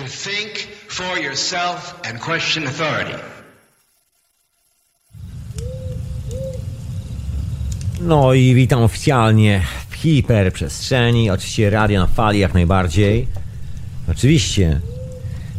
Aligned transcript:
to 0.00 0.06
think 0.06 0.68
for 0.88 1.18
yourself 1.18 2.00
and 2.08 2.20
question 2.20 2.66
authority. 2.66 3.18
No 8.00 8.34
i 8.34 8.54
witam 8.54 8.82
oficjalnie 8.82 9.62
w 9.90 9.94
hiperprzestrzeni, 9.94 11.30
oczywiście 11.30 11.70
radio 11.70 12.00
na 12.00 12.06
fali 12.06 12.38
jak 12.38 12.54
najbardziej. 12.54 13.26
Oczywiście. 14.10 14.80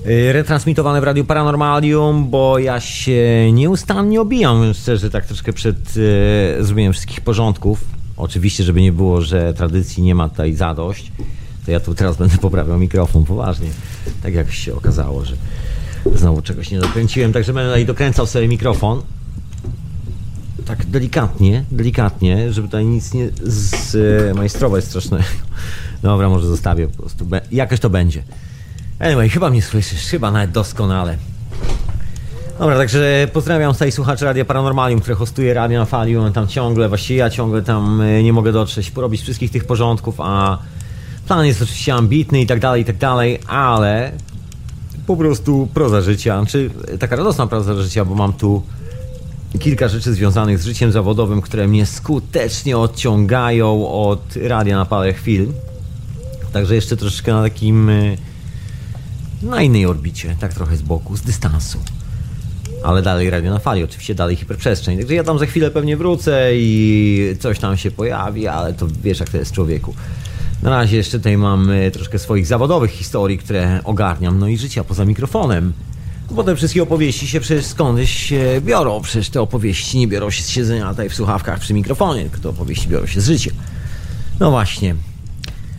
Yy, 0.06 0.34
Retransmitowane 0.34 1.02
w 1.02 1.04
Radiu 1.04 1.26
Paranormalium, 1.26 2.30
bo 2.30 2.60
ja 2.60 2.80
się 2.80 3.52
nieustannie 3.54 4.22
obijam, 4.22 4.74
szczerze, 4.74 5.10
tak 5.10 5.26
troszkę 5.26 5.54
przed 5.54 5.96
yy, 5.96 6.64
zrobieniem 6.64 6.94
wszystkich 6.94 7.22
porządków. 7.22 7.86
Oczywiście, 8.18 8.64
żeby 8.64 8.82
nie 8.82 8.92
było, 8.92 9.22
że 9.22 9.54
tradycji 9.54 10.04
nie 10.04 10.16
ma 10.16 10.30
tutaj 10.30 10.54
zadość, 10.54 11.12
to 11.66 11.72
ja 11.72 11.80
tu 11.80 11.96
teraz 11.96 12.18
będę 12.18 12.38
poprawiał 12.38 12.80
mikrofon, 12.80 13.26
poważnie. 13.26 13.70
Tak 14.24 14.34
jak 14.34 14.52
się 14.52 14.76
okazało, 14.76 15.26
że 15.26 15.36
znowu 16.16 16.42
czegoś 16.42 16.72
nie 16.72 16.80
dokręciłem, 16.80 17.34
także 17.34 17.54
będę 17.54 17.70
tutaj 17.70 17.86
dokręcał 17.86 18.28
sobie 18.28 18.48
mikrofon 18.48 19.02
tak 20.66 20.86
delikatnie, 20.86 21.64
delikatnie, 21.72 22.54
żeby 22.54 22.68
tutaj 22.68 22.86
nic 22.86 23.14
nie 23.14 23.30
zmajstrować 23.44 24.84
strasznego. 24.84 25.24
Dobra, 26.02 26.30
może 26.30 26.48
zostawię 26.48 26.88
po 26.88 26.98
prostu. 26.98 27.28
Jakoś 27.52 27.80
to 27.80 27.90
będzie. 27.90 28.24
Anyway, 29.00 29.30
chyba 29.30 29.50
mnie 29.50 29.62
słyszysz, 29.62 30.06
chyba 30.06 30.32
nawet 30.32 30.52
doskonale. 30.52 31.18
Dobra, 32.60 32.78
także 32.78 33.28
pozdrawiam 33.34 33.74
tutaj 33.74 33.92
słuchaczy 33.92 34.26
Radia 34.26 34.46
Paranormalium, 34.46 35.00
które 35.00 35.16
hostuje 35.16 35.54
Radio 35.54 35.80
na 35.80 35.86
Fali. 35.86 36.16
Tam 36.34 36.48
ciągle, 36.48 36.90
właściwie 36.90 37.20
ja 37.20 37.30
ciągle 37.30 37.62
tam 37.62 38.02
e, 38.02 38.24
nie 38.24 38.34
mogę 38.34 38.52
dotrzeć, 38.52 38.92
porobić 38.92 39.22
wszystkich 39.22 39.52
tych 39.52 39.66
porządków, 39.66 40.16
a 40.20 40.58
plan 41.32 41.46
jest 41.46 41.62
oczywiście 41.62 41.94
ambitny 41.94 42.42
i 42.42 42.48
tak 42.48 42.60
dalej, 42.60 42.82
i 42.82 42.86
tak 42.86 42.98
dalej, 42.98 43.40
ale 43.48 44.12
po 45.08 45.18
prostu 45.18 45.68
proza 45.74 46.02
życia, 46.02 46.44
czy 46.48 46.70
taka 47.00 47.16
radosna 47.16 47.48
proza 47.48 47.82
życia, 47.82 48.06
bo 48.06 48.16
mam 48.16 48.34
tu 48.34 48.64
kilka 49.60 49.88
rzeczy 49.88 50.14
związanych 50.14 50.60
z 50.60 50.66
życiem 50.66 50.92
zawodowym, 50.92 51.42
które 51.42 51.68
mnie 51.68 51.86
skutecznie 51.86 52.78
odciągają 52.78 53.88
od 53.88 54.36
radia 54.36 54.78
na 54.78 54.86
parę 54.86 55.14
chwil. 55.14 55.48
Także 56.54 56.76
jeszcze 56.76 56.98
troszeczkę 56.98 57.34
na 57.34 57.42
takim. 57.42 57.90
y, 57.90 58.18
na 59.42 59.62
innej 59.62 59.86
orbicie, 59.86 60.36
tak 60.40 60.54
trochę 60.54 60.78
z 60.78 60.82
boku, 60.82 61.18
z 61.18 61.22
dystansu. 61.22 61.80
Ale 62.84 63.02
dalej 63.02 63.30
radio 63.30 63.52
na 63.52 63.60
fali, 63.60 63.84
oczywiście 63.84 64.16
dalej 64.16 64.36
hiperprzestrzeń. 64.36 64.98
Także 64.98 65.16
ja 65.16 65.24
tam 65.24 65.40
za 65.40 65.46
chwilę 65.46 65.72
pewnie 65.72 65.98
wrócę 65.98 66.50
i 66.56 67.36
coś 67.40 67.60
tam 67.60 67.78
się 67.78 67.92
pojawi, 67.92 68.48
ale 68.48 68.74
to 68.74 68.88
wiesz 69.04 69.20
jak 69.20 69.30
to 69.30 69.38
jest 69.38 69.52
człowieku. 69.52 69.94
Na 70.64 70.70
razie 70.70 70.98
jeszcze 70.98 71.18
tutaj 71.18 71.38
mam 71.38 71.72
troszkę 71.94 72.20
swoich 72.20 72.48
zawodowych 72.48 72.92
historii, 72.92 73.38
które 73.38 73.80
ogarniam, 73.84 74.40
no 74.40 74.48
i 74.48 74.58
życia 74.58 74.84
poza 74.84 75.06
mikrofonem. 75.06 75.74
Bo 76.32 76.44
te 76.44 76.56
wszystkie 76.56 76.84
opowieści 76.84 77.28
się 77.28 77.40
przecież 77.40 77.66
skądś 77.66 78.10
się 78.10 78.62
biorą. 78.62 79.02
Przecież 79.02 79.30
te 79.30 79.42
opowieści 79.42 79.98
nie 79.98 80.08
biorą 80.08 80.30
się 80.30 80.44
z 80.44 80.50
siedzenia 80.50 80.90
tutaj 80.90 81.10
w 81.10 81.14
słuchawkach 81.14 81.60
przy 81.60 81.74
mikrofonie, 81.74 82.22
tylko 82.22 82.38
te 82.38 82.50
opowieści 82.50 82.88
biorą 82.88 83.06
się 83.06 83.22
z 83.22 83.26
życia. 83.26 83.52
No 84.40 84.52
właśnie. 84.52 84.96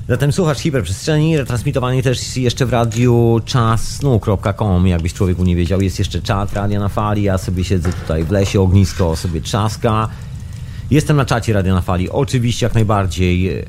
Zatem 0.08 0.32
słuchasz 0.32 0.58
hiperprzestrzeni, 0.58 1.36
retransmitowany 1.36 2.02
też 2.02 2.36
jeszcze 2.36 2.66
w 2.66 2.70
radiu 2.70 3.40
czasnu.com, 3.44 4.86
jakbyś 4.86 5.14
człowieku 5.14 5.44
nie 5.44 5.56
wiedział. 5.56 5.80
Jest 5.80 5.98
jeszcze 5.98 6.22
czat 6.22 6.52
Radia 6.52 6.80
na 6.80 6.88
Fali, 6.88 7.22
ja 7.22 7.38
sobie 7.38 7.64
siedzę 7.64 7.92
tutaj 7.92 8.24
w 8.24 8.30
lesie, 8.30 8.60
ognisko 8.60 9.16
sobie 9.16 9.40
trzaska. 9.40 10.08
Jestem 10.90 11.16
na 11.16 11.24
czacie 11.24 11.52
Radia 11.52 11.74
na 11.74 11.80
Fali, 11.80 12.10
oczywiście 12.10 12.66
jak 12.66 12.74
najbardziej. 12.74 13.64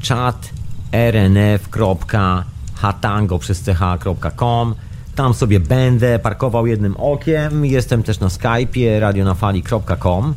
Czat 0.00 0.50
rnf.hatango 0.92 3.38
przez 3.38 3.64
ch.com 3.64 4.74
tam 5.14 5.34
sobie 5.34 5.60
będę 5.60 6.18
parkował 6.18 6.66
jednym 6.66 6.96
okiem. 6.96 7.66
Jestem 7.66 8.02
też 8.02 8.20
na 8.20 8.28
Skype'ie 8.28 9.00
radionafali.com. 9.00 10.34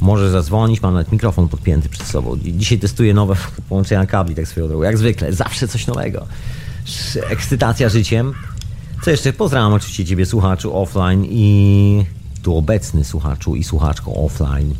Możesz 0.00 0.30
zadzwonić, 0.30 0.82
mam 0.82 0.94
nawet 0.94 1.12
mikrofon 1.12 1.48
podpięty 1.48 1.88
przed 1.88 2.06
sobą. 2.06 2.36
Dzisiaj 2.36 2.78
testuję 2.78 3.14
nowe 3.14 3.36
połączenia 3.68 4.06
kabli, 4.06 4.34
tak 4.34 4.48
swoją 4.48 4.68
drogą. 4.68 4.82
Jak 4.82 4.98
zwykle, 4.98 5.32
zawsze 5.32 5.68
coś 5.68 5.86
nowego. 5.86 6.26
Ekscytacja 7.30 7.88
życiem. 7.88 8.34
Co 9.02 9.10
jeszcze? 9.10 9.32
Pozdrawiam 9.32 9.72
oczywiście 9.72 10.04
Ciebie, 10.04 10.26
słuchaczu 10.26 10.82
offline 10.82 11.24
i 11.24 12.04
tu 12.42 12.56
obecny 12.56 13.04
słuchaczu 13.04 13.56
i 13.56 13.64
słuchaczko 13.64 14.12
offline. 14.14 14.74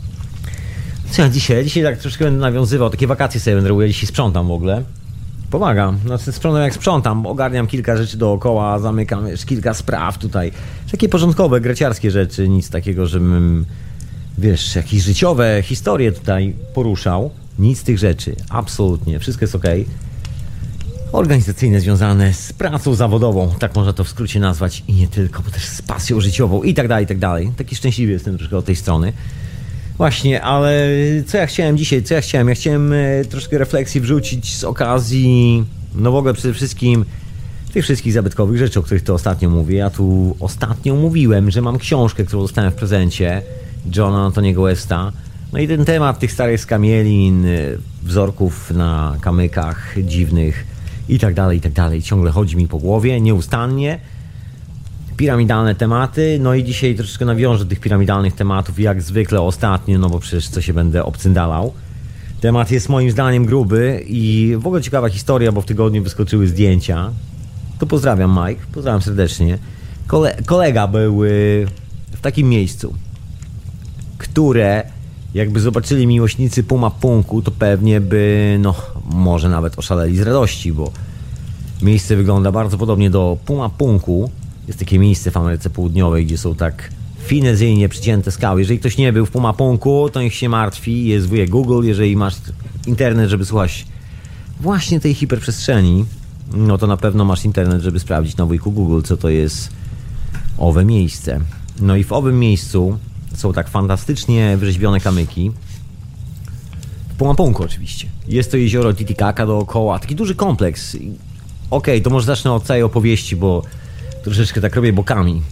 Co 1.11 1.23
ja 1.23 1.29
dzisiaj? 1.29 1.65
Dzisiaj 1.65 1.83
tak 1.83 1.99
troszkę 1.99 2.25
będę 2.25 2.41
nawiązywał, 2.41 2.91
takie 2.91 3.07
wakacje 3.07 3.41
sobie 3.41 3.55
będę 3.57 3.69
robił, 3.69 3.89
dzisiaj 3.89 4.07
sprzątam 4.07 4.49
w 4.49 4.51
ogóle. 4.51 4.83
Pomagam. 5.51 5.99
Znaczy 6.07 6.33
sprzątam 6.33 6.63
jak 6.63 6.75
sprzątam, 6.75 7.27
ogarniam 7.27 7.67
kilka 7.67 7.97
rzeczy 7.97 8.17
dookoła, 8.17 8.79
zamykam 8.79 9.27
wiesz, 9.27 9.45
kilka 9.45 9.75
spraw 9.75 10.19
tutaj. 10.19 10.53
Takie 10.91 11.09
porządkowe, 11.09 11.61
greciarskie 11.61 12.11
rzeczy, 12.11 12.49
nic 12.49 12.71
takiego, 12.71 13.07
żebym, 13.07 13.65
wiesz, 14.39 14.77
jakieś 14.77 15.03
życiowe 15.03 15.63
historie 15.65 16.13
tutaj 16.13 16.55
poruszał. 16.75 17.31
Nic 17.59 17.79
z 17.79 17.83
tych 17.83 17.99
rzeczy, 17.99 18.37
absolutnie, 18.49 19.19
wszystko 19.19 19.45
jest 19.45 19.55
ok. 19.55 19.65
Organizacyjne 21.13 21.81
związane 21.81 22.35
z 22.35 22.53
pracą 22.53 22.95
zawodową, 22.95 23.55
tak 23.59 23.75
można 23.75 23.93
to 23.93 24.05
w 24.05 24.09
skrócie 24.09 24.41
nazwać 24.41 24.83
i 24.89 24.93
nie 24.93 25.09
tylko, 25.09 25.43
bo 25.43 25.51
też 25.51 25.65
z 25.65 25.83
pasją 25.83 26.21
życiową 26.21 26.63
i 26.63 26.75
tak 26.75 26.89
dalej, 26.89 27.05
i 27.05 27.09
tak 27.09 27.19
dalej. 27.19 27.53
Taki 27.57 27.77
szczęśliwy 27.77 28.13
jestem 28.13 28.39
troszkę 28.39 28.57
od 28.57 28.65
tej 28.65 28.77
strony. 28.77 29.13
Właśnie, 29.97 30.43
ale 30.43 30.89
co 31.27 31.39
ja 31.39 31.47
chciałem 31.47 31.79
dzisiaj, 31.79 32.03
co 32.03 32.15
ja 32.15 32.21
chciałem? 32.21 32.49
Ja 32.49 32.55
chciałem 32.55 32.93
e, 32.93 33.25
troszkę 33.25 33.59
refleksji 33.59 34.01
wrzucić 34.01 34.57
z 34.57 34.65
okazji, 34.65 35.65
no 35.95 36.13
w 36.13 36.15
ogóle 36.15 36.35
przede 36.35 36.55
wszystkim 36.55 37.05
tych 37.73 37.85
wszystkich 37.85 38.13
zabytkowych 38.13 38.59
rzeczy, 38.59 38.81
o 38.81 38.83
których 38.83 39.03
to 39.03 39.15
ostatnio 39.15 39.51
mówię. 39.51 39.77
Ja 39.77 39.91
tu 39.91 40.37
ostatnio 40.41 40.95
mówiłem, 40.95 41.51
że 41.51 41.63
mam 41.63 41.79
książkę, 41.79 42.25
którą 42.25 42.43
dostałem 42.43 42.71
w 42.71 42.75
prezencie 42.75 43.43
Johna 43.97 44.25
Antoniego 44.25 44.63
Westa. 44.63 45.13
No 45.53 45.59
i 45.59 45.69
ten 45.69 45.85
temat 45.85 46.19
tych 46.19 46.33
starych 46.33 46.61
skamielin, 46.61 47.47
e, 47.47 47.51
wzorków 48.03 48.71
na 48.71 49.17
kamykach 49.21 49.95
dziwnych 50.03 50.67
i 51.09 51.19
tak 51.19 51.35
dalej, 51.35 51.59
i 51.59 51.61
tak 51.61 51.73
dalej. 51.73 52.03
Ciągle 52.03 52.31
chodzi 52.31 52.57
mi 52.57 52.69
po 52.69 52.79
głowie, 52.79 53.21
nieustannie 53.21 53.99
piramidalne 55.17 55.75
tematy. 55.75 56.39
No 56.41 56.55
i 56.55 56.65
dzisiaj 56.65 56.95
troszeczkę 56.95 57.25
nawiążę 57.25 57.67
tych 57.67 57.81
piramidalnych 57.81 58.35
tematów, 58.35 58.81
jak 58.81 59.03
zwykle 59.03 59.41
ostatnio, 59.41 59.99
no 59.99 60.11
bo 60.11 60.19
przecież 60.19 60.49
co 60.49 60.61
się 60.63 60.75
będę 60.75 61.05
obcyndalał. 61.05 61.73
Temat 62.41 62.71
jest 62.71 62.89
moim 62.89 63.11
zdaniem 63.11 63.47
gruby 63.47 64.05
i 64.07 64.55
w 64.59 64.67
ogóle 64.67 64.83
ciekawa 64.83 65.09
historia, 65.09 65.53
bo 65.53 65.61
w 65.61 65.67
tygodniu 65.67 66.03
wyskoczyły 66.03 66.49
zdjęcia. 66.49 67.11
To 67.79 67.87
pozdrawiam 67.87 68.39
Mike, 68.47 68.63
pozdrawiam 68.73 69.03
serdecznie. 69.03 69.59
Kole 70.07 70.37
kolega 70.47 70.87
był 70.87 71.25
y, 71.25 71.67
w 72.13 72.21
takim 72.21 72.49
miejscu, 72.49 72.95
które 74.19 74.85
jakby 75.35 75.61
zobaczyli 75.61 76.07
miłośnicy 76.07 76.63
Puma 76.63 76.91
Punku, 76.91 77.43
to 77.43 77.51
pewnie 77.51 78.01
by, 78.01 78.57
no, 78.61 78.75
może 79.11 79.49
nawet 79.49 79.79
oszaleli 79.79 80.17
z 80.17 80.21
radości, 80.21 80.73
bo 80.73 80.93
miejsce 81.83 82.17
wygląda 82.17 82.53
bardzo 82.53 82.79
podobnie 82.79 83.11
do 83.11 83.37
Puma 83.45 83.69
Punku. 83.69 84.31
Jest 84.67 84.79
takie 84.79 84.99
miejsce 84.99 85.31
w 85.31 85.37
Ameryce 85.37 85.71
Południowej, 85.71 86.27
gdzie 86.27 86.39
są 86.39 86.55
tak 86.55 86.91
finezyjnie 87.19 87.89
przycięte 87.89 88.31
skały. 88.31 88.61
Jeżeli 88.61 88.79
ktoś 88.79 88.97
nie 88.97 89.13
był 89.13 89.27
w 89.27 89.31
Pumapunku, 89.31 90.11
to 90.13 90.23
niech 90.23 90.35
się 90.35 90.49
martwi. 90.49 91.07
Jest 91.07 91.27
wujek 91.27 91.51
Google. 91.51 91.87
Jeżeli 91.87 92.17
masz 92.17 92.35
internet, 92.87 93.31
żeby 93.31 93.45
słuchać 93.45 93.87
właśnie 94.61 95.01
tej 95.01 95.15
hiperprzestrzeni, 95.15 96.05
no 96.55 96.79
to 96.79 96.87
na 96.87 96.97
pewno 96.97 97.25
masz 97.25 97.45
internet, 97.45 97.83
żeby 97.83 98.01
sprawdzić 98.01 98.37
na 98.37 98.47
wujku 98.47 98.73
Google, 98.73 99.01
co 99.03 99.17
to 99.17 99.29
jest 99.29 99.71
owe 100.59 100.85
miejsce. 100.85 101.41
No 101.81 101.97
i 101.97 102.05
w 102.05 102.13
owym 102.13 102.39
miejscu 102.39 102.99
są 103.35 103.53
tak 103.53 103.69
fantastycznie 103.69 104.57
wyrzeźbione 104.57 105.01
kamyki. 105.01 105.51
W 107.09 107.15
Pumapunku 107.15 107.63
oczywiście. 107.63 108.09
Jest 108.29 108.51
to 108.51 108.57
jezioro 108.57 108.95
Titicaca 108.95 109.47
dookoła, 109.47 109.99
taki 109.99 110.15
duży 110.15 110.35
kompleks. 110.35 110.97
Okej, 111.71 112.03
to 112.03 112.11
może 112.11 112.27
zacznę 112.27 112.53
od 112.53 112.65
całej 112.65 112.83
opowieści, 112.83 113.37
bo 113.37 113.63
troszeczkę 114.27 114.61
tak 114.61 114.77
robię 114.77 114.93
bokami. 114.93 115.43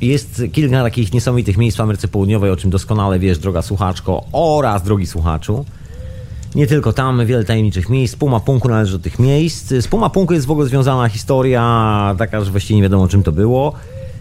Jest 0.00 0.42
kilka 0.52 0.82
takich 0.82 1.12
niesamowitych 1.12 1.56
miejsc 1.56 1.76
w 1.76 1.80
Ameryce 1.80 2.08
Południowej, 2.08 2.50
o 2.50 2.56
czym 2.56 2.70
doskonale 2.70 3.18
wiesz, 3.18 3.38
droga 3.38 3.62
słuchaczko 3.62 4.24
oraz 4.32 4.82
drogi 4.82 5.06
słuchaczu. 5.06 5.64
Nie 6.54 6.66
tylko 6.66 6.92
tam, 6.92 7.26
wiele 7.26 7.44
tajemniczych 7.44 7.88
miejsc. 7.88 8.16
Puma 8.16 8.40
Punku 8.40 8.68
należy 8.68 8.92
do 8.92 8.98
tych 8.98 9.18
miejsc. 9.18 9.68
Z 9.68 9.88
Puma 9.88 10.10
Punku 10.10 10.34
jest 10.34 10.46
w 10.46 10.50
ogóle 10.50 10.68
związana 10.68 11.08
historia 11.08 12.14
taka, 12.18 12.44
że 12.44 12.50
właściwie 12.50 12.76
nie 12.76 12.82
wiadomo 12.82 13.08
czym 13.08 13.22
to 13.22 13.32
było. 13.32 13.72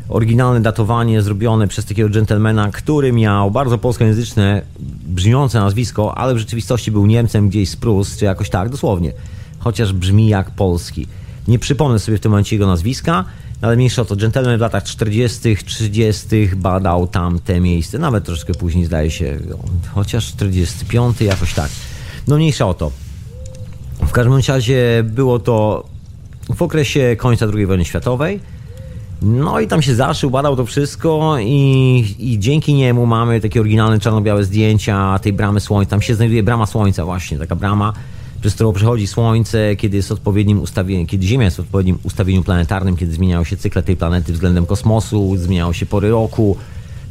Oryginalne 0.10 0.62
datowanie 0.62 1.22
zrobione 1.22 1.68
przez 1.68 1.86
takiego 1.86 2.10
dżentelmena, 2.10 2.72
który 2.72 3.14
miał 3.14 3.52
bardzo 3.52 3.78
polskojęzyczne, 3.78 4.62
brzmiące 5.08 5.60
nazwisko, 5.60 6.18
ale 6.18 6.36
w 6.36 6.38
rzeczywistości 6.38 6.92
był 6.92 7.06
Niemcem 7.06 7.50
gdzieś 7.50 7.70
z 7.70 7.76
Prus, 7.76 8.18
czy 8.18 8.26
jakoś 8.26 8.50
tak, 8.50 8.70
dosłownie. 8.70 9.14
Chociaż 9.60 9.94
brzmi 9.94 10.28
jak 10.28 10.52
polski. 10.52 11.08
Nie 11.48 11.60
przypomnę 11.60 12.00
sobie 12.00 12.18
w 12.18 12.22
tym 12.22 12.32
momencie 12.32 12.56
jego 12.56 12.68
nazwiska, 12.68 13.26
ale 13.62 13.76
mniejsza 13.76 14.02
o 14.02 14.06
to. 14.06 14.16
Gentleman 14.16 14.58
w 14.58 14.62
latach 14.62 14.84
40., 14.84 15.58
30. 15.66 16.28
badał 16.56 17.08
tam 17.08 17.40
te 17.40 17.60
miejsce, 17.60 18.00
nawet 18.00 18.26
troszkę 18.26 18.54
później 18.54 18.86
zdaje 18.86 19.12
się, 19.12 19.40
chociaż 19.94 20.28
45. 20.28 21.22
jakoś 21.22 21.54
tak. 21.54 21.70
No 22.28 22.36
mniejsza 22.36 22.68
o 22.68 22.74
to. 22.74 22.92
W 24.00 24.12
każdym 24.12 24.40
razie 24.48 25.04
było 25.04 25.40
to 25.40 25.86
w 26.56 26.62
okresie 26.62 27.16
końca 27.20 27.46
II 27.54 27.66
wojny 27.66 27.86
światowej. 27.86 28.40
No 29.22 29.60
i 29.60 29.68
tam 29.68 29.82
się 29.82 29.96
zaszył, 29.96 30.30
badał 30.30 30.56
to 30.56 30.66
wszystko 30.66 31.36
i, 31.40 32.16
i 32.20 32.40
dzięki 32.40 32.74
niemu 32.74 33.06
mamy 33.06 33.42
takie 33.42 33.60
oryginalne 33.60 34.00
czarno-białe 34.00 34.44
zdjęcia 34.44 35.20
tej 35.20 35.34
bramy 35.34 35.60
słońca. 35.60 35.90
Tam 35.90 36.02
się 36.02 36.16
znajduje 36.16 36.44
brama 36.44 36.66
słońca 36.66 37.06
właśnie, 37.06 37.38
taka 37.38 37.56
brama, 37.56 37.94
przez 38.42 38.56
którą 38.56 38.74
przechodzi 38.74 39.08
słońce, 39.08 39.76
kiedy 39.76 39.98
jest 39.98 40.12
odpowiednim 40.12 40.62
ustawieniem, 40.62 41.08
kiedy 41.08 41.28
Ziemia 41.28 41.46
jest 41.46 41.58
w 41.58 41.60
odpowiednim 41.60 42.00
ustawieniu 42.04 42.44
planetarnym, 42.44 42.98
kiedy 42.98 43.12
zmieniają 43.12 43.44
się 43.44 43.58
cykle 43.58 43.84
tej 43.84 43.96
planety 43.96 44.34
względem 44.34 44.66
kosmosu, 44.66 45.38
zmieniają 45.38 45.74
się 45.74 45.86
pory 45.86 46.10
roku. 46.10 46.58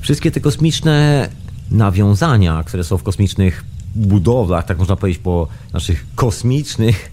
Wszystkie 0.00 0.31
te 0.31 0.40
kosmiczne 0.40 1.28
nawiązania, 1.70 2.62
które 2.67 2.84
są 2.84 2.99
w 2.99 3.02
kosmicznych 3.02 3.64
budowlach, 3.94 4.67
tak 4.67 4.78
można 4.78 4.96
powiedzieć 4.96 5.23
po 5.23 5.49
naszych 5.73 6.06
kosmicznych 6.14 7.11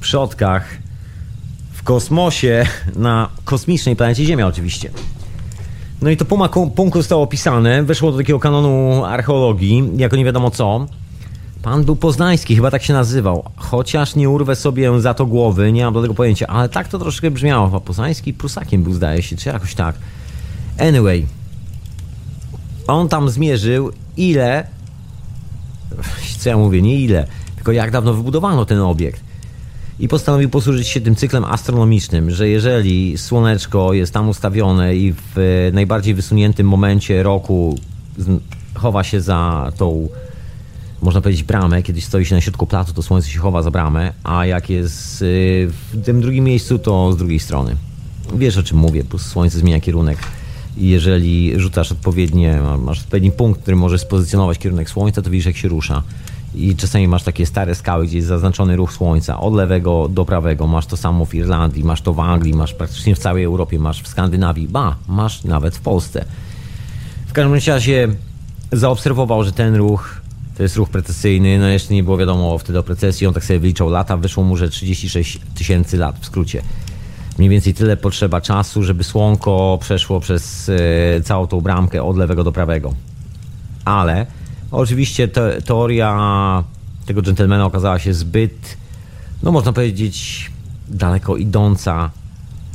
przodkach, 0.00 0.84
kosmosie, 1.84 2.66
na 2.96 3.28
kosmicznej 3.44 3.96
planecie 3.96 4.24
Ziemia 4.24 4.46
oczywiście. 4.46 4.90
No 6.02 6.10
i 6.10 6.16
to 6.16 6.24
Puma 6.24 6.48
Punku 6.48 6.98
zostało 6.98 7.22
opisane, 7.22 7.82
weszło 7.82 8.12
do 8.12 8.18
takiego 8.18 8.40
kanonu 8.40 9.04
archeologii, 9.04 9.90
jako 9.96 10.16
nie 10.16 10.24
wiadomo 10.24 10.50
co. 10.50 10.86
Pan 11.64 11.84
był 11.84 11.96
poznański, 11.96 12.56
chyba 12.56 12.70
tak 12.70 12.82
się 12.82 12.92
nazywał. 12.92 13.44
Chociaż 13.56 14.14
nie 14.14 14.30
urwę 14.30 14.56
sobie 14.56 15.00
za 15.00 15.14
to 15.14 15.26
głowy, 15.26 15.72
nie 15.72 15.84
mam 15.84 15.94
do 15.94 16.02
tego 16.02 16.14
pojęcia, 16.14 16.46
ale 16.46 16.68
tak 16.68 16.88
to 16.88 16.98
troszkę 16.98 17.30
brzmiało. 17.30 17.66
Chyba 17.66 17.80
poznański 17.80 18.34
prusakiem 18.34 18.82
był, 18.82 18.94
zdaje 18.94 19.22
się, 19.22 19.36
czy 19.36 19.48
jakoś 19.48 19.74
tak. 19.74 19.96
Anyway, 20.78 21.26
on 22.86 23.08
tam 23.08 23.30
zmierzył 23.30 23.92
ile, 24.16 24.66
co 26.38 26.48
ja 26.48 26.56
mówię, 26.56 26.82
nie 26.82 27.00
ile, 27.00 27.26
tylko 27.56 27.72
jak 27.72 27.90
dawno 27.90 28.14
wybudowano 28.14 28.64
ten 28.64 28.80
obiekt 28.80 29.20
i 29.98 30.08
postanowił 30.08 30.50
posłużyć 30.50 30.88
się 30.88 31.00
tym 31.00 31.16
cyklem 31.16 31.44
astronomicznym, 31.44 32.30
że 32.30 32.48
jeżeli 32.48 33.18
słoneczko 33.18 33.92
jest 33.92 34.12
tam 34.12 34.28
ustawione 34.28 34.96
i 34.96 35.12
w 35.12 35.70
najbardziej 35.72 36.14
wysuniętym 36.14 36.68
momencie 36.68 37.22
roku 37.22 37.78
chowa 38.74 39.04
się 39.04 39.20
za 39.20 39.72
tą, 39.76 40.08
można 41.04 41.20
powiedzieć, 41.20 41.44
bramę, 41.44 41.82
kiedy 41.82 42.00
stoi 42.00 42.24
się 42.24 42.34
na 42.34 42.40
środku 42.40 42.66
placu, 42.66 42.92
to 42.92 43.02
słońce 43.02 43.28
się 43.28 43.38
chowa 43.38 43.62
za 43.62 43.70
bramę, 43.70 44.12
a 44.24 44.46
jak 44.46 44.70
jest 44.70 45.22
y, 45.22 45.70
w 45.92 46.04
tym 46.04 46.20
drugim 46.20 46.44
miejscu, 46.44 46.78
to 46.78 47.12
z 47.12 47.16
drugiej 47.16 47.38
strony. 47.38 47.76
Wiesz 48.34 48.56
o 48.56 48.62
czym 48.62 48.78
mówię, 48.78 49.04
po 49.04 49.18
słońce 49.18 49.58
zmienia 49.58 49.80
kierunek. 49.80 50.18
I 50.76 50.88
jeżeli 50.88 51.60
rzucasz 51.60 51.92
odpowiednie, 51.92 52.60
masz 52.78 53.00
odpowiedni 53.00 53.30
punkt, 53.30 53.62
który 53.62 53.76
może 53.76 53.98
spozycjonować 53.98 54.58
kierunek 54.58 54.90
słońca, 54.90 55.22
to 55.22 55.30
widzisz 55.30 55.46
jak 55.46 55.56
się 55.56 55.68
rusza 55.68 56.02
i 56.54 56.76
czasami 56.76 57.08
masz 57.08 57.22
takie 57.22 57.46
stare 57.46 57.74
skały, 57.74 58.06
gdzie 58.06 58.16
jest 58.16 58.28
zaznaczony 58.28 58.76
ruch 58.76 58.92
słońca 58.92 59.40
od 59.40 59.54
lewego 59.54 60.08
do 60.08 60.24
prawego. 60.24 60.66
Masz 60.66 60.86
to 60.86 60.96
samo 60.96 61.24
w 61.24 61.34
Irlandii, 61.34 61.84
masz 61.84 62.02
to 62.02 62.12
w 62.12 62.20
Anglii, 62.20 62.54
masz 62.54 62.74
praktycznie 62.74 63.14
w 63.14 63.18
całej 63.18 63.44
Europie, 63.44 63.78
masz 63.78 64.02
w 64.02 64.08
Skandynawii, 64.08 64.68
ba, 64.68 64.96
masz 65.08 65.44
nawet 65.44 65.76
w 65.76 65.80
Polsce. 65.80 66.24
W 67.26 67.32
każdym 67.32 67.54
razie 67.66 68.08
zaobserwował, 68.72 69.44
że 69.44 69.52
ten 69.52 69.74
ruch 69.74 70.23
to 70.56 70.62
jest 70.62 70.76
ruch 70.76 70.90
precesyjny, 70.90 71.58
no 71.58 71.68
jeszcze 71.68 71.94
nie 71.94 72.02
było 72.02 72.16
wiadomo 72.16 72.58
wtedy 72.58 72.78
o 72.78 72.82
precesji, 72.82 73.26
on 73.26 73.34
tak 73.34 73.44
sobie 73.44 73.60
wyliczał 73.60 73.90
lata, 73.90 74.16
wyszło 74.16 74.44
mu, 74.44 74.56
że 74.56 74.68
36 74.68 75.40
tysięcy 75.54 75.96
lat 75.96 76.18
w 76.20 76.26
skrócie. 76.26 76.62
Mniej 77.38 77.50
więcej 77.50 77.74
tyle 77.74 77.96
potrzeba 77.96 78.40
czasu, 78.40 78.82
żeby 78.82 79.04
słonko 79.04 79.78
przeszło 79.80 80.20
przez 80.20 80.68
e, 80.68 81.20
całą 81.22 81.46
tą 81.46 81.60
bramkę 81.60 82.02
od 82.02 82.16
lewego 82.16 82.44
do 82.44 82.52
prawego. 82.52 82.94
Ale 83.84 84.26
Oczywiście 84.74 85.28
te, 85.28 85.62
teoria 85.62 86.64
tego 87.06 87.22
dżentelmena 87.22 87.66
okazała 87.66 87.98
się 87.98 88.14
zbyt, 88.14 88.76
no 89.42 89.52
można 89.52 89.72
powiedzieć, 89.72 90.50
daleko 90.88 91.36
idąca, 91.36 92.10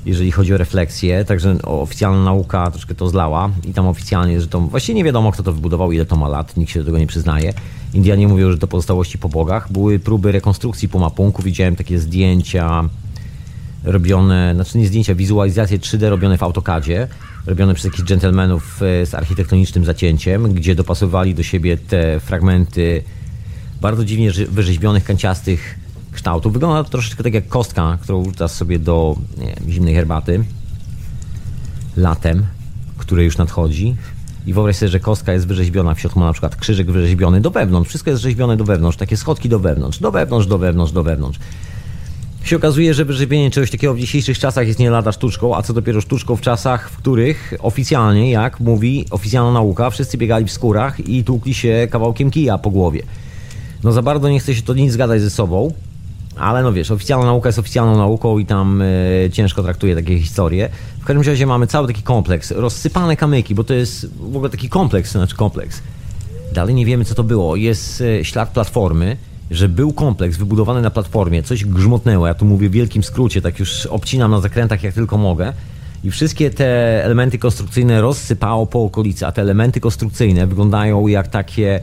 jeżeli 0.09 0.31
chodzi 0.31 0.53
o 0.53 0.57
refleksję, 0.57 1.25
także 1.25 1.57
oficjalna 1.63 2.23
nauka 2.23 2.71
troszkę 2.71 2.95
to 2.95 3.09
zlała 3.09 3.49
i 3.67 3.73
tam 3.73 3.87
oficjalnie, 3.87 4.41
że 4.41 4.47
to 4.47 4.61
właściwie 4.61 4.95
nie 4.95 5.03
wiadomo 5.03 5.31
kto 5.31 5.43
to 5.43 5.53
wybudował, 5.53 5.91
ile 5.91 6.05
to 6.05 6.15
ma 6.15 6.27
lat, 6.27 6.57
nikt 6.57 6.71
się 6.71 6.79
do 6.79 6.85
tego 6.85 6.97
nie 6.97 7.07
przyznaje. 7.07 7.53
Indianie 7.93 8.27
mówią, 8.27 8.51
że 8.51 8.57
to 8.57 8.67
pozostałości 8.67 9.17
po 9.17 9.29
bogach. 9.29 9.71
Były 9.71 9.99
próby 9.99 10.31
rekonstrukcji 10.31 10.89
pomapunku, 10.89 11.43
widziałem 11.43 11.75
takie 11.75 11.99
zdjęcia 11.99 12.89
robione, 13.83 14.51
znaczy 14.55 14.77
nie 14.77 14.87
zdjęcia, 14.87 15.15
wizualizacje 15.15 15.79
3D 15.79 16.09
robione 16.09 16.37
w 16.37 16.43
AutoCADzie, 16.43 17.07
robione 17.45 17.73
przez 17.73 17.85
jakichś 17.85 18.03
dżentelmenów 18.03 18.81
e, 18.83 19.05
z 19.05 19.13
architektonicznym 19.13 19.85
zacięciem, 19.85 20.53
gdzie 20.53 20.75
dopasowali 20.75 21.35
do 21.35 21.43
siebie 21.43 21.77
te 21.77 22.19
fragmenty 22.19 23.03
bardzo 23.81 24.05
dziwnie 24.05 24.31
wyrzeźbionych, 24.31 25.03
kanciastych 25.03 25.78
kształtów. 26.19 26.53
Wygląda 26.53 26.83
to 26.83 26.89
troszeczkę 26.89 27.23
tak 27.23 27.33
jak 27.33 27.47
kostka, 27.47 27.97
którą 28.01 28.23
wrzucasz 28.23 28.51
sobie 28.51 28.79
do 28.79 29.15
zimnej 29.69 29.95
herbaty 29.95 30.43
latem, 31.97 32.45
które 32.97 33.23
już 33.23 33.37
nadchodzi. 33.37 33.95
I 34.45 34.53
wyobraź 34.53 34.75
sobie, 34.75 34.89
że 34.89 34.99
kostka 34.99 35.33
jest 35.33 35.47
wyrzeźbiona, 35.47 35.95
w 35.95 35.99
środku 35.99 36.19
ma 36.19 36.25
na 36.25 36.33
przykład 36.33 36.55
krzyżyk 36.55 36.91
wyrzeźbiony 36.91 37.41
do 37.41 37.51
wewnątrz, 37.51 37.89
wszystko 37.89 38.09
jest 38.09 38.23
rzeźbione 38.23 38.57
do 38.57 38.63
wewnątrz, 38.63 38.97
takie 38.97 39.17
schodki 39.17 39.49
do 39.49 39.59
wewnątrz, 39.59 39.99
do 39.99 40.11
wewnątrz, 40.11 40.47
do 40.47 40.57
wewnątrz, 40.57 40.91
do 40.91 41.03
wewnątrz 41.03 41.39
się 42.49 42.55
okazuje, 42.55 42.93
że 42.93 43.05
wyrzebienie 43.05 43.51
czegoś 43.51 43.71
takiego 43.71 43.93
w 43.93 43.99
dzisiejszych 43.99 44.39
czasach 44.39 44.67
jest 44.67 44.79
nie 44.79 44.89
lada 44.89 45.11
sztuczką, 45.11 45.55
a 45.55 45.61
co 45.61 45.73
dopiero 45.73 46.01
sztuczką 46.01 46.35
w 46.35 46.41
czasach, 46.41 46.89
w 46.89 46.97
których 46.97 47.53
oficjalnie, 47.59 48.31
jak 48.31 48.59
mówi 48.59 49.05
oficjalna 49.11 49.51
nauka, 49.51 49.89
wszyscy 49.89 50.17
biegali 50.17 50.45
w 50.45 50.51
skórach 50.51 50.99
i 50.99 51.23
tłukli 51.23 51.53
się 51.53 51.87
kawałkiem 51.91 52.31
kija 52.31 52.57
po 52.57 52.69
głowie. 52.69 53.03
No 53.83 53.91
za 53.91 54.01
bardzo 54.01 54.29
nie 54.29 54.39
chce 54.39 54.55
się 54.55 54.61
to 54.61 54.73
nic 54.73 54.93
zgadać 54.93 55.21
ze 55.21 55.29
sobą, 55.29 55.73
ale 56.35 56.63
no 56.63 56.73
wiesz, 56.73 56.91
oficjalna 56.91 57.25
nauka 57.25 57.49
jest 57.49 57.59
oficjalną 57.59 57.97
nauką 57.97 58.39
i 58.39 58.45
tam 58.45 58.81
y, 58.81 59.29
ciężko 59.33 59.63
traktuje 59.63 59.95
takie 59.95 60.19
historie. 60.19 60.69
W 60.99 61.05
każdym 61.05 61.23
razie 61.23 61.45
mamy 61.45 61.67
cały 61.67 61.87
taki 61.87 62.03
kompleks, 62.03 62.51
rozsypane 62.51 63.15
kamyki, 63.17 63.55
bo 63.55 63.63
to 63.63 63.73
jest 63.73 64.17
w 64.19 64.35
ogóle 64.35 64.49
taki 64.49 64.69
kompleks, 64.69 65.11
znaczy 65.11 65.35
kompleks. 65.35 65.81
Dalej 66.53 66.75
nie 66.75 66.85
wiemy 66.85 67.05
co 67.05 67.15
to 67.15 67.23
było. 67.23 67.55
Jest 67.55 68.01
y, 68.01 68.25
ślad 68.25 68.49
platformy, 68.49 69.17
że 69.51 69.69
był 69.69 69.93
kompleks 69.93 70.37
wybudowany 70.37 70.81
na 70.81 70.89
platformie, 70.89 71.43
coś 71.43 71.65
grzmotnęło, 71.65 72.27
ja 72.27 72.33
tu 72.33 72.45
mówię 72.45 72.69
w 72.69 72.71
wielkim 72.71 73.03
skrócie, 73.03 73.41
tak 73.41 73.59
już 73.59 73.85
obcinam 73.85 74.31
na 74.31 74.41
zakrętach 74.41 74.83
jak 74.83 74.93
tylko 74.93 75.17
mogę 75.17 75.53
i 76.03 76.11
wszystkie 76.11 76.49
te 76.49 76.65
elementy 77.03 77.37
konstrukcyjne 77.37 78.01
rozsypało 78.01 78.65
po 78.65 78.83
okolicy, 78.83 79.27
a 79.27 79.31
te 79.31 79.41
elementy 79.41 79.79
konstrukcyjne 79.79 80.47
wyglądają 80.47 81.07
jak 81.07 81.27
takie, 81.27 81.79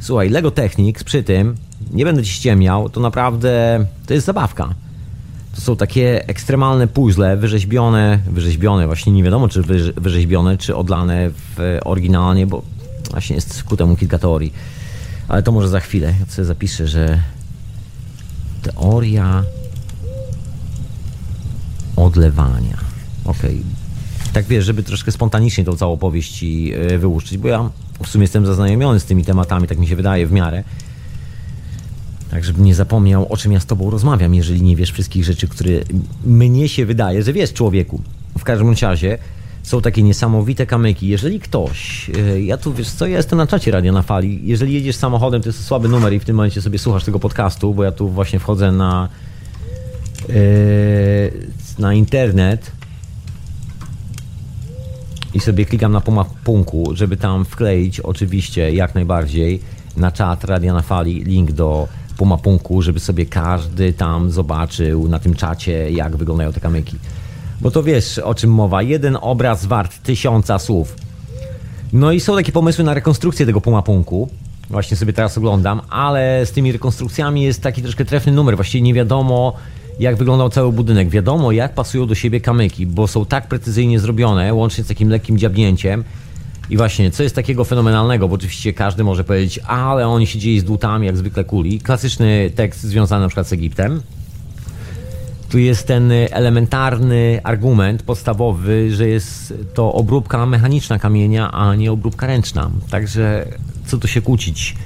słuchaj, 0.00 0.28
Lego 0.28 0.50
Technics 0.50 1.04
przy 1.04 1.22
tym, 1.22 1.54
nie 1.92 2.04
będę 2.04 2.22
ci 2.22 2.32
ściemniał, 2.32 2.88
to 2.88 3.00
naprawdę, 3.00 3.84
to 4.06 4.14
jest 4.14 4.26
zabawka. 4.26 4.74
To 5.54 5.60
są 5.60 5.76
takie 5.76 6.28
ekstremalne 6.28 6.86
puzzle, 6.86 7.36
wyrzeźbione, 7.36 8.18
wyrzeźbione, 8.30 8.86
właśnie 8.86 9.12
nie 9.12 9.22
wiadomo 9.22 9.48
czy 9.48 9.62
wyrzeźbione, 9.96 10.58
czy 10.58 10.76
odlane 10.76 11.30
w 11.30 11.78
oryginalnie, 11.84 12.46
bo 12.46 12.62
właśnie 13.10 13.36
jest 13.36 13.62
ku 13.62 13.76
temu 13.76 13.96
kilka 13.96 14.18
teorii 14.18 14.52
ale 15.28 15.42
to 15.42 15.52
może 15.52 15.68
za 15.68 15.80
chwilę. 15.80 16.14
Ja 16.20 16.26
sobie 16.26 16.46
zapiszę, 16.46 16.88
że 16.88 17.22
teoria 18.62 19.44
odlewania. 21.96 22.78
Okej. 23.24 23.50
Okay. 23.50 24.32
Tak 24.32 24.44
wiesz, 24.44 24.64
żeby 24.64 24.82
troszkę 24.82 25.12
spontanicznie 25.12 25.64
tą 25.64 25.76
całą 25.76 25.92
opowieść 25.92 26.32
ci 26.32 26.72
e, 26.74 26.98
wyłuszczyć, 26.98 27.38
bo 27.38 27.48
ja 27.48 27.70
w 28.02 28.08
sumie 28.08 28.24
jestem 28.24 28.46
zaznajomiony 28.46 29.00
z 29.00 29.04
tymi 29.04 29.24
tematami, 29.24 29.68
tak 29.68 29.78
mi 29.78 29.86
się 29.86 29.96
wydaje, 29.96 30.26
w 30.26 30.32
miarę. 30.32 30.64
Tak, 32.30 32.44
żebym 32.44 32.64
nie 32.64 32.74
zapomniał, 32.74 33.32
o 33.32 33.36
czym 33.36 33.52
ja 33.52 33.60
z 33.60 33.66
tobą 33.66 33.90
rozmawiam, 33.90 34.34
jeżeli 34.34 34.62
nie 34.62 34.76
wiesz 34.76 34.92
wszystkich 34.92 35.24
rzeczy, 35.24 35.48
które 35.48 35.70
mnie 36.24 36.68
się 36.68 36.86
wydaje, 36.86 37.22
że 37.22 37.32
wiesz, 37.32 37.52
człowieku. 37.52 38.02
W 38.38 38.44
każdym 38.44 38.74
razie 38.82 39.18
są 39.62 39.82
takie 39.82 40.02
niesamowite 40.02 40.66
kamyki. 40.66 41.08
Jeżeli 41.08 41.40
ktoś, 41.40 42.10
e, 42.10 42.40
ja 42.40 42.56
tu 42.56 42.74
wiesz 42.74 42.90
co, 42.90 43.06
ja 43.06 43.16
jestem 43.16 43.38
na 43.38 43.46
czacie 43.46 43.70
Radio 43.70 43.92
na 43.92 44.02
Fali, 44.02 44.40
jeżeli 44.44 44.74
jedziesz 44.74 44.96
samochodem, 44.96 45.42
to 45.42 45.48
jest 45.48 45.64
słaby 45.64 45.88
numer 45.88 46.12
i 46.12 46.20
w 46.20 46.24
tym 46.24 46.36
momencie 46.36 46.62
sobie 46.62 46.78
słuchasz 46.78 47.04
tego 47.04 47.18
podcastu, 47.18 47.74
bo 47.74 47.84
ja 47.84 47.92
tu 47.92 48.08
właśnie 48.08 48.38
wchodzę 48.38 48.72
na 48.72 49.08
yy, 50.28 50.34
na 51.78 51.94
internet 51.94 52.72
i 55.34 55.40
sobie 55.40 55.64
klikam 55.64 55.92
na 55.92 56.00
pomapunku, 56.00 56.90
żeby 56.94 57.16
tam 57.16 57.44
wkleić 57.44 58.00
oczywiście 58.00 58.72
jak 58.72 58.94
najbardziej 58.94 59.60
na 59.96 60.12
czat 60.12 60.44
Radia 60.44 60.74
na 60.74 60.82
Fali 60.82 61.24
link 61.24 61.52
do 61.52 61.88
pomapunku, 62.18 62.82
żeby 62.82 63.00
sobie 63.00 63.26
każdy 63.26 63.92
tam 63.92 64.30
zobaczył 64.30 65.08
na 65.08 65.18
tym 65.18 65.34
czacie, 65.34 65.90
jak 65.90 66.16
wyglądają 66.16 66.52
te 66.52 66.60
kamyki. 66.60 66.96
Bo 67.60 67.70
to 67.70 67.82
wiesz, 67.82 68.18
o 68.18 68.34
czym 68.34 68.50
mowa. 68.50 68.82
Jeden 68.82 69.18
obraz 69.20 69.66
wart 69.66 70.02
tysiąca 70.02 70.58
słów. 70.58 70.96
No 71.92 72.12
i 72.12 72.20
są 72.20 72.36
takie 72.36 72.52
pomysły 72.52 72.84
na 72.84 72.94
rekonstrukcję 72.94 73.46
tego 73.46 73.60
pumapunku. 73.60 74.28
Właśnie 74.70 74.96
sobie 74.96 75.12
teraz 75.12 75.38
oglądam, 75.38 75.80
ale 75.90 76.46
z 76.46 76.52
tymi 76.52 76.72
rekonstrukcjami 76.72 77.42
jest 77.42 77.62
taki 77.62 77.82
troszkę 77.82 78.04
trefny 78.04 78.32
numer. 78.32 78.56
Właściwie 78.56 78.82
nie 78.82 78.94
wiadomo, 78.94 79.52
jak 80.00 80.16
wyglądał 80.16 80.50
cały 80.50 80.72
budynek. 80.72 81.08
Wiadomo, 81.08 81.52
jak 81.52 81.74
pasują 81.74 82.06
do 82.06 82.14
siebie 82.14 82.40
kamyki, 82.40 82.86
bo 82.86 83.06
są 83.06 83.26
tak 83.26 83.48
precyzyjnie 83.48 84.00
zrobione, 84.00 84.54
łącznie 84.54 84.84
z 84.84 84.86
takim 84.86 85.08
lekkim 85.08 85.38
dziabnięciem. 85.38 86.04
I 86.70 86.76
właśnie, 86.76 87.10
co 87.10 87.22
jest 87.22 87.34
takiego 87.34 87.64
fenomenalnego, 87.64 88.28
bo 88.28 88.34
oczywiście 88.34 88.72
każdy 88.72 89.04
może 89.04 89.24
powiedzieć, 89.24 89.60
ale 89.66 90.08
oni 90.08 90.26
siedzieli 90.26 90.60
z 90.60 90.64
dłutami, 90.64 91.06
jak 91.06 91.16
zwykle 91.16 91.44
kuli. 91.44 91.80
Klasyczny 91.80 92.50
tekst 92.54 92.82
związany 92.82 93.22
na 93.22 93.28
przykład 93.28 93.48
z 93.48 93.52
Egiptem. 93.52 94.02
Tu 95.48 95.58
jest 95.58 95.86
ten 95.86 96.12
elementarny 96.30 97.40
argument 97.44 98.02
podstawowy, 98.02 98.90
że 98.94 99.08
jest 99.08 99.54
to 99.74 99.92
obróbka 99.92 100.46
mechaniczna 100.46 100.98
kamienia, 100.98 101.52
a 101.52 101.74
nie 101.74 101.92
obróbka 101.92 102.26
ręczna. 102.26 102.70
Także 102.90 103.46
co 103.86 103.98
tu 103.98 104.08
się 104.08 104.22
kłócić? 104.22 104.76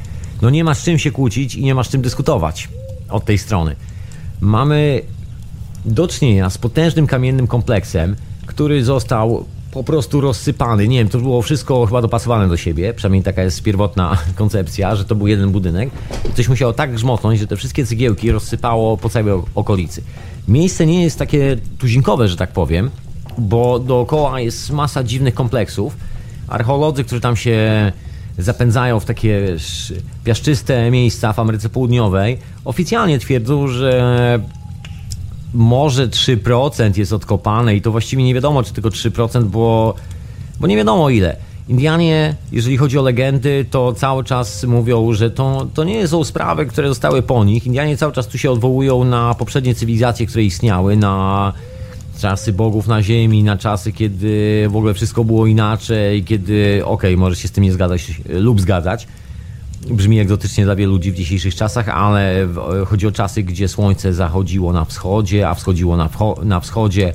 No 0.42 0.50
nie 0.50 0.64
ma 0.64 0.74
z 0.74 0.84
czym 0.84 0.98
się 0.98 1.10
kłócić 1.10 1.54
i 1.54 1.64
nie 1.64 1.74
ma 1.74 1.84
z 1.84 1.88
czym 1.88 2.02
dyskutować 2.02 2.68
od 3.08 3.24
tej 3.24 3.38
strony. 3.38 3.76
Mamy 4.40 5.00
do 5.84 6.08
czynienia 6.08 6.50
z 6.50 6.58
potężnym 6.58 7.06
kamiennym 7.06 7.46
kompleksem, 7.46 8.16
który 8.46 8.84
został 8.84 9.44
po 9.72 9.84
prostu 9.84 10.20
rozsypany. 10.20 10.88
Nie 10.88 10.98
wiem, 10.98 11.08
to 11.08 11.18
było 11.18 11.42
wszystko 11.42 11.86
chyba 11.86 12.02
dopasowane 12.02 12.48
do 12.48 12.56
siebie, 12.56 12.94
przynajmniej 12.94 13.22
taka 13.22 13.42
jest 13.42 13.62
pierwotna 13.62 14.18
koncepcja, 14.34 14.96
że 14.96 15.04
to 15.04 15.14
był 15.14 15.26
jeden 15.26 15.50
budynek. 15.50 15.90
Coś 16.34 16.48
musiało 16.48 16.72
tak 16.72 16.92
grzmotnąć, 16.94 17.40
że 17.40 17.46
te 17.46 17.56
wszystkie 17.56 17.86
cegiełki 17.86 18.32
rozsypało 18.32 18.96
po 18.96 19.08
całej 19.08 19.34
okolicy. 19.54 20.02
Miejsce 20.48 20.86
nie 20.86 21.02
jest 21.02 21.18
takie 21.18 21.56
tuzinkowe, 21.78 22.28
że 22.28 22.36
tak 22.36 22.52
powiem, 22.52 22.90
bo 23.38 23.78
dookoła 23.78 24.40
jest 24.40 24.70
masa 24.70 25.04
dziwnych 25.04 25.34
kompleksów. 25.34 25.96
Archeolodzy, 26.48 27.04
którzy 27.04 27.20
tam 27.20 27.36
się 27.36 27.92
zapędzają 28.38 29.00
w 29.00 29.04
takie 29.04 29.56
piaszczyste 30.24 30.90
miejsca 30.90 31.32
w 31.32 31.38
Ameryce 31.38 31.68
Południowej, 31.68 32.38
oficjalnie 32.64 33.18
twierdzą, 33.18 33.68
że 33.68 34.40
może 35.54 36.09
3% 36.09 36.99
jest 36.99 37.12
odkopane 37.12 37.76
i 37.76 37.82
to 37.82 37.90
właściwie 37.90 38.25
nie 38.25 38.35
wiadomo, 38.35 38.62
czy 38.62 38.73
tylko 38.73 38.88
3%, 38.88 39.44
bo, 39.44 39.94
bo 40.61 40.66
nie 40.66 40.76
wiadomo 40.76 41.11
ile. 41.11 41.37
Indianie, 41.68 42.35
jeżeli 42.52 42.76
chodzi 42.76 42.99
o 42.99 43.02
legendy, 43.02 43.66
to 43.71 43.92
cały 43.92 44.25
czas 44.25 44.64
mówią, 44.64 45.12
że 45.12 45.30
to, 45.30 45.66
to 45.75 45.85
nie 45.85 46.09
są 46.09 46.25
sprawy, 46.25 46.66
które 46.66 46.88
zostały 46.88 47.23
po 47.23 47.44
nich. 47.44 47.66
Indianie 47.66 47.97
cały 47.97 48.12
czas 48.12 48.28
tu 48.28 48.38
się 48.38 48.50
odwołują 48.50 49.04
na 49.04 49.35
poprzednie 49.35 49.75
cywilizacje, 49.75 50.26
które 50.26 50.44
istniały, 50.44 50.97
na 50.97 51.52
czasy 52.18 52.52
bogów 52.52 52.87
na 52.87 53.02
ziemi, 53.02 53.42
na 53.42 53.56
czasy, 53.56 53.92
kiedy 53.92 54.66
w 54.71 54.76
ogóle 54.76 54.94
wszystko 54.94 55.25
było 55.25 55.47
inaczej, 55.47 56.25
kiedy, 56.25 56.82
okej, 56.85 57.11
okay, 57.11 57.16
może 57.16 57.37
się 57.37 57.49
z 57.49 57.52
tym 57.52 57.64
nie 57.64 57.73
zgadzać 57.73 58.21
lub 58.28 58.61
zgadzać, 58.61 59.06
brzmi 59.90 60.18
egzotycznie 60.18 60.64
dla 60.64 60.76
wielu 60.76 60.92
ludzi 60.92 61.12
w 61.12 61.14
dzisiejszych 61.14 61.54
czasach, 61.54 61.88
ale 61.88 62.48
chodzi 62.86 63.06
o 63.06 63.12
czasy, 63.12 63.42
gdzie 63.42 63.68
słońce 63.68 64.14
zachodziło 64.14 64.72
na 64.72 64.84
wschodzie, 64.84 65.48
a 65.48 65.54
wschodziło 65.54 65.96
na, 65.96 66.08
na 66.44 66.60
wschodzie. 66.60 67.14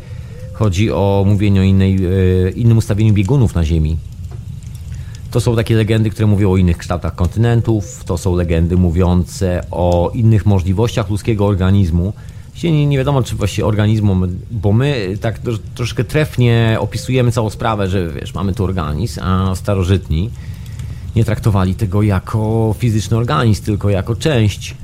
Chodzi 0.54 0.92
o 0.92 1.24
mówienie 1.28 1.60
o 1.60 1.64
innej, 1.64 1.96
e, 1.96 2.50
innym 2.50 2.78
ustawieniu 2.78 3.14
biegunów 3.14 3.56
na 3.56 3.64
Ziemi. 3.64 3.98
To 5.32 5.42
są 5.42 5.56
takie 5.56 5.76
legendy, 5.76 6.10
które 6.10 6.28
mówią 6.28 6.52
o 6.52 6.58
innych 6.58 6.78
kształtach 6.78 7.16
kontynentów, 7.16 8.04
to 8.04 8.18
są 8.18 8.36
legendy 8.36 8.78
mówiące 8.78 9.64
o 9.72 10.12
innych 10.14 10.46
możliwościach 10.46 11.10
ludzkiego 11.10 11.46
organizmu. 11.46 12.14
Nie, 12.64 12.88
nie 12.88 12.98
wiadomo, 12.98 13.24
czy 13.24 13.36
właściwie 13.36 13.66
organizmu, 13.66 14.16
bo 14.52 14.74
my 14.74 15.18
tak 15.22 15.40
troszkę 15.76 16.04
trefnie 16.04 16.78
opisujemy 16.80 17.32
całą 17.32 17.50
sprawę, 17.50 17.88
że 17.88 18.10
wiesz, 18.10 18.34
mamy 18.34 18.54
tu 18.54 18.64
organizm, 18.64 19.20
a 19.24 19.56
starożytni 19.56 20.30
nie 21.18 21.26
traktowali 21.26 21.76
tego 21.76 22.02
jako 22.02 22.76
fizyczny 22.80 23.18
organizm, 23.18 23.64
tylko 23.64 23.90
jako 23.90 24.16
część 24.16 24.76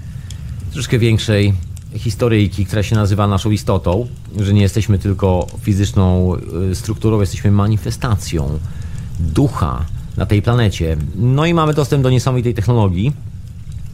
troszkę 0.72 1.00
większej 1.00 1.54
historyjki, 1.96 2.66
która 2.66 2.84
się 2.84 2.96
nazywa 2.96 3.28
naszą 3.28 3.52
istotą, 3.52 4.08
że 4.40 4.54
nie 4.54 4.62
jesteśmy 4.62 5.00
tylko 5.00 5.48
fizyczną 5.62 6.36
y, 6.72 6.76
strukturą, 6.76 7.20
jesteśmy 7.20 7.52
manifestacją 7.52 8.60
ducha 9.20 9.86
na 10.18 10.26
tej 10.26 10.42
planecie. 10.42 10.98
No 11.16 11.46
i 11.46 11.54
mamy 11.54 11.74
dostęp 11.74 12.04
do 12.04 12.10
niesamowitej 12.10 12.54
technologii. 12.54 13.14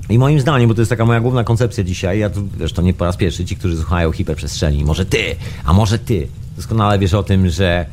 I 0.10 0.18
moim 0.18 0.40
zdaniem, 0.40 0.70
bo 0.70 0.76
to 0.76 0.82
jest 0.82 0.90
taka 0.90 1.06
moja 1.06 1.20
główna 1.20 1.44
koncepcja 1.44 1.84
dzisiaj, 1.84 2.20
ja 2.20 2.30
tu 2.30 2.48
zresztą 2.58 2.82
nie 2.82 2.94
po 2.94 3.06
raz 3.06 3.18
pierwszy, 3.18 3.46
ci, 3.46 3.56
którzy 3.56 3.78
słuchają 3.78 4.12
hiperprzestrzeni, 4.12 4.86
może 4.86 5.06
ty, 5.06 5.36
a 5.66 5.74
może 5.74 6.00
ty, 6.00 6.28
doskonale 6.56 7.00
wiesz 7.00 7.14
o 7.14 7.24
tym, 7.24 7.50
że 7.50 7.86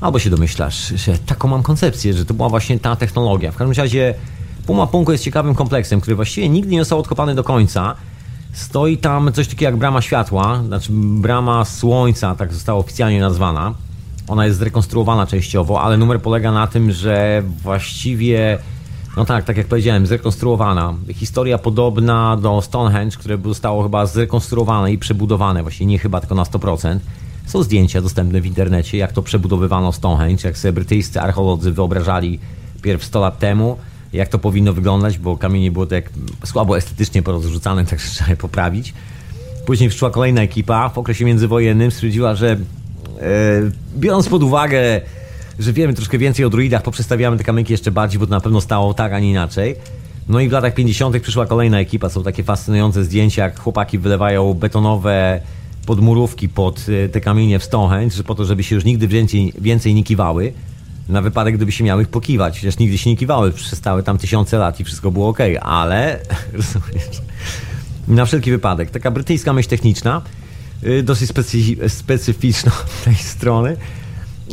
albo 0.00 0.18
się 0.18 0.30
domyślasz, 0.30 0.88
że 0.88 1.18
taką 1.18 1.48
mam 1.48 1.62
koncepcję, 1.62 2.14
że 2.14 2.24
to 2.24 2.34
była 2.34 2.48
właśnie 2.48 2.78
ta 2.78 2.96
technologia. 2.96 3.52
W 3.52 3.56
każdym 3.56 3.76
razie 3.76 4.14
Puma 4.66 4.86
Punku 4.86 5.12
jest 5.12 5.24
ciekawym 5.24 5.54
kompleksem, 5.54 6.00
który 6.00 6.16
właściwie 6.16 6.48
nigdy 6.48 6.72
nie 6.72 6.78
został 6.78 6.98
odkopany 6.98 7.34
do 7.34 7.44
końca. 7.44 7.94
Stoi 8.52 8.98
tam 8.98 9.32
coś 9.32 9.48
takiego 9.48 9.64
jak 9.64 9.76
brama 9.76 10.02
światła, 10.02 10.62
znaczy 10.66 10.92
brama 10.92 11.64
słońca, 11.64 12.34
tak 12.34 12.52
została 12.52 12.78
oficjalnie 12.78 13.20
nazwana. 13.20 13.74
Ona 14.28 14.46
jest 14.46 14.58
zrekonstruowana 14.58 15.26
częściowo, 15.26 15.82
ale 15.82 15.96
numer 15.96 16.22
polega 16.22 16.52
na 16.52 16.66
tym, 16.66 16.92
że 16.92 17.42
właściwie, 17.62 18.58
no 19.16 19.24
tak, 19.24 19.44
tak 19.44 19.56
jak 19.56 19.66
powiedziałem, 19.66 20.06
zrekonstruowana. 20.06 20.94
Historia 21.14 21.58
podobna 21.58 22.36
do 22.36 22.62
Stonehenge, 22.62 23.16
które 23.16 23.38
zostało 23.44 23.82
chyba 23.82 24.06
zrekonstruowane 24.06 24.92
i 24.92 24.98
przebudowane, 24.98 25.62
właśnie 25.62 25.86
nie 25.86 25.98
chyba 25.98 26.20
tylko 26.20 26.34
na 26.34 26.42
100%. 26.42 26.98
Są 27.46 27.62
zdjęcia 27.62 28.02
dostępne 28.02 28.40
w 28.40 28.46
internecie, 28.46 28.98
jak 28.98 29.12
to 29.12 29.22
przebudowywano 29.22 29.92
Stonehenge, 29.92 30.48
jak 30.48 30.58
sobie 30.58 30.72
brytyjscy 30.72 31.20
archeolodzy 31.20 31.72
wyobrażali 31.72 32.38
pierw 32.82 33.04
100 33.04 33.20
lat 33.20 33.38
temu, 33.38 33.76
jak 34.12 34.28
to 34.28 34.38
powinno 34.38 34.72
wyglądać, 34.72 35.18
bo 35.18 35.36
kamienie 35.36 35.70
było 35.70 35.86
tak 35.86 36.10
słabo 36.44 36.78
estetycznie 36.78 37.22
porozrzucane, 37.22 37.84
tak 37.90 37.98
trzeba 37.98 38.30
je 38.30 38.36
poprawić. 38.36 38.94
Później 39.66 39.88
przyszła 39.88 40.10
kolejna 40.10 40.42
ekipa 40.42 40.88
w 40.88 40.98
okresie 40.98 41.24
międzywojennym, 41.24 41.90
stwierdziła, 41.90 42.34
że 42.34 42.50
e, 42.52 42.58
biorąc 43.96 44.28
pod 44.28 44.42
uwagę, 44.42 45.00
że 45.58 45.72
wiemy 45.72 45.94
troszkę 45.94 46.18
więcej 46.18 46.44
o 46.44 46.50
druidach, 46.50 46.82
poprzestawiamy 46.82 47.36
te 47.36 47.44
kamyki 47.44 47.72
jeszcze 47.72 47.90
bardziej, 47.90 48.20
bo 48.20 48.26
to 48.26 48.30
na 48.30 48.40
pewno 48.40 48.60
stało 48.60 48.94
tak, 48.94 49.12
a 49.12 49.20
nie 49.20 49.30
inaczej. 49.30 49.76
No 50.28 50.40
i 50.40 50.48
w 50.48 50.52
latach 50.52 50.74
50. 50.74 51.20
przyszła 51.20 51.46
kolejna 51.46 51.80
ekipa, 51.80 52.08
są 52.08 52.22
takie 52.22 52.44
fascynujące 52.44 53.04
zdjęcia, 53.04 53.42
jak 53.42 53.60
chłopaki 53.60 53.98
wylewają 53.98 54.54
betonowe 54.54 55.40
podmurówki 55.86 56.48
pod 56.48 56.86
e, 57.04 57.08
te 57.08 57.20
kamienie 57.20 57.58
w 57.58 57.64
Stonehenge, 57.64 58.22
po 58.22 58.34
to, 58.34 58.44
żeby 58.44 58.62
się 58.62 58.74
już 58.74 58.84
nigdy 58.84 59.08
więcej, 59.08 59.52
więcej 59.58 59.94
nie 59.94 60.04
kiwały, 60.04 60.52
na 61.08 61.22
wypadek, 61.22 61.56
gdyby 61.56 61.72
się 61.72 61.84
miały 61.84 62.06
pokiwać. 62.06 62.54
Przecież 62.54 62.78
nigdy 62.78 62.98
się 62.98 63.10
nie 63.10 63.16
kiwały, 63.16 63.52
przestały 63.52 64.02
tam 64.02 64.18
tysiące 64.18 64.58
lat 64.58 64.80
i 64.80 64.84
wszystko 64.84 65.10
było 65.10 65.28
ok, 65.28 65.38
ale 65.60 66.20
na 68.08 68.24
wszelki 68.24 68.50
wypadek. 68.50 68.90
Taka 68.90 69.10
brytyjska 69.10 69.52
myśl 69.52 69.68
techniczna, 69.68 70.22
y, 70.84 71.02
dosyć 71.02 71.30
specyficzna 71.88 72.72
z 73.00 73.04
tej 73.04 73.14
strony. 73.14 73.76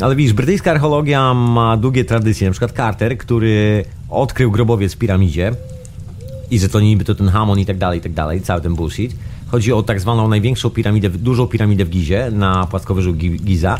Ale 0.01 0.15
widzisz, 0.15 0.33
brytyjska 0.33 0.71
archeologia 0.71 1.33
ma 1.33 1.77
długie 1.77 2.05
tradycje. 2.05 2.47
Na 2.47 2.51
przykład 2.51 2.71
Carter, 2.71 3.17
który 3.17 3.85
odkrył 4.09 4.51
grobowiec 4.51 4.93
w 4.93 4.97
piramidzie 4.97 5.51
i 6.51 6.59
że 6.59 6.69
to 6.69 6.79
niby 6.79 7.03
to 7.05 7.15
ten 7.15 7.29
Hamon 7.29 7.59
i 7.59 7.65
tak 7.65 7.77
dalej, 7.77 7.99
i 7.99 8.01
tak 8.01 8.13
dalej, 8.13 8.41
cały 8.41 8.61
ten 8.61 8.75
bullshit 8.75 9.15
Chodzi 9.53 9.73
o 9.73 9.83
tak 9.83 9.99
zwaną 9.99 10.27
największą 10.27 10.69
piramidę, 10.69 11.09
dużą 11.09 11.47
piramidę 11.47 11.85
w 11.85 11.89
Gizie, 11.89 12.31
na 12.31 12.67
płaskowyżu 12.67 13.13
Giza. 13.13 13.79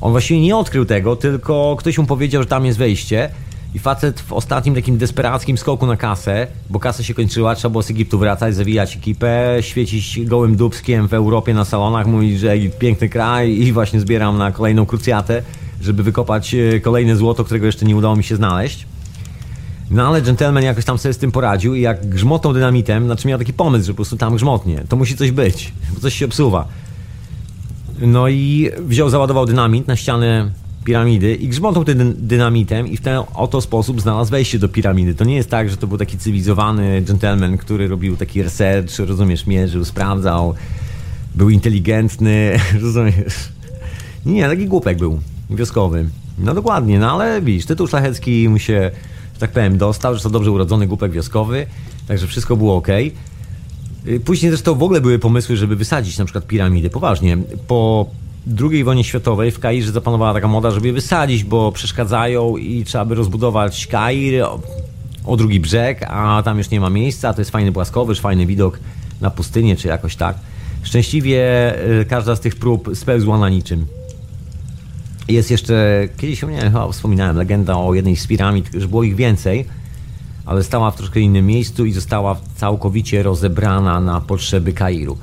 On 0.00 0.12
właściwie 0.12 0.40
nie 0.40 0.56
odkrył 0.56 0.84
tego, 0.84 1.16
tylko 1.16 1.76
ktoś 1.78 1.98
mu 1.98 2.06
powiedział, 2.06 2.42
że 2.42 2.48
tam 2.48 2.66
jest 2.66 2.78
wejście. 2.78 3.30
I 3.74 3.78
facet 3.78 4.20
w 4.20 4.32
ostatnim 4.32 4.74
takim 4.74 4.98
desperackim 4.98 5.58
skoku 5.58 5.86
na 5.86 5.96
kasę, 5.96 6.46
bo 6.70 6.80
kasa 6.80 7.02
się 7.02 7.14
kończyła, 7.14 7.54
trzeba 7.54 7.70
było 7.70 7.82
z 7.82 7.90
Egiptu 7.90 8.18
wracać, 8.18 8.54
zawijać 8.54 8.96
ekipę, 8.96 9.56
świecić 9.60 10.24
gołym 10.24 10.56
dubskiem 10.56 11.08
w 11.08 11.14
Europie 11.14 11.54
na 11.54 11.64
salonach, 11.64 12.06
mówić, 12.06 12.40
że 12.40 12.58
piękny 12.78 13.08
kraj 13.08 13.50
i 13.50 13.72
właśnie 13.72 14.00
zbieram 14.00 14.38
na 14.38 14.52
kolejną 14.52 14.86
krucjatę, 14.86 15.42
żeby 15.82 16.02
wykopać 16.02 16.54
e, 16.54 16.80
kolejne 16.80 17.16
złoto, 17.16 17.44
którego 17.44 17.66
jeszcze 17.66 17.86
nie 17.86 17.96
udało 17.96 18.16
mi 18.16 18.24
się 18.24 18.36
znaleźć. 18.36 18.86
No 19.92 20.06
ale 20.06 20.22
gentleman 20.22 20.64
jakoś 20.64 20.84
tam 20.84 20.98
sobie 20.98 21.12
z 21.12 21.18
tym 21.18 21.32
poradził 21.32 21.74
i 21.74 21.80
jak 21.80 22.08
grzmotą 22.08 22.52
dynamitem, 22.52 23.04
znaczy 23.04 23.28
miał 23.28 23.38
taki 23.38 23.52
pomysł, 23.52 23.86
że 23.86 23.92
po 23.92 23.96
prostu 23.96 24.16
tam 24.16 24.36
grzmotnie, 24.36 24.84
to 24.88 24.96
musi 24.96 25.16
coś 25.16 25.30
być, 25.30 25.72
bo 25.94 26.00
coś 26.00 26.14
się 26.14 26.24
obsuwa. 26.24 26.68
No 28.00 28.28
i 28.28 28.70
wziął, 28.78 29.10
załadował 29.10 29.46
dynamit 29.46 29.86
na 29.86 29.96
ścianę 29.96 30.50
piramidy 30.84 31.34
i 31.34 31.48
grzmotał 31.48 31.84
tym 31.84 32.14
dynamitem 32.18 32.86
i 32.86 32.96
w 32.96 33.00
ten 33.00 33.20
oto 33.34 33.60
sposób 33.60 34.00
znalazł 34.00 34.30
wejście 34.30 34.58
do 34.58 34.68
piramidy. 34.68 35.14
To 35.14 35.24
nie 35.24 35.36
jest 35.36 35.50
tak, 35.50 35.70
że 35.70 35.76
to 35.76 35.86
był 35.86 35.98
taki 35.98 36.18
cywilizowany 36.18 37.02
gentleman, 37.02 37.58
który 37.58 37.88
robił 37.88 38.16
taki 38.16 38.42
research, 38.42 38.98
rozumiesz, 38.98 39.46
mierzył, 39.46 39.84
sprawdzał, 39.84 40.54
był 41.34 41.50
inteligentny, 41.50 42.58
rozumiesz. 42.82 43.48
Nie, 44.26 44.48
taki 44.48 44.66
głupek 44.66 44.98
był, 44.98 45.20
wioskowy. 45.50 46.08
No 46.38 46.54
dokładnie, 46.54 46.98
no 46.98 47.12
ale 47.12 47.42
widzisz, 47.42 47.66
tytuł 47.66 47.86
szlachecki 47.86 48.48
mu 48.48 48.58
się 48.58 48.90
tak 49.42 49.50
powiem, 49.50 49.78
dostał, 49.78 50.14
że 50.14 50.22
to 50.22 50.30
dobrze 50.30 50.50
urodzony 50.50 50.86
głupek 50.86 51.12
wioskowy, 51.12 51.66
także 52.08 52.26
wszystko 52.26 52.56
było 52.56 52.76
ok. 52.76 52.88
Później 54.24 54.50
zresztą 54.50 54.74
w 54.74 54.82
ogóle 54.82 55.00
były 55.00 55.18
pomysły, 55.18 55.56
żeby 55.56 55.76
wysadzić 55.76 56.18
na 56.18 56.24
przykład 56.24 56.46
piramidy, 56.46 56.90
poważnie. 56.90 57.38
Po 57.66 58.06
II 58.60 58.84
wojnie 58.84 59.04
światowej 59.04 59.50
w 59.50 59.58
Kairze 59.58 59.92
zapanowała 59.92 60.34
taka 60.34 60.48
moda, 60.48 60.70
żeby 60.70 60.86
je 60.86 60.92
wysadzić, 60.92 61.44
bo 61.44 61.72
przeszkadzają 61.72 62.56
i 62.56 62.84
trzeba 62.84 63.04
by 63.04 63.14
rozbudować 63.14 63.86
Kair 63.86 64.42
o, 64.42 64.60
o 65.24 65.36
drugi 65.36 65.60
brzeg, 65.60 66.02
a 66.08 66.42
tam 66.44 66.58
już 66.58 66.70
nie 66.70 66.80
ma 66.80 66.90
miejsca, 66.90 67.34
to 67.34 67.40
jest 67.40 67.50
fajny 67.50 67.72
płaskowyż, 67.72 68.20
fajny 68.20 68.46
widok 68.46 68.78
na 69.20 69.30
pustynię 69.30 69.76
czy 69.76 69.88
jakoś 69.88 70.16
tak. 70.16 70.36
Szczęśliwie 70.82 71.74
y, 72.00 72.04
każda 72.04 72.36
z 72.36 72.40
tych 72.40 72.56
prób 72.56 72.90
spełzła 72.94 73.38
na 73.38 73.48
niczym. 73.48 73.86
Jest 75.32 75.50
jeszcze, 75.50 76.08
kiedyś 76.16 76.42
nie 76.42 76.60
chyba 76.60 76.92
wspominałem, 76.92 77.36
legenda 77.36 77.76
o 77.76 77.94
jednej 77.94 78.16
z 78.16 78.26
piramid, 78.26 78.70
że 78.74 78.88
było 78.88 79.02
ich 79.02 79.16
więcej, 79.16 79.64
ale 80.46 80.64
stała 80.64 80.90
w 80.90 80.96
troszkę 80.96 81.20
innym 81.20 81.46
miejscu 81.46 81.84
i 81.84 81.92
została 81.92 82.36
całkowicie 82.56 83.22
rozebrana 83.22 84.00
na 84.00 84.20
potrzeby 84.20 84.72
Kairu. 84.72 85.18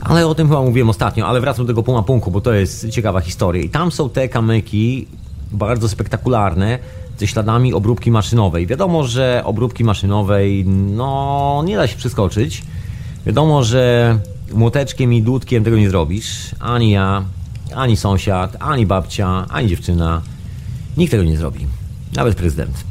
Ale 0.00 0.26
o 0.26 0.34
tym 0.34 0.48
chyba 0.48 0.62
mówiłem 0.62 0.90
ostatnio, 0.90 1.26
ale 1.26 1.40
wracam 1.40 1.66
do 1.66 1.72
tego 1.72 1.82
Pumapunku, 1.82 2.30
bo 2.30 2.40
to 2.40 2.52
jest 2.52 2.88
ciekawa 2.90 3.20
historia. 3.20 3.62
I 3.62 3.68
tam 3.68 3.92
są 3.92 4.10
te 4.10 4.28
kamyki 4.28 5.06
bardzo 5.52 5.88
spektakularne, 5.88 6.78
ze 7.18 7.26
śladami 7.26 7.74
obróbki 7.74 8.10
maszynowej. 8.10 8.66
Wiadomo, 8.66 9.04
że 9.04 9.42
obróbki 9.44 9.84
maszynowej, 9.84 10.64
no, 10.66 11.62
nie 11.66 11.76
da 11.76 11.86
się 11.86 11.96
przeskoczyć. 11.96 12.62
Wiadomo, 13.26 13.64
że 13.64 14.18
młoteczkiem 14.52 15.12
i 15.12 15.22
dudkiem 15.22 15.64
tego 15.64 15.76
nie 15.76 15.90
zrobisz. 15.90 16.54
Ani 16.60 16.90
ja, 16.90 17.24
ani 17.74 17.96
sąsiad, 17.96 18.56
ani 18.60 18.86
babcia, 18.86 19.46
ani 19.48 19.68
dziewczyna. 19.68 20.22
Nikt 20.96 21.10
tego 21.10 21.24
nie 21.24 21.36
zrobi. 21.36 21.66
Nawet 22.16 22.34
prezydent. 22.34 22.84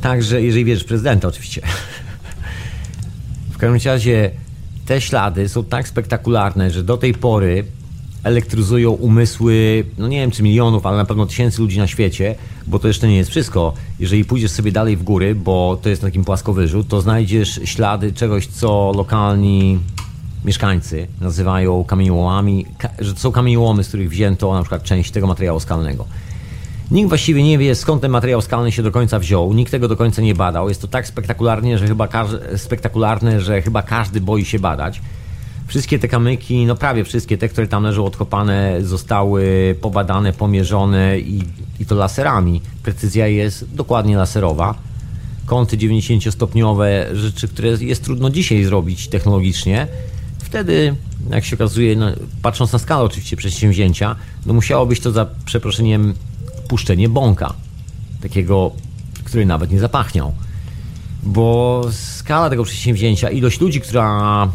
Także, 0.00 0.42
jeżeli 0.42 0.64
wierzysz 0.64 0.84
prezydenta, 0.84 1.28
oczywiście. 1.28 1.62
W 3.52 3.58
każdym 3.60 3.92
razie 3.92 4.30
te 4.86 5.00
ślady 5.00 5.48
są 5.48 5.64
tak 5.64 5.88
spektakularne, 5.88 6.70
że 6.70 6.82
do 6.82 6.96
tej 6.96 7.14
pory 7.14 7.64
elektryzują 8.24 8.90
umysły, 8.90 9.84
no 9.98 10.08
nie 10.08 10.16
wiem 10.16 10.30
czy 10.30 10.42
milionów, 10.42 10.86
ale 10.86 10.96
na 10.96 11.04
pewno 11.04 11.26
tysięcy 11.26 11.62
ludzi 11.62 11.78
na 11.78 11.86
świecie, 11.86 12.34
bo 12.66 12.78
to 12.78 12.88
jeszcze 12.88 13.08
nie 13.08 13.16
jest 13.16 13.30
wszystko. 13.30 13.74
Jeżeli 14.00 14.24
pójdziesz 14.24 14.50
sobie 14.50 14.72
dalej 14.72 14.96
w 14.96 15.02
góry, 15.02 15.34
bo 15.34 15.78
to 15.82 15.88
jest 15.88 16.02
na 16.02 16.08
takim 16.08 16.24
płaskowyżu, 16.24 16.84
to 16.84 17.00
znajdziesz 17.00 17.60
ślady 17.64 18.12
czegoś, 18.12 18.46
co 18.46 18.92
lokalni 18.96 19.78
mieszkańcy 20.44 21.06
nazywają 21.20 21.84
kamieniołomami, 21.84 22.66
że 22.98 23.14
to 23.14 23.20
są 23.20 23.32
kamieniołomy, 23.32 23.84
z 23.84 23.88
których 23.88 24.10
wzięto 24.10 24.54
na 24.54 24.62
przykład 24.62 24.82
część 24.82 25.10
tego 25.10 25.26
materiału 25.26 25.60
skalnego. 25.60 26.06
Nikt 26.90 27.08
właściwie 27.08 27.42
nie 27.42 27.58
wie, 27.58 27.74
skąd 27.74 28.02
ten 28.02 28.10
materiał 28.10 28.42
skalny 28.42 28.72
się 28.72 28.82
do 28.82 28.90
końca 28.90 29.18
wziął. 29.18 29.52
Nikt 29.52 29.70
tego 29.70 29.88
do 29.88 29.96
końca 29.96 30.22
nie 30.22 30.34
badał. 30.34 30.68
Jest 30.68 30.80
to 30.80 30.88
tak 30.88 31.06
spektakularnie, 31.06 31.78
że 31.78 31.86
chyba 31.86 32.08
spektakularne, 32.56 33.40
że 33.40 33.62
chyba 33.62 33.82
każdy 33.82 34.20
boi 34.20 34.44
się 34.44 34.58
badać. 34.58 35.00
Wszystkie 35.66 35.98
te 35.98 36.08
kamyki, 36.08 36.66
no 36.66 36.76
prawie 36.76 37.04
wszystkie 37.04 37.38
te, 37.38 37.48
które 37.48 37.66
tam 37.68 37.82
leżą 37.82 38.04
odkopane, 38.04 38.76
zostały 38.82 39.74
pobadane, 39.80 40.32
pomierzone 40.32 41.18
i, 41.18 41.42
i 41.80 41.86
to 41.86 41.94
laserami. 41.94 42.60
Precyzja 42.82 43.26
jest 43.26 43.74
dokładnie 43.74 44.16
laserowa. 44.16 44.74
Kąty 45.46 45.76
90-stopniowe, 45.76 47.14
rzeczy, 47.14 47.48
które 47.48 47.68
jest 47.68 48.04
trudno 48.04 48.30
dzisiaj 48.30 48.64
zrobić 48.64 49.08
technologicznie. 49.08 49.86
Wtedy, 50.42 50.94
jak 51.30 51.44
się 51.44 51.56
okazuje, 51.56 51.96
no, 51.96 52.06
patrząc 52.42 52.72
na 52.72 52.78
skalę 52.78 53.02
oczywiście 53.02 53.36
przedsięwzięcia, 53.36 54.16
no 54.46 54.52
musiało 54.52 54.86
być 54.86 55.00
to 55.00 55.12
za 55.12 55.26
przeproszeniem 55.44 56.14
puszczenie 56.68 57.08
bąka. 57.08 57.54
Takiego, 58.22 58.70
który 59.24 59.46
nawet 59.46 59.70
nie 59.70 59.80
zapachniał. 59.80 60.34
Bo 61.22 61.82
skala 61.90 62.50
tego 62.50 62.64
przedsięwzięcia, 62.64 63.30
ilość 63.30 63.60
ludzi, 63.60 63.80
która 63.80 64.48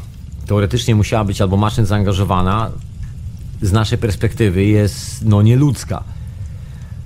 teoretycznie 0.45 0.95
musiała 0.95 1.23
być 1.23 1.41
albo 1.41 1.57
maszyn 1.57 1.85
zaangażowana, 1.85 2.71
z 3.61 3.71
naszej 3.71 3.97
perspektywy 3.97 4.65
jest 4.65 5.25
no 5.25 5.41
nieludzka. 5.41 6.03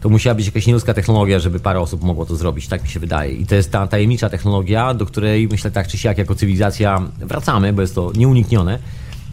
To 0.01 0.09
musiała 0.09 0.35
być 0.35 0.45
jakaś 0.45 0.67
nieludzka 0.67 0.93
technologia, 0.93 1.39
żeby 1.39 1.59
parę 1.59 1.79
osób 1.79 2.03
mogło 2.03 2.25
to 2.25 2.35
zrobić, 2.35 2.67
tak 2.67 2.83
mi 2.83 2.89
się 2.89 2.99
wydaje. 2.99 3.33
I 3.33 3.45
to 3.45 3.55
jest 3.55 3.71
ta 3.71 3.87
tajemnicza 3.87 4.29
technologia, 4.29 4.93
do 4.93 5.05
której 5.05 5.47
myślę 5.47 5.71
tak 5.71 5.87
czy 5.87 5.97
siak 5.97 6.17
jako 6.17 6.35
cywilizacja 6.35 7.01
wracamy, 7.19 7.73
bo 7.73 7.81
jest 7.81 7.95
to 7.95 8.11
nieuniknione. 8.15 8.79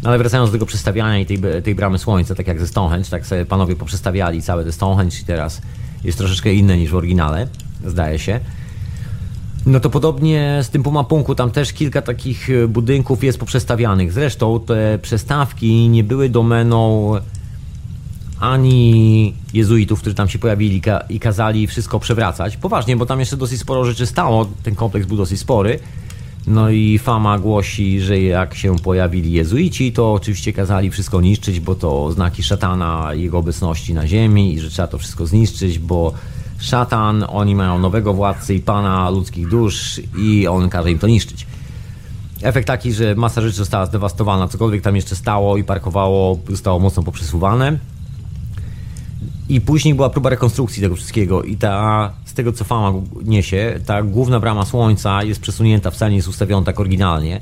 Ale 0.04 0.18
wracając 0.18 0.50
do 0.50 0.52
tego 0.52 0.66
przestawiania 0.66 1.18
i 1.18 1.26
tej, 1.26 1.38
tej 1.64 1.74
bramy 1.74 1.98
słońca, 1.98 2.34
tak 2.34 2.46
jak 2.46 2.60
ze 2.60 2.66
Stonehenge, 2.66 3.10
tak 3.10 3.26
sobie 3.26 3.46
panowie 3.46 3.76
poprzestawiali 3.76 4.42
całe 4.42 4.64
te 4.64 4.72
Stonehenge 4.72 5.16
i 5.22 5.24
teraz 5.24 5.60
jest 6.04 6.18
troszeczkę 6.18 6.52
inne 6.52 6.78
niż 6.78 6.90
w 6.90 6.94
oryginale, 6.94 7.48
zdaje 7.84 8.18
się. 8.18 8.40
No 9.66 9.80
to 9.80 9.90
podobnie 9.90 10.60
z 10.62 10.70
tym 10.70 10.82
Pumapunku, 10.82 11.34
tam 11.34 11.50
też 11.50 11.72
kilka 11.72 12.02
takich 12.02 12.48
budynków 12.68 13.24
jest 13.24 13.38
poprzestawianych. 13.38 14.12
Zresztą 14.12 14.60
te 14.60 14.98
przestawki 15.02 15.88
nie 15.88 16.04
były 16.04 16.28
domeną 16.28 17.12
ani 18.40 19.34
jezuitów, 19.54 20.00
którzy 20.00 20.14
tam 20.14 20.28
się 20.28 20.38
pojawili 20.38 20.82
i 21.08 21.20
kazali 21.20 21.66
wszystko 21.66 22.00
przewracać. 22.00 22.56
Poważnie, 22.56 22.96
bo 22.96 23.06
tam 23.06 23.20
jeszcze 23.20 23.36
dosyć 23.36 23.60
sporo 23.60 23.84
rzeczy 23.84 24.06
stało, 24.06 24.48
ten 24.62 24.74
kompleks 24.74 25.06
był 25.06 25.16
dosyć 25.16 25.40
spory. 25.40 25.78
No 26.46 26.70
i 26.70 26.98
fama 26.98 27.38
głosi, 27.38 28.00
że 28.00 28.20
jak 28.20 28.54
się 28.54 28.76
pojawili 28.78 29.32
jezuici, 29.32 29.92
to 29.92 30.12
oczywiście 30.12 30.52
kazali 30.52 30.90
wszystko 30.90 31.20
niszczyć, 31.20 31.60
bo 31.60 31.74
to 31.74 32.12
znaki 32.12 32.42
szatana, 32.42 33.14
jego 33.14 33.38
obecności 33.38 33.94
na 33.94 34.06
ziemi 34.06 34.54
i 34.54 34.60
że 34.60 34.70
trzeba 34.70 34.88
to 34.88 34.98
wszystko 34.98 35.26
zniszczyć, 35.26 35.78
bo 35.78 36.12
szatan, 36.58 37.24
oni 37.28 37.54
mają 37.54 37.78
nowego 37.78 38.14
władcę 38.14 38.54
i 38.54 38.60
pana 38.60 39.10
ludzkich 39.10 39.48
dusz 39.48 40.00
i 40.18 40.46
on 40.46 40.68
każe 40.68 40.90
im 40.90 40.98
to 40.98 41.06
niszczyć. 41.06 41.46
Efekt 42.42 42.66
taki, 42.66 42.92
że 42.92 43.14
masa 43.14 43.40
rzeczy 43.40 43.56
została 43.56 43.86
zdewastowana, 43.86 44.48
cokolwiek 44.48 44.82
tam 44.82 44.96
jeszcze 44.96 45.16
stało 45.16 45.56
i 45.56 45.64
parkowało, 45.64 46.38
zostało 46.48 46.78
mocno 46.78 47.02
poprzesuwane. 47.02 47.78
I 49.48 49.60
później 49.60 49.94
była 49.94 50.10
próba 50.10 50.30
rekonstrukcji 50.30 50.82
tego 50.82 50.96
wszystkiego 50.96 51.42
i 51.42 51.56
ta, 51.56 52.12
z 52.24 52.34
tego 52.34 52.52
co 52.52 52.64
fama 52.64 52.92
niesie, 53.24 53.80
ta 53.86 54.02
główna 54.02 54.40
brama 54.40 54.64
słońca 54.64 55.22
jest 55.22 55.40
przesunięta, 55.40 55.90
wcale 55.90 56.10
nie 56.10 56.16
jest 56.16 56.28
ustawiona 56.28 56.66
tak 56.66 56.80
oryginalnie. 56.80 57.40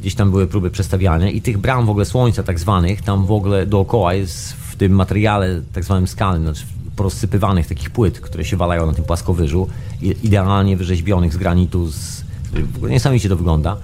Gdzieś 0.00 0.14
tam 0.14 0.30
były 0.30 0.46
próby 0.46 0.70
przestawiania 0.70 1.30
i 1.30 1.40
tych 1.40 1.58
bram 1.58 1.86
w 1.86 1.90
ogóle 1.90 2.04
słońca 2.04 2.42
tak 2.42 2.60
zwanych, 2.60 3.02
tam 3.02 3.26
w 3.26 3.32
ogóle 3.32 3.66
dookoła 3.66 4.14
jest 4.14 4.52
w 4.52 4.76
tym 4.76 4.92
materiale 4.92 5.62
tak 5.72 5.84
zwanym 5.84 6.06
skalnym, 6.06 6.42
znaczy 6.42 6.66
porozsypywanych 6.96 7.66
takich 7.66 7.90
płyt, 7.90 8.20
które 8.20 8.44
się 8.44 8.56
walają 8.56 8.86
na 8.86 8.92
tym 8.92 9.04
płaskowyżu, 9.04 9.68
idealnie 10.00 10.76
wyrzeźbionych 10.76 11.34
z 11.34 11.36
granitu, 11.36 11.90
z, 11.90 12.24
niesamowicie 12.90 13.28
to 13.28 13.36
wygląda. 13.36 13.76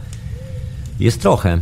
Jest 1.00 1.20
trochę. 1.20 1.58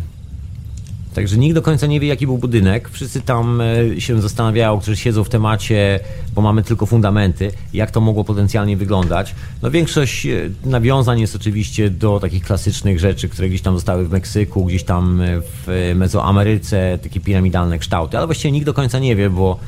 Także 1.16 1.36
nikt 1.36 1.54
do 1.54 1.62
końca 1.62 1.86
nie 1.86 2.00
wie, 2.00 2.08
jaki 2.08 2.26
był 2.26 2.38
budynek. 2.38 2.88
Wszyscy 2.88 3.20
tam 3.20 3.60
e, 3.60 4.00
się 4.00 4.22
zastanawiają, 4.22 4.80
którzy 4.80 4.96
siedzą 4.96 5.24
w 5.24 5.28
temacie, 5.28 6.00
bo 6.34 6.42
mamy 6.42 6.62
tylko 6.62 6.86
fundamenty, 6.86 7.52
jak 7.72 7.90
to 7.90 8.00
mogło 8.00 8.24
potencjalnie 8.24 8.76
wyglądać. 8.76 9.34
No 9.62 9.70
większość 9.70 10.26
e, 10.26 10.50
nawiązań 10.64 11.20
jest 11.20 11.36
oczywiście 11.36 11.90
do 11.90 12.20
takich 12.20 12.44
klasycznych 12.44 13.00
rzeczy, 13.00 13.28
które 13.28 13.48
gdzieś 13.48 13.62
tam 13.62 13.74
zostały 13.74 14.04
w 14.04 14.10
Meksyku, 14.10 14.64
gdzieś 14.64 14.84
tam 14.84 15.22
w 15.66 15.92
Mezoameryce, 15.94 16.98
takie 17.02 17.20
piramidalne 17.20 17.78
kształty, 17.78 18.16
ale 18.18 18.26
właściwie 18.26 18.52
nikt 18.52 18.66
do 18.66 18.74
końca 18.74 18.98
nie 18.98 19.16
wie, 19.16 19.30
bo 19.30 19.58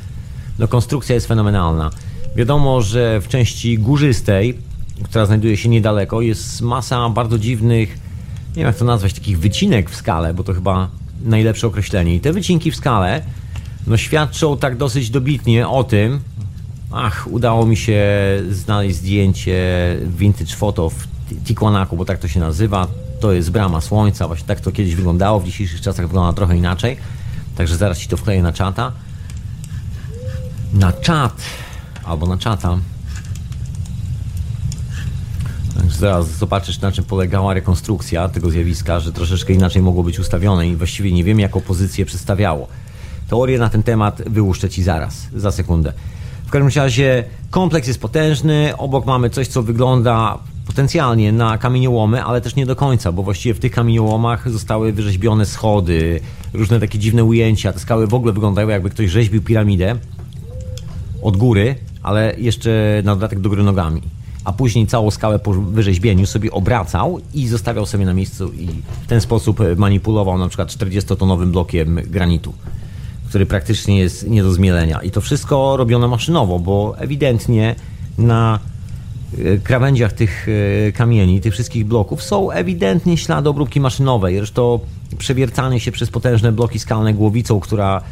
no 0.59 0.69
konstrukcja 0.69 1.15
jest 1.15 1.27
fenomenalna. 1.27 1.91
Wiadomo, 2.37 2.83
że 2.83 3.21
w 3.21 3.29
części 3.29 3.79
górzystej, 3.79 4.59
która 5.05 5.27
znajduje 5.27 5.57
się 5.57 5.69
niedaleko, 5.69 6.21
jest 6.21 6.63
masa 6.63 7.09
bardzo 7.09 7.39
dziwnych, 7.39 7.89
nie 8.49 8.55
wiem 8.57 8.67
jak 8.67 8.77
to 8.77 8.85
nazwać, 8.85 9.13
takich 9.13 9.39
wycinek 9.39 9.91
w 9.91 9.97
skale, 9.97 10.35
bo 10.35 10.45
to 10.45 10.55
chyba 10.55 10.89
najlepsze 11.23 11.67
określenie. 11.67 12.15
I 12.15 12.21
te 12.21 12.33
wycinki 12.33 12.71
w 12.71 12.77
skale 12.77 13.23
no, 13.87 13.97
świadczą 13.97 14.57
tak 14.57 14.77
dosyć 14.77 15.11
dobitnie 15.11 15.69
o 15.69 15.85
tym, 15.85 16.21
ach, 16.93 17.29
udało 17.31 17.67
mi 17.67 17.77
się 17.77 18.03
znaleźć 18.51 18.97
zdjęcie 18.97 19.61
vintage 20.07 20.55
photo 20.57 20.91
w 20.91 21.07
Tikwanaku, 21.45 21.97
bo 21.97 22.05
tak 22.05 22.19
to 22.19 22.29
się 22.29 22.41
nazywa. 22.41 22.87
To 23.21 23.33
jest 23.33 23.51
brama 23.51 23.81
słońca, 23.81 24.27
właśnie 24.27 24.47
tak 24.47 24.61
to 24.61 24.73
kiedyś 24.73 24.95
wyglądało, 24.95 25.41
w 25.41 25.45
dzisiejszych 25.45 25.81
czasach 25.81 26.07
wygląda 26.07 26.33
trochę 26.33 26.57
inaczej. 26.57 26.97
Także 27.57 27.77
zaraz 27.77 27.99
ci 27.99 28.09
to 28.09 28.17
wkleję 28.17 28.43
na 28.43 28.53
czata 28.53 28.93
na 30.73 30.93
czat 30.93 31.43
albo 32.05 32.27
na 32.27 32.39
czata. 32.39 32.79
Zaraz 35.99 36.29
zobaczysz, 36.29 36.81
na 36.81 36.93
czym 36.93 37.05
polegała 37.05 37.55
rekonstrukcja 37.55 38.29
tego 38.29 38.51
zjawiska, 38.51 39.01
że 39.01 39.13
troszeczkę 39.13 39.53
inaczej 39.53 39.83
mogło 39.83 40.03
być 40.03 40.19
ustawione 40.19 40.69
i 40.69 40.77
właściwie 40.77 41.13
nie 41.13 41.25
wiem, 41.25 41.41
jaką 41.41 41.61
pozycję 41.61 42.07
przedstawiało. 42.07 42.69
Teorię 43.29 43.59
na 43.59 43.69
ten 43.69 43.83
temat 43.83 44.23
wyłuszczę 44.27 44.71
Ci 44.71 44.83
zaraz, 44.83 45.29
za 45.37 45.53
sekundę. 45.53 45.93
W 46.47 46.51
każdym 46.51 46.83
razie 46.83 47.25
kompleks 47.51 47.89
jest 47.89 48.01
potężny, 48.01 48.73
obok 48.77 49.07
mamy 49.07 49.31
coś, 49.31 49.49
co 49.49 49.63
wygląda 49.63 50.39
potencjalnie 50.67 51.33
na 51.33 51.59
kamieniołomy, 51.59 52.25
ale 52.25 52.41
też 52.41 52.57
nie 52.57 52.67
do 52.67 52.77
końca, 52.77 53.13
bo 53.13 53.23
właściwie 53.23 53.55
w 53.55 53.59
tych 53.59 53.73
kamieniołomach 53.73 54.51
zostały 54.51 54.93
wyrzeźbione 54.93 55.47
schody, 55.47 56.21
różne 56.53 56.81
takie 56.81 56.99
dziwne 56.99 57.25
ujęcia. 57.25 57.73
Te 57.73 57.79
skały 57.79 58.07
w 58.07 58.15
ogóle 58.15 58.33
wyglądają 58.33 58.69
jakby 58.69 58.91
ktoś 58.91 59.11
rzeźbił 59.11 59.43
piramidę 59.43 59.97
od 61.23 61.37
góry, 61.37 61.75
ale 62.03 62.35
jeszcze 62.39 63.03
na 63.05 63.15
dodatek 63.15 63.41
do 63.41 63.49
góry 63.49 63.63
nogami. 63.63 64.03
A 64.49 64.53
później 64.53 64.87
całą 64.87 65.11
skałę 65.11 65.39
po 65.39 65.53
wyrzeźbieniu 65.53 66.27
sobie 66.27 66.51
obracał 66.51 67.21
i 67.35 67.49
zostawiał 67.49 67.87
sobie 67.87 68.05
na 68.05 68.15
miejscu 68.15 68.53
i 68.53 68.67
w 69.03 69.07
ten 69.07 69.21
sposób 69.21 69.61
manipulował 69.77 70.39
na 70.39 70.49
przykład 70.49 70.69
40-tonowym 70.69 71.47
blokiem 71.47 72.01
granitu, 72.07 72.53
który 73.29 73.47
praktycznie 73.47 73.99
jest 73.99 74.29
nie 74.29 74.43
do 74.43 74.53
zmielenia. 74.53 75.03
I 75.03 75.11
to 75.11 75.21
wszystko 75.21 75.77
robiono 75.77 76.09
maszynowo, 76.09 76.59
bo 76.59 76.95
ewidentnie 76.99 77.75
na 78.19 78.59
e, 79.39 79.59
krawędziach 79.59 80.13
tych 80.13 80.47
e, 80.89 80.93
kamieni, 80.93 81.41
tych 81.41 81.53
wszystkich 81.53 81.87
bloków 81.87 82.23
są 82.23 82.51
ewidentnie 82.51 83.17
ślady 83.17 83.49
obróbki 83.49 83.81
maszynowej. 83.81 84.37
Zresztą 84.37 84.81
przewiercanie 85.19 85.81
się 85.81 85.93
przez 85.93 86.11
potężne 86.11 86.53
bloki 86.53 86.79
skalne 86.79 87.15
głowicą, 87.15 87.61
która 87.61 88.03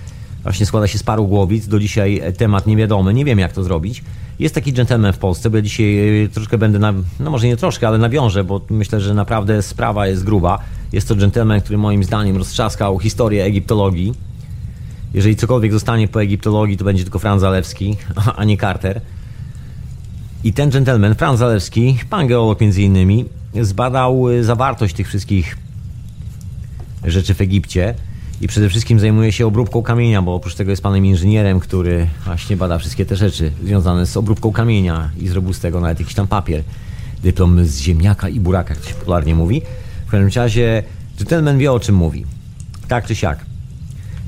właśnie 0.42 0.66
składa 0.66 0.86
się 0.86 0.98
z 0.98 1.02
paru 1.02 1.26
głowic. 1.26 1.66
Do 1.66 1.78
dzisiaj 1.78 2.22
temat 2.38 2.66
niewiadomy, 2.66 3.14
nie 3.14 3.24
wiem 3.24 3.38
jak 3.38 3.52
to 3.52 3.62
zrobić. 3.62 4.02
Jest 4.38 4.54
taki 4.54 4.72
gentleman 4.72 5.12
w 5.12 5.18
Polsce, 5.18 5.50
bo 5.50 5.56
ja 5.56 5.62
dzisiaj 5.62 6.24
e, 6.24 6.28
troszkę 6.28 6.58
będę, 6.58 6.78
na, 6.78 6.92
no 7.20 7.30
może 7.30 7.46
nie 7.46 7.56
troszkę, 7.56 7.88
ale 7.88 7.98
nawiążę, 7.98 8.44
bo 8.44 8.60
myślę, 8.70 9.00
że 9.00 9.14
naprawdę 9.14 9.62
sprawa 9.62 10.06
jest 10.06 10.24
gruba. 10.24 10.58
Jest 10.92 11.08
to 11.08 11.16
gentleman, 11.16 11.60
który 11.60 11.78
moim 11.78 12.04
zdaniem 12.04 12.36
roztrzaskał 12.36 12.98
historię 12.98 13.44
egiptologii. 13.44 14.14
Jeżeli 15.14 15.36
cokolwiek 15.36 15.72
zostanie 15.72 16.08
po 16.08 16.22
egiptologii, 16.22 16.76
to 16.76 16.84
będzie 16.84 17.02
tylko 17.02 17.18
Franz 17.18 17.40
Zalewski, 17.40 17.96
a 18.36 18.44
nie 18.44 18.56
Carter. 18.56 19.00
I 20.44 20.52
ten 20.52 20.70
gentleman, 20.70 21.14
Franz 21.14 21.38
Zalewski, 21.38 21.98
pan 22.10 22.26
geolog 22.26 22.60
między 22.60 22.82
innymi, 22.82 23.24
zbadał 23.62 24.30
e, 24.30 24.44
zawartość 24.44 24.94
tych 24.94 25.08
wszystkich 25.08 25.56
rzeczy 27.04 27.34
w 27.34 27.40
Egipcie 27.40 27.94
i 28.40 28.48
przede 28.48 28.68
wszystkim 28.68 29.00
zajmuje 29.00 29.32
się 29.32 29.46
obróbką 29.46 29.82
kamienia, 29.82 30.22
bo 30.22 30.34
oprócz 30.34 30.54
tego 30.54 30.70
jest 30.70 30.82
panem 30.82 31.06
inżynierem, 31.06 31.60
który 31.60 32.06
właśnie 32.24 32.56
bada 32.56 32.78
wszystkie 32.78 33.06
te 33.06 33.16
rzeczy 33.16 33.52
związane 33.64 34.06
z 34.06 34.16
obróbką 34.16 34.52
kamienia 34.52 35.10
i 35.18 35.28
zrobił 35.28 35.52
z 35.52 35.60
tego 35.60 35.80
nawet 35.80 36.00
jakiś 36.00 36.14
tam 36.14 36.26
papier. 36.26 36.62
Dyplom 37.22 37.64
z 37.64 37.80
ziemniaka 37.80 38.28
i 38.28 38.40
buraka, 38.40 38.74
jak 38.74 38.82
to 38.82 38.88
się 38.88 38.94
popularnie 38.94 39.34
mówi. 39.34 39.62
W 40.06 40.10
każdym 40.10 40.42
razie 40.42 40.82
gentleman 41.18 41.58
wie 41.58 41.72
o 41.72 41.80
czym 41.80 41.94
mówi. 41.94 42.26
Tak 42.88 43.06
czy 43.06 43.14
siak. 43.14 43.46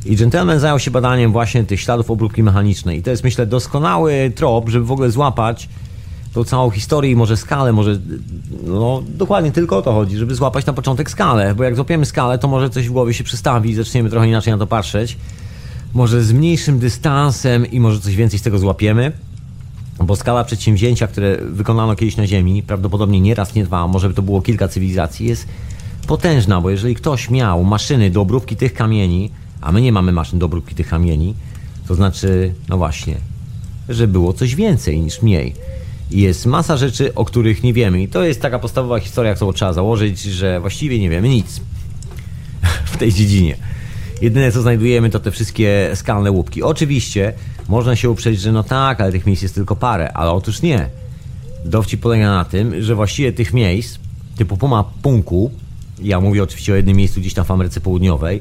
I 0.05 0.17
gentleman 0.17 0.61
zajął 0.61 0.79
się 0.79 0.91
badaniem 0.91 1.33
właśnie 1.33 1.65
tych 1.65 1.81
śladów 1.81 2.11
obróbki 2.11 2.43
mechanicznej. 2.43 2.99
I 2.99 3.03
to 3.03 3.11
jest 3.11 3.25
myślę 3.25 3.47
doskonały 3.47 4.33
trop, 4.35 4.69
żeby 4.69 4.87
w 4.87 4.93
ogóle 4.93 5.11
złapać 5.11 5.69
tą 6.35 6.45
całą 6.45 6.71
historię 6.71 7.11
i 7.11 7.17
może 7.17 7.37
skalę, 7.37 7.73
może 7.73 7.99
no 8.65 9.03
dokładnie 9.09 9.53
tylko 9.53 9.77
o 9.77 9.83
to 9.83 9.93
chodzi, 9.93 10.17
żeby 10.17 10.35
złapać 10.35 10.67
na 10.67 10.73
początek 10.73 11.11
skalę, 11.11 11.55
bo 11.55 11.65
jak 11.65 11.77
złapiemy 11.77 12.07
skalę, 12.07 12.39
to 12.39 12.49
może 12.49 12.71
coś 12.71 12.89
w 12.89 12.93
głowie 12.93 13.15
się 13.15 13.25
przestawi 13.25 13.71
i 13.71 13.75
zaczniemy 13.75 14.11
trochę 14.11 14.29
inaczej 14.29 14.53
na 14.53 14.59
to 14.59 14.67
patrzeć. 14.67 15.17
Może 15.95 16.23
z 16.23 16.33
mniejszym 16.33 16.79
dystansem 16.79 17.67
i 17.67 17.81
może 17.81 18.01
coś 18.01 18.17
więcej 18.17 18.39
z 18.39 18.43
tego 18.43 18.59
złapiemy. 18.59 19.13
Bo 20.05 20.17
skala 20.17 20.45
przedsięwzięcia, 20.45 21.07
które 21.07 21.37
wykonano 21.37 21.97
kiedyś 21.97 22.17
na 22.17 22.27
Ziemi, 22.27 22.63
prawdopodobnie 22.63 23.21
nie 23.21 23.35
raz, 23.35 23.55
nie 23.55 23.65
dwa, 23.65 23.89
może 23.89 24.15
to 24.15 24.23
było 24.23 24.43
kilka 24.43 24.69
cywilizacji, 24.69 25.27
jest 25.27 25.49
potężna, 26.07 26.61
bo 26.61 26.71
jeżeli 26.71 26.95
ktoś 26.95 27.31
miał 27.31 27.65
maszyny 27.65 28.11
do 28.11 28.21
obróbki 28.21 28.57
tych 28.57 28.75
kamieni, 28.75 29.31
a 29.61 29.73
my 29.73 29.81
nie 29.81 29.93
mamy 29.93 30.13
maszyn 30.13 30.39
do 30.39 30.47
obróbki 30.47 30.75
tych 30.75 30.89
kamieni, 30.89 31.35
to 31.89 31.95
znaczy, 31.95 32.55
no 32.69 32.77
właśnie, 32.77 33.17
że 33.89 34.07
było 34.07 34.33
coś 34.33 34.55
więcej 34.55 35.01
niż 35.01 35.23
mniej. 35.23 35.55
Jest 36.11 36.47
masa 36.47 36.77
rzeczy, 36.77 37.15
o 37.15 37.25
których 37.25 37.63
nie 37.63 37.73
wiemy. 37.73 38.03
I 38.03 38.09
to 38.09 38.25
jest 38.25 38.43
taka 38.43 38.59
podstawowa 38.59 39.01
historia, 39.01 39.35
którą 39.35 39.53
trzeba 39.53 39.73
założyć, 39.73 40.23
że 40.23 40.61
właściwie 40.61 40.99
nie 40.99 41.11
wiemy 41.11 41.29
nic 41.29 41.61
w 42.93 42.97
tej 42.97 43.13
dziedzinie. 43.13 43.57
Jedyne 44.23 44.53
co 44.53 44.63
znajdujemy 44.63 45.11
to 45.11 45.21
te 45.21 45.31
wszystkie 45.31 45.91
skalne 45.95 46.31
łupki. 46.31 46.63
Oczywiście 46.63 47.33
można 47.69 47.97
się 47.97 48.11
uprzeć, 48.11 48.41
że 48.41 48.53
no 48.53 48.63
tak, 48.63 49.01
ale 49.01 49.13
tych 49.13 49.27
miejsc 49.27 49.43
jest 49.43 49.55
tylko 49.55 49.77
parę, 49.77 50.13
ale 50.13 50.31
otóż 50.31 50.63
nie. 50.63 50.89
Dowcip 51.65 52.01
polega 52.01 52.31
na 52.31 52.45
tym, 52.45 52.83
że 52.83 52.95
właściwie 52.95 53.33
tych 53.33 53.53
miejsc 53.53 53.99
typu 54.37 54.57
Puma 54.57 54.85
Punku, 55.03 55.51
ja 56.03 56.21
mówię 56.21 56.43
oczywiście 56.43 56.73
o 56.73 56.77
jednym 56.77 56.97
miejscu 56.97 57.21
gdzieś 57.21 57.35
tam 57.35 57.45
w 57.45 57.51
Ameryce 57.51 57.81
Południowej, 57.81 58.41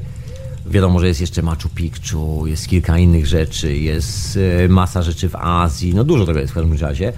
wiadomo, 0.65 0.99
że 0.99 1.07
jest 1.07 1.21
jeszcze 1.21 1.41
Machu 1.41 1.69
Picchu, 1.69 2.47
jest 2.47 2.67
kilka 2.67 2.97
innych 2.97 3.27
rzeczy, 3.27 3.77
jest 3.77 4.39
e, 4.63 4.67
masa 4.67 5.01
rzeczy 5.01 5.29
w 5.29 5.35
Azji, 5.35 5.95
no 5.95 6.03
dużo 6.03 6.25
tego 6.25 6.39
jest 6.39 6.51
w 6.51 6.55
każdym 6.55 6.77
razie 6.77 7.13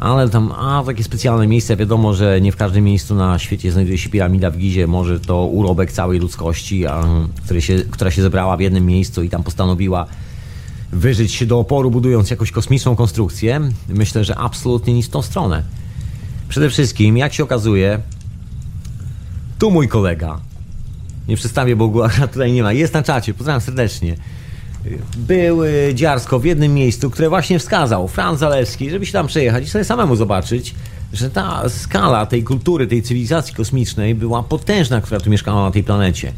ale 0.00 0.28
tam, 0.28 0.52
a 0.52 0.82
takie 0.86 1.04
specjalne 1.04 1.46
miejsca, 1.46 1.76
wiadomo, 1.76 2.14
że 2.14 2.40
nie 2.40 2.52
w 2.52 2.56
każdym 2.56 2.84
miejscu 2.84 3.14
na 3.14 3.38
świecie 3.38 3.72
znajduje 3.72 3.98
się 3.98 4.10
piramida 4.10 4.50
w 4.50 4.56
Gizie, 4.56 4.86
może 4.86 5.20
to 5.20 5.46
urobek 5.46 5.92
całej 5.92 6.18
ludzkości, 6.18 6.86
a, 6.86 7.04
który 7.44 7.62
się, 7.62 7.82
która 7.90 8.10
się 8.10 8.22
zebrała 8.22 8.56
w 8.56 8.60
jednym 8.60 8.86
miejscu 8.86 9.22
i 9.22 9.28
tam 9.28 9.42
postanowiła 9.42 10.06
wyżyć 10.92 11.32
się 11.32 11.46
do 11.46 11.58
oporu, 11.58 11.90
budując 11.90 12.30
jakąś 12.30 12.50
kosmiczną 12.50 12.96
konstrukcję. 12.96 13.60
Myślę, 13.88 14.24
że 14.24 14.36
absolutnie 14.38 14.94
nic 14.94 15.06
w 15.06 15.10
tą 15.10 15.22
stronę. 15.22 15.62
Przede 16.48 16.70
wszystkim, 16.70 17.16
jak 17.16 17.34
się 17.34 17.42
okazuje, 17.42 18.00
tu 19.58 19.70
mój 19.70 19.88
kolega, 19.88 20.40
nie 21.28 21.36
przedstawię, 21.36 21.76
bo 21.76 21.88
go 21.88 22.08
tutaj 22.32 22.52
nie 22.52 22.62
ma, 22.62 22.72
jest 22.72 22.94
na 22.94 23.02
czacie, 23.02 23.34
pozdrawiam 23.34 23.60
serdecznie 23.60 24.16
był 25.16 25.64
y, 25.64 25.92
Dziarsko 25.94 26.38
w 26.38 26.44
jednym 26.44 26.74
miejscu, 26.74 27.10
które 27.10 27.28
właśnie 27.28 27.58
wskazał 27.58 28.08
Franz 28.08 28.38
Zalewski, 28.38 28.90
żeby 28.90 29.06
się 29.06 29.12
tam 29.12 29.26
przejechać 29.26 29.64
i 29.64 29.68
sobie 29.68 29.84
samemu 29.84 30.16
zobaczyć, 30.16 30.74
że 31.12 31.30
ta 31.30 31.68
skala 31.68 32.26
tej 32.26 32.44
kultury, 32.44 32.86
tej 32.86 33.02
cywilizacji 33.02 33.54
kosmicznej 33.54 34.14
była 34.14 34.42
potężna, 34.42 35.00
która 35.00 35.20
tu 35.20 35.30
mieszkała 35.30 35.62
na 35.62 35.70
tej 35.70 35.84
planecie. 35.84 36.32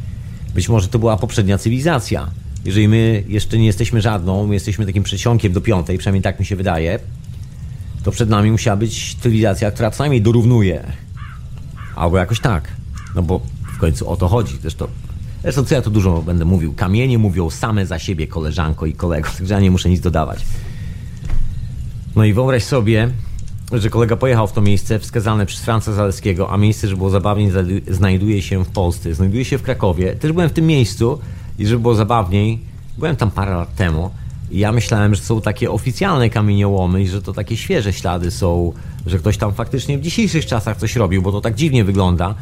Być 0.54 0.68
może 0.68 0.88
to 0.88 0.98
była 0.98 1.16
poprzednia 1.16 1.58
cywilizacja. 1.58 2.30
Jeżeli 2.64 2.88
my 2.88 3.24
jeszcze 3.28 3.58
nie 3.58 3.66
jesteśmy 3.66 4.00
żadną, 4.00 4.46
my 4.46 4.54
jesteśmy 4.54 4.86
takim 4.86 5.02
przedsionkiem 5.02 5.52
do 5.52 5.60
piątej, 5.60 5.98
przynajmniej 5.98 6.22
tak 6.22 6.40
mi 6.40 6.46
się 6.46 6.56
wydaje, 6.56 6.98
to 8.02 8.10
przed 8.10 8.28
nami 8.28 8.50
musiała 8.50 8.76
być 8.76 9.16
cywilizacja, 9.20 9.70
która 9.70 9.90
co 9.90 10.02
najmniej 10.02 10.22
dorównuje. 10.22 10.84
Albo 11.96 12.18
jakoś 12.18 12.40
tak. 12.40 12.68
No 13.14 13.22
bo 13.22 13.40
w 13.76 13.78
końcu 13.78 14.10
o 14.10 14.16
to 14.16 14.28
chodzi. 14.28 14.58
Zresztą 14.62 14.86
Zresztą 15.42 15.64
co 15.64 15.74
ja 15.74 15.82
tu 15.82 15.90
dużo 15.90 16.22
będę 16.22 16.44
mówił. 16.44 16.74
Kamienie 16.74 17.18
mówią 17.18 17.50
same 17.50 17.86
za 17.86 17.98
siebie, 17.98 18.26
koleżanko 18.26 18.86
i 18.86 18.92
kolego, 18.92 19.28
także 19.38 19.54
ja 19.54 19.60
nie 19.60 19.70
muszę 19.70 19.88
nic 19.88 20.00
dodawać. 20.00 20.44
No 22.16 22.24
i 22.24 22.32
wyobraź 22.32 22.64
sobie, 22.64 23.10
że 23.72 23.90
kolega 23.90 24.16
pojechał 24.16 24.46
w 24.46 24.52
to 24.52 24.60
miejsce 24.60 24.98
wskazane 24.98 25.46
przez 25.46 25.60
Franca 25.60 25.92
Zaleskiego, 25.92 26.50
a 26.50 26.56
miejsce, 26.56 26.88
żeby 26.88 26.98
było 26.98 27.10
zabawniej, 27.10 27.52
znajduje 27.90 28.42
się 28.42 28.64
w 28.64 28.68
Polsce. 28.68 29.14
Znajduje 29.14 29.44
się 29.44 29.58
w 29.58 29.62
Krakowie. 29.62 30.14
Też 30.14 30.32
byłem 30.32 30.48
w 30.48 30.52
tym 30.52 30.66
miejscu 30.66 31.18
i 31.58 31.66
żeby 31.66 31.82
było 31.82 31.94
zabawniej, 31.94 32.58
byłem 32.98 33.16
tam 33.16 33.30
parę 33.30 33.54
lat 33.54 33.76
temu 33.76 34.10
i 34.50 34.58
ja 34.58 34.72
myślałem, 34.72 35.14
że 35.14 35.22
są 35.22 35.40
takie 35.40 35.70
oficjalne 35.70 36.30
kamieniołomy 36.30 37.02
i 37.02 37.08
że 37.08 37.22
to 37.22 37.32
takie 37.32 37.56
świeże 37.56 37.92
ślady 37.92 38.30
są, 38.30 38.72
że 39.06 39.18
ktoś 39.18 39.36
tam 39.36 39.54
faktycznie 39.54 39.98
w 39.98 40.00
dzisiejszych 40.00 40.46
czasach 40.46 40.76
coś 40.76 40.96
robił, 40.96 41.22
bo 41.22 41.32
to 41.32 41.40
tak 41.40 41.54
dziwnie 41.54 41.84
wygląda 41.84 42.34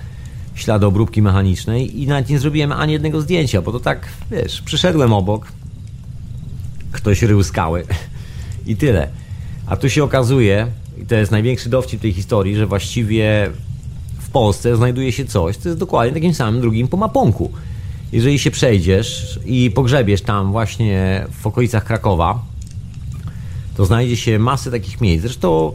ślady 0.61 0.87
obróbki 0.87 1.23
mechanicznej 1.23 2.03
i 2.03 2.07
nawet 2.07 2.29
nie 2.29 2.39
zrobiłem 2.39 2.73
ani 2.73 2.93
jednego 2.93 3.21
zdjęcia, 3.21 3.63
bo 3.63 3.73
to 3.73 3.81
tak, 3.81 4.09
wiesz, 4.31 4.63
przyszedłem 4.63 5.13
obok, 5.13 5.53
ktoś 6.93 7.23
rył 7.23 7.43
skały 7.43 7.85
i 8.67 8.77
tyle. 8.77 9.09
A 9.67 9.77
tu 9.77 9.91
się 9.91 10.05
okazuje, 10.05 10.67
i 11.03 11.07
to 11.07 11.15
jest 11.15 11.33
największy 11.33 11.69
dowcip 11.69 12.01
tej 12.01 12.13
historii, 12.13 12.57
że 12.57 12.67
właściwie 12.67 13.51
w 14.19 14.31
Polsce 14.31 14.77
znajduje 14.77 15.13
się 15.13 15.25
coś, 15.25 15.57
co 15.57 15.69
jest 15.69 15.81
dokładnie 15.81 16.15
takim 16.15 16.35
samym 16.35 16.61
drugim 16.61 16.89
po 16.89 16.97
maponku. 16.97 17.51
Jeżeli 18.13 18.39
się 18.39 18.51
przejdziesz 18.51 19.41
i 19.47 19.71
pogrzebiesz 19.71 20.23
tam 20.23 20.53
właśnie 20.53 21.27
w 21.41 21.47
okolicach 21.47 21.85
Krakowa, 21.85 22.43
to 23.77 23.87
znajdzie 23.87 24.17
się 24.17 24.39
masę 24.39 24.71
takich 24.71 25.01
miejsc. 25.01 25.23
Zresztą, 25.23 25.73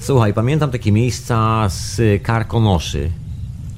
słuchaj, 0.00 0.34
pamiętam 0.34 0.70
takie 0.70 0.92
miejsca 0.92 1.68
z 1.68 2.00
Karkonoszy, 2.22 3.10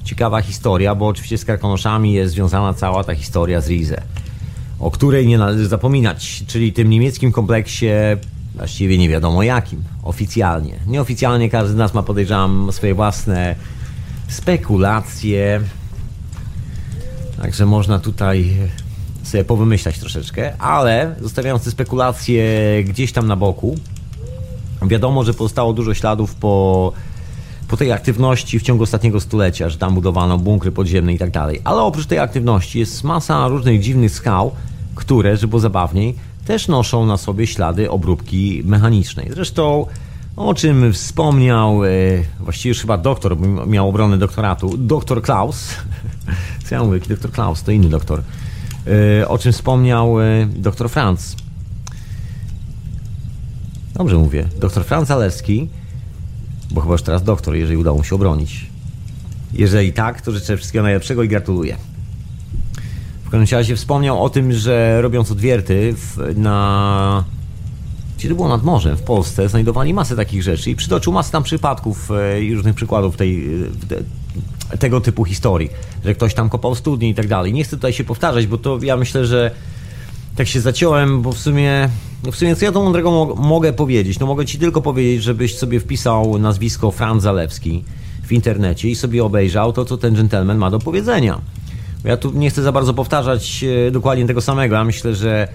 ciekawa 0.03 0.41
historia, 0.41 0.95
bo 0.95 1.07
oczywiście 1.07 1.37
z 1.37 1.45
Karkonoszami 1.45 2.13
jest 2.13 2.33
związana 2.33 2.73
cała 2.73 3.03
ta 3.03 3.15
historia 3.15 3.61
z 3.61 3.67
Rize, 3.67 4.01
o 4.79 4.91
której 4.91 5.27
nie 5.27 5.37
należy 5.37 5.67
zapominać, 5.67 6.43
czyli 6.47 6.73
tym 6.73 6.89
niemieckim 6.89 7.31
kompleksie 7.31 7.87
właściwie 8.55 8.97
nie 8.97 9.09
wiadomo 9.09 9.43
jakim, 9.43 9.83
oficjalnie. 10.03 10.79
Nieoficjalnie 10.87 11.49
każdy 11.49 11.73
z 11.73 11.77
nas 11.77 11.93
ma, 11.93 12.03
podejrzewam, 12.03 12.69
swoje 12.71 12.95
własne 12.95 13.55
spekulacje, 14.27 15.61
także 17.41 17.65
można 17.65 17.99
tutaj 17.99 18.57
sobie 19.23 19.43
powymyślać 19.43 19.99
troszeczkę, 19.99 20.57
ale 20.57 21.15
zostawiając 21.21 21.63
te 21.63 21.71
spekulacje 21.71 22.43
gdzieś 22.83 23.11
tam 23.11 23.27
na 23.27 23.35
boku, 23.35 23.77
wiadomo, 24.81 25.23
że 25.23 25.33
pozostało 25.33 25.73
dużo 25.73 25.93
śladów 25.93 26.35
po 26.35 26.93
po 27.71 27.77
tej 27.77 27.91
aktywności 27.91 28.59
w 28.59 28.61
ciągu 28.61 28.83
ostatniego 28.83 29.19
stulecia, 29.19 29.69
że 29.69 29.77
tam 29.77 29.95
budowano 29.95 30.37
bunkry 30.37 30.71
podziemne 30.71 31.13
i 31.13 31.17
tak 31.17 31.31
dalej. 31.31 31.61
Ale 31.63 31.81
oprócz 31.81 32.05
tej 32.05 32.19
aktywności 32.19 32.79
jest 32.79 33.03
masa 33.03 33.47
różnych 33.47 33.81
dziwnych 33.81 34.11
skał, 34.11 34.51
które, 34.95 35.37
żeby 35.37 35.49
było 35.49 35.59
zabawniej, 35.59 36.15
też 36.45 36.67
noszą 36.67 37.05
na 37.05 37.17
sobie 37.17 37.47
ślady 37.47 37.91
obróbki 37.91 38.61
mechanicznej. 38.65 39.29
Zresztą 39.33 39.85
o 40.35 40.53
czym 40.53 40.93
wspomniał 40.93 41.85
e, 41.85 41.89
właściwie 42.39 42.69
już 42.69 42.81
chyba 42.81 42.97
doktor, 42.97 43.37
miał 43.67 43.89
obronę 43.89 44.17
doktoratu, 44.17 44.77
doktor 44.77 45.21
Klaus. 45.21 45.67
Co 46.65 46.75
ja 46.75 46.83
mówię, 46.83 46.97
jaki 46.97 47.09
doktor 47.09 47.31
Klaus? 47.31 47.63
To 47.63 47.71
inny 47.71 47.89
doktor. 47.89 48.21
E, 49.21 49.27
o 49.27 49.37
czym 49.37 49.51
wspomniał 49.51 50.21
e, 50.21 50.47
doktor 50.55 50.89
Franz. 50.89 51.35
Dobrze 53.93 54.17
mówię. 54.17 54.47
Doktor 54.59 54.85
Franz 54.85 55.07
Zalewski 55.07 55.69
bo 56.71 56.81
chyba 56.81 56.93
już 56.93 57.01
teraz 57.01 57.23
doktor, 57.23 57.55
jeżeli 57.55 57.77
udało 57.77 57.97
mu 57.97 58.03
się 58.03 58.15
obronić. 58.15 58.65
Jeżeli 59.53 59.93
tak, 59.93 60.21
to 60.21 60.31
życzę 60.31 60.57
wszystkiego 60.57 60.83
najlepszego 60.83 61.23
i 61.23 61.27
gratuluję. 61.27 61.77
W 63.23 63.29
każdym 63.29 63.57
razie 63.57 63.75
wspomniał 63.75 64.23
o 64.23 64.29
tym, 64.29 64.53
że 64.53 65.01
robiąc 65.01 65.31
odwierty 65.31 65.93
w, 65.93 66.17
na... 66.35 67.23
Gdzie 68.17 68.29
to 68.29 68.35
było 68.35 68.49
nad 68.49 68.63
morzem 68.63 68.97
w 68.97 69.01
Polsce, 69.01 69.49
znajdowali 69.49 69.93
masę 69.93 70.15
takich 70.15 70.43
rzeczy 70.43 70.71
i 70.71 70.75
przytoczył 70.75 71.13
masę 71.13 71.31
tam 71.31 71.43
przypadków 71.43 72.11
e, 72.11 72.43
i 72.43 72.55
różnych 72.55 72.75
przykładów 72.75 73.17
tej, 73.17 73.45
e, 74.71 74.77
tego 74.77 75.01
typu 75.01 75.25
historii, 75.25 75.69
że 76.05 76.13
ktoś 76.13 76.33
tam 76.33 76.49
kopał 76.49 76.75
studnie 76.75 77.09
i 77.09 77.15
tak 77.15 77.27
dalej. 77.27 77.53
Nie 77.53 77.63
chcę 77.63 77.75
tutaj 77.75 77.93
się 77.93 78.03
powtarzać, 78.03 78.47
bo 78.47 78.57
to 78.57 78.79
ja 78.81 78.97
myślę, 78.97 79.25
że 79.25 79.51
tak 80.35 80.47
się 80.47 80.61
zaciąłem, 80.61 81.21
bo 81.21 81.31
w 81.31 81.37
sumie 81.37 81.89
No 82.23 82.31
w 82.31 82.35
sumie 82.35 82.55
co 82.55 82.65
ja 82.65 82.71
mądrego 82.71 83.11
mo- 83.11 83.35
mogę 83.35 83.73
powiedzieć? 83.73 84.19
No 84.19 84.25
mogę 84.25 84.45
ci 84.45 84.59
tylko 84.59 84.81
powiedzieć, 84.81 85.23
żebyś 85.23 85.57
sobie 85.57 85.79
wpisał 85.79 86.39
nazwisko 86.39 86.91
Franz 86.91 87.23
Zalewski 87.23 87.83
w 88.23 88.31
internecie 88.31 88.89
i 88.89 88.95
sobie 88.95 89.23
obejrzał 89.23 89.73
to, 89.73 89.85
co 89.85 89.97
ten 89.97 90.15
gentleman 90.15 90.57
ma 90.57 90.69
do 90.69 90.79
powiedzenia. 90.79 91.41
Ja 92.03 92.17
tu 92.17 92.31
nie 92.31 92.49
chcę 92.49 92.61
za 92.63 92.71
bardzo 92.71 92.93
powtarzać 92.93 93.63
e, 93.87 93.91
dokładnie 93.91 94.25
tego 94.25 94.41
samego. 94.41 94.75
Ja 94.75 94.83
myślę, 94.83 95.15
że 95.15 95.47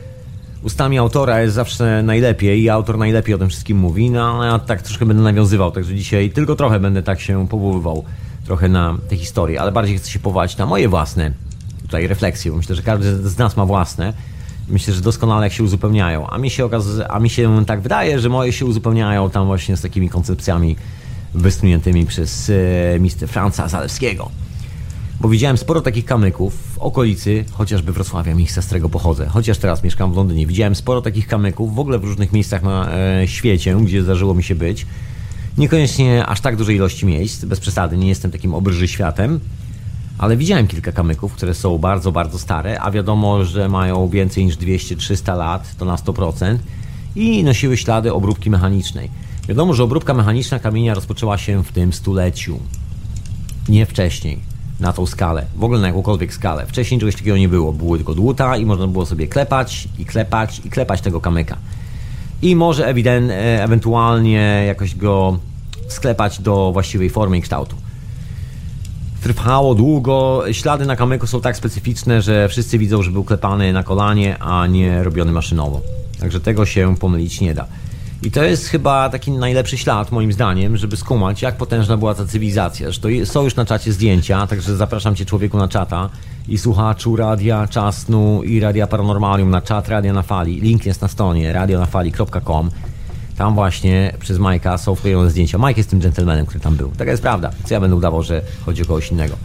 ustami 0.62 0.98
autora 0.98 1.40
jest 1.42 1.54
zawsze 1.54 2.02
najlepiej 2.02 2.62
i 2.62 2.70
autor 2.70 2.98
najlepiej 2.98 3.34
o 3.34 3.38
tym 3.38 3.48
wszystkim 3.48 3.78
mówi, 3.78 4.10
no 4.10 4.44
ja 4.44 4.58
tak 4.58 4.82
troszkę 4.82 5.06
będę 5.06 5.22
nawiązywał, 5.22 5.70
także 5.72 5.94
dzisiaj 5.94 6.30
tylko 6.30 6.56
trochę 6.56 6.80
będę 6.80 7.02
tak 7.02 7.20
się 7.20 7.48
powoływał 7.48 8.04
trochę 8.44 8.68
na 8.68 8.98
te 9.08 9.16
historie, 9.16 9.60
ale 9.60 9.72
bardziej 9.72 9.98
chcę 9.98 10.10
się 10.10 10.18
powołać 10.18 10.56
na 10.56 10.66
moje 10.66 10.88
własne 10.88 11.32
tutaj 11.82 12.06
refleksje, 12.06 12.50
bo 12.50 12.56
myślę, 12.56 12.74
że 12.76 12.82
każdy 12.82 13.28
z 13.28 13.38
nas 13.38 13.56
ma 13.56 13.66
własne. 13.66 14.12
Myślę, 14.68 14.94
że 14.94 15.00
doskonale 15.00 15.46
jak 15.46 15.52
się 15.52 15.64
uzupełniają, 15.64 16.26
a 16.26 16.38
mi 16.38 16.50
się, 16.50 16.64
okaz- 16.64 17.06
a 17.08 17.20
mi 17.20 17.30
się 17.30 17.64
tak 17.66 17.80
wydaje, 17.80 18.20
że 18.20 18.28
moje 18.28 18.52
się 18.52 18.66
uzupełniają 18.66 19.30
tam 19.30 19.46
właśnie 19.46 19.76
z 19.76 19.80
takimi 19.80 20.08
koncepcjami 20.08 20.76
wysuniętymi 21.34 22.06
przez 22.06 22.50
e, 22.94 23.00
mister 23.00 23.28
Franca 23.28 23.68
Zalewskiego. 23.68 24.30
Bo 25.20 25.28
widziałem 25.28 25.56
sporo 25.56 25.80
takich 25.80 26.04
kamyków 26.04 26.54
w 26.74 26.78
okolicy, 26.78 27.44
chociażby 27.52 27.92
Wrocławia, 27.92 28.34
miejsca 28.34 28.62
z 28.62 28.66
którego 28.66 28.88
pochodzę. 28.88 29.26
Chociaż 29.26 29.58
teraz 29.58 29.82
mieszkam 29.82 30.12
w 30.12 30.16
Londynie. 30.16 30.46
Widziałem 30.46 30.74
sporo 30.74 31.02
takich 31.02 31.26
kamyków 31.26 31.74
w 31.74 31.78
ogóle 31.78 31.98
w 31.98 32.04
różnych 32.04 32.32
miejscach 32.32 32.62
na 32.62 32.90
e, 32.92 33.28
świecie, 33.28 33.76
gdzie 33.76 34.02
zdarzyło 34.02 34.34
mi 34.34 34.42
się 34.42 34.54
być. 34.54 34.86
Niekoniecznie 35.58 36.26
aż 36.26 36.40
tak 36.40 36.56
dużej 36.56 36.76
ilości 36.76 37.06
miejsc, 37.06 37.44
bez 37.44 37.60
przesady, 37.60 37.96
nie 37.96 38.08
jestem 38.08 38.30
takim 38.30 38.54
obryży 38.54 38.88
światem, 38.88 39.40
ale 40.18 40.36
widziałem 40.36 40.66
kilka 40.66 40.92
kamyków, 40.92 41.32
które 41.32 41.54
są 41.54 41.78
bardzo, 41.78 42.12
bardzo 42.12 42.38
stare, 42.38 42.80
a 42.80 42.90
wiadomo, 42.90 43.44
że 43.44 43.68
mają 43.68 44.08
więcej 44.08 44.44
niż 44.44 44.56
200-300 44.56 45.36
lat, 45.36 45.76
to 45.78 45.84
na 45.84 45.96
100%, 45.96 46.56
i 47.16 47.44
nosiły 47.44 47.76
ślady 47.76 48.12
obróbki 48.12 48.50
mechanicznej. 48.50 49.10
Wiadomo, 49.48 49.74
że 49.74 49.84
obróbka 49.84 50.14
mechaniczna 50.14 50.58
kamienia 50.58 50.94
rozpoczęła 50.94 51.38
się 51.38 51.64
w 51.64 51.72
tym 51.72 51.92
stuleciu, 51.92 52.58
nie 53.68 53.86
wcześniej, 53.86 54.38
na 54.80 54.92
tą 54.92 55.06
skalę, 55.06 55.46
w 55.56 55.64
ogóle 55.64 55.80
na 55.80 55.86
jakąkolwiek 55.86 56.34
skalę. 56.34 56.66
Wcześniej 56.66 57.00
czegoś 57.00 57.14
takiego 57.14 57.36
nie 57.36 57.48
było, 57.48 57.72
były 57.72 57.98
tylko 57.98 58.14
dłuta 58.14 58.56
i 58.56 58.66
można 58.66 58.86
było 58.86 59.06
sobie 59.06 59.28
klepać 59.28 59.88
i 59.98 60.04
klepać 60.04 60.60
i 60.64 60.70
klepać 60.70 61.00
tego 61.00 61.20
kamyka. 61.20 61.56
I 62.42 62.56
może 62.56 62.94
ewiden- 62.94 63.30
e, 63.30 63.64
ewentualnie 63.64 64.64
jakoś 64.66 64.94
go 64.94 65.38
sklepać 65.88 66.40
do 66.40 66.72
właściwej 66.72 67.10
formy 67.10 67.38
i 67.38 67.42
kształtu 67.42 67.76
trwało 69.26 69.74
długo. 69.74 70.42
Ślady 70.52 70.86
na 70.86 70.96
kamyku 70.96 71.26
są 71.26 71.40
tak 71.40 71.56
specyficzne, 71.56 72.22
że 72.22 72.48
wszyscy 72.48 72.78
widzą, 72.78 73.02
że 73.02 73.10
był 73.10 73.24
klepany 73.24 73.72
na 73.72 73.82
kolanie, 73.82 74.38
a 74.38 74.66
nie 74.66 75.04
robiony 75.04 75.32
maszynowo. 75.32 75.80
Także 76.20 76.40
tego 76.40 76.66
się 76.66 76.96
pomylić 76.96 77.40
nie 77.40 77.54
da. 77.54 77.66
I 78.22 78.30
to 78.30 78.44
jest 78.44 78.66
chyba 78.66 79.08
taki 79.08 79.30
najlepszy 79.30 79.78
ślad, 79.78 80.12
moim 80.12 80.32
zdaniem, 80.32 80.76
żeby 80.76 80.96
skumać, 80.96 81.42
jak 81.42 81.56
potężna 81.56 81.96
była 81.96 82.14
ta 82.14 82.26
cywilizacja. 82.26 82.86
Zresztą 82.86 83.08
są 83.24 83.44
już 83.44 83.56
na 83.56 83.64
czacie 83.64 83.92
zdjęcia, 83.92 84.46
także 84.46 84.76
zapraszam 84.76 85.14
Cię, 85.14 85.24
człowieku, 85.24 85.58
na 85.58 85.68
czata 85.68 86.08
i 86.48 86.58
słuchaczu 86.58 87.16
Radia 87.16 87.66
Czasnu 87.66 88.42
i 88.42 88.60
Radia 88.60 88.86
Paranormalium 88.86 89.50
na 89.50 89.62
czat 89.62 89.88
Radia 89.88 90.12
na 90.12 90.22
Fali. 90.22 90.60
Link 90.60 90.86
jest 90.86 91.02
na 91.02 91.08
stronie 91.08 91.52
radionafali.com. 91.52 92.70
Tam 93.36 93.54
właśnie 93.54 94.12
przez 94.20 94.38
Majka 94.38 94.78
są 94.78 94.94
wklejone 94.94 95.30
zdjęcia. 95.30 95.58
Mike 95.58 95.80
jest 95.80 95.90
tym 95.90 96.00
gentlemanem, 96.00 96.46
który 96.46 96.60
tam 96.60 96.76
był. 96.76 96.90
Taka 96.90 97.10
jest 97.10 97.22
prawda. 97.22 97.50
Co 97.64 97.74
ja 97.74 97.80
będę 97.80 97.96
udawał, 97.96 98.22
że 98.22 98.42
chodzi 98.66 98.82
o 98.82 98.86
kogoś 98.86 99.10
innego. 99.10 99.36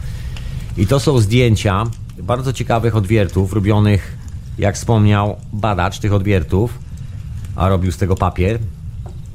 I 0.77 0.87
to 0.87 0.99
są 0.99 1.19
zdjęcia 1.19 1.83
bardzo 2.19 2.53
ciekawych 2.53 2.95
odwiertów, 2.95 3.53
robionych, 3.53 4.17
jak 4.57 4.75
wspomniał, 4.75 5.35
badacz 5.53 5.99
tych 5.99 6.13
odwiertów, 6.13 6.79
a 7.55 7.69
robił 7.69 7.91
z 7.91 7.97
tego 7.97 8.15
papier. 8.15 8.59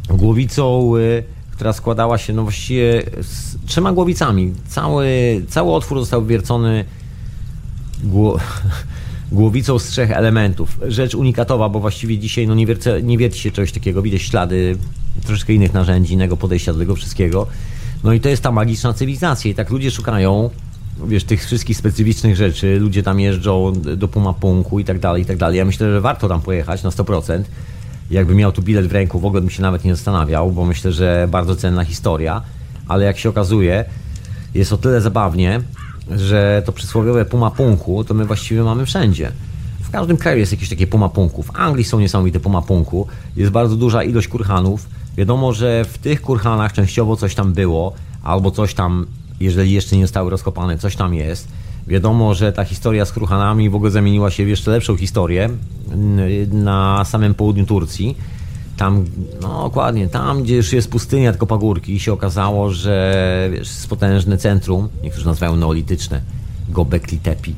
Głowicą, 0.08 0.96
y, 0.96 1.22
która 1.50 1.72
składała 1.72 2.18
się, 2.18 2.32
no 2.32 2.42
właściwie 2.42 3.02
z 3.22 3.56
trzema 3.66 3.92
głowicami. 3.92 4.54
Cały, 4.68 5.06
cały 5.48 5.72
otwór 5.72 6.00
został 6.00 6.26
wiercony 6.26 6.84
gło 8.04 8.38
głowicą 9.32 9.78
z 9.78 9.84
trzech 9.84 10.10
elementów. 10.10 10.78
Rzecz 10.88 11.14
unikatowa, 11.14 11.68
bo 11.68 11.80
właściwie 11.80 12.18
dzisiaj 12.18 12.46
no 12.46 12.54
nie, 12.54 12.66
wierce, 12.66 13.02
nie 13.02 13.18
wierci 13.18 13.40
się 13.40 13.50
czegoś 13.50 13.72
takiego. 13.72 14.02
Widać 14.02 14.22
ślady 14.22 14.76
troszeczkę 15.26 15.52
innych 15.52 15.72
narzędzi, 15.72 16.14
innego 16.14 16.36
podejścia 16.36 16.72
do 16.72 16.78
tego 16.78 16.96
wszystkiego. 16.96 17.46
No 18.04 18.12
i 18.12 18.20
to 18.20 18.28
jest 18.28 18.42
ta 18.42 18.52
magiczna 18.52 18.92
cywilizacja. 18.92 19.50
I 19.50 19.54
tak 19.54 19.70
ludzie 19.70 19.90
szukają 19.90 20.50
wiesz, 21.06 21.24
tych 21.24 21.44
wszystkich 21.44 21.76
specyficznych 21.76 22.36
rzeczy. 22.36 22.78
Ludzie 22.80 23.02
tam 23.02 23.20
jeżdżą 23.20 23.72
do 23.96 24.08
Pumapunku 24.08 24.80
i 24.80 24.84
tak 24.84 24.98
dalej, 24.98 25.22
i 25.22 25.26
tak 25.26 25.36
dalej. 25.36 25.58
Ja 25.58 25.64
myślę, 25.64 25.92
że 25.92 26.00
warto 26.00 26.28
tam 26.28 26.40
pojechać 26.40 26.82
na 26.82 26.90
100%. 26.90 27.42
Jakby 28.10 28.34
miał 28.34 28.52
tu 28.52 28.62
bilet 28.62 28.86
w 28.86 28.92
ręku, 28.92 29.20
w 29.20 29.24
ogóle 29.24 29.40
bym 29.40 29.50
się 29.50 29.62
nawet 29.62 29.84
nie 29.84 29.94
zastanawiał, 29.94 30.52
bo 30.52 30.64
myślę, 30.64 30.92
że 30.92 31.28
bardzo 31.30 31.56
cenna 31.56 31.84
historia. 31.84 32.42
Ale 32.88 33.04
jak 33.04 33.18
się 33.18 33.28
okazuje, 33.28 33.84
jest 34.54 34.72
o 34.72 34.76
tyle 34.76 35.00
zabawnie, 35.00 35.60
że 36.10 36.62
to 36.66 36.72
przysłowiowe 36.72 37.24
pumapunku 37.24 38.04
to 38.04 38.14
my 38.14 38.24
właściwie 38.24 38.62
mamy 38.62 38.86
wszędzie. 38.86 39.32
W 39.80 39.90
każdym 39.90 40.16
kraju 40.16 40.38
jest 40.38 40.52
jakieś 40.52 40.68
takie 40.68 40.86
pumapunku. 40.86 41.42
W 41.42 41.50
Anglii 41.54 41.84
są 41.84 42.00
niesamowite 42.00 42.40
pumapunku. 42.40 43.06
Jest 43.36 43.52
bardzo 43.52 43.76
duża 43.76 44.02
ilość 44.02 44.28
kurhanów. 44.28 44.86
Wiadomo, 45.16 45.52
że 45.52 45.84
w 45.84 45.98
tych 45.98 46.22
kurhanach 46.22 46.72
częściowo 46.72 47.16
coś 47.16 47.34
tam 47.34 47.52
było, 47.52 47.92
albo 48.22 48.50
coś 48.50 48.74
tam, 48.74 49.06
jeżeli 49.40 49.72
jeszcze 49.72 49.96
nie 49.96 50.04
zostały 50.04 50.30
rozkopane, 50.30 50.78
coś 50.78 50.96
tam 50.96 51.14
jest. 51.14 51.48
Wiadomo, 51.86 52.34
że 52.34 52.52
ta 52.52 52.64
historia 52.64 53.04
z 53.04 53.12
kurhanami 53.12 53.70
w 53.70 53.74
ogóle 53.74 53.90
zamieniła 53.90 54.30
się 54.30 54.44
w 54.44 54.48
jeszcze 54.48 54.70
lepszą 54.70 54.96
historię 54.96 55.50
na 56.52 57.04
samym 57.04 57.34
południu 57.34 57.66
Turcji. 57.66 58.16
Tam, 58.76 59.04
no 59.42 59.62
dokładnie, 59.62 60.08
tam 60.08 60.42
gdzie 60.42 60.56
już 60.56 60.72
jest 60.72 60.90
pustynia, 60.90 61.32
tylko 61.32 61.46
pagórki, 61.46 62.00
się 62.00 62.12
okazało, 62.12 62.70
że 62.70 63.48
wiesz, 63.52 63.86
potężne 63.88 64.38
centrum, 64.38 64.88
niektórzy 65.02 65.26
nazywają 65.26 65.56
neolityczne, 65.56 66.20
Gobekli 66.68 67.18
Tepe, 67.18 67.50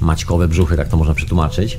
maćkowe 0.00 0.48
brzuchy, 0.48 0.76
tak 0.76 0.88
to 0.88 0.96
można 0.96 1.14
przetłumaczyć. 1.14 1.78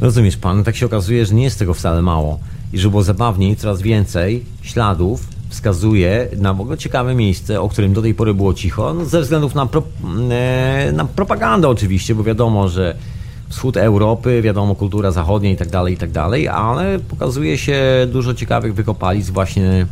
Rozumiesz 0.00 0.36
pan, 0.36 0.64
tak 0.64 0.76
się 0.76 0.86
okazuje, 0.86 1.26
że 1.26 1.34
nie 1.34 1.44
jest 1.44 1.58
tego 1.58 1.74
wcale 1.74 2.02
mało. 2.02 2.38
I 2.72 2.78
żeby 2.78 2.90
było 2.90 3.02
zabawniej, 3.02 3.56
coraz 3.56 3.82
więcej 3.82 4.44
śladów 4.62 5.28
wskazuje 5.48 6.28
na 6.36 6.54
w 6.54 6.60
ogóle 6.60 6.78
ciekawe 6.78 7.14
miejsce, 7.14 7.60
o 7.60 7.68
którym 7.68 7.92
do 7.92 8.02
tej 8.02 8.14
pory 8.14 8.34
było 8.34 8.54
cicho, 8.54 8.94
no, 8.94 9.04
ze 9.04 9.20
względów 9.20 9.54
na, 9.54 9.66
pro, 9.66 9.82
e, 10.30 10.92
na 10.92 11.04
propagandę 11.04 11.68
oczywiście, 11.68 12.14
bo 12.14 12.24
wiadomo, 12.24 12.68
że 12.68 12.96
wschód 13.48 13.76
Europy, 13.76 14.42
wiadomo, 14.42 14.74
kultura 14.74 15.10
zachodnia 15.10 15.50
i 15.50 15.56
tak 15.56 15.68
dalej, 15.68 15.94
i 15.94 15.96
tak 15.96 16.10
dalej, 16.10 16.48
ale 16.48 16.98
pokazuje 16.98 17.58
się 17.58 17.82
dużo 18.12 18.34
ciekawych 18.34 18.74
wykopalisk 18.74 19.32
właśnie 19.32 19.86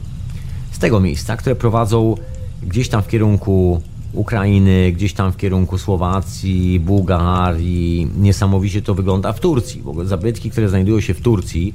z 0.72 0.78
tego 0.78 1.00
miejsca, 1.00 1.36
które 1.36 1.56
prowadzą 1.56 2.14
gdzieś 2.62 2.88
tam 2.88 3.02
w 3.02 3.08
kierunku 3.08 3.82
Ukrainy, 4.12 4.92
gdzieś 4.92 5.12
tam 5.12 5.32
w 5.32 5.36
kierunku 5.36 5.78
Słowacji, 5.78 6.80
Bułgarii. 6.80 8.10
Niesamowicie 8.18 8.82
to 8.82 8.94
wygląda 8.94 9.32
w 9.32 9.40
Turcji. 9.40 9.82
W 9.82 9.88
ogóle 9.88 10.06
zabytki, 10.06 10.50
które 10.50 10.68
znajdują 10.68 11.00
się 11.00 11.14
w 11.14 11.20
Turcji, 11.20 11.74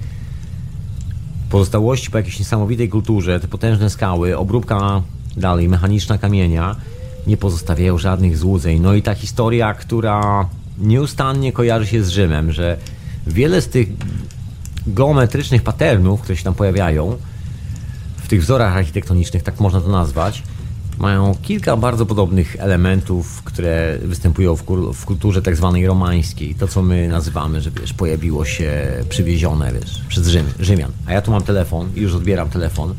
pozostałości 1.49 2.11
po 2.11 2.17
jakiejś 2.17 2.39
niesamowitej 2.39 2.89
kulturze, 2.89 3.39
te 3.39 3.47
potężne 3.47 3.89
skały, 3.89 4.37
obróbka 4.37 5.01
dalej, 5.37 5.69
mechaniczna 5.69 6.17
kamienia, 6.17 6.75
nie 7.27 7.37
pozostawiają 7.37 7.97
żadnych 7.97 8.37
złudzeń. 8.37 8.79
No 8.79 8.93
i 8.93 9.01
ta 9.01 9.15
historia, 9.15 9.73
która 9.73 10.49
nieustannie 10.81 11.53
kojarzy 11.53 11.87
się 11.87 12.03
z 12.03 12.09
Rzymem, 12.09 12.51
że 12.51 12.77
wiele 13.27 13.61
z 13.61 13.67
tych 13.67 13.89
geometrycznych 14.87 15.63
patternów, 15.63 16.21
które 16.21 16.37
się 16.37 16.43
tam 16.43 16.53
pojawiają, 16.53 17.17
w 18.17 18.27
tych 18.27 18.41
wzorach 18.41 18.75
architektonicznych, 18.75 19.43
tak 19.43 19.59
można 19.59 19.81
to 19.81 19.89
nazwać, 19.89 20.43
mają 20.97 21.35
kilka 21.41 21.77
bardzo 21.77 22.05
podobnych 22.05 22.55
elementów, 22.59 23.43
które 23.43 23.97
występują 24.01 24.55
w, 24.55 24.63
w 24.93 25.05
kulturze 25.05 25.41
tak 25.41 25.55
zwanej 25.55 25.87
romańskiej. 25.87 26.55
To, 26.55 26.67
co 26.67 26.81
my 26.81 27.07
nazywamy, 27.07 27.61
że 27.61 27.71
wiesz, 27.71 27.93
pojawiło 27.93 28.45
się 28.45 28.87
przywiezione 29.09 29.73
wiesz, 29.73 30.01
przez 30.07 30.27
Rzym, 30.27 30.45
Rzymian. 30.59 30.91
A 31.05 31.13
ja 31.13 31.21
tu 31.21 31.31
mam 31.31 31.41
telefon 31.41 31.89
i 31.95 32.01
już 32.01 32.13
odbieram 32.13 32.49
telefon. 32.49 32.93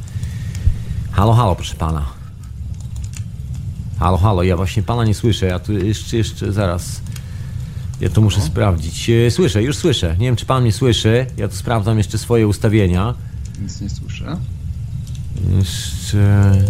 Halo, 1.13 1.33
halo, 1.33 1.55
proszę 1.55 1.75
pana. 1.75 2.07
Halo, 3.99 4.19
halo, 4.19 4.43
ja 4.43 4.57
właśnie 4.57 4.83
pana 4.83 5.05
nie 5.05 5.15
słyszę. 5.15 5.47
Ja 5.47 5.59
tu 5.59 5.73
jeszcze, 5.73 6.17
jeszcze 6.17 6.53
zaraz. 6.53 7.01
Ja 8.03 8.09
to 8.09 8.21
muszę 8.21 8.41
sprawdzić. 8.41 9.11
E, 9.11 9.31
Słyszę, 9.31 9.63
już 9.63 9.77
słyszę. 9.77 10.17
Nie 10.19 10.27
wiem, 10.27 10.37
czy 10.37 10.47
pan 10.47 10.63
mnie 10.63 10.73
słyszy. 10.73 11.27
Ja 11.37 11.49
tu 11.49 11.57
sprawdzam 11.57 11.99
jeszcze 11.99 12.19
swoje 12.19 12.47
ustawienia. 12.49 13.15
Nic 13.63 13.81
nie 13.81 13.91
słyszę. 13.91 14.37
Jeszcze. 15.59 16.19
e, 16.19 16.63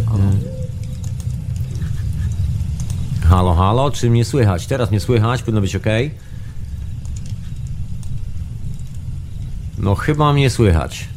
Halo, 3.29 3.55
halo, 3.55 3.90
czy 3.90 4.11
mnie 4.11 4.25
słychać? 4.25 4.66
Teraz 4.66 4.90
mnie 4.90 5.01
słychać, 5.01 5.42
powinno 5.42 5.61
być 5.61 5.77
ok. 5.77 5.87
No 9.79 9.95
chyba 9.95 10.33
mnie 10.33 10.51
słychać. 10.51 11.09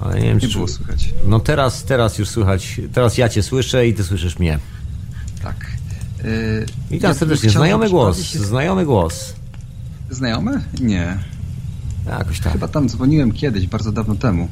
Ale 0.00 0.14
nie 0.20 0.26
wiem, 0.28 0.38
Nie 0.38 0.48
czy. 0.48 0.54
było 0.54 0.68
słychać. 0.68 1.14
No 1.26 1.40
teraz, 1.40 1.84
teraz 1.84 2.18
już 2.18 2.28
słychać. 2.28 2.80
Teraz 2.92 3.18
ja 3.18 3.28
cię 3.28 3.42
słyszę 3.42 3.86
i 3.88 3.94
ty 3.94 4.04
słyszysz 4.04 4.38
mnie. 4.38 4.58
Tak. 5.42 5.56
Witam 6.90 7.10
ja 7.10 7.14
serdecznie. 7.14 7.50
Znajomy 7.50 7.90
głos. 7.90 8.20
przypomnieć- 8.20 8.48
Znajomy 8.48 8.84
głos. 8.84 9.34
Znajomy? 10.10 10.62
Nie. 10.80 11.18
Jakoś 12.06 12.40
tak. 12.40 12.52
Chyba 12.52 12.68
tam 12.68 12.88
dzwoniłem 12.88 13.32
kiedyś, 13.32 13.66
bardzo 13.66 13.92
dawno 13.92 14.14
temu. 14.14 14.48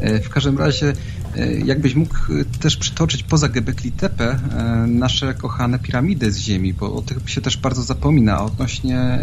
E, 0.00 0.20
w 0.20 0.28
każdym 0.28 0.58
razie, 0.58 0.92
e, 1.36 1.52
jakbyś 1.54 1.94
mógł 1.94 2.14
też 2.60 2.76
przytoczyć 2.76 3.22
poza 3.22 3.48
Göbekli 3.48 3.92
Tepe 3.92 4.38
nasze 4.86 5.34
kochane 5.34 5.78
piramidy 5.78 6.32
z 6.32 6.38
ziemi, 6.38 6.74
bo 6.74 6.94
o 6.94 7.02
tych 7.02 7.30
się 7.30 7.40
też 7.40 7.56
bardzo 7.56 7.82
zapomina. 7.82 8.42
Odnośnie 8.42 9.18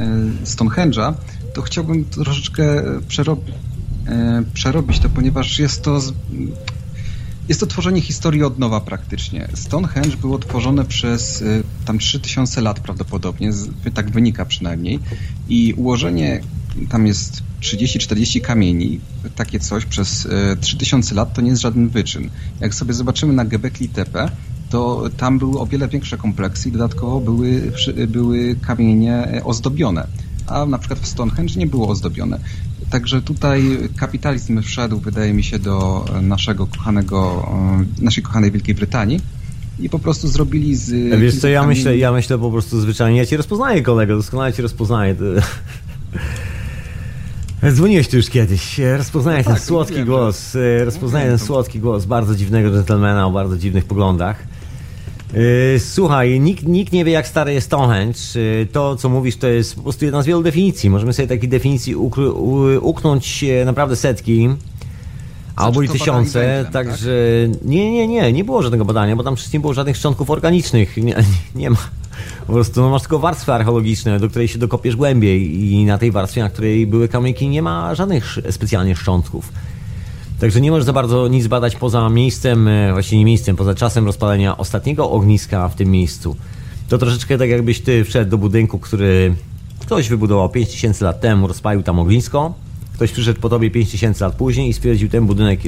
Stonehenge'a, 0.45 1.13
to 1.53 1.61
chciałbym 1.61 2.05
troszeczkę 2.05 2.83
przerobić, 3.07 3.55
przerobić 4.53 4.99
to, 4.99 5.09
ponieważ 5.09 5.59
jest 5.59 5.81
to 5.83 5.99
jest 7.47 7.59
to 7.59 7.67
tworzenie 7.67 8.01
historii 8.01 8.43
od 8.43 8.59
nowa 8.59 8.81
praktycznie. 8.81 9.47
Stonehenge 9.53 10.17
było 10.17 10.39
tworzone 10.39 10.85
przez 10.85 11.43
tam 11.85 11.99
3000 11.99 12.61
lat 12.61 12.79
prawdopodobnie, 12.79 13.51
tak 13.93 14.11
wynika 14.11 14.45
przynajmniej. 14.45 14.99
I 15.49 15.73
ułożenie, 15.73 16.41
tam 16.89 17.07
jest 17.07 17.43
30-40 17.61 18.41
kamieni, 18.41 18.99
takie 19.35 19.59
coś 19.59 19.85
przez 19.85 20.27
3000 20.61 21.15
lat 21.15 21.33
to 21.33 21.41
nie 21.41 21.49
jest 21.49 21.61
żaden 21.61 21.89
wyczyn. 21.89 22.29
Jak 22.59 22.75
sobie 22.75 22.93
zobaczymy 22.93 23.33
na 23.33 23.45
Gebekli 23.45 23.89
Tepe, 23.89 24.31
to 24.69 25.03
tam 25.17 25.39
były 25.39 25.59
o 25.59 25.65
wiele 25.65 25.87
większe 25.87 26.17
kompleksy 26.17 26.69
i 26.69 26.71
dodatkowo 26.71 27.19
były, 27.19 27.71
były 28.07 28.55
kamienie 28.55 29.41
ozdobione. 29.43 30.07
A 30.47 30.65
na 30.65 30.77
przykład 30.77 30.99
w 30.99 31.07
Stonehenge 31.07 31.55
nie 31.55 31.67
było 31.67 31.87
ozdobione. 31.87 32.39
Także 32.89 33.21
tutaj 33.21 33.77
kapitalizm 33.97 34.61
wszedł, 34.61 34.99
wydaje 34.99 35.33
mi 35.33 35.43
się, 35.43 35.59
do 35.59 36.05
naszego 36.21 36.67
kochanego, 36.67 37.49
naszej 38.01 38.23
kochanej 38.23 38.51
Wielkiej 38.51 38.75
Brytanii 38.75 39.21
i 39.79 39.89
po 39.89 39.99
prostu 39.99 40.27
zrobili 40.27 40.75
z... 40.75 41.19
Wiesz 41.21 41.39
co, 41.39 41.47
ja 41.47 41.67
myślę, 41.67 41.97
ja 41.97 42.11
myślę 42.11 42.37
po 42.37 42.51
prostu 42.51 42.81
zwyczajnie, 42.81 43.19
ja 43.19 43.25
cię 43.25 43.37
rozpoznaję 43.37 43.81
kolego, 43.81 44.15
doskonale 44.15 44.53
cię 44.53 44.63
rozpoznaję. 44.63 45.15
Dzwoniłeś 47.71 48.07
tu 48.07 48.17
już 48.17 48.29
kiedyś, 48.29 48.79
rozpoznaję 48.97 49.43
ten 49.43 49.53
tak, 49.53 49.63
słodki 49.63 49.95
wiem, 49.95 50.05
głos, 50.05 50.53
że... 50.53 50.85
rozpoznaję 50.85 51.29
ten 51.29 51.39
słodki 51.39 51.79
głos 51.79 52.05
bardzo 52.05 52.35
dziwnego 52.35 52.71
dżentelmena 52.71 53.27
o 53.27 53.31
bardzo 53.31 53.57
dziwnych 53.57 53.85
poglądach. 53.85 54.56
Y, 55.33 55.79
słuchaj, 55.79 56.39
nikt, 56.39 56.67
nikt 56.67 56.93
nie 56.93 57.05
wie 57.05 57.11
jak 57.11 57.27
stary 57.27 57.53
jest 57.53 57.67
Stonehenge. 57.67 58.19
Y, 58.35 58.67
to, 58.71 58.95
co 58.95 59.09
mówisz, 59.09 59.37
to 59.37 59.47
jest 59.47 59.75
po 59.75 59.81
prostu 59.81 60.05
jedna 60.05 60.21
z 60.21 60.25
wielu 60.25 60.43
definicji. 60.43 60.89
Możemy 60.89 61.13
sobie 61.13 61.27
takiej 61.27 61.49
definicji 61.49 61.95
uknąć 62.81 63.45
naprawdę 63.65 63.95
setki. 63.95 64.49
Albo 65.55 65.81
i 65.81 65.89
tysiące, 65.89 66.39
węglem, 66.39 66.73
także 66.73 67.47
tak? 67.51 67.65
nie, 67.65 67.91
nie, 67.91 68.07
nie, 68.07 68.33
nie 68.33 68.43
było 68.43 68.61
żadnego 68.61 68.85
badania, 68.85 69.15
bo 69.15 69.23
tam 69.23 69.35
przecież 69.35 69.53
nie 69.53 69.59
było 69.59 69.73
żadnych 69.73 69.97
szczątków 69.97 70.29
organicznych, 70.29 70.97
nie, 70.97 71.15
nie 71.55 71.69
ma. 71.69 71.77
Po 72.47 72.53
prostu 72.53 72.81
no, 72.81 72.89
masz 72.89 73.01
tylko 73.01 73.19
warstwy 73.19 73.53
archeologiczne, 73.53 74.19
do 74.19 74.29
której 74.29 74.47
się 74.47 74.59
dokopiesz 74.59 74.95
głębiej 74.95 75.71
i 75.71 75.85
na 75.85 75.97
tej 75.97 76.11
warstwie, 76.11 76.41
na 76.41 76.49
której 76.49 76.87
były 76.87 77.07
kamyki, 77.07 77.49
nie 77.49 77.61
ma 77.61 77.95
żadnych 77.95 78.37
specjalnie 78.51 78.95
szczątków. 78.95 79.51
Także 80.39 80.61
nie 80.61 80.71
możesz 80.71 80.85
za 80.85 80.93
bardzo 80.93 81.27
nic 81.27 81.47
badać 81.47 81.75
poza 81.75 82.09
miejscem, 82.09 82.67
e, 82.67 82.93
właśnie 82.93 83.17
nie 83.17 83.25
miejscem, 83.25 83.55
poza 83.55 83.75
czasem 83.75 84.05
rozpalenia 84.05 84.57
ostatniego 84.57 85.11
ogniska 85.11 85.69
w 85.69 85.75
tym 85.75 85.91
miejscu. 85.91 86.35
To 86.89 86.97
troszeczkę 86.97 87.37
tak 87.37 87.49
jakbyś 87.49 87.81
ty 87.81 88.03
wszedł 88.03 88.31
do 88.31 88.37
budynku, 88.37 88.79
który 88.79 89.35
ktoś 89.79 90.09
wybudował 90.09 90.49
5000 90.49 91.05
lat 91.05 91.21
temu, 91.21 91.47
rozpalił 91.47 91.83
tam 91.83 91.99
ognisko, 91.99 92.53
ktoś 92.93 93.11
przyszedł 93.11 93.39
po 93.39 93.49
tobie 93.49 93.71
5000 93.71 94.25
lat 94.25 94.35
później 94.35 94.69
i 94.69 94.73
stwierdził, 94.73 95.09
ten 95.09 95.25
budynek 95.25 95.59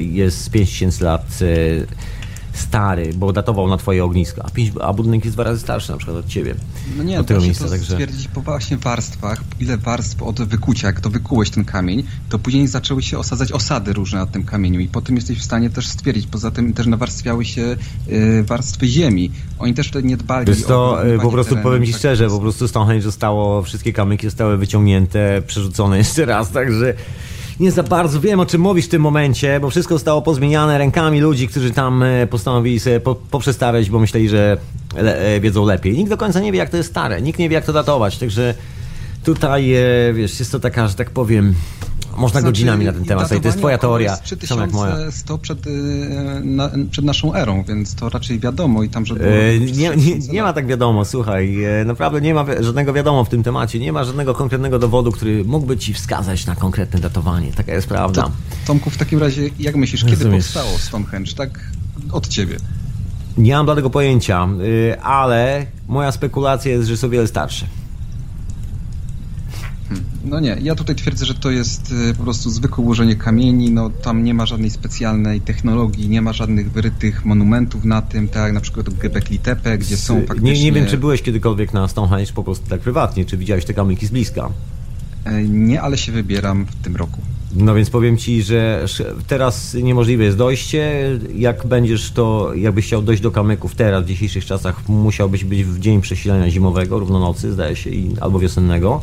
jest 0.00 0.50
5000 0.50 1.04
lat 1.04 1.38
e, 1.42 2.21
stary, 2.52 3.10
bo 3.14 3.32
datował 3.32 3.68
na 3.68 3.76
twoje 3.76 4.04
ognisko, 4.04 4.44
a, 4.44 4.50
pięć, 4.50 4.72
a 4.80 4.92
budynek 4.92 5.24
jest 5.24 5.36
dwa 5.36 5.44
razy 5.44 5.60
starszy 5.60 5.92
na 5.92 5.98
przykład 5.98 6.16
od 6.16 6.26
ciebie. 6.26 6.54
No 6.96 7.02
nie, 7.02 7.20
od 7.20 7.26
tego 7.26 7.40
miejsca, 7.40 7.64
to 7.64 7.70
także... 7.70 7.92
stwierdzić 7.92 8.28
po 8.28 8.40
właśnie 8.40 8.76
warstwach, 8.76 9.44
ile 9.60 9.78
warstw 9.78 10.22
od 10.22 10.42
wykucia, 10.42 10.86
jak 10.86 11.00
to 11.00 11.10
wykułeś 11.10 11.50
ten 11.50 11.64
kamień, 11.64 12.02
to 12.28 12.38
później 12.38 12.66
zaczęły 12.66 13.02
się 13.02 13.18
osadzać 13.18 13.52
osady 13.52 13.92
różne 13.92 14.18
na 14.18 14.26
tym 14.26 14.44
kamieniu 14.44 14.80
i 14.80 14.88
potem 14.88 15.16
jesteś 15.16 15.38
w 15.38 15.42
stanie 15.42 15.70
też 15.70 15.86
stwierdzić, 15.86 16.26
poza 16.26 16.50
tym 16.50 16.72
też 16.72 16.86
nawarstwiały 16.86 17.44
się 17.44 17.76
y, 18.08 18.44
warstwy 18.46 18.86
ziemi. 18.86 19.30
Oni 19.58 19.74
też 19.74 19.88
wtedy 19.88 20.08
nie 20.08 20.16
dbali 20.16 20.46
Wiesz 20.46 20.64
to, 20.64 21.06
y, 21.06 21.18
po 21.18 21.30
prostu 21.30 21.50
terenu, 21.50 21.62
powiem 21.62 21.86
ci 21.86 21.92
tak 21.92 21.98
szczerze, 21.98 22.28
po 22.28 22.40
prostu 22.40 22.68
Stonehenge 22.68 23.02
zostało, 23.02 23.62
wszystkie 23.62 23.92
kamyki 23.92 24.26
zostały 24.26 24.56
wyciągnięte, 24.56 25.42
przerzucone 25.46 25.98
jeszcze 26.02 26.24
raz, 26.24 26.50
także 26.50 26.94
nie 27.60 27.70
za 27.70 27.82
bardzo 27.82 28.20
wiem, 28.20 28.40
o 28.40 28.46
czym 28.46 28.60
mówisz 28.60 28.86
w 28.86 28.88
tym 28.88 29.02
momencie, 29.02 29.60
bo 29.60 29.70
wszystko 29.70 29.94
zostało 29.94 30.22
pozmieniane 30.22 30.78
rękami 30.78 31.20
ludzi, 31.20 31.48
którzy 31.48 31.70
tam 31.70 32.02
e, 32.02 32.26
postanowili 32.26 32.80
sobie 32.80 33.00
po, 33.00 33.14
poprzestawiać, 33.14 33.90
bo 33.90 33.98
myśleli, 33.98 34.28
że 34.28 34.56
le, 34.96 35.18
e, 35.18 35.40
wiedzą 35.40 35.64
lepiej. 35.64 35.98
Nikt 35.98 36.10
do 36.10 36.16
końca 36.16 36.40
nie 36.40 36.52
wie, 36.52 36.58
jak 36.58 36.70
to 36.70 36.76
jest 36.76 36.90
stare, 36.90 37.22
nikt 37.22 37.38
nie 37.38 37.48
wie, 37.48 37.54
jak 37.54 37.64
to 37.64 37.72
datować, 37.72 38.18
także 38.18 38.54
tutaj, 39.24 39.74
e, 39.74 40.12
wiesz, 40.12 40.38
jest 40.38 40.52
to 40.52 40.60
taka, 40.60 40.88
że 40.88 40.94
tak 40.94 41.10
powiem, 41.10 41.54
można 42.16 42.40
znaczy, 42.40 42.44
godzinami 42.44 42.84
na 42.84 42.92
ten 42.92 43.04
temat 43.04 43.28
to 43.28 43.34
jest 43.44 43.58
twoja 43.58 43.78
teoria. 43.78 44.16
3100 44.16 45.38
przed, 45.38 45.66
y, 45.66 45.70
na, 46.44 46.70
przed 46.90 47.04
naszą 47.04 47.34
erą, 47.34 47.64
więc 47.68 47.94
to 47.94 48.08
raczej 48.08 48.38
wiadomo 48.38 48.82
i 48.82 48.88
tam, 48.88 49.06
że 49.06 49.14
e, 49.14 49.58
nie, 49.58 49.90
nie, 49.96 50.18
nie, 50.32 50.42
ma 50.42 50.52
tak 50.52 50.66
wiadomo, 50.66 51.04
słuchaj, 51.04 51.64
e, 51.64 51.84
naprawdę 51.84 52.20
nie 52.20 52.34
ma 52.34 52.44
żadnego 52.60 52.92
wiadomo 52.92 53.24
w 53.24 53.28
tym 53.28 53.42
temacie, 53.42 53.78
nie 53.78 53.92
ma 53.92 54.04
żadnego 54.04 54.34
konkretnego 54.34 54.78
dowodu, 54.78 55.12
który 55.12 55.44
mógłby 55.44 55.78
ci 55.78 55.94
wskazać 55.94 56.46
na 56.46 56.56
konkretne 56.56 57.00
datowanie, 57.00 57.52
taka 57.52 57.72
jest 57.72 57.86
prawda. 57.86 58.22
To, 58.22 58.30
Tomku, 58.66 58.90
w 58.90 58.96
takim 58.96 59.18
razie, 59.18 59.50
jak 59.58 59.76
myślisz, 59.76 60.04
kiedy 60.04 60.16
Rozumiesz. 60.16 60.44
powstało 60.44 60.78
Stonehenge, 60.78 61.32
tak 61.32 61.60
od 62.12 62.28
ciebie? 62.28 62.56
Nie 63.36 63.54
mam 63.54 63.76
tego 63.76 63.90
pojęcia, 63.90 64.48
y, 64.60 65.00
ale 65.00 65.66
moja 65.88 66.12
spekulacja 66.12 66.72
jest, 66.72 66.88
że 66.88 66.96
są 66.96 67.10
wiele 67.10 67.26
starsze. 67.26 67.66
No 70.24 70.40
nie, 70.40 70.58
ja 70.62 70.74
tutaj 70.74 70.96
twierdzę, 70.96 71.26
że 71.26 71.34
to 71.34 71.50
jest 71.50 71.94
y, 72.10 72.14
po 72.14 72.22
prostu 72.22 72.50
zwykłe 72.50 72.84
ułożenie 72.84 73.16
kamieni, 73.16 73.70
no 73.70 73.90
tam 73.90 74.24
nie 74.24 74.34
ma 74.34 74.46
żadnej 74.46 74.70
specjalnej 74.70 75.40
technologii, 75.40 76.08
nie 76.08 76.22
ma 76.22 76.32
żadnych 76.32 76.72
wyrytych 76.72 77.24
monumentów 77.24 77.84
na 77.84 78.02
tym, 78.02 78.28
tak 78.28 78.42
jak 78.42 78.52
na 78.52 78.60
przykład 78.60 78.86
Göbekli 78.86 79.38
Tepe, 79.38 79.78
gdzie 79.78 79.96
są 79.96 80.26
faktycznie... 80.26 80.52
Nie, 80.52 80.64
nie 80.64 80.72
wiem, 80.72 80.86
czy 80.86 80.98
byłeś 80.98 81.22
kiedykolwiek 81.22 81.72
na 81.72 81.88
Stonehenge 81.88 82.32
po 82.32 82.44
prostu 82.44 82.70
tak 82.70 82.80
prywatnie, 82.80 83.24
czy 83.24 83.36
widziałeś 83.36 83.64
te 83.64 83.74
kamyki 83.74 84.06
z 84.06 84.10
bliska? 84.10 84.50
E, 85.24 85.42
nie, 85.42 85.82
ale 85.82 85.98
się 85.98 86.12
wybieram 86.12 86.66
w 86.66 86.74
tym 86.84 86.96
roku. 86.96 87.20
No 87.56 87.74
więc 87.74 87.90
powiem 87.90 88.16
Ci, 88.16 88.42
że 88.42 88.84
teraz 89.26 89.74
niemożliwe 89.74 90.24
jest 90.24 90.36
dojście. 90.36 91.10
Jak 91.34 91.66
będziesz 91.66 92.10
to, 92.10 92.54
jakbyś 92.54 92.86
chciał 92.86 93.02
dojść 93.02 93.22
do 93.22 93.30
kamyków 93.30 93.74
teraz, 93.74 94.04
w 94.04 94.06
dzisiejszych 94.06 94.44
czasach, 94.44 94.88
musiałbyś 94.88 95.44
być 95.44 95.64
w 95.64 95.78
dzień 95.78 96.00
przesilenia 96.00 96.50
zimowego, 96.50 96.98
równonocy, 96.98 97.52
zdaje 97.52 97.76
się, 97.76 97.90
albo 98.20 98.38
wiosennego 98.38 99.00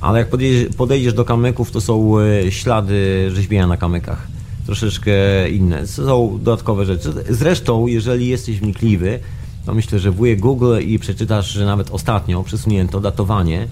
ale 0.00 0.18
jak 0.18 0.28
podejdziesz, 0.28 0.74
podejdziesz 0.76 1.14
do 1.14 1.24
kamyków, 1.24 1.70
to 1.70 1.80
są 1.80 2.18
e, 2.18 2.52
ślady 2.52 3.30
rzeźbienia 3.34 3.66
na 3.66 3.76
kamykach. 3.76 4.26
Troszeczkę 4.66 5.12
inne. 5.50 5.86
Są 5.86 6.38
dodatkowe 6.42 6.84
rzeczy. 6.84 7.12
Zresztą, 7.30 7.86
jeżeli 7.86 8.28
jesteś 8.28 8.60
wnikliwy, 8.60 9.18
to 9.66 9.74
myślę, 9.74 9.98
że 9.98 10.10
wujek 10.10 10.40
Google 10.40 10.78
i 10.86 10.98
przeczytasz, 10.98 11.52
że 11.52 11.66
nawet 11.66 11.90
ostatnio 11.90 12.42
przesunięto 12.42 13.00
datowanie 13.00 13.68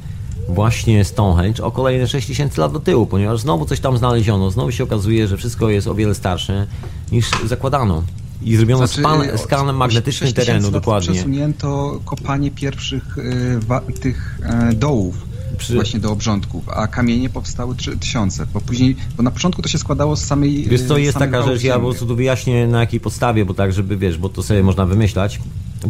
właśnie 0.49 1.05
Stonehenge 1.05 1.65
o 1.65 1.71
kolejne 1.71 2.09
6000 2.09 2.61
lat 2.61 2.73
do 2.73 2.81
tyłu, 2.81 3.07
ponieważ 3.07 3.41
znowu 3.41 3.67
coś 3.67 3.81
tam 3.81 3.99
znaleziono. 3.99 4.51
Znowu 4.51 4.73
się 4.73 4.85
okazuje, 4.85 5.29
że 5.29 5.37
wszystko 5.37 5.71
jest 5.71 5.87
o 5.87 5.95
wiele 5.95 6.15
starsze 6.15 6.67
niż 7.13 7.31
zakładano. 7.45 8.03
I 8.43 8.57
zrobiono 8.57 8.87
znaczy, 8.87 9.01
span, 9.01 9.39
skan 9.39 9.77
magnetyczny 9.77 10.33
terenu, 10.33 10.71
dokładnie. 10.71 11.13
Przesunięto 11.13 12.01
kopanie 12.05 12.51
pierwszych 12.51 13.19
y, 13.19 14.01
tych 14.01 14.41
y, 14.73 14.75
dołów 14.75 15.34
przy... 15.55 15.75
właśnie 15.75 16.01
do 16.01 16.13
obrządków, 16.13 16.69
a 16.69 16.87
kamienie 16.87 17.31
powstały 17.31 17.75
3000, 17.75 18.47
bo 18.47 18.61
później, 18.61 18.97
bo 19.17 19.23
na 19.23 19.31
początku 19.31 19.63
to 19.63 19.69
się 19.69 19.79
składało 19.79 20.17
z 20.17 20.25
samej 20.25 20.65
Wiesz 20.65 20.83
co, 20.83 20.99
jest 20.99 21.19
taka 21.19 21.43
rzecz, 21.43 21.63
ja 21.63 21.75
po 21.75 21.81
prostu 21.81 22.07
tu 22.07 22.17
wyjaśnię 22.17 22.67
na 22.67 22.81
jakiej 22.81 23.01
podstawie, 23.01 23.45
bo 23.45 23.55
tak, 23.55 23.73
żeby 23.73 23.97
wiesz, 23.97 24.19
bo 24.19 24.29
to 24.29 24.43
sobie 24.43 24.63
można 24.63 24.87
wymyślać. 24.87 25.41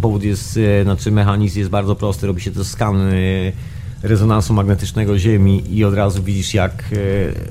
Powód 0.01 0.23
jest, 0.23 0.59
e, 0.81 0.85
znaczy 0.85 1.11
mechanizm 1.11 1.59
jest 1.59 1.71
bardzo 1.71 1.97
prosty, 1.97 2.27
robi 2.27 2.41
się 2.41 2.51
to 2.51 2.65
skan 2.65 3.01
e, 3.01 3.13
rezonansu 4.03 4.55
magnetycznego 4.55 5.19
Ziemi 5.19 5.63
i 5.77 5.85
od 5.85 5.95
razu 5.95 6.23
widzisz 6.23 6.55
jak, 6.55 6.85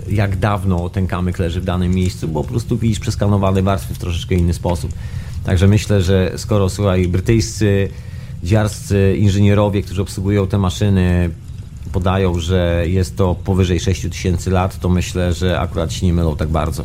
jak 0.10 0.38
dawno 0.38 0.89
ten 0.89 1.08
kamyk 1.08 1.39
leży 1.39 1.62
w 1.62 1.65
danym 1.65 1.93
miejscu, 1.93 2.28
bo 2.28 2.43
po 2.43 2.49
prostu 2.49 2.78
widzisz 2.78 2.99
przeskanowane 2.99 3.62
warstwy 3.62 3.93
w 3.93 3.97
troszeczkę 3.97 4.36
inny 4.36 4.54
sposób. 4.54 4.91
Także 5.43 5.67
myślę, 5.67 6.02
że 6.02 6.32
skoro, 6.38 6.69
słuchaj, 6.69 7.08
brytyjscy 7.08 7.89
dziarscy 8.43 9.16
inżynierowie, 9.20 9.82
którzy 9.82 10.01
obsługują 10.01 10.47
te 10.47 10.57
maszyny, 10.57 11.30
podają, 11.94 12.39
że 12.39 12.84
jest 12.88 13.18
to 13.18 13.36
powyżej 13.36 13.80
6 13.80 14.02
tysięcy 14.02 14.52
lat, 14.52 14.80
to 14.80 14.89
myślę, 14.89 15.34
że 15.34 15.60
akurat 15.60 15.94
się 15.94 16.06
nie 16.06 16.14
mylą 16.14 16.36
tak 16.36 16.50
bardzo. 16.50 16.84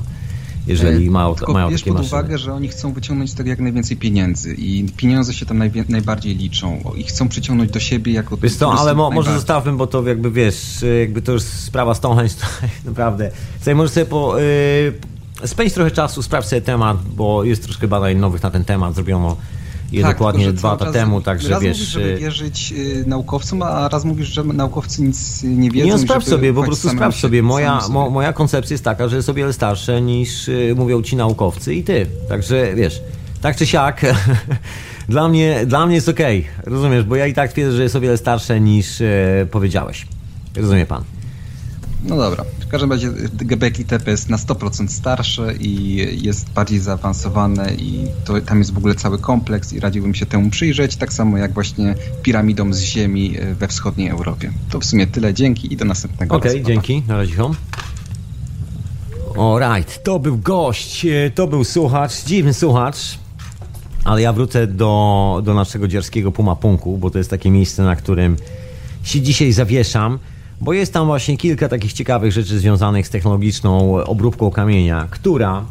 Jeżeli 0.66 1.06
e, 1.06 1.10
mają, 1.10 1.34
Tylko 1.34 1.52
mają 1.52 1.70
bierz 1.70 1.80
takie 1.80 1.90
pod 1.90 2.02
maszyny. 2.02 2.20
uwagę, 2.20 2.38
że 2.38 2.54
oni 2.54 2.68
chcą 2.68 2.92
wyciągnąć 2.92 3.30
z 3.30 3.34
tego 3.34 3.50
jak 3.50 3.58
najwięcej 3.58 3.96
pieniędzy 3.96 4.54
i 4.54 4.86
pieniądze 4.96 5.34
się 5.34 5.46
tam 5.46 5.62
najbardziej 5.88 6.36
liczą 6.36 6.80
i 6.96 7.04
chcą 7.04 7.28
przyciągnąć 7.28 7.70
do 7.70 7.80
siebie 7.80 8.12
jako 8.12 8.36
Wiesz 8.36 8.54
co, 8.54 8.72
ale 8.72 8.94
mo, 8.94 9.10
może 9.10 9.34
zostawmy, 9.34 9.72
bo 9.72 9.86
to 9.86 10.02
jakby 10.08 10.30
wiesz, 10.30 10.84
jakby 11.00 11.22
to 11.22 11.32
już 11.32 11.42
sprawa 11.42 11.94
Stonehenge, 11.94 12.34
to 12.40 12.46
naprawdę. 12.84 13.30
Sobie 13.60 13.74
może 13.74 13.92
sobie 13.92 14.06
po, 14.06 14.38
yy, 14.38 15.48
spędź 15.48 15.72
trochę 15.72 15.90
czasu, 15.90 16.22
sprawdź 16.22 16.46
sobie 16.46 16.62
temat, 16.62 16.96
bo 17.16 17.44
jest 17.44 17.62
troszkę 17.62 17.88
badań 17.88 18.16
nowych 18.16 18.42
na 18.42 18.50
ten 18.50 18.64
temat, 18.64 18.94
zrobiono 18.94 19.36
je 19.92 20.02
tak, 20.02 20.16
dokładnie 20.16 20.52
dwa 20.52 20.70
lata 20.70 20.92
temu, 20.92 21.20
także 21.20 21.48
raz 21.48 21.62
wiesz... 21.62 21.78
mówisz, 21.78 21.88
żeby 21.88 22.06
y, 22.06 22.18
wierzyć 22.18 22.74
y, 22.76 23.04
naukowcom, 23.06 23.62
a 23.62 23.88
raz 23.88 24.04
mówisz, 24.04 24.28
że 24.28 24.44
naukowcy 24.44 25.02
nic 25.02 25.42
nie 25.42 25.70
wiedzą. 25.70 25.86
Nie, 25.86 25.92
no 25.92 25.98
sprawdź 25.98 26.28
sobie, 26.28 26.54
po 26.54 26.62
prostu 26.62 26.88
sprawdź 26.88 27.16
sobie. 27.20 27.42
Moja, 27.42 27.80
sobie. 27.80 27.94
mo, 27.94 28.10
moja 28.10 28.32
koncepcja 28.32 28.74
jest 28.74 28.84
taka, 28.84 29.08
że 29.08 29.16
jest 29.16 29.28
o 29.28 29.34
wiele 29.34 29.52
starsze 29.52 30.02
niż 30.02 30.48
y, 30.48 30.74
mówią 30.76 31.02
ci 31.02 31.16
naukowcy 31.16 31.74
i 31.74 31.84
ty. 31.84 32.06
Także 32.28 32.74
wiesz, 32.74 33.02
tak 33.40 33.56
czy 33.56 33.66
siak, 33.66 34.00
dla, 35.08 35.28
mnie, 35.28 35.66
dla 35.66 35.86
mnie 35.86 35.94
jest 35.94 36.08
okej, 36.08 36.46
rozumiesz, 36.64 37.04
bo 37.04 37.16
ja 37.16 37.26
i 37.26 37.34
tak 37.34 37.52
twierdzę, 37.52 37.76
że 37.76 37.82
jest 37.82 37.96
o 37.96 38.00
wiele 38.00 38.16
starsze 38.16 38.60
niż 38.60 39.00
y, 39.00 39.48
powiedziałeś. 39.50 40.06
Rozumie 40.56 40.86
pan? 40.86 41.04
No 42.04 42.16
dobra. 42.16 42.44
W 42.60 42.70
każdym 42.70 42.92
razie 42.92 43.12
Gebekli 43.32 43.84
Tepe 43.84 44.10
jest 44.10 44.28
na 44.28 44.36
100% 44.36 44.88
starsze 44.88 45.54
i 45.60 45.96
jest 46.24 46.50
bardziej 46.50 46.78
zaawansowane 46.78 47.74
i 47.74 48.06
to, 48.24 48.40
tam 48.40 48.58
jest 48.58 48.74
w 48.74 48.78
ogóle 48.78 48.94
cały 48.94 49.18
kompleks 49.18 49.72
i 49.72 49.80
radziłbym 49.80 50.14
się 50.14 50.26
temu 50.26 50.50
przyjrzeć, 50.50 50.96
tak 50.96 51.12
samo 51.12 51.38
jak 51.38 51.52
właśnie 51.52 51.94
piramidom 52.22 52.74
z 52.74 52.80
ziemi 52.80 53.36
e, 53.38 53.54
we 53.54 53.68
wschodniej 53.68 54.08
Europie. 54.08 54.52
To 54.70 54.80
w 54.80 54.84
sumie 54.84 55.06
tyle. 55.06 55.34
Dzięki 55.34 55.72
i 55.72 55.76
do 55.76 55.84
następnego 55.84 56.36
Okej, 56.36 56.62
dzięki, 56.62 57.02
na 57.08 57.16
razie. 57.16 57.34
Alright, 59.38 60.02
to 60.02 60.18
był 60.18 60.38
gość, 60.38 61.06
e, 61.06 61.30
to 61.34 61.46
był 61.46 61.64
słuchacz, 61.64 62.24
dziwny 62.24 62.54
słuchacz, 62.54 63.18
ale 64.04 64.22
ja 64.22 64.32
wrócę 64.32 64.66
do, 64.66 65.42
do 65.44 65.54
naszego 65.54 65.88
dzierskiego 65.88 66.32
Pumapunku, 66.32 66.98
bo 66.98 67.10
to 67.10 67.18
jest 67.18 67.30
takie 67.30 67.50
miejsce, 67.50 67.82
na 67.82 67.96
którym 67.96 68.36
się 69.02 69.20
dzisiaj 69.20 69.52
zawieszam, 69.52 70.18
bo 70.60 70.72
jest 70.72 70.92
tam 70.92 71.06
właśnie 71.06 71.36
kilka 71.36 71.68
takich 71.68 71.92
ciekawych 71.92 72.32
rzeczy 72.32 72.58
związanych 72.58 73.06
z 73.06 73.10
technologiczną 73.10 74.04
obróbką 74.04 74.50
kamienia, 74.50 75.08
która 75.10 75.64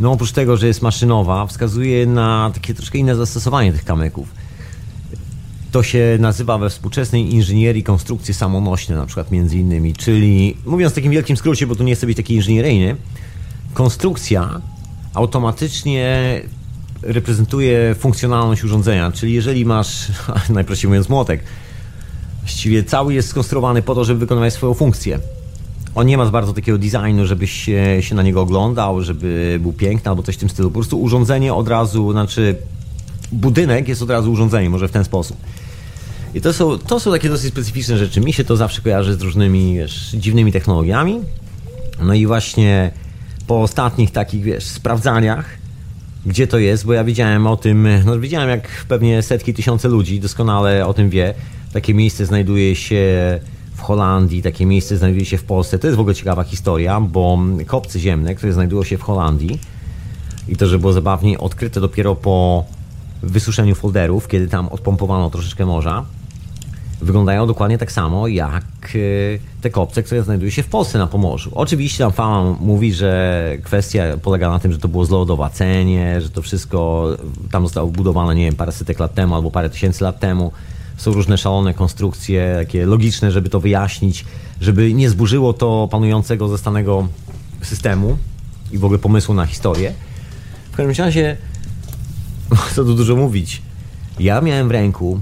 no 0.00 0.12
oprócz 0.12 0.32
tego, 0.32 0.56
że 0.56 0.66
jest 0.66 0.82
maszynowa, 0.82 1.46
wskazuje 1.46 2.06
na 2.06 2.50
takie 2.54 2.74
troszkę 2.74 2.98
inne 2.98 3.16
zastosowanie 3.16 3.72
tych 3.72 3.84
kamyków. 3.84 4.28
To 5.72 5.82
się 5.82 6.16
nazywa 6.20 6.58
we 6.58 6.70
współczesnej 6.70 7.34
inżynierii 7.34 7.82
konstrukcje 7.82 8.34
samonośne, 8.34 8.96
na 8.96 9.06
przykład 9.06 9.30
między 9.30 9.58
innymi, 9.58 9.94
czyli 9.94 10.56
mówiąc 10.66 10.92
w 10.92 10.94
takim 10.94 11.12
wielkim 11.12 11.36
skrócie, 11.36 11.66
bo 11.66 11.76
tu 11.76 11.82
nie 11.82 11.94
chcę 11.94 12.06
być 12.06 12.16
taki 12.16 12.34
inżynieryjny, 12.34 12.96
konstrukcja 13.74 14.60
automatycznie 15.14 16.40
reprezentuje 17.02 17.94
funkcjonalność 17.94 18.64
urządzenia, 18.64 19.12
czyli 19.12 19.32
jeżeli 19.32 19.64
masz, 19.64 20.12
najprościej 20.48 20.88
mówiąc, 20.88 21.08
młotek, 21.08 21.44
właściwie 22.44 22.84
cały 22.84 23.14
jest 23.14 23.28
skonstruowany 23.28 23.82
po 23.82 23.94
to, 23.94 24.04
żeby 24.04 24.20
wykonywać 24.20 24.52
swoją 24.52 24.74
funkcję. 24.74 25.18
On 25.94 26.06
nie 26.06 26.16
ma 26.16 26.26
bardzo 26.26 26.52
takiego 26.52 26.78
designu, 26.78 27.26
żebyś 27.26 27.52
się, 27.52 27.96
się 28.00 28.14
na 28.14 28.22
niego 28.22 28.40
oglądał, 28.40 29.02
żeby 29.02 29.58
był 29.62 29.72
piękny 29.72 30.10
albo 30.10 30.22
coś 30.22 30.34
w 30.34 30.38
tym 30.38 30.48
stylu. 30.48 30.70
Po 30.70 30.74
prostu 30.74 31.00
urządzenie 31.02 31.54
od 31.54 31.68
razu, 31.68 32.12
znaczy 32.12 32.56
budynek 33.32 33.88
jest 33.88 34.02
od 34.02 34.10
razu 34.10 34.32
urządzeniem, 34.32 34.72
może 34.72 34.88
w 34.88 34.90
ten 34.90 35.04
sposób. 35.04 35.36
I 36.34 36.40
to 36.40 36.52
są, 36.52 36.78
to 36.78 37.00
są 37.00 37.12
takie 37.12 37.28
dosyć 37.28 37.52
specyficzne 37.52 37.98
rzeczy. 37.98 38.20
Mi 38.20 38.32
się 38.32 38.44
to 38.44 38.56
zawsze 38.56 38.82
kojarzy 38.82 39.14
z 39.14 39.22
różnymi 39.22 39.74
wiesz, 39.74 40.10
dziwnymi 40.14 40.52
technologiami. 40.52 41.20
No 42.02 42.14
i 42.14 42.26
właśnie 42.26 42.90
po 43.46 43.62
ostatnich 43.62 44.10
takich, 44.10 44.42
wiesz, 44.42 44.64
sprawdzaniach, 44.64 45.46
gdzie 46.26 46.46
to 46.46 46.58
jest, 46.58 46.86
bo 46.86 46.92
ja 46.92 47.04
widziałem 47.04 47.46
o 47.46 47.56
tym, 47.56 47.88
no 48.04 48.18
widziałem 48.18 48.50
jak 48.50 48.68
pewnie 48.88 49.22
setki, 49.22 49.54
tysiące 49.54 49.88
ludzi 49.88 50.20
doskonale 50.20 50.86
o 50.86 50.94
tym 50.94 51.10
wie. 51.10 51.34
Takie 51.74 51.94
miejsce 51.94 52.26
znajduje 52.26 52.76
się 52.76 53.04
w 53.74 53.80
Holandii, 53.80 54.42
takie 54.42 54.66
miejsce 54.66 54.96
znajduje 54.96 55.24
się 55.24 55.38
w 55.38 55.44
Polsce. 55.44 55.78
To 55.78 55.86
jest 55.86 55.96
w 55.96 56.00
ogóle 56.00 56.14
ciekawa 56.14 56.44
historia, 56.44 57.00
bo 57.00 57.38
kopce 57.66 58.00
ziemne, 58.00 58.34
które 58.34 58.52
znajdują 58.52 58.84
się 58.84 58.98
w 58.98 59.02
Holandii 59.02 59.58
i 60.48 60.56
to, 60.56 60.66
że 60.66 60.78
było 60.78 60.92
zabawniej, 60.92 61.38
odkryte 61.38 61.80
dopiero 61.80 62.14
po 62.14 62.64
wysuszeniu 63.22 63.74
folderów, 63.74 64.28
kiedy 64.28 64.48
tam 64.48 64.68
odpompowano 64.68 65.30
troszeczkę 65.30 65.66
morza, 65.66 66.04
wyglądają 67.00 67.46
dokładnie 67.46 67.78
tak 67.78 67.92
samo 67.92 68.28
jak 68.28 68.64
y, 68.94 69.38
te 69.60 69.70
kopce, 69.70 70.02
które 70.02 70.22
znajdują 70.22 70.50
się 70.50 70.62
w 70.62 70.68
Polsce 70.68 70.98
na 70.98 71.06
Pomorzu. 71.06 71.50
Oczywiście 71.54 72.04
tam 72.04 72.12
fama 72.12 72.56
mówi, 72.60 72.92
że 72.92 73.42
kwestia 73.62 74.02
polega 74.22 74.50
na 74.50 74.58
tym, 74.58 74.72
że 74.72 74.78
to 74.78 74.88
było 74.88 75.04
zlodowacenie, 75.04 76.20
że 76.20 76.30
to 76.30 76.42
wszystko 76.42 77.08
tam 77.50 77.62
zostało 77.62 77.88
budowane, 77.90 78.34
nie 78.34 78.44
wiem, 78.44 78.56
parę 78.56 78.72
setek 78.72 78.98
lat 78.98 79.14
temu 79.14 79.34
albo 79.34 79.50
parę 79.50 79.70
tysięcy 79.70 80.04
lat 80.04 80.20
temu. 80.20 80.52
Są 80.96 81.12
różne 81.12 81.38
szalone 81.38 81.74
konstrukcje, 81.74 82.56
takie 82.58 82.86
logiczne, 82.86 83.30
żeby 83.30 83.48
to 83.48 83.60
wyjaśnić, 83.60 84.24
żeby 84.60 84.94
nie 84.94 85.10
zburzyło 85.10 85.52
to 85.52 85.88
panującego 85.90 86.48
zastanego 86.48 87.08
systemu 87.62 88.18
i 88.72 88.78
w 88.78 88.84
ogóle 88.84 88.98
pomysłu 88.98 89.34
na 89.34 89.46
historię. 89.46 89.92
W 90.72 90.76
każdym 90.76 91.04
razie, 91.04 91.36
co 92.74 92.84
tu 92.84 92.94
dużo 92.94 93.16
mówić, 93.16 93.62
ja 94.20 94.40
miałem 94.40 94.68
w 94.68 94.70
ręku 94.70 95.20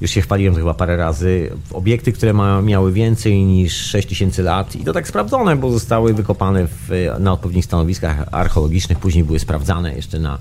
już 0.00 0.10
się 0.10 0.20
chwaliłem 0.20 0.54
chyba 0.54 0.74
parę 0.74 0.96
razy, 0.96 1.50
obiekty, 1.72 2.12
które 2.12 2.32
ma, 2.32 2.62
miały 2.62 2.92
więcej 2.92 3.44
niż 3.44 3.76
6000 3.76 4.42
lat 4.42 4.76
i 4.76 4.84
to 4.84 4.92
tak 4.92 5.08
sprawdzone, 5.08 5.56
bo 5.56 5.72
zostały 5.72 6.14
wykopane 6.14 6.66
w, 6.66 6.90
na 7.18 7.32
odpowiednich 7.32 7.64
stanowiskach 7.64 8.28
archeologicznych, 8.32 8.98
później 8.98 9.24
były 9.24 9.38
sprawdzane 9.38 9.94
jeszcze 9.94 10.18
na 10.18 10.38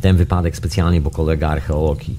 ten 0.00 0.16
wypadek 0.16 0.56
specjalnie, 0.56 1.00
bo 1.00 1.10
kolega 1.10 1.48
archeolog 1.48 2.08
i 2.08 2.16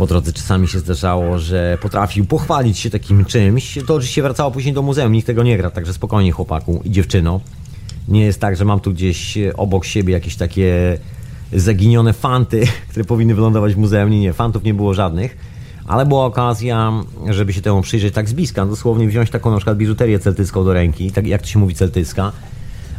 po 0.00 0.06
drodze 0.06 0.32
czasami 0.32 0.68
się 0.68 0.78
zdarzało, 0.78 1.38
że 1.38 1.78
potrafił 1.82 2.24
pochwalić 2.24 2.78
się 2.78 2.90
takim 2.90 3.24
czymś. 3.24 3.78
To 3.86 3.94
oczywiście 3.94 4.22
wracało 4.22 4.50
później 4.50 4.74
do 4.74 4.82
muzeum, 4.82 5.12
nikt 5.12 5.26
tego 5.26 5.42
nie 5.42 5.56
gra, 5.56 5.70
także 5.70 5.92
spokojnie 5.92 6.32
chłopaku 6.32 6.80
i 6.84 6.90
dziewczyno. 6.90 7.40
Nie 8.08 8.24
jest 8.24 8.40
tak, 8.40 8.56
że 8.56 8.64
mam 8.64 8.80
tu 8.80 8.92
gdzieś 8.92 9.38
obok 9.56 9.84
siebie 9.84 10.12
jakieś 10.12 10.36
takie 10.36 10.98
zaginione 11.52 12.12
fanty, 12.12 12.66
które 12.90 13.04
powinny 13.04 13.34
wylądować 13.34 13.74
w 13.74 13.78
muzeum. 13.78 14.10
Nie, 14.10 14.20
nie, 14.20 14.32
fantów 14.32 14.62
nie 14.62 14.74
było 14.74 14.94
żadnych 14.94 15.36
ale 15.86 16.06
była 16.06 16.24
okazja, 16.24 16.92
żeby 17.28 17.52
się 17.52 17.62
temu 17.62 17.82
przyjrzeć 17.82 18.14
tak 18.14 18.28
z 18.28 18.32
bliska, 18.32 18.66
dosłownie 18.66 19.08
wziąć 19.08 19.30
taką 19.30 19.50
na 19.50 19.56
przykład 19.56 19.76
biżuterię 19.76 20.18
celtycką 20.18 20.64
do 20.64 20.72
ręki, 20.72 21.12
tak 21.12 21.26
jak 21.26 21.42
to 21.42 21.48
się 21.48 21.58
mówi 21.58 21.74
celtycka, 21.74 22.32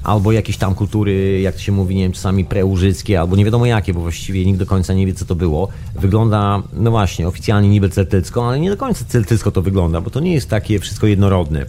albo 0.04 0.32
jakieś 0.32 0.58
tam 0.58 0.76
kultury, 0.76 1.42
jak 1.42 1.56
to 1.56 1.62
się 1.62 1.72
mówi, 1.72 1.96
nie 1.96 2.04
wiem, 2.04 2.12
czasami 2.12 2.46
preużyckie, 2.46 3.20
albo 3.20 3.36
nie 3.36 3.46
wiadomo 3.46 3.66
jakie, 3.66 3.94
bo 3.94 4.02
właściwie 4.02 4.46
nikt 4.46 4.60
do 4.60 4.66
końca 4.66 4.94
nie 4.94 5.06
wie, 5.06 5.14
co 5.14 5.26
to 5.26 5.36
było. 5.36 5.68
Wygląda, 5.96 6.64
no 6.74 6.92
właśnie, 6.92 7.28
oficjalnie 7.28 7.70
niby 7.70 7.90
celtycko, 7.90 8.48
ale 8.48 8.60
nie 8.60 8.70
do 8.70 8.78
końca 8.78 9.06
celtycko 9.08 9.52
to 9.52 9.62
wygląda, 9.62 10.02
bo 10.02 10.10
to 10.10 10.20
nie 10.20 10.34
jest 10.34 10.50
takie 10.50 10.80
wszystko 10.80 11.08
jednorodne. 11.08 11.66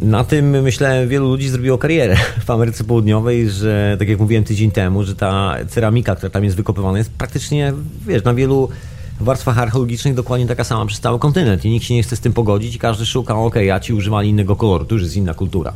Na 0.00 0.24
tym, 0.24 0.62
myślę, 0.62 1.06
wielu 1.06 1.28
ludzi 1.28 1.48
zrobiło 1.48 1.78
karierę 1.78 2.16
w 2.46 2.50
Ameryce 2.50 2.84
Południowej, 2.84 3.50
że 3.50 3.96
tak 3.98 4.08
jak 4.08 4.18
mówiłem 4.18 4.44
tydzień 4.44 4.70
temu, 4.70 5.04
że 5.04 5.14
ta 5.14 5.56
ceramika, 5.68 6.16
która 6.16 6.30
tam 6.30 6.44
jest 6.44 6.56
wykopywana, 6.56 6.98
jest 6.98 7.10
praktycznie, 7.10 7.72
wiesz, 8.06 8.24
na 8.24 8.34
wielu 8.34 8.68
warstwach 9.24 9.58
archeologicznych 9.58 10.14
dokładnie 10.14 10.46
taka 10.46 10.64
sama 10.64 10.86
przez 10.86 11.00
cały 11.00 11.18
kontynent 11.18 11.64
i 11.64 11.70
nikt 11.70 11.86
się 11.86 11.94
nie 11.94 12.02
chce 12.02 12.16
z 12.16 12.20
tym 12.20 12.32
pogodzić 12.32 12.74
i 12.74 12.78
każdy 12.78 13.06
szuka, 13.06 13.36
ok, 13.36 13.56
a 13.72 13.80
ci 13.80 13.92
używali 13.92 14.28
innego 14.28 14.56
koloru, 14.56 14.84
to 14.84 14.94
już 14.94 15.02
jest 15.02 15.16
inna 15.16 15.34
kultura. 15.34 15.72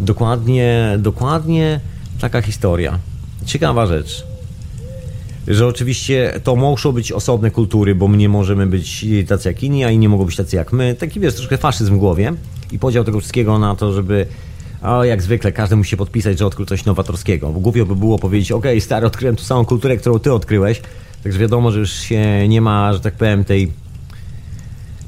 Dokładnie, 0.00 0.96
dokładnie 0.98 1.80
taka 2.20 2.42
historia. 2.42 2.98
Ciekawa 3.46 3.86
rzecz 3.86 4.32
że 5.48 5.66
oczywiście 5.66 6.40
to 6.44 6.56
muszą 6.56 6.92
być 6.92 7.12
osobne 7.12 7.50
kultury, 7.50 7.94
bo 7.94 8.08
my 8.08 8.16
nie 8.16 8.28
możemy 8.28 8.66
być 8.66 9.06
tacy 9.28 9.48
jak 9.48 9.62
inni, 9.62 9.84
a 9.84 9.90
inni 9.90 10.08
mogą 10.08 10.24
być 10.24 10.36
tacy 10.36 10.56
jak 10.56 10.72
my. 10.72 10.94
Taki 10.94 11.20
wiesz, 11.20 11.34
troszkę 11.34 11.58
faszyzm 11.58 11.94
w 11.94 11.98
głowie 11.98 12.32
i 12.72 12.78
podział 12.78 13.04
tego 13.04 13.20
wszystkiego 13.20 13.58
na 13.58 13.76
to, 13.76 13.92
żeby 13.92 14.26
a 14.82 15.06
jak 15.06 15.22
zwykle 15.22 15.52
każdy 15.52 15.76
musi 15.76 15.90
się 15.90 15.96
podpisać, 15.96 16.38
że 16.38 16.46
odkrył 16.46 16.66
coś 16.66 16.84
nowatorskiego. 16.84 17.50
Głupio 17.50 17.86
by 17.86 17.96
było 17.96 18.18
powiedzieć, 18.18 18.52
ok, 18.52 18.64
stary, 18.80 19.06
odkryłem 19.06 19.36
tu 19.36 19.44
samą 19.44 19.64
kulturę, 19.64 19.96
którą 19.96 20.18
ty 20.18 20.32
odkryłeś, 20.32 20.82
także 21.22 21.38
wiadomo, 21.38 21.70
że 21.70 21.78
już 21.78 21.92
się 21.92 22.48
nie 22.48 22.60
ma, 22.60 22.92
że 22.92 23.00
tak 23.00 23.14
powiem, 23.14 23.44
tej 23.44 23.72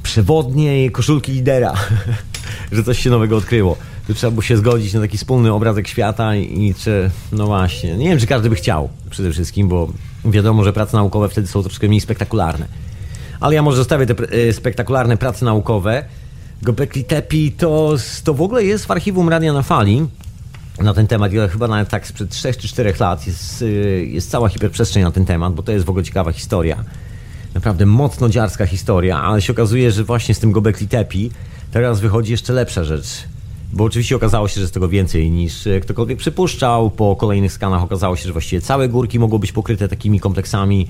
przewodniej 0.03 0.91
koszulki 0.91 1.33
lidera, 1.33 1.75
że 2.73 2.83
coś 2.83 2.99
się 2.99 3.11
nowego 3.11 3.37
odkryło. 3.37 3.77
Tu 4.07 4.15
trzeba 4.15 4.31
było 4.31 4.43
się 4.43 4.57
zgodzić 4.57 4.93
na 4.95 5.01
taki 5.01 5.19
wspólny 5.19 5.53
obrazek 5.53 5.89
świata 5.89 6.37
i, 6.37 6.67
i 6.67 6.75
czy, 6.75 7.11
no 7.33 7.47
właśnie, 7.47 7.97
nie 7.97 8.09
wiem, 8.09 8.19
czy 8.19 8.27
każdy 8.27 8.51
by 8.51 8.57
chciał 8.57 8.89
przede 9.11 9.33
wszystkim, 9.33 9.69
bo 9.69 9.89
wiadomo, 10.25 10.65
że 10.65 10.73
prace 10.73 10.97
naukowe 10.97 11.29
wtedy 11.29 11.49
są 11.49 11.63
troszkę 11.63 11.89
mniej 11.89 12.01
spektakularne. 12.01 12.67
Ale 13.41 13.55
ja 13.55 13.63
może 13.63 13.77
zostawię 13.77 14.07
te 14.07 14.15
e, 14.49 14.53
spektakularne 14.53 15.17
prace 15.17 15.45
naukowe. 15.45 16.05
Gobekli 16.63 17.05
Tepe 17.05 17.37
to, 17.59 17.95
to 18.25 18.35
w 18.35 18.43
ogóle 18.43 18.65
jest 18.65 18.87
w 18.87 18.91
archiwum 18.91 19.29
Radia 19.29 19.53
na 19.53 19.63
Fali 19.63 20.07
na 20.79 20.95
ten 20.95 21.07
temat. 21.07 21.33
Ja 21.33 21.49
chyba 21.49 21.69
nawet 21.69 21.89
tak 21.89 22.07
sprzed 22.07 22.31
3 22.31 22.55
czy 22.55 22.69
4 22.69 22.95
lat 23.01 23.27
jest, 23.27 23.63
e, 23.63 23.67
jest 24.05 24.31
cała 24.31 24.49
hiperprzestrzeń 24.49 25.03
na 25.03 25.11
ten 25.11 25.25
temat, 25.25 25.55
bo 25.55 25.63
to 25.63 25.73
jest 25.73 25.85
w 25.85 25.91
ogóle 25.91 26.05
ciekawa 26.05 26.33
historia. 26.33 26.85
Naprawdę 27.55 27.87
mocno 27.87 28.29
dziarska 28.29 28.67
historia, 28.67 29.23
ale 29.23 29.43
się 29.43 29.53
okazuje, 29.53 29.93
że 29.93 30.05
właśnie 30.05 30.35
z 30.35 30.39
tym 30.39 30.53
Gobekli 30.53 30.89
Tepe 30.89 31.19
teraz 31.73 32.01
wychodzi 32.01 32.33
jeszcze 32.33 32.53
lepsza 32.53 32.85
rzecz. 32.85 33.25
Bo 33.73 33.85
oczywiście 33.85 34.17
okazało 34.17 34.49
się, 34.49 34.55
że 34.55 34.61
jest 34.61 34.75
tego 34.75 34.89
więcej 34.89 35.31
niż 35.31 35.67
e, 35.67 35.81
ktokolwiek 35.81 36.19
przypuszczał. 36.19 36.91
Po 36.91 37.17
kolejnych 37.17 37.53
skanach 37.53 37.83
okazało 37.83 38.17
się, 38.17 38.25
że 38.27 38.33
właściwie 38.33 38.63
całe 38.63 38.89
górki 38.89 39.19
mogą 39.19 39.39
być 39.39 39.53
pokryte 39.53 39.89
takimi 39.89 40.21
kompleksami 40.21 40.89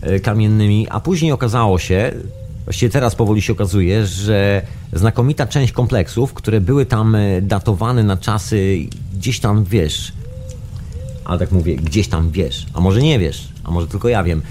e, 0.00 0.20
kamiennymi, 0.20 0.86
a 0.90 1.00
później 1.00 1.32
okazało 1.32 1.78
się, 1.78 2.12
właściwie 2.64 2.90
teraz 2.90 3.14
powoli 3.14 3.42
się 3.42 3.52
okazuje, 3.52 4.06
że 4.06 4.62
znakomita 4.92 5.46
część 5.46 5.72
kompleksów, 5.72 6.34
które 6.34 6.60
były 6.60 6.86
tam 6.86 7.14
e, 7.14 7.42
datowane 7.42 8.02
na 8.02 8.16
czasy 8.16 8.78
gdzieś 9.14 9.40
tam, 9.40 9.64
wiesz, 9.64 10.12
ale 11.24 11.38
tak 11.38 11.52
mówię, 11.52 11.76
gdzieś 11.76 12.08
tam 12.08 12.30
wiesz, 12.30 12.66
a 12.74 12.80
może 12.80 13.02
nie 13.02 13.18
wiesz, 13.18 13.48
a 13.64 13.70
może 13.70 13.86
tylko 13.86 14.08
ja 14.08 14.24
wiem. 14.24 14.42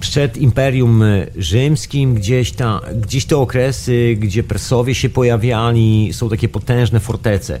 Przed 0.00 0.36
Imperium 0.36 1.02
Rzymskim 1.36 2.14
gdzieś, 2.14 2.52
ta, 2.52 2.80
gdzieś 3.00 3.24
te 3.24 3.36
okresy, 3.36 4.16
gdzie 4.18 4.42
Persowie 4.42 4.94
się 4.94 5.08
pojawiali, 5.08 6.10
są 6.12 6.28
takie 6.28 6.48
potężne 6.48 7.00
fortece. 7.00 7.60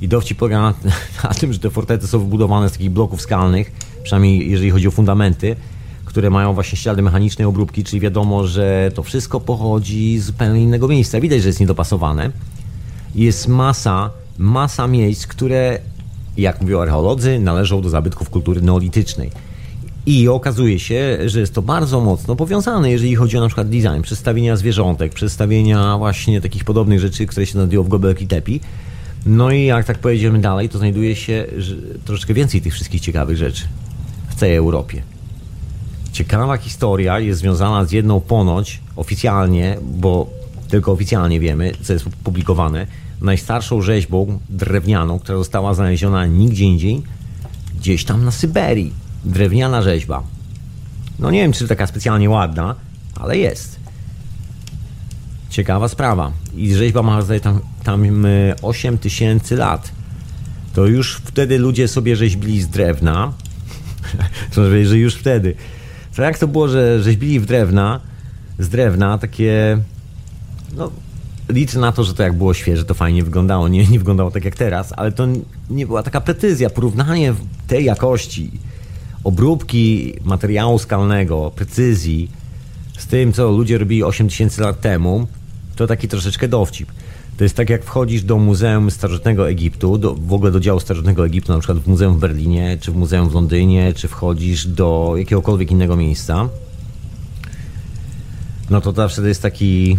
I 0.00 0.08
dowcip 0.08 0.38
polega 0.38 0.60
na, 0.60 0.74
na 1.24 1.34
tym, 1.34 1.52
że 1.52 1.58
te 1.58 1.70
fortece 1.70 2.06
są 2.06 2.18
wybudowane 2.18 2.68
z 2.68 2.72
takich 2.72 2.90
bloków 2.90 3.22
skalnych, 3.22 3.72
przynajmniej 4.02 4.50
jeżeli 4.50 4.70
chodzi 4.70 4.88
o 4.88 4.90
fundamenty, 4.90 5.56
które 6.12 6.30
mają 6.30 6.54
właśnie 6.54 6.78
ślady 6.78 7.02
mechanicznej 7.02 7.46
obróbki, 7.46 7.84
czyli 7.84 8.00
wiadomo, 8.00 8.46
że 8.46 8.90
to 8.94 9.02
wszystko 9.02 9.40
pochodzi 9.40 10.18
z 10.18 10.24
zupełnie 10.24 10.62
innego 10.62 10.88
miejsca. 10.88 11.20
Widać, 11.20 11.42
że 11.42 11.48
jest 11.48 11.60
niedopasowane. 11.60 12.30
Jest 13.14 13.48
masa, 13.48 14.10
masa 14.38 14.86
miejsc, 14.86 15.26
które, 15.26 15.78
jak 16.36 16.60
mówią 16.60 16.80
archeolodzy, 16.80 17.38
należą 17.38 17.82
do 17.82 17.88
zabytków 17.88 18.30
kultury 18.30 18.62
neolitycznej. 18.62 19.30
I 20.06 20.28
okazuje 20.28 20.78
się, 20.78 21.18
że 21.26 21.40
jest 21.40 21.54
to 21.54 21.62
bardzo 21.62 22.00
mocno 22.00 22.36
powiązane, 22.36 22.90
jeżeli 22.90 23.14
chodzi 23.14 23.38
o 23.38 23.40
na 23.40 23.46
przykład 23.46 23.68
design, 23.68 24.02
przedstawienia 24.02 24.56
zwierzątek, 24.56 25.14
przedstawienia 25.14 25.98
właśnie 25.98 26.40
takich 26.40 26.64
podobnych 26.64 27.00
rzeczy, 27.00 27.26
które 27.26 27.46
się 27.46 27.52
znajdują 27.52 27.82
w 27.82 27.88
Gobelki 27.88 28.26
Tepi. 28.26 28.60
No 29.26 29.50
i 29.50 29.64
jak 29.64 29.86
tak 29.86 29.98
pojedziemy 29.98 30.38
dalej, 30.38 30.68
to 30.68 30.78
znajduje 30.78 31.16
się 31.16 31.46
troszeczkę 32.04 32.34
więcej 32.34 32.60
tych 32.60 32.72
wszystkich 32.72 33.00
ciekawych 33.00 33.36
rzeczy 33.36 33.64
w 34.28 34.34
całej 34.34 34.56
Europie. 34.56 35.02
Ciekawa 36.12 36.56
historia 36.56 37.18
jest 37.18 37.40
związana 37.40 37.84
z 37.84 37.92
jedną 37.92 38.20
ponoć 38.20 38.80
oficjalnie, 38.96 39.76
bo 39.82 40.30
tylko 40.68 40.92
oficjalnie 40.92 41.40
wiemy, 41.40 41.72
co 41.82 41.92
jest 41.92 42.04
publikowane, 42.24 42.86
najstarszą 43.20 43.82
rzeźbą 43.82 44.38
drewnianą, 44.48 45.18
która 45.18 45.38
została 45.38 45.74
znaleziona 45.74 46.26
nigdzie 46.26 46.64
indziej, 46.64 47.02
gdzieś 47.78 48.04
tam 48.04 48.24
na 48.24 48.30
Syberii. 48.30 48.92
Drewniana 49.24 49.82
rzeźba. 49.82 50.22
No 51.18 51.30
nie 51.30 51.42
wiem, 51.42 51.52
czy 51.52 51.68
taka 51.68 51.86
specjalnie 51.86 52.30
ładna, 52.30 52.74
ale 53.16 53.38
jest. 53.38 53.80
Ciekawa 55.50 55.88
sprawa. 55.88 56.32
I 56.56 56.74
rzeźba 56.74 57.02
ma 57.02 57.22
tam, 57.42 57.60
tam 57.84 58.26
8 58.62 58.98
tysięcy 58.98 59.56
lat. 59.56 59.92
To 60.74 60.86
już 60.86 61.16
wtedy 61.24 61.58
ludzie 61.58 61.88
sobie 61.88 62.16
rzeźbili 62.16 62.62
z 62.62 62.68
drewna. 62.68 63.32
że 64.86 64.98
już 64.98 65.14
wtedy. 65.14 65.54
To 66.16 66.22
jak 66.22 66.38
to 66.38 66.48
było, 66.48 66.68
że 66.68 67.02
rzeźbili 67.02 67.40
w 67.40 67.46
drewna, 67.46 68.00
z 68.58 68.68
drewna 68.68 69.18
takie, 69.18 69.78
no 70.76 70.90
liczę 71.48 71.78
na 71.78 71.92
to, 71.92 72.04
że 72.04 72.14
to 72.14 72.22
jak 72.22 72.32
było 72.32 72.54
świeże, 72.54 72.84
to 72.84 72.94
fajnie 72.94 73.22
wyglądało. 73.24 73.68
Nie, 73.68 73.86
nie 73.86 73.98
wyglądało 73.98 74.30
tak 74.30 74.44
jak 74.44 74.56
teraz, 74.56 74.92
ale 74.96 75.12
to 75.12 75.26
nie 75.70 75.86
była 75.86 76.02
taka 76.02 76.20
precyzja. 76.20 76.70
Porównanie 76.70 77.34
tej 77.66 77.84
jakości 77.84 78.50
obróbki 79.24 80.14
materiału 80.24 80.78
skalnego, 80.78 81.52
precyzji 81.56 82.30
z 82.98 83.06
tym, 83.06 83.32
co 83.32 83.50
ludzie 83.50 83.78
robili 83.78 84.04
8000 84.04 84.62
lat 84.62 84.80
temu, 84.80 85.26
to 85.76 85.86
taki 85.86 86.08
troszeczkę 86.08 86.48
dowcip. 86.48 86.92
To 87.36 87.44
jest 87.44 87.56
tak, 87.56 87.70
jak 87.70 87.84
wchodzisz 87.84 88.22
do 88.22 88.38
Muzeum 88.38 88.90
Starożytnego 88.90 89.48
Egiptu, 89.48 89.98
do, 89.98 90.14
w 90.14 90.32
ogóle 90.32 90.50
do 90.50 90.60
działu 90.60 90.80
Starożytnego 90.80 91.26
Egiptu, 91.26 91.52
na 91.52 91.58
przykład 91.58 91.78
w 91.78 91.86
Muzeum 91.86 92.16
w 92.16 92.18
Berlinie, 92.18 92.78
czy 92.80 92.92
w 92.92 92.96
Muzeum 92.96 93.28
w 93.28 93.34
Londynie, 93.34 93.92
czy 93.94 94.08
wchodzisz 94.08 94.66
do 94.66 95.14
jakiegokolwiek 95.16 95.70
innego 95.70 95.96
miejsca. 95.96 96.48
No 98.70 98.80
to 98.80 98.92
zawsze 98.92 99.22
to 99.22 99.28
jest 99.28 99.42
taki 99.42 99.98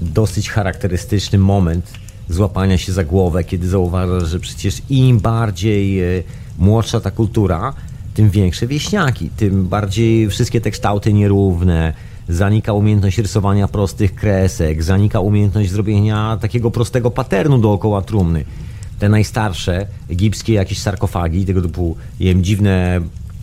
dosyć 0.00 0.50
charakterystyczny 0.50 1.38
moment 1.38 1.92
złapania 2.28 2.78
się 2.78 2.92
za 2.92 3.04
głowę, 3.04 3.44
kiedy 3.44 3.68
zauważasz, 3.68 4.28
że 4.28 4.40
przecież 4.40 4.82
im 4.90 5.20
bardziej 5.20 6.00
e, 6.18 6.22
młodsza 6.58 7.00
ta 7.00 7.10
kultura, 7.10 7.74
tym 8.14 8.30
większe 8.30 8.66
wieśniaki, 8.66 9.30
tym 9.36 9.68
bardziej 9.68 10.30
wszystkie 10.30 10.60
te 10.60 10.70
kształty 10.70 11.12
nierówne, 11.12 11.94
zanika 12.28 12.72
umiejętność 12.72 13.18
rysowania 13.18 13.68
prostych 13.68 14.14
kresek, 14.14 14.82
zanika 14.82 15.20
umiejętność 15.20 15.70
zrobienia 15.70 16.38
takiego 16.40 16.70
prostego 16.70 17.10
paternu 17.10 17.58
dookoła 17.58 18.02
trumny. 18.02 18.44
Te 18.98 19.08
najstarsze 19.08 19.86
egipskie 20.10 20.52
jakieś 20.52 20.78
sarkofagi, 20.78 21.44
tego 21.44 21.62
typu 21.62 21.96
wiem, 22.20 22.44
dziwne 22.44 23.00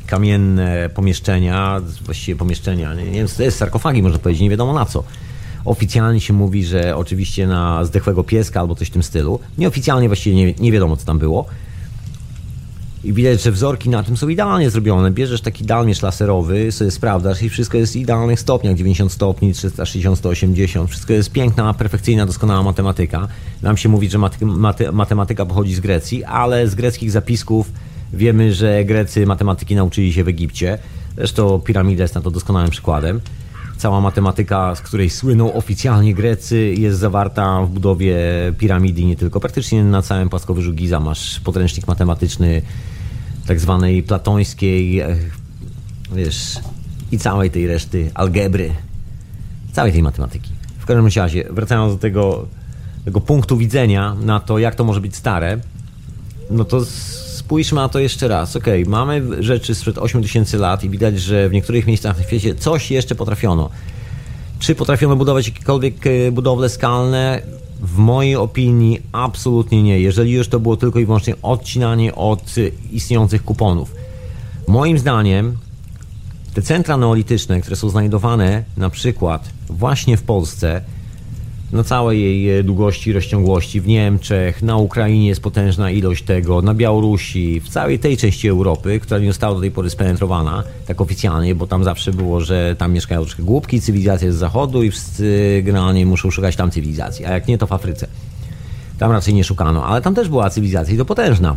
kamienne 0.08 0.90
pomieszczenia, 0.94 1.82
właściwie 2.06 2.38
pomieszczenia, 2.38 2.94
nie, 2.94 3.04
nie 3.04 3.12
wiem, 3.12 3.28
to 3.38 3.44
jest 3.44 3.58
sarkofagi, 3.58 4.04
można 4.04 4.20
powiedzieć, 4.20 4.42
nie 4.42 4.50
wiadomo 4.50 4.74
na 4.74 4.86
co. 4.86 5.04
Oficjalnie 5.66 6.22
się 6.22 6.34
mówi, 6.34 6.66
że 6.66 6.96
oczywiście 6.96 7.48
na 7.48 7.86
zdechłego 7.86 8.24
pieska 8.24 8.60
albo 8.60 8.76
coś 8.76 8.88
w 8.88 8.92
tym 8.92 9.04
stylu. 9.04 9.40
Nieoficjalnie 9.58 10.08
właściwie 10.08 10.36
nie, 10.36 10.54
nie 10.54 10.72
wiadomo, 10.72 10.98
co 10.98 11.06
tam 11.06 11.20
było. 11.20 11.46
I 13.04 13.14
widać, 13.14 13.44
że 13.44 13.52
wzorki 13.52 13.90
na 13.90 14.04
tym 14.04 14.18
są 14.18 14.28
idealnie 14.28 14.70
zrobione. 14.70 15.12
Bierzesz 15.12 15.42
taki 15.42 15.66
dalmierz 15.66 16.02
laserowy, 16.02 16.72
sobie 16.72 16.92
sprawdzasz 16.92 17.42
i 17.42 17.50
wszystko 17.50 17.78
jest 17.78 17.94
w 17.94 17.96
idealnych 17.96 18.40
stopniach. 18.40 18.76
90 18.76 19.12
stopni, 19.12 19.54
360, 19.54 20.18
180. 20.18 20.90
Wszystko 20.90 21.14
jest 21.14 21.32
piękna, 21.32 21.74
perfekcyjna, 21.74 22.26
doskonała 22.26 22.64
matematyka. 22.64 23.28
Nam 23.62 23.78
się 23.78 23.90
mówi, 23.90 24.10
że 24.10 24.20
matematyka 24.92 25.46
pochodzi 25.46 25.76
z 25.76 25.80
Grecji, 25.80 26.24
ale 26.24 26.68
z 26.68 26.76
greckich 26.76 27.12
zapisków 27.12 27.72
wiemy, 28.14 28.54
że 28.54 28.86
Grecy 28.86 29.26
matematyki 29.26 29.76
nauczyli 29.76 30.14
się 30.14 30.24
w 30.24 30.28
Egipcie. 30.28 30.78
Zresztą 31.18 31.60
piramida 31.60 32.04
jest 32.04 32.16
na 32.16 32.22
to 32.22 32.32
doskonałym 32.32 32.70
przykładem. 32.70 33.22
Cała 33.80 34.02
matematyka, 34.02 34.76
z 34.76 34.82
której 34.82 35.10
słyną 35.10 35.54
oficjalnie 35.54 36.14
Grecy, 36.14 36.74
jest 36.78 37.00
zawarta 37.00 37.62
w 37.62 37.70
budowie 37.70 38.18
piramidy 38.58 39.04
nie 39.04 39.16
tylko. 39.16 39.40
Praktycznie 39.40 39.84
na 39.84 40.02
całym 40.02 40.30
płaskowyżu 40.30 40.74
Giza 40.74 41.00
masz 41.00 41.40
podręcznik 41.40 41.88
matematyczny 41.88 42.62
tak 43.48 43.60
zwanej 43.60 44.04
platońskiej, 44.04 45.00
e, 45.00 45.16
wiesz, 46.16 46.60
i 47.12 47.18
całej 47.18 47.52
tej 47.52 47.68
reszty 47.68 48.12
algebry, 48.14 48.72
całej 49.72 49.92
tej 49.92 50.04
matematyki. 50.04 50.52
W 50.80 50.86
każdym 50.86 51.08
razie, 51.16 51.44
wracając 51.50 51.94
do 51.94 52.00
tego, 52.00 52.48
tego 53.06 53.22
punktu 53.22 53.58
widzenia 53.58 54.16
na 54.22 54.40
to, 54.40 54.60
jak 54.60 54.76
to 54.76 54.84
może 54.84 55.02
być 55.02 55.16
stare, 55.16 55.60
no 56.52 56.66
to 56.66 56.82
spójrzmy 57.50 57.76
na 57.76 57.90
to 57.90 58.00
jeszcze 58.00 58.28
raz. 58.28 58.56
Ok, 58.56 58.66
mamy 58.88 59.44
rzeczy 59.44 59.76
sprzed 59.76 59.98
8000 59.98 60.58
lat 60.58 60.84
i 60.84 60.90
widać, 60.90 61.20
że 61.20 61.50
w 61.50 61.52
niektórych 61.52 61.88
miejscach 61.88 62.18
na 62.18 62.24
świecie 62.24 62.56
coś 62.56 62.92
jeszcze 62.92 63.16
potrafiono. 63.16 63.70
Czy 64.60 64.76
potrafiono 64.76 65.16
budować 65.16 65.48
jakiekolwiek 65.48 66.08
e, 66.08 66.32
budowle 66.32 66.70
skalne? 66.70 67.42
W 67.82 67.98
mojej 67.98 68.36
opinii 68.36 69.02
absolutnie 69.12 69.84
nie. 69.84 70.00
Jeżeli 70.00 70.32
już 70.32 70.48
to 70.48 70.60
było 70.60 70.78
tylko 70.78 71.00
i 71.00 71.06
wyłącznie 71.06 71.34
odcinanie 71.42 72.16
od 72.16 72.56
istniejących 72.92 73.44
kuponów. 73.44 73.96
Moim 74.68 75.00
zdaniem 75.00 75.58
te 76.54 76.62
centra 76.62 76.98
neolityczne, 76.98 77.62
które 77.62 77.76
są 77.76 77.90
znajdowane 77.90 78.64
na 78.78 78.90
przykład 78.90 79.50
właśnie 79.70 80.18
w 80.18 80.24
Polsce, 80.24 80.82
na 81.72 81.84
całej 81.84 82.22
jej 82.22 82.60
e, 82.60 82.64
długości 82.64 83.14
rozciągłości. 83.14 83.82
W 83.82 83.88
Niemczech, 83.88 84.62
na 84.62 84.78
Ukrainie 84.78 85.28
jest 85.28 85.42
potężna 85.42 85.92
ilość 85.92 86.24
tego, 86.24 86.62
na 86.62 86.74
Białorusi, 86.74 87.60
w 87.60 87.70
całej 87.70 88.00
tej 88.00 88.18
części 88.18 88.48
Europy, 88.48 89.00
która 89.00 89.20
nie 89.20 89.28
została 89.28 89.56
do 89.56 89.62
tej 89.62 89.72
pory 89.72 89.90
spenetrowana, 89.90 90.64
tak 90.88 91.02
oficjalnie, 91.02 91.56
bo 91.56 91.68
tam 91.68 91.84
zawsze 91.84 92.12
było, 92.12 92.42
że 92.42 92.76
tam 92.78 92.94
mieszkają 92.94 93.22
troszkę 93.22 93.44
głupki, 93.44 93.82
cywilizacja 93.82 94.32
z 94.32 94.36
zachodu 94.36 94.84
i 94.84 94.92
wszyscy 94.92 95.62
generalnie 95.66 96.06
muszą 96.06 96.32
szukać 96.32 96.56
tam 96.56 96.72
cywilizacji, 96.72 97.26
a 97.26 97.32
jak 97.32 97.48
nie, 97.48 97.58
to 97.58 97.68
w 97.68 97.74
Afryce. 97.74 98.08
Tam 99.00 99.12
raczej 99.12 99.34
nie 99.34 99.44
szukano, 99.44 99.86
ale 99.86 100.02
tam 100.02 100.16
też 100.16 100.30
była 100.30 100.50
cywilizacja 100.50 100.94
i 100.94 100.98
to 100.98 101.06
potężna. 101.06 101.56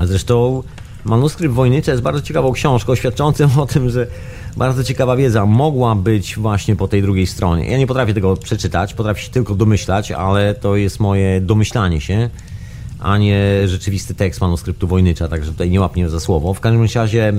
Zresztą 0.00 0.62
Manuskrypt 1.04 1.54
Wojnyczy 1.54 1.90
jest 1.90 2.02
bardzo 2.02 2.22
ciekawą 2.22 2.52
książką 2.52 2.94
świadczącą 2.94 3.48
o 3.62 3.66
tym, 3.66 3.90
że 3.90 4.06
bardzo 4.56 4.84
ciekawa 4.84 5.16
wiedza 5.16 5.46
mogła 5.46 5.94
być 5.94 6.36
właśnie 6.36 6.76
po 6.76 6.88
tej 6.88 7.02
drugiej 7.02 7.26
stronie. 7.26 7.70
Ja 7.70 7.78
nie 7.78 7.86
potrafię 7.86 8.14
tego 8.14 8.36
przeczytać, 8.36 8.94
potrafię 8.94 9.22
się 9.22 9.30
tylko 9.30 9.54
domyślać, 9.54 10.12
ale 10.12 10.54
to 10.54 10.76
jest 10.76 11.00
moje 11.00 11.40
domyślanie 11.40 12.00
się, 12.00 12.30
a 13.00 13.18
nie 13.18 13.68
rzeczywisty 13.68 14.14
tekst 14.14 14.40
manuskryptu 14.40 14.86
Wojnycza, 14.88 15.28
także 15.28 15.52
tutaj 15.52 15.70
nie 15.70 15.80
łapnie 15.80 16.08
za 16.08 16.20
słowo. 16.20 16.54
W 16.54 16.60
każdym 16.60 16.86
razie, 16.94 17.32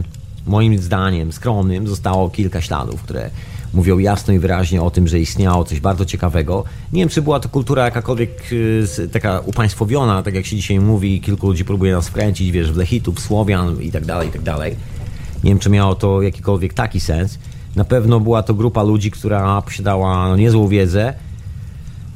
moim 0.46 0.78
zdaniem 0.78 1.32
skromnym, 1.32 1.88
zostało 1.88 2.30
kilka 2.30 2.62
śladów, 2.62 3.02
które 3.02 3.30
mówią 3.74 3.98
jasno 3.98 4.34
i 4.34 4.40
wyraźnie 4.40 4.82
o 4.82 4.92
tym, 4.92 5.08
że 5.08 5.20
istniało 5.20 5.64
coś 5.64 5.80
bardzo 5.80 6.06
ciekawego. 6.06 6.64
Nie 6.94 7.02
wiem, 7.02 7.10
czy 7.10 7.22
była 7.22 7.40
to 7.40 7.50
kultura 7.50 7.86
jakakolwiek 7.86 8.52
y, 8.52 9.10
taka 9.12 9.40
upaństwowiona, 9.40 10.24
tak 10.24 10.36
jak 10.36 10.46
się 10.46 10.56
dzisiaj 10.56 10.80
mówi, 10.80 11.22
kilku 11.22 11.48
ludzi 11.48 11.66
próbuje 11.66 11.94
nas 11.94 12.08
wkręcić, 12.08 12.52
wiesz, 12.52 12.72
w 12.72 12.78
Lechitów, 12.78 13.20
Słowian 13.20 13.82
i 13.82 13.92
tak 13.92 14.06
dalej, 14.06 14.30
i 14.30 14.32
tak 14.32 14.42
dalej. 14.42 14.76
Nie 15.44 15.52
wiem, 15.52 15.60
czy 15.60 15.70
miało 15.70 15.96
to 15.96 16.22
jakikolwiek 16.22 16.74
taki 16.74 17.00
sens. 17.00 17.40
Na 17.76 17.86
pewno 17.86 18.20
była 18.20 18.44
to 18.44 18.54
grupa 18.54 18.84
ludzi, 18.84 19.12
która 19.12 19.62
posiadała 19.62 20.30
no, 20.30 20.38
niezłą 20.38 20.68
wiedzę 20.68 21.14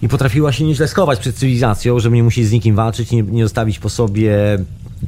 i 0.01 0.07
potrafiła 0.07 0.51
się 0.51 0.63
nieźle 0.63 0.87
schować 0.87 1.19
przed 1.19 1.35
cywilizacją, 1.35 1.99
żeby 1.99 2.15
nie 2.15 2.23
musieć 2.23 2.47
z 2.47 2.51
nikim 2.51 2.75
walczyć, 2.75 3.11
nie, 3.11 3.23
nie 3.23 3.43
zostawić 3.43 3.79
po 3.79 3.89
sobie 3.89 4.33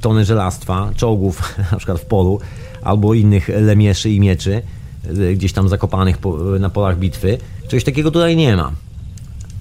tony 0.01 0.25
żelastwa, 0.25 0.91
czołgów 0.95 1.53
na 1.71 1.77
przykład 1.77 1.99
w 1.99 2.05
polu, 2.05 2.39
albo 2.81 3.13
innych 3.13 3.49
lemieszy 3.49 4.09
i 4.09 4.19
mieczy 4.19 4.61
gdzieś 5.35 5.53
tam 5.53 5.69
zakopanych 5.69 6.17
na 6.59 6.69
polach 6.69 6.99
bitwy. 6.99 7.37
Czegoś 7.67 7.83
takiego 7.83 8.11
tutaj 8.11 8.35
nie 8.35 8.55
ma. 8.55 8.71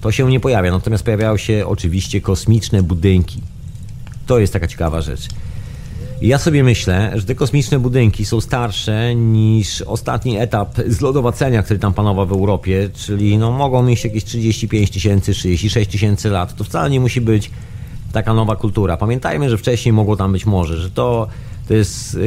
To 0.01 0.11
się 0.11 0.29
nie 0.29 0.39
pojawia, 0.39 0.71
natomiast 0.71 1.03
pojawiają 1.03 1.37
się 1.37 1.63
oczywiście 1.67 2.21
kosmiczne 2.21 2.83
budynki. 2.83 3.41
To 4.27 4.39
jest 4.39 4.53
taka 4.53 4.67
ciekawa 4.67 5.01
rzecz. 5.01 5.27
Ja 6.21 6.37
sobie 6.37 6.63
myślę, 6.63 7.11
że 7.15 7.25
te 7.25 7.35
kosmiczne 7.35 7.79
budynki 7.79 8.25
są 8.25 8.41
starsze 8.41 9.15
niż 9.15 9.81
ostatni 9.81 10.37
etap 10.37 10.77
zlodowacenia, 10.87 11.63
który 11.63 11.79
tam 11.79 11.93
panował 11.93 12.27
w 12.27 12.31
Europie, 12.31 12.89
czyli 12.93 13.37
no, 13.37 13.51
mogą 13.51 13.83
mieć 13.83 14.03
jakieś 14.03 14.23
35 14.23 14.91
tysięcy, 14.91 15.33
36 15.33 15.91
tysięcy 15.91 16.29
lat. 16.29 16.55
To 16.55 16.63
wcale 16.63 16.89
nie 16.89 16.99
musi 16.99 17.21
być 17.21 17.51
taka 18.11 18.33
nowa 18.33 18.55
kultura. 18.55 18.97
Pamiętajmy, 18.97 19.49
że 19.49 19.57
wcześniej 19.57 19.93
mogło 19.93 20.15
tam 20.15 20.31
być 20.31 20.45
morze, 20.45 20.77
że 20.77 20.91
to, 20.91 21.27
to 21.67 21.73
jest... 21.73 22.17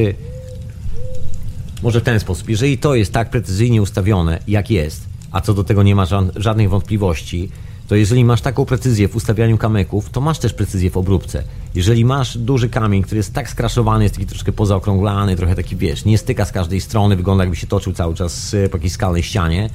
Może 1.83 2.01
w 2.01 2.05
ten 2.05 2.20
sposób. 2.20 2.49
Jeżeli 2.49 2.79
to 2.79 2.95
jest 2.95 3.12
tak 3.12 3.31
precyzyjnie 3.31 3.83
ustawione, 3.83 4.39
jak 4.49 4.70
jest, 4.70 5.07
a 5.33 5.41
co 5.41 5.55
do 5.55 5.64
tego 5.64 5.83
nie 5.83 5.95
ma 5.95 6.07
żadnych 6.37 6.70
wątpliwości, 6.70 7.49
to 7.89 7.97
jeżeli 7.97 8.24
masz 8.24 8.41
taką 8.41 8.64
precyzję 8.64 9.09
w 9.09 9.16
ustawianiu 9.16 9.59
kamyków, 9.59 10.11
to 10.11 10.20
masz 10.20 10.39
też 10.39 10.53
precyzję 10.53 10.91
w 10.91 10.97
obróbce. 10.97 11.45
Jeżeli 11.74 12.05
masz 12.05 12.39
duży 12.39 12.68
kamień, 12.68 13.03
który 13.03 13.16
jest 13.16 13.35
tak 13.35 13.51
skraszowany, 13.51 14.05
jest 14.05 14.14
taki 14.14 14.26
troszkę 14.26 14.53
pozaokrąglany, 14.53 15.37
trochę 15.37 15.55
taki, 15.55 15.76
wiesz, 15.76 16.05
nie 16.05 16.18
styka 16.18 16.45
z 16.45 16.53
każdej 16.53 16.81
strony, 16.81 17.16
wygląda 17.16 17.45
jakby 17.45 17.57
się 17.57 17.66
toczył 17.66 17.93
cały 17.93 18.14
czas 18.14 18.57
po 18.70 18.76
jakiejś 18.76 18.93
skalnej 18.93 19.22
ścianie, 19.22 19.70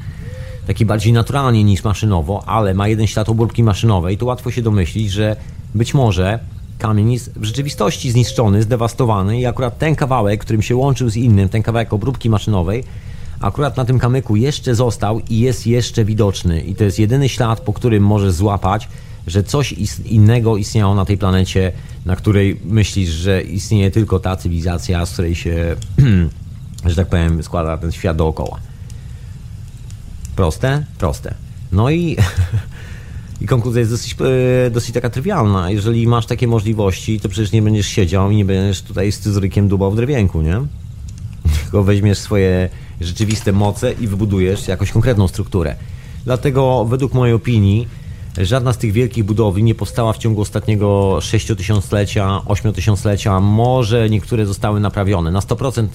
taki 0.68 0.86
bardziej 0.86 1.14
naturalnie 1.14 1.64
niż 1.64 1.84
maszynowo, 1.84 2.44
ale 2.46 2.74
ma 2.74 2.88
jeden 2.88 3.08
ślad 3.08 3.30
obróbki 3.30 3.64
maszynowej, 3.64 4.18
to 4.18 4.26
łatwo 4.26 4.52
się 4.52 4.62
domyślić, 4.62 5.12
że 5.12 5.36
być 5.76 5.94
może 5.94 6.40
kamień 6.84 7.14
jest 7.14 7.40
w 7.40 7.44
rzeczywistości 7.44 8.12
zniszczony, 8.12 8.64
zdewastowany 8.64 9.40
i 9.40 9.46
akurat 9.46 9.78
ten 9.78 9.96
kawałek, 9.96 10.42
którym 10.42 10.62
się 10.62 10.76
łączył 10.76 11.10
z 11.10 11.16
innym, 11.16 11.50
ten 11.50 11.64
kawałek 11.64 11.94
obróbki 11.94 12.30
maszynowej, 12.30 12.84
akurat 13.40 13.78
na 13.78 13.86
tym 13.86 14.00
kamyku 14.00 14.36
jeszcze 14.36 14.76
został 14.76 15.22
i 15.30 15.40
jest 15.40 15.68
jeszcze 15.68 16.06
widoczny. 16.06 16.62
I 16.62 16.76
to 16.76 16.84
jest 16.84 17.00
jedyny 17.00 17.30
ślad, 17.30 17.60
po 17.60 17.74
którym 17.74 18.04
możesz 18.04 18.34
złapać, 18.34 18.88
że 19.28 19.44
coś 19.44 19.72
innego 20.06 20.58
istniało 20.58 20.96
na 20.96 21.06
tej 21.06 21.18
planecie, 21.18 21.72
na 22.06 22.16
której 22.16 22.60
myślisz, 22.66 23.10
że 23.10 23.42
istnieje 23.42 23.92
tylko 23.92 24.20
ta 24.20 24.36
cywilizacja, 24.36 25.06
z 25.06 25.14
której 25.14 25.36
się, 25.36 25.76
że 26.86 26.96
tak 26.96 27.08
powiem, 27.08 27.44
składa 27.44 27.78
ten 27.78 27.92
świat 27.92 28.18
dookoła. 28.18 28.60
Proste? 30.36 30.86
Proste. 30.98 31.34
No 31.72 31.90
i 31.90 32.18
I 33.42 33.48
konkluzja 33.48 33.80
jest 33.80 33.92
dosyć, 33.92 34.16
e, 34.66 34.70
dosyć 34.72 34.94
taka 34.94 35.10
trywialna. 35.10 35.72
Jeżeli 35.72 36.08
masz 36.08 36.26
takie 36.26 36.48
możliwości, 36.48 37.20
to 37.20 37.30
przecież 37.30 37.52
nie 37.52 37.62
będziesz 37.62 37.88
siedział 37.88 38.32
i 38.32 38.36
nie 38.36 38.46
będziesz 38.46 38.82
tutaj 38.82 39.12
z 39.12 39.20
cyzrykiem 39.20 39.68
dubał 39.68 39.92
w 39.92 39.96
drewienku, 39.96 40.42
nie? 40.42 40.62
Tylko 41.64 41.84
weźmiesz 41.84 42.18
swoje 42.18 42.70
rzeczywiste 43.02 43.52
moce 43.52 43.94
i 43.94 44.08
wybudujesz 44.08 44.68
jakąś 44.68 44.92
konkretną 44.92 45.28
strukturę. 45.28 45.76
Dlatego 46.26 46.86
według 46.86 47.14
mojej 47.14 47.36
opinii 47.36 47.88
żadna 48.38 48.74
z 48.74 48.78
tych 48.78 48.92
wielkich 48.92 49.24
budowli 49.24 49.64
nie 49.64 49.76
powstała 49.76 50.14
w 50.14 50.18
ciągu 50.18 50.42
ostatniego 50.42 51.18
60-tysiąclecia, 51.20 52.42
8-tysiąclecia. 52.46 53.42
Może 53.42 54.10
niektóre 54.10 54.46
zostały 54.46 54.80
naprawione. 54.80 55.32
Na 55.32 55.40
100% 55.40 55.88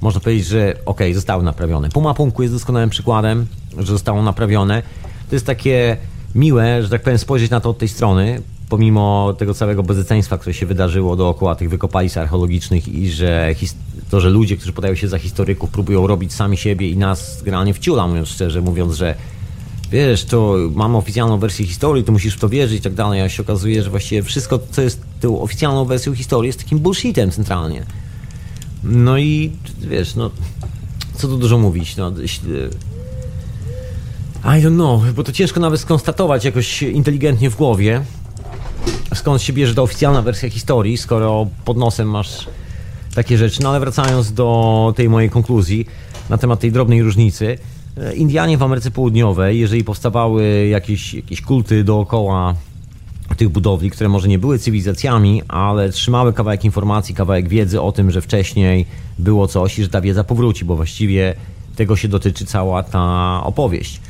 można 0.00 0.20
powiedzieć, 0.20 0.46
że 0.46 0.74
ok, 0.86 1.00
zostały 1.14 1.42
naprawione. 1.42 1.88
Puma 1.88 2.14
Punku 2.14 2.42
jest 2.42 2.54
doskonałym 2.54 2.90
przykładem, 2.90 3.46
że 3.78 3.86
zostało 3.86 4.22
naprawione. 4.22 4.82
To 5.28 5.36
jest 5.36 5.46
takie 5.46 5.96
miłe, 6.34 6.82
że 6.82 6.88
tak 6.88 7.02
powiem, 7.02 7.18
spojrzeć 7.18 7.50
na 7.50 7.60
to 7.60 7.70
od 7.70 7.78
tej 7.78 7.88
strony, 7.88 8.42
pomimo 8.68 9.34
tego 9.38 9.54
całego 9.54 9.82
bezeceństwa, 9.82 10.38
które 10.38 10.54
się 10.54 10.66
wydarzyło 10.66 11.16
dookoła 11.16 11.54
tych 11.54 11.70
wykopalisk 11.70 12.16
archeologicznych 12.16 12.88
i 12.88 13.10
że 13.10 13.54
to, 14.10 14.20
że 14.20 14.30
ludzie, 14.30 14.56
którzy 14.56 14.72
podają 14.72 14.94
się 14.94 15.08
za 15.08 15.18
historyków, 15.18 15.70
próbują 15.70 16.06
robić 16.06 16.32
sami 16.32 16.56
siebie 16.56 16.90
i 16.90 16.96
nas 16.96 17.42
generalnie 17.42 17.74
wciula, 17.74 18.06
mówiąc 18.06 18.28
szczerze, 18.28 18.60
mówiąc, 18.60 18.94
że 18.94 19.14
wiesz, 19.90 20.24
to 20.24 20.56
mamy 20.74 20.96
oficjalną 20.96 21.38
wersję 21.38 21.66
historii, 21.66 22.04
to 22.04 22.12
musisz 22.12 22.34
w 22.34 22.40
to 22.40 22.48
wierzyć 22.48 22.78
i 22.78 22.82
tak 22.82 22.94
dalej, 22.94 23.20
a 23.20 23.28
się 23.28 23.42
okazuje, 23.42 23.82
że 23.82 23.90
właściwie 23.90 24.22
wszystko, 24.22 24.60
co 24.70 24.82
jest 24.82 25.00
tą 25.20 25.40
oficjalną 25.40 25.84
wersją 25.84 26.14
historii, 26.14 26.46
jest 26.46 26.58
takim 26.58 26.78
bullshitem 26.78 27.30
centralnie. 27.30 27.84
No 28.84 29.18
i 29.18 29.52
wiesz, 29.80 30.14
no, 30.14 30.30
co 31.14 31.28
tu 31.28 31.36
dużo 31.38 31.58
mówić, 31.58 31.96
no, 31.96 32.12
i 34.44 34.62
don't 34.62 34.74
know, 34.74 35.02
bo 35.14 35.24
to 35.24 35.32
ciężko 35.32 35.60
nawet 35.60 35.80
skonstatować 35.80 36.44
jakoś 36.44 36.82
inteligentnie 36.82 37.50
w 37.50 37.56
głowie, 37.56 38.04
skąd 39.14 39.42
się 39.42 39.52
bierze 39.52 39.74
ta 39.74 39.82
oficjalna 39.82 40.22
wersja 40.22 40.50
historii, 40.50 40.96
skoro 40.96 41.46
pod 41.64 41.76
nosem 41.76 42.10
masz 42.10 42.48
takie 43.14 43.38
rzeczy. 43.38 43.62
No 43.62 43.70
ale 43.70 43.80
wracając 43.80 44.32
do 44.32 44.92
tej 44.96 45.08
mojej 45.08 45.30
konkluzji 45.30 45.86
na 46.30 46.38
temat 46.38 46.60
tej 46.60 46.72
drobnej 46.72 47.02
różnicy. 47.02 47.58
E, 47.96 48.14
Indianie 48.14 48.58
w 48.58 48.62
Ameryce 48.62 48.90
Południowej, 48.90 49.60
jeżeli 49.60 49.84
powstawały 49.84 50.66
jakieś, 50.66 51.14
jakieś 51.14 51.42
kulty 51.42 51.84
dookoła 51.84 52.54
tych 53.36 53.48
budowli, 53.48 53.90
które 53.90 54.08
może 54.08 54.28
nie 54.28 54.38
były 54.38 54.58
cywilizacjami, 54.58 55.42
ale 55.48 55.90
trzymały 55.90 56.32
kawałek 56.32 56.64
informacji, 56.64 57.14
kawałek 57.14 57.48
wiedzy 57.48 57.80
o 57.80 57.92
tym, 57.92 58.10
że 58.10 58.20
wcześniej 58.20 58.86
było 59.18 59.48
coś 59.48 59.78
i 59.78 59.82
że 59.82 59.88
ta 59.88 60.00
wiedza 60.00 60.24
powróci, 60.24 60.64
bo 60.64 60.76
właściwie 60.76 61.34
tego 61.76 61.96
się 61.96 62.08
dotyczy 62.08 62.46
cała 62.46 62.82
ta 62.82 63.40
opowieść 63.44 64.00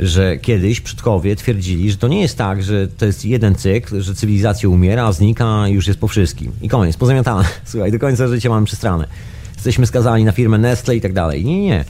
że 0.00 0.38
kiedyś 0.38 0.80
przodkowie 0.80 1.36
twierdzili, 1.36 1.90
że 1.90 1.96
to 1.96 2.08
nie 2.08 2.20
jest 2.20 2.38
tak, 2.38 2.62
że 2.62 2.88
to 2.88 3.06
jest 3.06 3.24
jeden 3.24 3.54
cykl, 3.54 4.00
że 4.00 4.14
cywilizacja 4.14 4.68
umiera, 4.68 5.12
znika 5.12 5.68
i 5.68 5.72
już 5.72 5.86
jest 5.86 6.00
po 6.00 6.08
wszystkim. 6.08 6.52
I 6.62 6.68
koniec, 6.68 6.96
pozamiatane. 6.96 7.44
Słuchaj, 7.64 7.92
do 7.92 7.98
końca 7.98 8.28
życia 8.28 8.48
mamy 8.48 8.66
przestranę. 8.66 9.06
Jesteśmy 9.54 9.86
skazani 9.86 10.24
na 10.24 10.32
firmę 10.32 10.58
Nestle 10.58 10.96
i 10.96 11.00
tak 11.00 11.12
dalej. 11.12 11.44
Nie, 11.44 11.62
nie. 11.62 11.84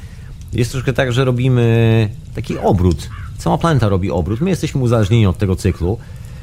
Jest 0.52 0.72
troszkę 0.72 0.92
tak, 0.92 1.12
że 1.12 1.24
robimy 1.24 2.08
taki 2.34 2.58
obrót. 2.58 3.08
Cała 3.38 3.58
planeta 3.58 3.88
robi 3.88 4.10
obrót. 4.10 4.40
My 4.40 4.50
jesteśmy 4.50 4.80
uzależnieni 4.80 5.26
od 5.26 5.38
tego 5.38 5.56
cyklu. 5.56 5.98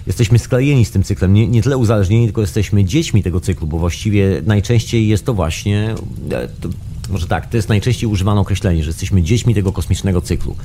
Jesteśmy 0.07 0.39
sklejeni 0.39 0.86
z 0.86 0.91
tym 0.91 1.03
cyklem. 1.03 1.34
Nie, 1.34 1.47
nie 1.47 1.61
tyle 1.61 1.78
uzależnieni, 1.78 2.26
tylko 2.26 2.41
jesteśmy 2.41 2.86
dziećmi 2.86 3.24
tego 3.24 3.39
cyklu, 3.39 3.68
bo 3.68 3.78
właściwie 3.78 4.41
najczęściej 4.45 5.07
jest 5.07 5.26
to 5.26 5.34
właśnie. 5.34 5.95
E, 6.32 6.47
to, 6.61 6.70
może 7.09 7.28
tak, 7.28 7.49
to 7.49 7.57
jest 7.57 7.70
najczęściej 7.70 8.09
używane 8.09 8.41
określenie, 8.41 8.84
że 8.84 8.89
jesteśmy 8.89 9.22
dziećmi 9.22 9.55
tego 9.55 9.72
kosmicznego 9.72 10.22
cyklu. 10.22 10.55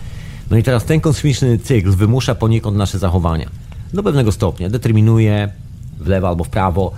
No 0.50 0.56
i 0.56 0.62
teraz 0.62 0.84
ten 0.84 1.00
kosmiczny 1.00 1.58
cykl 1.58 1.90
wymusza 1.90 2.34
poniekąd 2.34 2.76
nasze 2.76 2.98
zachowania. 2.98 3.48
Do 3.94 4.02
pewnego 4.02 4.32
stopnia. 4.32 4.68
Determinuje 4.68 5.52
w 6.00 6.06
lewo 6.06 6.28
albo 6.28 6.44
w 6.44 6.48
prawo. 6.48 6.92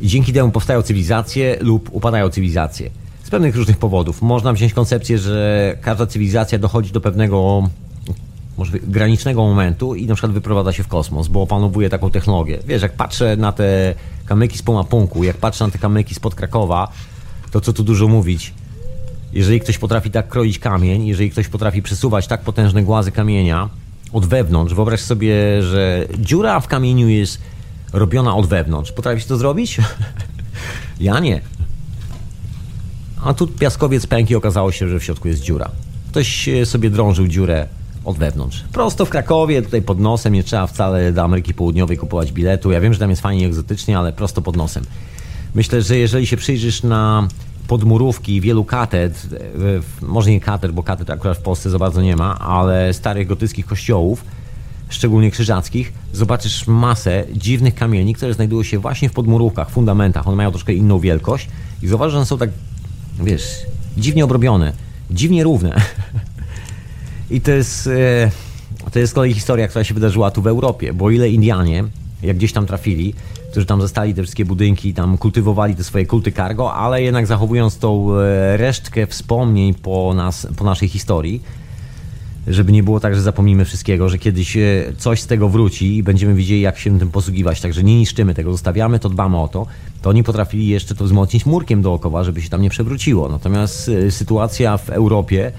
I 0.00 0.08
dzięki 0.08 0.32
temu 0.32 0.50
powstają 0.50 0.82
cywilizacje 0.82 1.56
lub 1.60 1.90
upadają 1.92 2.28
cywilizacje. 2.28 2.90
Z 3.24 3.30
pewnych 3.30 3.56
różnych 3.56 3.78
powodów. 3.78 4.22
Można 4.22 4.52
wziąć 4.52 4.72
koncepcję, 4.72 5.18
że 5.18 5.76
każda 5.80 6.06
cywilizacja 6.06 6.58
dochodzi 6.58 6.92
do 6.92 7.00
pewnego 7.00 7.68
może 8.58 8.78
granicznego 8.78 9.42
momentu 9.42 9.94
i 9.94 10.06
na 10.06 10.14
przykład 10.14 10.32
wyprowadza 10.32 10.72
się 10.72 10.82
w 10.82 10.88
kosmos, 10.88 11.28
bo 11.28 11.42
opanowuje 11.42 11.90
taką 11.90 12.10
technologię. 12.10 12.58
Wiesz, 12.66 12.82
jak 12.82 12.92
patrzę 12.92 13.36
na 13.36 13.52
te 13.52 13.94
kamyki 14.26 14.58
z 14.58 14.62
Pomapunku, 14.62 15.24
jak 15.24 15.36
patrzę 15.36 15.64
na 15.64 15.70
te 15.70 15.78
kamyki 15.78 16.14
spod 16.14 16.34
Krakowa, 16.34 16.92
to 17.50 17.60
co 17.60 17.72
tu 17.72 17.84
dużo 17.84 18.08
mówić, 18.08 18.54
jeżeli 19.32 19.60
ktoś 19.60 19.78
potrafi 19.78 20.10
tak 20.10 20.28
kroić 20.28 20.58
kamień, 20.58 21.06
jeżeli 21.06 21.30
ktoś 21.30 21.48
potrafi 21.48 21.82
przesuwać 21.82 22.26
tak 22.26 22.40
potężne 22.40 22.82
głazy 22.82 23.12
kamienia 23.12 23.68
od 24.12 24.26
wewnątrz, 24.26 24.74
wyobraź 24.74 25.00
sobie, 25.00 25.62
że 25.62 26.06
dziura 26.18 26.60
w 26.60 26.66
kamieniu 26.66 27.08
jest 27.08 27.40
robiona 27.92 28.36
od 28.36 28.46
wewnątrz. 28.46 28.92
Potrafisz 28.92 29.24
to 29.24 29.36
zrobić? 29.36 29.78
ja 31.00 31.20
nie. 31.20 31.40
A 33.24 33.34
tu 33.34 33.46
piaskowiec 33.46 34.06
pękł 34.06 34.32
i 34.32 34.34
okazało 34.34 34.72
się, 34.72 34.88
że 34.88 35.00
w 35.00 35.04
środku 35.04 35.28
jest 35.28 35.42
dziura. 35.42 35.70
Ktoś 36.10 36.48
sobie 36.64 36.90
drążył 36.90 37.28
dziurę 37.28 37.66
od 38.04 38.18
wewnątrz. 38.18 38.64
Prosto 38.72 39.06
w 39.06 39.10
Krakowie, 39.10 39.62
tutaj 39.62 39.82
pod 39.82 40.00
nosem, 40.00 40.32
nie 40.32 40.42
trzeba 40.42 40.66
wcale 40.66 41.12
do 41.12 41.22
Ameryki 41.22 41.54
Południowej 41.54 41.96
kupować 41.96 42.32
biletu. 42.32 42.70
Ja 42.70 42.80
wiem, 42.80 42.92
że 42.92 42.98
tam 42.98 43.10
jest 43.10 43.22
fajnie 43.22 43.46
egzotycznie, 43.46 43.98
ale 43.98 44.12
prosto 44.12 44.42
pod 44.42 44.56
nosem. 44.56 44.84
Myślę, 45.54 45.82
że 45.82 45.96
jeżeli 45.96 46.26
się 46.26 46.36
przyjrzysz 46.36 46.82
na 46.82 47.28
podmurówki 47.70 48.40
wielu 48.40 48.64
katedr, 48.64 49.18
e, 49.34 50.06
może 50.06 50.30
nie 50.30 50.40
katedr, 50.40 50.74
bo 50.74 50.82
katedr 50.82 51.12
akurat 51.12 51.38
w 51.38 51.42
Polsce 51.42 51.70
za 51.70 51.78
bardzo 51.78 52.02
nie 52.02 52.16
ma, 52.16 52.38
ale 52.38 52.94
starych 52.94 53.26
gotyckich 53.26 53.66
kościołów, 53.66 54.24
szczególnie 54.88 55.30
krzyżackich, 55.30 55.92
zobaczysz 56.12 56.66
masę 56.66 57.24
dziwnych 57.32 57.74
kamieni, 57.74 58.14
które 58.14 58.34
znajdują 58.34 58.62
się 58.62 58.78
właśnie 58.78 59.08
w 59.08 59.12
podmurówkach, 59.12 59.70
fundamentach. 59.70 60.28
One 60.28 60.36
mają 60.36 60.50
troszkę 60.50 60.72
inną 60.72 60.98
wielkość 60.98 61.48
i 61.82 61.88
zauważ, 61.88 62.12
że 62.12 62.16
one 62.16 62.26
są 62.26 62.38
tak, 62.38 62.50
wiesz, 63.22 63.42
dziwnie 63.96 64.24
obrobione, 64.24 64.72
dziwnie 65.10 65.44
równe. 65.44 65.76
I 67.30 67.40
to 67.40 67.50
jest, 67.50 67.86
e, 67.86 68.30
to 68.92 68.98
jest 68.98 69.12
z 69.12 69.14
kolei 69.14 69.34
historia, 69.34 69.68
która 69.68 69.84
się 69.84 69.94
wydarzyła 69.94 70.30
tu 70.30 70.42
w 70.42 70.46
Europie, 70.46 70.92
bo 70.92 71.10
ile 71.10 71.30
Indianie, 71.30 71.84
jak 72.22 72.36
gdzieś 72.36 72.52
tam 72.52 72.66
trafili, 72.66 73.14
którzy 73.50 73.66
tam 73.66 73.80
zostali 73.80 74.14
te 74.14 74.22
wszystkie 74.22 74.44
budynki, 74.44 74.94
tam 74.94 75.18
kultywowali 75.18 75.74
te 75.74 75.84
swoje 75.84 76.06
kulty 76.06 76.32
cargo, 76.32 76.74
ale 76.74 77.02
jednak 77.02 77.26
zachowując 77.26 77.78
tą 77.78 78.14
e, 78.14 78.56
resztkę 78.56 79.06
wspomnień 79.06 79.74
po, 79.74 80.14
nas, 80.14 80.46
po 80.56 80.64
naszej 80.64 80.88
historii, 80.88 81.42
żeby 82.46 82.72
nie 82.72 82.82
było 82.82 83.00
tak, 83.00 83.14
że 83.14 83.22
zapomnimy 83.22 83.64
wszystkiego, 83.64 84.08
że 84.08 84.18
kiedyś 84.18 84.56
e, 84.56 84.60
coś 84.98 85.20
z 85.20 85.26
tego 85.26 85.48
wróci 85.48 85.96
i 85.96 86.02
będziemy 86.02 86.34
wiedzieli, 86.34 86.60
jak 86.60 86.78
się 86.78 86.98
tym 86.98 87.10
posługiwać. 87.10 87.60
Także 87.60 87.82
nie 87.82 87.98
niszczymy 87.98 88.34
tego, 88.34 88.52
zostawiamy 88.52 88.98
to, 88.98 89.08
dbamy 89.08 89.38
o 89.38 89.48
to. 89.48 89.66
To 90.02 90.10
oni 90.10 90.24
potrafili 90.24 90.68
jeszcze 90.68 90.94
to 90.94 91.04
wzmocnić 91.04 91.46
murkiem 91.46 91.82
dookoła, 91.82 92.24
żeby 92.24 92.42
się 92.42 92.48
tam 92.48 92.62
nie 92.62 92.70
przewróciło. 92.70 93.28
Natomiast 93.28 93.88
e, 93.88 94.10
sytuacja 94.10 94.76
w 94.76 94.90
Europie 94.90 95.52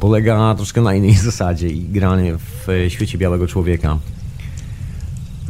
polega 0.00 0.54
troszkę 0.54 0.80
na 0.80 0.94
innej 0.94 1.14
zasadzie 1.30 1.68
i 1.68 1.80
granie 1.80 2.36
w 2.36 2.86
świecie 2.88 3.18
białego 3.18 3.46
człowieka 3.46 3.98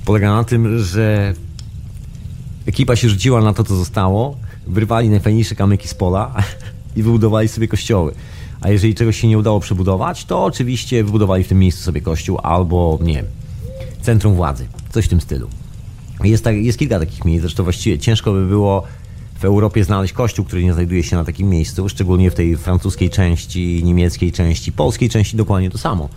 polega 0.05 0.35
na 0.35 0.45
tym, 0.45 0.78
że 0.78 1.35
Ekipa 2.66 2.96
się 2.96 3.08
rzuciła 3.08 3.40
na 3.40 3.52
to, 3.52 3.64
co 3.64 3.76
zostało, 3.76 4.36
wyrwali 4.66 5.08
najfajniejsze 5.08 5.54
kamyki 5.54 5.88
z 5.88 5.94
pola 5.94 6.34
i 6.96 7.02
wybudowali 7.02 7.48
sobie 7.48 7.68
kościoły. 7.68 8.14
A 8.61 8.68
jeżeli 8.68 8.94
czegoś 8.94 9.20
się 9.20 9.28
nie 9.28 9.38
udało 9.38 9.61
przebudować, 9.61 10.24
to 10.24 10.44
oczywiście 10.44 11.04
wybudowali 11.04 11.44
w 11.44 11.48
tym 11.48 11.58
miejscu 11.58 11.82
sobie 11.82 12.00
kościół 12.00 12.38
albo, 12.42 12.98
nie 13.02 13.24
centrum 14.02 14.34
władzy. 14.34 14.66
Coś 14.90 15.04
w 15.04 15.08
tym 15.08 15.20
stylu. 15.20 15.48
Jest, 16.24 16.44
tak, 16.44 16.56
jest 16.56 16.78
kilka 16.78 16.98
takich 16.98 17.24
miejsc, 17.24 17.42
zresztą 17.42 17.64
właściwie 17.64 17.98
ciężko 17.98 18.32
by 18.32 18.46
było 18.46 18.82
w 19.40 19.44
Europie 19.44 19.84
znaleźć 19.84 20.12
kościół, 20.12 20.44
który 20.44 20.64
nie 20.64 20.72
znajduje 20.72 21.02
się 21.02 21.16
na 21.16 21.24
takim 21.24 21.48
miejscu, 21.48 21.88
szczególnie 21.88 22.30
w 22.30 22.34
tej 22.34 22.56
francuskiej 22.56 23.11
części, 23.11 23.84
niemieckiej 23.84 24.32
części, 24.32 24.72
polskiej 24.72 25.08
części 25.08 25.36
dokładnie 25.36 25.70
to 25.70 25.78
samo. 25.78 26.08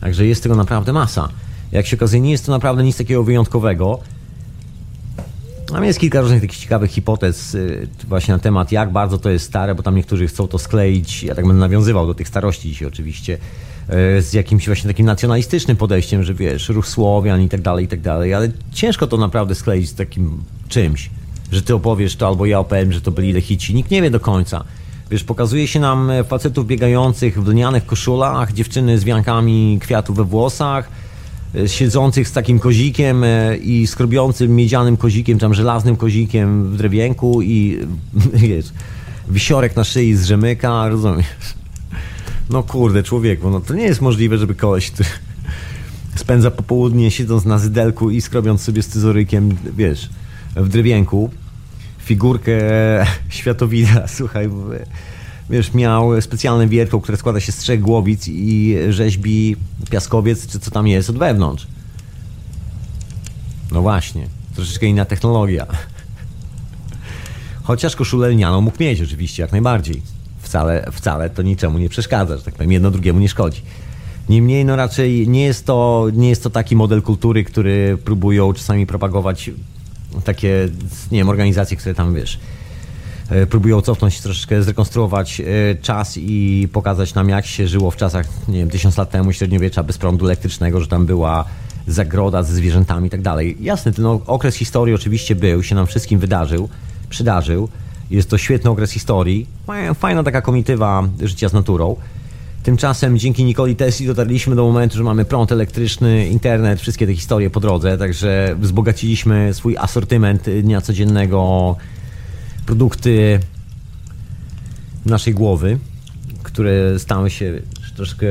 Także 0.00 0.26
jest 0.26 0.42
tego 0.42 0.56
naprawdę 0.56 0.92
masa. 0.92 1.28
Jak 1.72 1.86
się 1.86 1.96
okazuje, 1.96 2.20
nie 2.20 2.30
jest 2.30 2.46
to 2.46 2.52
naprawdę 2.52 2.84
nic 2.84 2.96
takiego 2.96 3.24
wyjątkowego. 3.24 3.98
A 5.74 5.84
jest 5.84 5.98
kilka 5.98 6.20
różnych 6.20 6.40
takich 6.40 6.58
ciekawych 6.58 6.90
hipotez 6.90 7.54
y, 7.54 7.88
właśnie 8.08 8.34
na 8.34 8.40
temat, 8.40 8.72
jak 8.72 8.92
bardzo 8.92 9.18
to 9.18 9.30
jest 9.30 9.44
stare, 9.44 9.74
bo 9.74 9.82
tam 9.82 9.96
niektórzy 9.96 10.26
chcą 10.26 10.48
to 10.48 10.58
skleić, 10.58 11.22
ja 11.22 11.34
tak 11.34 11.46
będę 11.46 11.60
nawiązywał 11.60 12.06
do 12.06 12.14
tych 12.14 12.28
starości 12.28 12.68
dzisiaj 12.68 12.88
oczywiście, 12.88 13.38
y, 14.18 14.22
z 14.22 14.32
jakimś 14.32 14.66
właśnie 14.66 14.88
takim 14.90 15.06
nacjonalistycznym 15.06 15.76
podejściem, 15.76 16.22
że 16.22 16.34
wiesz, 16.34 16.68
ruch 16.68 16.88
Słowian 16.88 17.42
i 17.42 17.48
tak 17.48 17.60
dalej, 17.60 17.84
i 17.84 17.88
tak 17.88 18.00
dalej, 18.00 18.34
ale 18.34 18.50
ciężko 18.72 19.06
to 19.06 19.16
naprawdę 19.16 19.54
skleić 19.54 19.88
z 19.88 19.94
takim 19.94 20.42
czymś, 20.68 21.10
że 21.52 21.62
ty 21.62 21.74
opowiesz 21.74 22.16
to 22.16 22.26
albo 22.26 22.46
ja 22.46 22.58
opowiem, 22.58 22.92
że 22.92 23.00
to 23.00 23.10
byli 23.10 23.32
lechici. 23.32 23.74
Nikt 23.74 23.90
nie 23.90 24.02
wie 24.02 24.10
do 24.10 24.20
końca. 24.20 24.64
Wiesz, 25.10 25.24
pokazuje 25.24 25.66
się 25.66 25.80
nam 25.80 26.10
facetów 26.28 26.66
biegających 26.66 27.42
w 27.42 27.48
lnianych 27.48 27.86
koszulach, 27.86 28.52
dziewczyny 28.52 28.98
z 28.98 29.04
wiankami 29.04 29.78
kwiatów 29.80 30.16
we 30.16 30.24
włosach, 30.24 30.88
E, 30.88 31.09
siedzących 31.66 32.28
z 32.28 32.32
takim 32.32 32.58
kozikiem 32.58 33.24
e, 33.24 33.56
i 33.56 33.86
skrobiącym 33.86 34.56
miedzianym 34.56 34.96
kozikiem, 34.96 35.38
tam 35.38 35.54
żelaznym 35.54 35.96
kozikiem 35.96 36.72
w 36.72 36.76
drewienku 36.76 37.42
i 37.42 37.78
wiesz, 38.34 38.66
wisiorek 39.28 39.76
na 39.76 39.84
szyi 39.84 40.16
z 40.16 40.24
rzemyka, 40.24 40.88
rozumiesz? 40.88 41.26
No 42.50 42.62
kurde, 42.62 43.02
człowieku, 43.02 43.50
no 43.50 43.60
to 43.60 43.74
nie 43.74 43.84
jest 43.84 44.00
możliwe, 44.00 44.38
żeby 44.38 44.54
kogoś, 44.54 44.90
który 44.90 45.08
spędza 46.16 46.50
popołudnie 46.50 47.10
siedząc 47.10 47.44
na 47.44 47.58
zydelku 47.58 48.10
i 48.10 48.20
skrobiąc 48.20 48.62
sobie 48.62 48.82
scyzorykiem, 48.82 49.56
wiesz, 49.76 50.10
w 50.56 50.68
drewienku, 50.68 51.30
figurkę 51.98 52.52
światowida, 53.28 54.08
słuchaj, 54.08 54.48
wiesz, 55.50 55.74
miał 55.74 56.20
specjalne 56.20 56.68
wiertło, 56.68 57.00
które 57.00 57.18
składa 57.18 57.40
się 57.40 57.52
z 57.52 57.56
trzech 57.56 57.80
głowic 57.80 58.28
i 58.28 58.76
rzeźbi 58.90 59.56
piaskowiec, 59.90 60.46
czy 60.46 60.58
co 60.58 60.70
tam 60.70 60.86
jest 60.86 61.10
od 61.10 61.18
wewnątrz. 61.18 61.66
No 63.72 63.82
właśnie, 63.82 64.26
troszeczkę 64.54 64.86
inna 64.86 65.04
technologia. 65.04 65.66
Chociaż 67.62 67.96
koszulę 67.96 68.28
lnianą 68.28 68.60
mógł 68.60 68.76
mieć 68.80 69.00
oczywiście, 69.00 69.42
jak 69.42 69.52
najbardziej. 69.52 70.02
Wcale, 70.42 70.90
wcale 70.92 71.30
to 71.30 71.42
niczemu 71.42 71.78
nie 71.78 71.88
przeszkadza, 71.88 72.36
że 72.36 72.42
tak 72.42 72.54
powiem, 72.54 72.72
jedno 72.72 72.90
drugiemu 72.90 73.20
nie 73.20 73.28
szkodzi. 73.28 73.62
Niemniej, 74.28 74.64
no 74.64 74.76
raczej 74.76 75.28
nie 75.28 75.44
jest, 75.44 75.66
to, 75.66 76.06
nie 76.12 76.28
jest 76.28 76.42
to 76.42 76.50
taki 76.50 76.76
model 76.76 77.02
kultury, 77.02 77.44
który 77.44 77.98
próbują 78.04 78.52
czasami 78.52 78.86
propagować 78.86 79.50
takie, 80.24 80.68
nie 81.12 81.18
wiem, 81.18 81.28
organizacje, 81.28 81.76
które 81.76 81.94
tam, 81.94 82.14
wiesz, 82.14 82.38
próbują 83.50 83.80
cofnąć, 83.80 84.20
troszeczkę 84.20 84.62
zrekonstruować 84.62 85.40
e, 85.40 85.44
czas 85.74 86.18
i 86.18 86.68
pokazać 86.72 87.14
nam, 87.14 87.28
jak 87.28 87.46
się 87.46 87.68
żyło 87.68 87.90
w 87.90 87.96
czasach, 87.96 88.26
nie 88.48 88.58
wiem, 88.58 88.70
tysiąc 88.70 88.96
lat 88.96 89.10
temu, 89.10 89.32
średniowiecza, 89.32 89.82
bez 89.82 89.98
prądu 89.98 90.26
elektrycznego, 90.26 90.80
że 90.80 90.86
tam 90.86 91.06
była 91.06 91.44
zagroda 91.86 92.42
ze 92.42 92.54
zwierzętami 92.54 93.06
i 93.06 93.10
tak 93.10 93.22
dalej. 93.22 93.56
Jasny, 93.60 93.92
ten 93.92 94.06
okres 94.06 94.54
historii 94.54 94.94
oczywiście 94.94 95.34
był, 95.34 95.62
się 95.62 95.74
nam 95.74 95.86
wszystkim 95.86 96.18
wydarzył, 96.18 96.68
przydarzył. 97.08 97.68
Jest 98.10 98.30
to 98.30 98.38
świetny 98.38 98.70
okres 98.70 98.90
historii, 98.90 99.46
fajna 99.94 100.22
taka 100.22 100.42
komitywa 100.42 101.08
życia 101.22 101.48
z 101.48 101.52
naturą. 101.52 101.96
Tymczasem 102.62 103.18
dzięki 103.18 103.44
Nikoli 103.44 103.76
Tesli 103.76 104.06
dotarliśmy 104.06 104.56
do 104.56 104.64
momentu, 104.64 104.96
że 104.96 105.02
mamy 105.04 105.24
prąd 105.24 105.52
elektryczny, 105.52 106.26
internet, 106.26 106.80
wszystkie 106.80 107.06
te 107.06 107.14
historie 107.14 107.50
po 107.50 107.60
drodze, 107.60 107.98
także 107.98 108.56
wzbogaciliśmy 108.58 109.54
swój 109.54 109.76
asortyment 109.76 110.50
dnia 110.62 110.80
codziennego 110.80 111.76
produkty 112.70 113.40
naszej 115.06 115.34
głowy, 115.34 115.78
które 116.42 116.98
stały 116.98 117.30
się 117.30 117.62
troszkę 117.96 118.26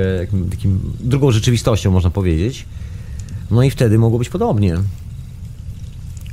takim 0.52 0.80
drugą 1.00 1.32
rzeczywistością, 1.32 1.92
można 1.92 2.10
powiedzieć. 2.10 2.66
No 3.52 3.64
i 3.64 3.72
wtedy 3.72 3.98
mogło 3.98 4.20
być 4.20 4.30
podobnie. 4.30 4.78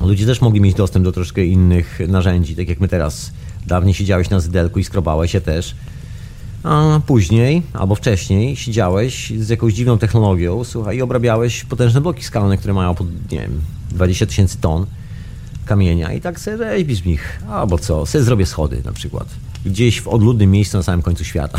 Ludzie 0.01 0.27
też 0.27 0.41
mogli 0.41 0.61
mieć 0.61 0.75
dostęp 0.75 1.05
do 1.05 1.13
troszkę 1.13 1.45
innych 1.45 2.01
narzędzi, 2.09 2.57
tak 2.57 2.69
jak 2.69 2.81
my 2.81 2.89
teraz. 2.89 3.33
Dawniej 3.67 3.95
siedziałeś 3.95 4.31
na 4.31 4.41
zydelku 4.41 4.79
i 4.79 4.85
skrobałeś 4.85 5.33
się 5.33 5.41
też. 5.41 5.75
A 6.63 7.01
później, 7.07 7.63
albo 7.73 7.95
wcześniej, 7.95 8.57
siedziałeś 8.57 9.33
z 9.39 9.49
jakąś 9.49 9.75
dziwną 9.75 9.99
technologią, 9.99 10.65
słuchaj, 10.65 10.97
i 10.97 11.03
obrabiałeś 11.03 11.65
potężne 11.65 12.01
bloki 12.01 12.25
skalne, 12.25 12.57
które 12.59 12.75
mają, 12.75 12.95
nie 13.33 13.41
wiem, 13.41 13.61
20 13.91 14.27
tysięcy 14.27 14.59
ton 14.59 14.87
kamienia 15.67 16.13
i 16.13 16.21
tak 16.21 16.41
sobie 16.41 16.57
rzeźbisz 16.57 17.03
w 17.03 17.07
nich. 17.07 17.43
Albo 17.51 17.79
co, 17.79 18.07
sobie 18.07 18.25
zrobię 18.25 18.47
schody 18.47 18.83
na 18.85 18.93
przykład. 18.93 19.29
Gdzieś 19.67 20.01
w 20.01 20.09
odludnym 20.09 20.51
miejscu 20.51 20.77
na 20.77 20.83
samym 20.83 21.03
końcu 21.03 21.25
świata. 21.25 21.59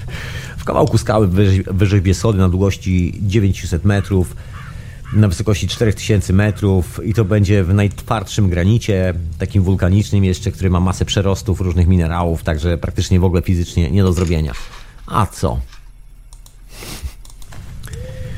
w 0.58 0.64
kawałku 0.64 0.98
skały 0.98 1.28
wyrzeźbię 1.70 2.14
schody 2.14 2.38
na 2.38 2.48
długości 2.48 3.18
900 3.22 3.84
metrów, 3.84 4.36
na 5.12 5.28
wysokości 5.28 5.68
4000 5.68 6.32
metrów 6.32 7.00
i 7.04 7.14
to 7.14 7.24
będzie 7.24 7.64
w 7.64 7.74
najtwardszym 7.74 8.50
granicie, 8.50 9.14
takim 9.38 9.62
wulkanicznym 9.62 10.24
jeszcze, 10.24 10.52
który 10.52 10.70
ma 10.70 10.80
masę 10.80 11.04
przerostów 11.04 11.60
różnych 11.60 11.86
minerałów, 11.86 12.42
także 12.42 12.78
praktycznie 12.78 13.20
w 13.20 13.24
ogóle 13.24 13.42
fizycznie 13.42 13.90
nie 13.90 14.02
do 14.02 14.12
zrobienia. 14.12 14.52
A 15.06 15.26
co? 15.26 15.60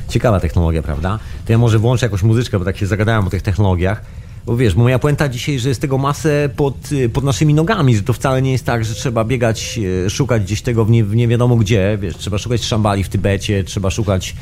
Ciekawa 0.09 0.41
technologia, 0.41 0.83
prawda? 0.83 1.19
To 1.47 1.53
ja 1.53 1.59
może 1.59 1.79
włączę 1.79 2.07
jakąś 2.07 2.23
muzyczkę, 2.23 2.59
bo 2.59 2.65
tak 2.65 2.77
się 2.77 2.87
zagadałem 2.87 3.27
o 3.27 3.31
tych 3.31 3.43
technologiach. 3.43 4.03
Bo 4.47 4.57
wiesz, 4.57 4.75
moja 4.75 4.99
puenta 4.99 5.29
dzisiaj, 5.29 5.59
że 5.59 5.69
jest 5.69 5.81
tego 5.81 5.99
masę 5.99 6.49
pod, 6.57 6.75
pod 7.13 7.25
naszymi 7.25 7.55
nogami, 7.55 7.97
że 7.97 8.03
to 8.03 8.13
wcale 8.13 8.43
nie 8.43 8.53
jest 8.53 8.65
tak, 8.65 8.85
że 8.85 8.95
trzeba 8.95 9.25
biegać, 9.25 9.81
y, 10.07 10.11
szukać 10.11 10.43
gdzieś 10.43 10.63
tego 10.63 10.85
w 10.85 10.91
nie, 10.91 11.05
w 11.05 11.17
nie 11.17 11.29
wiadomo 11.29 11.57
gdzie, 11.57 11.99
wiesz, 12.01 12.17
trzeba 12.17 12.39
szukać 12.39 12.65
szambali 12.65 13.05
w 13.05 13.09
Tybecie, 13.09 13.65
trzeba 13.65 13.91
szukać 13.91 14.37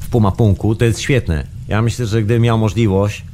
w 0.00 0.08
Pumapunku, 0.08 0.74
to 0.74 0.84
jest 0.84 1.00
świetne. 1.00 1.46
Ja 1.68 1.82
myślę, 1.82 2.06
że 2.06 2.22
gdybym 2.22 2.42
miał 2.42 2.58
możliwość, 2.58 3.24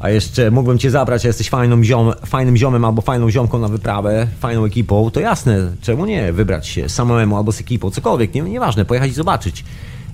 a 0.00 0.10
jeszcze 0.10 0.50
mógłbym 0.50 0.78
cię 0.78 0.90
zabrać, 0.90 1.24
a 1.24 1.28
jesteś 1.28 1.48
fajną 1.48 1.84
ziom, 1.84 2.12
fajnym 2.26 2.56
ziomem 2.56 2.84
albo 2.84 3.02
fajną 3.02 3.30
ziomką 3.30 3.58
na 3.58 3.68
wyprawę, 3.68 4.26
fajną 4.40 4.64
ekipą, 4.64 5.10
to 5.10 5.20
jasne, 5.20 5.72
czemu 5.80 6.06
nie 6.06 6.32
wybrać 6.32 6.68
się 6.68 6.88
samemu 6.88 7.36
albo 7.36 7.52
z 7.52 7.60
ekipą, 7.60 7.90
cokolwiek, 7.90 8.34
nie, 8.34 8.42
nieważne, 8.42 8.84
pojechać 8.84 9.10
i 9.10 9.14
zobaczyć. 9.14 9.64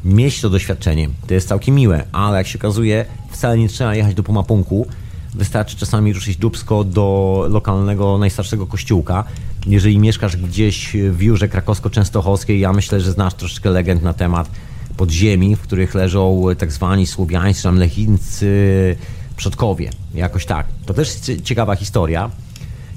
Mieć 0.04 0.40
to 0.40 0.50
doświadczenie, 0.50 1.08
to 1.26 1.34
jest 1.34 1.48
całkiem 1.48 1.74
miłe, 1.74 2.04
ale 2.12 2.38
jak 2.38 2.46
się 2.46 2.58
okazuje, 2.58 3.04
wcale 3.30 3.58
nie 3.58 3.68
trzeba 3.68 3.94
jechać 3.94 4.14
do 4.14 4.22
Pumapunku, 4.22 4.86
Wystarczy 5.34 5.76
czasami 5.76 6.12
ruszyć 6.12 6.36
dubsko 6.36 6.84
do 6.84 7.46
lokalnego, 7.50 8.18
najstarszego 8.18 8.66
kościółka. 8.66 9.24
Jeżeli 9.66 9.98
mieszkasz 9.98 10.36
gdzieś 10.36 10.96
w 11.10 11.22
Jurze 11.22 11.48
Krakowsko-Częstochowskiej, 11.48 12.58
ja 12.58 12.72
myślę, 12.72 13.00
że 13.00 13.12
znasz 13.12 13.34
troszeczkę 13.34 13.70
legend 13.70 14.02
na 14.02 14.12
temat 14.12 14.50
podziemi, 14.96 15.56
w 15.56 15.60
których 15.60 15.94
leżą 15.94 16.42
tak 16.58 16.72
zwani 16.72 17.06
słowiańscy, 17.06 17.68
amlechińcy 17.68 18.96
przodkowie. 19.36 19.90
Jakoś 20.14 20.46
tak. 20.46 20.66
To 20.86 20.94
też 20.94 21.14
ciekawa 21.44 21.76
historia. 21.76 22.30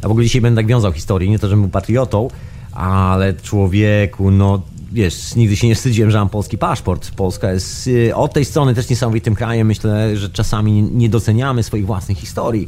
Ja 0.04 0.08
w 0.10 0.12
ogóle 0.12 0.26
dzisiaj 0.26 0.42
będę 0.42 0.60
tak 0.60 0.68
wiązał 0.68 0.92
historię, 0.92 1.30
nie 1.30 1.40
to, 1.40 1.48
żebym 1.48 1.62
był 1.62 1.72
patriotą, 1.72 2.28
ale 2.72 3.34
człowieku, 3.34 4.32
no 4.32 4.62
wiesz, 4.92 5.36
nigdy 5.36 5.56
się 5.56 5.68
nie 5.68 5.76
wstydziłem, 5.76 6.12
że 6.12 6.18
mam 6.18 6.30
polski 6.30 6.58
paszport. 6.58 7.12
Polska 7.12 7.52
jest 7.52 7.88
y, 7.88 8.16
od 8.16 8.34
tej 8.34 8.46
strony 8.46 8.76
też 8.76 8.90
niesamowitym 8.90 9.36
krajem. 9.36 9.68
Myślę, 9.68 10.18
że 10.18 10.30
czasami 10.30 10.84
nie 10.84 11.10
doceniamy 11.10 11.64
swoich 11.64 11.86
własnych 11.86 12.18
historii, 12.18 12.68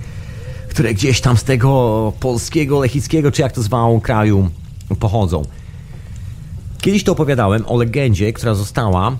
które 0.70 0.94
gdzieś 0.94 1.22
tam 1.22 1.38
z 1.38 1.44
tego 1.44 2.14
polskiego, 2.20 2.80
lechickiego, 2.80 3.32
czy 3.32 3.42
jak 3.42 3.52
to 3.52 3.62
zwał, 3.62 4.00
kraju 4.00 4.50
pochodzą. 5.00 5.44
Kiedyś 6.82 7.04
to 7.04 7.12
opowiadałem 7.12 7.64
o 7.68 7.78
legendzie, 7.78 8.34
która 8.34 8.54
została 8.54 9.18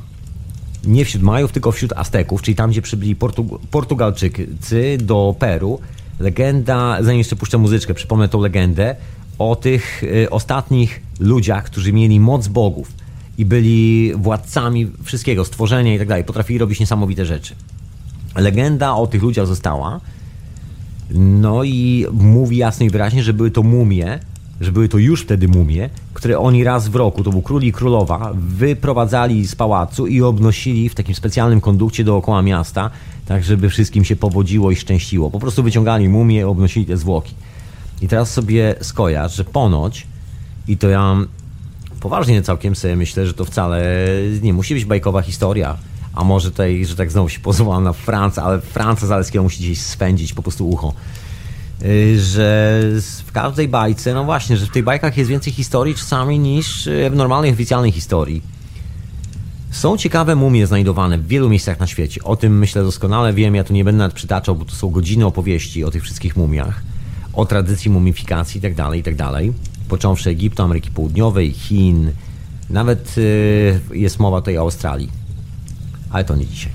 nie 0.86 1.06
wśród 1.06 1.24
Majów, 1.24 1.52
tylko 1.52 1.72
wśród 1.72 1.94
Azteków, 1.94 2.42
czyli 2.42 2.56
tam, 2.56 2.70
gdzie 2.72 2.82
przybyli 2.82 3.16
Portug 3.16 3.68
Portugalczycy 3.72 4.98
do 5.02 5.36
Peru. 5.40 5.80
Legenda, 6.20 6.98
zanim 7.02 7.18
jeszcze 7.18 7.36
puszczę 7.36 7.58
muzyczkę, 7.58 7.94
przypomnę 7.94 8.30
tą 8.30 8.42
legendę 8.42 8.96
o 9.40 9.56
tych 9.56 10.04
y, 10.04 10.30
ostatnich 10.30 11.02
ludziach, 11.20 11.64
którzy 11.64 11.94
mieli 11.94 12.20
moc 12.20 12.48
bogów 12.48 12.92
i 13.38 13.46
byli 13.46 14.12
władcami 14.16 14.92
wszystkiego, 15.04 15.46
stworzenia 15.46 15.96
i 15.96 16.00
tak 16.00 16.08
dalej. 16.08 16.24
Potrafili 16.24 16.60
robić 16.60 16.80
niesamowite 16.80 17.26
rzeczy. 17.26 17.56
Legenda 18.36 18.96
o 18.96 19.08
tych 19.08 19.24
ludziach 19.24 19.48
została. 19.48 20.00
No 21.14 21.64
i 21.64 22.06
mówi 22.12 22.58
jasno 22.58 22.86
i 22.86 22.90
wyraźnie, 22.90 23.24
że 23.24 23.34
były 23.34 23.52
to 23.52 23.64
mumie 23.64 24.20
że 24.62 24.72
były 24.72 24.90
to 24.90 24.98
już 24.98 25.22
wtedy 25.22 25.48
mumie, 25.48 25.90
które 26.14 26.40
oni 26.40 26.64
raz 26.64 26.88
w 26.88 26.96
roku, 26.96 27.24
to 27.24 27.30
był 27.30 27.42
król 27.42 27.64
i 27.64 27.72
królowa, 27.72 28.32
wyprowadzali 28.36 29.48
z 29.48 29.56
pałacu 29.56 30.08
i 30.08 30.22
obnosili 30.22 30.90
w 30.90 30.96
takim 30.96 31.16
specjalnym 31.16 31.62
kondukcie 31.62 32.04
dookoła 32.04 32.42
miasta, 32.42 32.90
tak 33.26 33.44
żeby 33.44 33.70
wszystkim 33.70 34.06
się 34.06 34.16
powodziło 34.16 34.72
i 34.72 34.76
szczęściło. 34.76 35.32
Po 35.32 35.40
prostu 35.40 35.64
wyciągali 35.64 36.10
mumie, 36.10 36.48
obnosili 36.48 36.86
te 36.86 36.98
zwłoki. 36.98 37.34
I 38.02 38.08
teraz 38.08 38.34
sobie 38.34 38.76
skojarz, 38.82 39.36
że 39.36 39.44
ponoć, 39.44 40.08
i 40.68 40.78
to 40.78 40.90
ja 40.90 41.16
poważnie 42.00 42.42
całkiem 42.42 42.76
sobie 42.76 42.96
myślę, 42.96 43.28
że 43.28 43.34
to 43.34 43.46
wcale 43.46 43.84
nie 44.42 44.54
musi 44.54 44.74
być 44.74 44.86
bajkowa 44.86 45.22
historia, 45.22 45.78
a 46.14 46.24
może 46.24 46.52
tutaj, 46.52 46.86
że 46.86 46.96
tak 46.96 47.12
znowu 47.12 47.30
się 47.30 47.40
pozwala 47.40 47.80
na 47.80 47.94
Franca, 47.94 48.44
ale 48.44 48.62
Franca 48.62 49.08
Zaleskiego 49.08 49.44
musi 49.44 49.64
gdzieś 49.64 49.82
spędzić 49.82 50.34
po 50.34 50.42
prostu 50.42 50.70
ucho. 50.70 50.94
Y, 51.86 52.20
że 52.22 52.82
w 53.26 53.32
każdej 53.32 53.68
bajce, 53.68 54.14
no 54.14 54.24
właśnie, 54.24 54.58
że 54.58 54.66
w 54.66 54.70
tych 54.70 54.84
bajkach 54.84 55.18
jest 55.18 55.30
więcej 55.30 55.54
historii 55.54 55.96
czasami 55.96 56.40
niż 56.40 56.90
w 57.12 57.16
normalnej 57.16 57.52
oficjalnej 57.52 57.92
historii. 57.92 58.42
Są 59.72 59.98
ciekawe 59.98 60.36
mumie 60.36 60.68
znajdowane 60.68 61.18
w 61.18 61.28
wielu 61.28 61.50
miejscach 61.50 61.80
na 61.80 61.88
świecie. 61.88 62.24
O 62.24 62.36
tym 62.36 62.58
myślę 62.58 62.84
doskonale 62.84 63.34
wiem, 63.34 63.56
ja 63.56 63.64
tu 63.64 63.74
nie 63.74 63.84
będę 63.84 63.98
nawet 63.98 64.14
przytaczał, 64.14 64.56
bo 64.56 64.66
to 64.66 64.76
są 64.76 64.90
godziny 64.90 65.26
opowieści 65.26 65.84
o 65.84 65.92
tych 65.92 66.04
wszystkich 66.04 66.36
mumiach, 66.36 66.82
o 67.38 67.46
tradycji 67.46 67.92
mumifikacji 67.92 68.58
itd., 68.58 68.76
tak 68.76 68.96
itd. 68.96 69.24
Tak 69.24 69.44
Począwszy 69.90 70.30
Egiptu, 70.30 70.64
Ameryki 70.64 70.92
Południowej, 70.92 71.52
Chin, 71.52 72.12
nawet 72.70 73.18
y, 73.18 73.80
jest 73.94 74.20
mowa 74.20 74.42
tutaj 74.42 74.58
o 74.58 74.62
Australii. 74.62 75.10
Ale 76.10 76.24
to 76.24 76.36
nie 76.36 76.46
dzisiaj. 76.46 76.72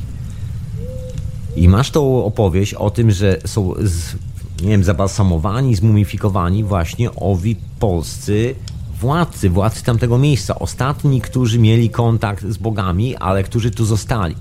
I 1.57 1.69
masz 1.69 1.91
tą 1.91 2.25
opowieść 2.25 2.75
o 2.75 2.91
tym, 2.91 3.11
że 3.11 3.39
są 3.47 3.75
z 3.81 4.17
nie 4.63 4.69
wiem, 4.69 4.85
zabalsamowani, 4.85 5.75
zmumifikowani 5.75 6.65
właśnie 6.65 7.15
owi 7.15 7.57
polscy 7.79 8.55
władcy, 9.01 9.51
władcy 9.51 9.85
tamtego 9.85 10.19
miejsca. 10.19 10.59
Ostatni, 10.59 11.21
którzy 11.21 11.59
mieli 11.59 11.91
kontakt 11.91 12.45
z 12.45 12.57
bogami, 12.57 13.17
ale 13.17 13.43
którzy 13.43 13.71
tu 13.71 13.85
zostali. 13.85 14.35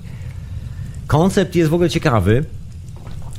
Koncept 1.07 1.55
jest 1.55 1.71
w 1.71 1.73
ogóle 1.73 1.89
ciekawy. 1.89 2.45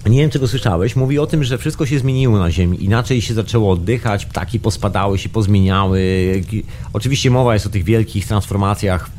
Nie 0.06 0.20
wiem, 0.20 0.30
czy 0.30 0.38
go 0.38 0.48
słyszałeś. 0.48 0.96
Mówi 0.96 1.18
o 1.18 1.26
tym, 1.26 1.44
że 1.44 1.58
wszystko 1.58 1.86
się 1.86 1.98
zmieniło 1.98 2.38
na 2.38 2.50
Ziemi. 2.50 2.84
Inaczej 2.84 3.22
się 3.22 3.34
zaczęło 3.34 3.72
oddychać, 3.72 4.26
ptaki 4.26 4.60
pospadały 4.60 5.18
się, 5.18 5.28
pozmieniały. 5.28 6.00
Oczywiście 6.92 7.30
mowa 7.30 7.54
jest 7.54 7.66
o 7.66 7.70
tych 7.70 7.84
wielkich 7.84 8.26
transformacjach 8.26 9.10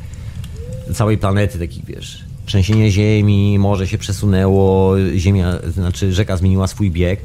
całej 0.94 1.18
planety, 1.18 1.58
takich 1.58 1.84
wiesz, 1.84 2.24
trzęsienie 2.46 2.90
Ziemi, 2.90 3.58
morze 3.58 3.86
się 3.86 3.98
przesunęło, 3.98 4.94
Ziemia, 5.16 5.58
znaczy 5.72 6.12
rzeka 6.12 6.36
zmieniła 6.36 6.66
swój 6.66 6.90
bieg 6.90 7.20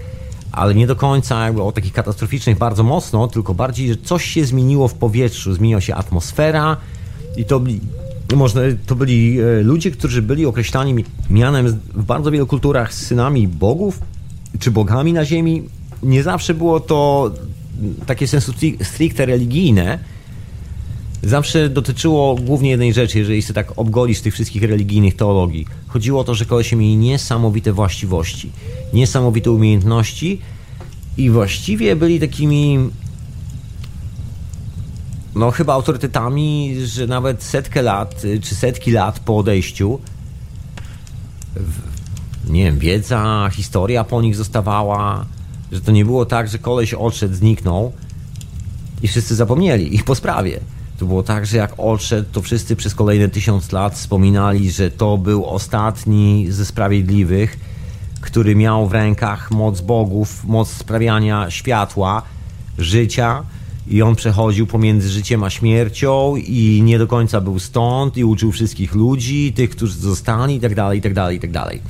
ale 0.51 0.75
nie 0.75 0.87
do 0.87 0.95
końca 0.95 1.45
jakby 1.45 1.63
o 1.63 1.71
takich 1.71 1.93
katastroficznych 1.93 2.57
bardzo 2.57 2.83
mocno, 2.83 3.27
tylko 3.27 3.53
bardziej, 3.53 3.87
że 3.87 3.95
coś 3.97 4.25
się 4.25 4.45
zmieniło 4.45 4.87
w 4.87 4.93
powietrzu, 4.93 5.53
zmieniła 5.53 5.81
się 5.81 5.95
atmosfera 5.95 6.77
i 7.37 7.45
to 7.45 7.61
można, 8.35 8.61
to 8.85 8.95
byli 8.95 9.39
e, 9.39 9.63
ludzie, 9.63 9.91
którzy 9.91 10.21
byli 10.21 10.45
określani 10.45 11.05
mianem 11.29 11.67
w 11.93 12.03
bardzo 12.03 12.31
wielu 12.31 12.47
kulturach 12.47 12.93
synami 12.93 13.47
bogów 13.47 13.99
czy 14.59 14.71
bogami 14.71 15.13
na 15.13 15.25
ziemi. 15.25 15.63
Nie 16.03 16.23
zawsze 16.23 16.53
było 16.53 16.79
to 16.79 17.31
takie 18.05 18.27
sensu 18.27 18.53
stricte 18.81 19.25
religijne, 19.25 19.99
zawsze 21.23 21.69
dotyczyło 21.69 22.35
głównie 22.35 22.69
jednej 22.69 22.93
rzeczy, 22.93 23.19
jeżeli 23.19 23.41
się 23.41 23.53
tak 23.53 23.73
obgolisz 23.75 24.21
tych 24.21 24.33
wszystkich 24.33 24.63
religijnych 24.63 25.15
teologii. 25.15 25.65
Chodziło 25.87 26.21
o 26.21 26.23
to, 26.23 26.35
że 26.35 26.45
kolesie 26.45 26.75
mieli 26.75 26.97
niesamowite 26.97 27.73
właściwości, 27.73 28.51
niesamowite 28.93 29.51
umiejętności 29.51 30.41
i 31.17 31.29
właściwie 31.29 31.95
byli 31.95 32.19
takimi 32.19 32.79
no 35.35 35.51
chyba 35.51 35.73
autorytetami, 35.73 36.75
że 36.85 37.07
nawet 37.07 37.43
setkę 37.43 37.81
lat, 37.81 38.21
czy 38.41 38.55
setki 38.55 38.91
lat 38.91 39.19
po 39.19 39.37
odejściu 39.37 39.99
nie 42.49 42.63
wiem, 42.63 42.79
wiedza, 42.79 43.49
historia 43.53 44.03
po 44.03 44.21
nich 44.21 44.35
zostawała, 44.35 45.25
że 45.71 45.81
to 45.81 45.91
nie 45.91 46.05
było 46.05 46.25
tak, 46.25 46.47
że 46.47 46.57
koleś 46.57 46.93
odszedł, 46.93 47.35
zniknął 47.35 47.91
i 49.01 49.07
wszyscy 49.07 49.35
zapomnieli 49.35 49.95
ich 49.95 50.03
po 50.03 50.15
sprawie. 50.15 50.59
To 50.97 51.05
było 51.05 51.23
tak, 51.23 51.45
że 51.45 51.57
jak 51.57 51.73
odszedł, 51.77 52.29
to 52.31 52.41
wszyscy 52.41 52.75
przez 52.75 52.95
kolejne 52.95 53.29
tysiąc 53.29 53.71
lat 53.71 53.95
wspominali, 53.95 54.71
że 54.71 54.91
to 54.91 55.17
był 55.17 55.45
ostatni 55.45 56.47
ze 56.49 56.65
sprawiedliwych, 56.65 57.59
który 58.21 58.55
miał 58.55 58.87
w 58.87 58.91
rękach 58.91 59.51
moc 59.51 59.81
bogów, 59.81 60.45
moc 60.45 60.69
sprawiania 60.69 61.49
światła, 61.49 62.21
życia 62.77 63.43
i 63.89 64.01
on 64.01 64.15
przechodził 64.15 64.67
pomiędzy 64.67 65.09
życiem 65.09 65.43
a 65.43 65.49
śmiercią 65.49 66.35
i 66.35 66.81
nie 66.83 66.99
do 66.99 67.07
końca 67.07 67.41
był 67.41 67.59
stąd 67.59 68.17
i 68.17 68.23
uczył 68.23 68.51
wszystkich 68.51 68.95
ludzi, 68.95 69.53
tych, 69.53 69.69
którzy 69.69 69.93
zostali 69.93 70.55
i 70.55 70.59
tak 70.59 70.75
dalej, 70.75 70.99
i 70.99 71.01
tak 71.01 71.13
dalej, 71.13 71.37
i 71.37 71.39
tak 71.39 71.51
dalej. 71.51 71.81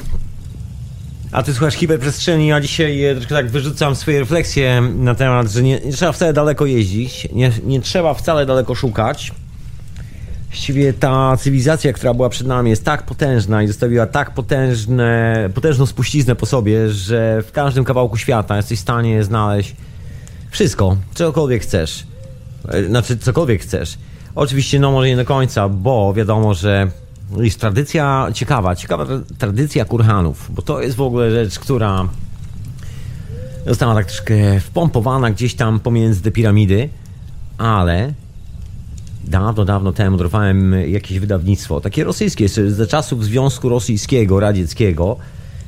A 1.32 1.44
ty 1.44 1.54
słuchasz 1.54 1.76
hiperprzestrzeni, 1.76 2.54
a 2.54 2.62
dzisiaj 2.62 3.04
e, 3.04 3.14
troszkę 3.14 3.36
tak 3.36 3.50
wyrzucam 3.50 3.96
swoje 3.96 4.20
refleksje 4.20 4.82
na 4.82 5.16
temat, 5.16 5.52
że 5.52 5.64
nie, 5.64 5.80
nie 5.86 5.92
trzeba 5.92 6.12
wcale 6.12 6.34
daleko 6.34 6.66
jeździć, 6.66 7.28
nie, 7.34 7.52
nie 7.64 7.82
trzeba 7.82 8.14
wcale 8.14 8.46
daleko 8.46 8.76
szukać. 8.76 9.32
Właściwie 10.48 10.94
ta 10.94 11.38
cywilizacja, 11.38 11.94
która 11.94 12.14
była 12.14 12.30
przed 12.30 12.48
nami, 12.48 12.70
jest 12.70 12.86
tak 12.86 13.04
potężna 13.04 13.64
i 13.64 13.68
zostawiła 13.68 14.06
tak 14.06 14.34
potężne, 14.34 15.50
potężną 15.56 15.86
spuściznę 15.86 16.36
po 16.36 16.46
sobie, 16.46 16.90
że 16.90 17.42
w 17.48 17.52
każdym 17.52 17.84
kawałku 17.84 18.18
świata 18.18 18.58
jesteś 18.58 18.80
w 18.80 18.82
stanie 18.82 19.24
znaleźć 19.24 19.76
wszystko, 20.50 20.98
czegokolwiek 21.14 21.62
chcesz. 21.62 22.04
E, 22.68 22.84
znaczy, 22.84 23.18
cokolwiek 23.18 23.62
chcesz. 23.62 23.98
Oczywiście, 24.36 24.80
no 24.80 24.92
może 24.92 25.08
nie 25.08 25.16
do 25.16 25.26
końca, 25.26 25.70
bo 25.70 26.14
wiadomo, 26.14 26.54
że 26.54 26.92
jest 27.38 27.60
tradycja 27.60 28.28
ciekawa, 28.34 28.76
ciekawa 28.76 29.06
tradycja 29.38 29.86
kurhanów, 29.86 30.52
bo 30.56 30.62
to 30.62 30.82
jest 30.82 30.98
w 30.98 31.02
ogóle 31.02 31.32
rzecz, 31.32 31.60
która 31.60 32.10
została 33.66 33.96
tak 33.96 34.06
troszkę 34.06 34.60
wpompowana 34.60 35.32
gdzieś 35.32 35.56
tam 35.56 35.80
pomiędzy 35.80 36.22
te 36.22 36.32
piramidy, 36.32 36.90
ale 37.58 38.14
dawno, 39.24 39.66
dawno 39.66 39.92
temu 39.92 40.18
dorwałem 40.18 40.76
jakieś 40.88 41.20
wydawnictwo, 41.20 41.82
takie 41.82 42.04
rosyjskie, 42.04 42.50
ze 42.50 42.88
czasów 42.88 43.26
Związku 43.26 43.70
Rosyjskiego, 43.70 44.40
Radzieckiego, 44.40 45.18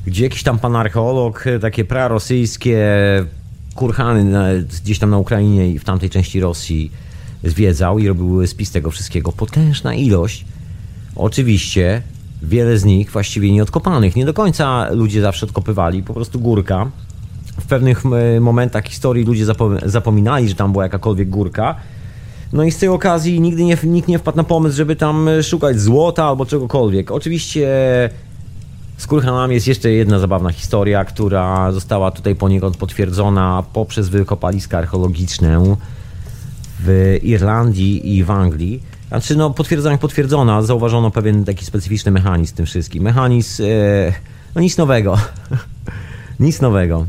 gdzie 0.05 0.23
jakiś 0.23 0.43
tam 0.43 0.59
pan 0.59 0.75
archeolog, 0.75 1.45
takie 1.61 1.85
prarosyjskie 1.85 2.87
kurhany 3.75 4.63
gdzieś 4.83 4.99
tam 4.99 5.09
na 5.09 5.17
Ukrainie 5.17 5.69
i 5.69 5.79
w 5.79 5.83
tamtej 5.83 6.09
części 6.09 6.39
Rosji 6.39 6.91
zwiedzał 7.43 7.99
i 7.99 8.07
robił 8.07 8.47
spis 8.47 8.71
tego 8.71 8.91
wszystkiego. 8.91 9.31
Potężna 9.31 9.93
ilość 9.93 10.45
Oczywiście 11.15 12.01
wiele 12.41 12.77
z 12.77 12.85
nich 12.85 13.11
właściwie 13.11 13.51
nieodkopanych. 13.51 14.15
Nie 14.15 14.25
do 14.25 14.33
końca 14.33 14.87
ludzie 14.91 15.21
zawsze 15.21 15.45
odkopywali, 15.45 16.03
po 16.03 16.13
prostu 16.13 16.39
górka. 16.39 16.91
W 17.59 17.65
pewnych 17.65 18.03
momentach 18.41 18.85
historii 18.87 19.25
ludzie 19.25 19.45
zapominali, 19.85 20.49
że 20.49 20.55
tam 20.55 20.71
była 20.71 20.83
jakakolwiek 20.83 21.29
górka. 21.29 21.75
No 22.53 22.63
i 22.63 22.71
z 22.71 22.77
tej 22.77 22.89
okazji 22.89 23.41
nigdy 23.41 23.63
nie, 23.63 23.77
nikt 23.83 24.07
nie 24.07 24.19
wpadł 24.19 24.37
na 24.37 24.43
pomysł, 24.43 24.77
żeby 24.77 24.95
tam 24.95 25.29
szukać 25.43 25.79
złota 25.79 26.25
albo 26.25 26.45
czegokolwiek. 26.45 27.11
Oczywiście 27.11 27.69
z 29.01 29.07
Kurhanami 29.07 29.55
jest 29.55 29.67
jeszcze 29.67 29.91
jedna 29.91 30.19
zabawna 30.19 30.51
historia, 30.51 31.05
która 31.05 31.71
została 31.71 32.11
tutaj 32.11 32.35
poniekąd 32.35 32.77
potwierdzona 32.77 33.63
poprzez 33.73 34.09
wykopaliska 34.09 34.77
archeologiczne 34.77 35.75
w 36.79 37.17
Irlandii 37.23 38.17
i 38.17 38.23
w 38.23 38.31
Anglii. 38.31 38.83
Znaczy, 39.07 39.35
no, 39.35 39.49
potwierdzona, 39.49 39.97
potwierdzona, 39.97 40.61
zauważono 40.61 41.11
pewien 41.11 41.45
taki 41.45 41.65
specyficzny 41.65 42.11
mechanizm 42.11 42.53
w 42.53 42.55
tym 42.55 42.65
wszystkim. 42.65 43.03
Mechanizm, 43.03 43.63
e, 43.63 44.13
no 44.55 44.61
nic 44.61 44.77
nowego. 44.77 45.17
nic 46.39 46.61
nowego. 46.61 47.05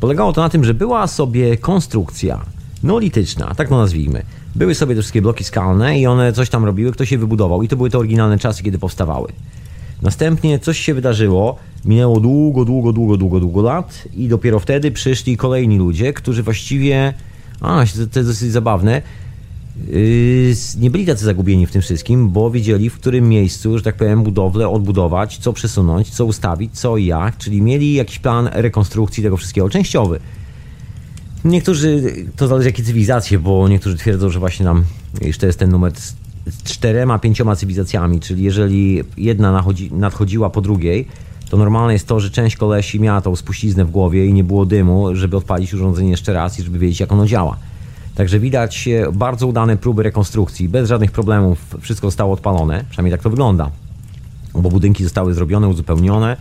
Polegało 0.00 0.32
to 0.32 0.40
na 0.40 0.48
tym, 0.48 0.64
że 0.64 0.74
była 0.74 1.06
sobie 1.06 1.56
konstrukcja 1.56 2.40
neolityczna, 2.82 3.54
tak 3.54 3.68
to 3.68 3.78
nazwijmy. 3.78 4.22
Były 4.54 4.74
sobie 4.74 4.94
te 4.94 5.00
wszystkie 5.00 5.22
bloki 5.22 5.44
skalne 5.44 5.98
i 5.98 6.06
one 6.06 6.32
coś 6.32 6.50
tam 6.50 6.64
robiły, 6.64 6.92
ktoś 6.92 7.12
je 7.12 7.18
wybudował 7.18 7.62
i 7.62 7.68
to 7.68 7.76
były 7.76 7.90
te 7.90 7.98
oryginalne 7.98 8.38
czasy, 8.38 8.62
kiedy 8.62 8.78
powstawały. 8.78 9.32
Następnie 10.04 10.58
coś 10.58 10.78
się 10.78 10.94
wydarzyło, 10.94 11.56
minęło 11.84 12.20
długo, 12.20 12.64
długo, 12.64 12.92
długo, 12.92 13.16
długo, 13.16 13.40
długo 13.40 13.62
lat 13.62 14.04
i 14.16 14.28
dopiero 14.28 14.60
wtedy 14.60 14.90
przyszli 14.90 15.36
kolejni 15.36 15.78
ludzie, 15.78 16.12
którzy 16.12 16.42
właściwie, 16.42 17.14
a, 17.60 17.84
to 18.12 18.18
jest 18.20 18.30
dosyć 18.30 18.52
zabawne, 18.52 19.02
Yy, 19.88 20.54
nie 20.80 20.90
byli 20.90 21.06
tacy 21.06 21.24
zagubieni 21.24 21.66
w 21.66 21.70
tym 21.70 21.82
wszystkim, 21.82 22.28
bo 22.28 22.50
wiedzieli 22.50 22.90
w 22.90 22.94
którym 22.94 23.28
miejscu, 23.28 23.78
że 23.78 23.84
tak 23.84 23.96
powiem, 23.96 24.22
budowlę 24.22 24.68
odbudować, 24.68 25.38
co 25.38 25.52
przesunąć, 25.52 26.10
co 26.10 26.24
ustawić, 26.24 26.78
co 26.78 26.96
i 26.96 27.06
jak, 27.06 27.38
czyli 27.38 27.62
mieli 27.62 27.94
jakiś 27.94 28.18
plan 28.18 28.48
rekonstrukcji 28.52 29.22
tego 29.22 29.36
wszystkiego 29.36 29.68
częściowy. 29.68 30.20
Niektórzy, 31.44 32.14
to 32.36 32.48
zależy 32.48 32.68
jakie 32.68 32.82
cywilizacje, 32.82 33.38
bo 33.38 33.68
niektórzy 33.68 33.96
twierdzą, 33.96 34.30
że 34.30 34.38
właśnie 34.38 34.64
nam, 34.64 34.84
to 35.40 35.46
jest 35.46 35.58
ten 35.58 35.70
numer 35.70 35.92
z 36.46 36.62
czterema, 36.62 37.18
pięcioma 37.18 37.56
cywilizacjami, 37.56 38.20
czyli 38.20 38.42
jeżeli 38.42 39.02
jedna 39.16 39.52
nadchodzi, 39.52 39.92
nadchodziła 39.92 40.50
po 40.50 40.60
drugiej, 40.60 41.08
to 41.50 41.56
normalne 41.56 41.92
jest 41.92 42.06
to, 42.06 42.20
że 42.20 42.30
część 42.30 42.56
kolesi 42.56 43.00
miała 43.00 43.20
tą 43.20 43.36
spuściznę 43.36 43.84
w 43.84 43.90
głowie 43.90 44.26
i 44.26 44.32
nie 44.32 44.44
było 44.44 44.66
dymu, 44.66 45.16
żeby 45.16 45.36
odpalić 45.36 45.74
urządzenie 45.74 46.10
jeszcze 46.10 46.32
raz 46.32 46.58
i 46.58 46.62
żeby 46.62 46.78
wiedzieć, 46.78 47.00
jak 47.00 47.12
ono 47.12 47.26
działa. 47.26 47.56
Także 48.14 48.38
widać 48.40 48.88
bardzo 49.12 49.46
udane 49.46 49.76
próby 49.76 50.02
rekonstrukcji, 50.02 50.68
bez 50.68 50.88
żadnych 50.88 51.12
problemów, 51.12 51.58
wszystko 51.80 52.06
zostało 52.06 52.32
odpalone, 52.32 52.84
przynajmniej 52.90 53.12
tak 53.12 53.22
to 53.22 53.30
wygląda. 53.30 53.70
Bo 54.54 54.70
budynki 54.70 55.04
zostały 55.04 55.34
zrobione, 55.34 55.68
uzupełnione, 55.68 56.36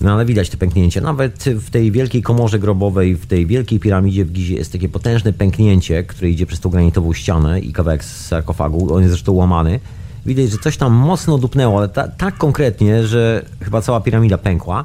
no 0.00 0.12
ale 0.12 0.24
widać 0.24 0.50
te 0.50 0.56
pęknięcia. 0.56 1.00
Nawet 1.00 1.44
w 1.44 1.70
tej 1.70 1.92
wielkiej 1.92 2.22
komorze 2.22 2.58
grobowej, 2.58 3.16
w 3.16 3.26
tej 3.26 3.46
wielkiej 3.46 3.80
piramidzie 3.80 4.24
w 4.24 4.32
Gizie 4.32 4.54
jest 4.54 4.72
takie 4.72 4.88
potężne 4.88 5.32
pęknięcie, 5.32 6.02
które 6.02 6.30
idzie 6.30 6.46
przez 6.46 6.60
tą 6.60 6.70
granitową 6.70 7.12
ścianę 7.12 7.60
i 7.60 7.72
kawałek 7.72 8.04
z 8.04 8.26
sarkofagu, 8.26 8.94
on 8.94 9.00
jest 9.02 9.12
zresztą 9.12 9.32
łamany. 9.32 9.80
Widać, 10.26 10.50
że 10.50 10.58
coś 10.58 10.76
tam 10.76 10.92
mocno 10.92 11.38
dupnęło, 11.38 11.78
ale 11.78 11.88
ta, 11.88 12.08
tak 12.08 12.38
konkretnie, 12.38 13.06
że 13.06 13.44
chyba 13.60 13.80
cała 13.80 14.00
piramida 14.00 14.38
pękła 14.38 14.84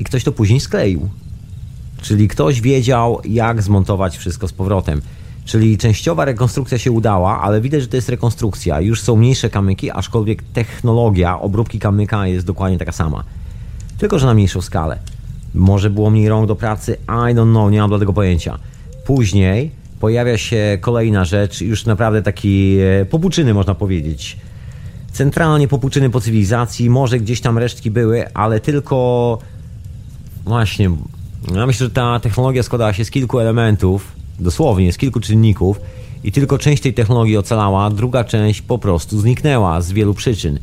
i 0.00 0.04
ktoś 0.04 0.24
to 0.24 0.32
później 0.32 0.60
skleił. 0.60 1.08
Czyli 2.02 2.28
ktoś 2.28 2.60
wiedział, 2.60 3.20
jak 3.24 3.62
zmontować 3.62 4.18
wszystko 4.18 4.48
z 4.48 4.52
powrotem. 4.52 5.02
Czyli 5.44 5.78
częściowa 5.78 6.24
rekonstrukcja 6.24 6.78
się 6.78 6.92
udała, 6.92 7.40
ale 7.40 7.60
widać, 7.60 7.80
że 7.80 7.88
to 7.88 7.96
jest 7.96 8.08
rekonstrukcja. 8.08 8.80
Już 8.80 9.00
są 9.00 9.16
mniejsze 9.16 9.50
kamyki, 9.50 9.90
aczkolwiek 9.90 10.42
technologia 10.42 11.40
obróbki 11.40 11.78
kamyka 11.78 12.26
jest 12.26 12.46
dokładnie 12.46 12.78
taka 12.78 12.92
sama. 12.92 13.24
Tylko, 13.98 14.18
że 14.18 14.26
na 14.26 14.34
mniejszą 14.34 14.60
skalę. 14.60 14.98
Może 15.54 15.90
było 15.90 16.10
mniej 16.10 16.28
rąk 16.28 16.48
do 16.48 16.56
pracy, 16.56 16.96
I 17.08 17.34
don't 17.34 17.50
know, 17.50 17.70
nie 17.70 17.80
mam 17.80 17.90
do 17.90 17.98
tego 17.98 18.12
pojęcia. 18.12 18.58
Później 19.06 19.70
pojawia 20.00 20.38
się 20.38 20.78
kolejna 20.80 21.24
rzecz, 21.24 21.60
już 21.60 21.86
naprawdę 21.86 22.22
taki 22.22 22.78
e, 23.00 23.04
popuczyny 23.04 23.54
można 23.54 23.74
powiedzieć. 23.74 24.36
Centralnie 25.12 25.68
popuczyny 25.68 26.10
po 26.10 26.20
cywilizacji, 26.20 26.90
może 26.90 27.18
gdzieś 27.18 27.40
tam 27.40 27.58
resztki 27.58 27.90
były, 27.90 28.34
ale 28.34 28.60
tylko 28.60 29.38
właśnie, 30.44 30.90
ja 31.54 31.66
myślę, 31.66 31.86
że 31.86 31.90
ta 31.90 32.20
technologia 32.20 32.62
składała 32.62 32.92
się 32.92 33.04
z 33.04 33.10
kilku 33.10 33.38
elementów, 33.38 34.12
dosłownie 34.40 34.92
z 34.92 34.98
kilku 34.98 35.20
czynników 35.20 35.80
i 36.24 36.32
tylko 36.32 36.58
część 36.58 36.82
tej 36.82 36.94
technologii 36.94 37.36
ocalała, 37.36 37.90
druga 37.90 38.24
część 38.24 38.62
po 38.62 38.78
prostu 38.78 39.20
zniknęła 39.20 39.80
z 39.80 39.92
wielu 39.92 40.14
przyczyn. 40.14 40.58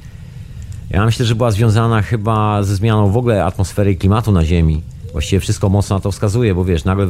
Ja 0.89 1.05
myślę, 1.05 1.25
że 1.25 1.35
była 1.35 1.51
związana 1.51 2.01
chyba 2.01 2.63
ze 2.63 2.75
zmianą 2.75 3.11
w 3.11 3.17
ogóle 3.17 3.45
atmosfery 3.45 3.91
i 3.91 3.97
klimatu 3.97 4.31
na 4.31 4.45
Ziemi. 4.45 4.81
Właściwie 5.11 5.39
wszystko 5.39 5.69
mocno 5.69 5.95
na 5.95 5.99
to 5.99 6.11
wskazuje, 6.11 6.55
bo 6.55 6.65
wiesz, 6.65 6.85
nagle 6.85 7.07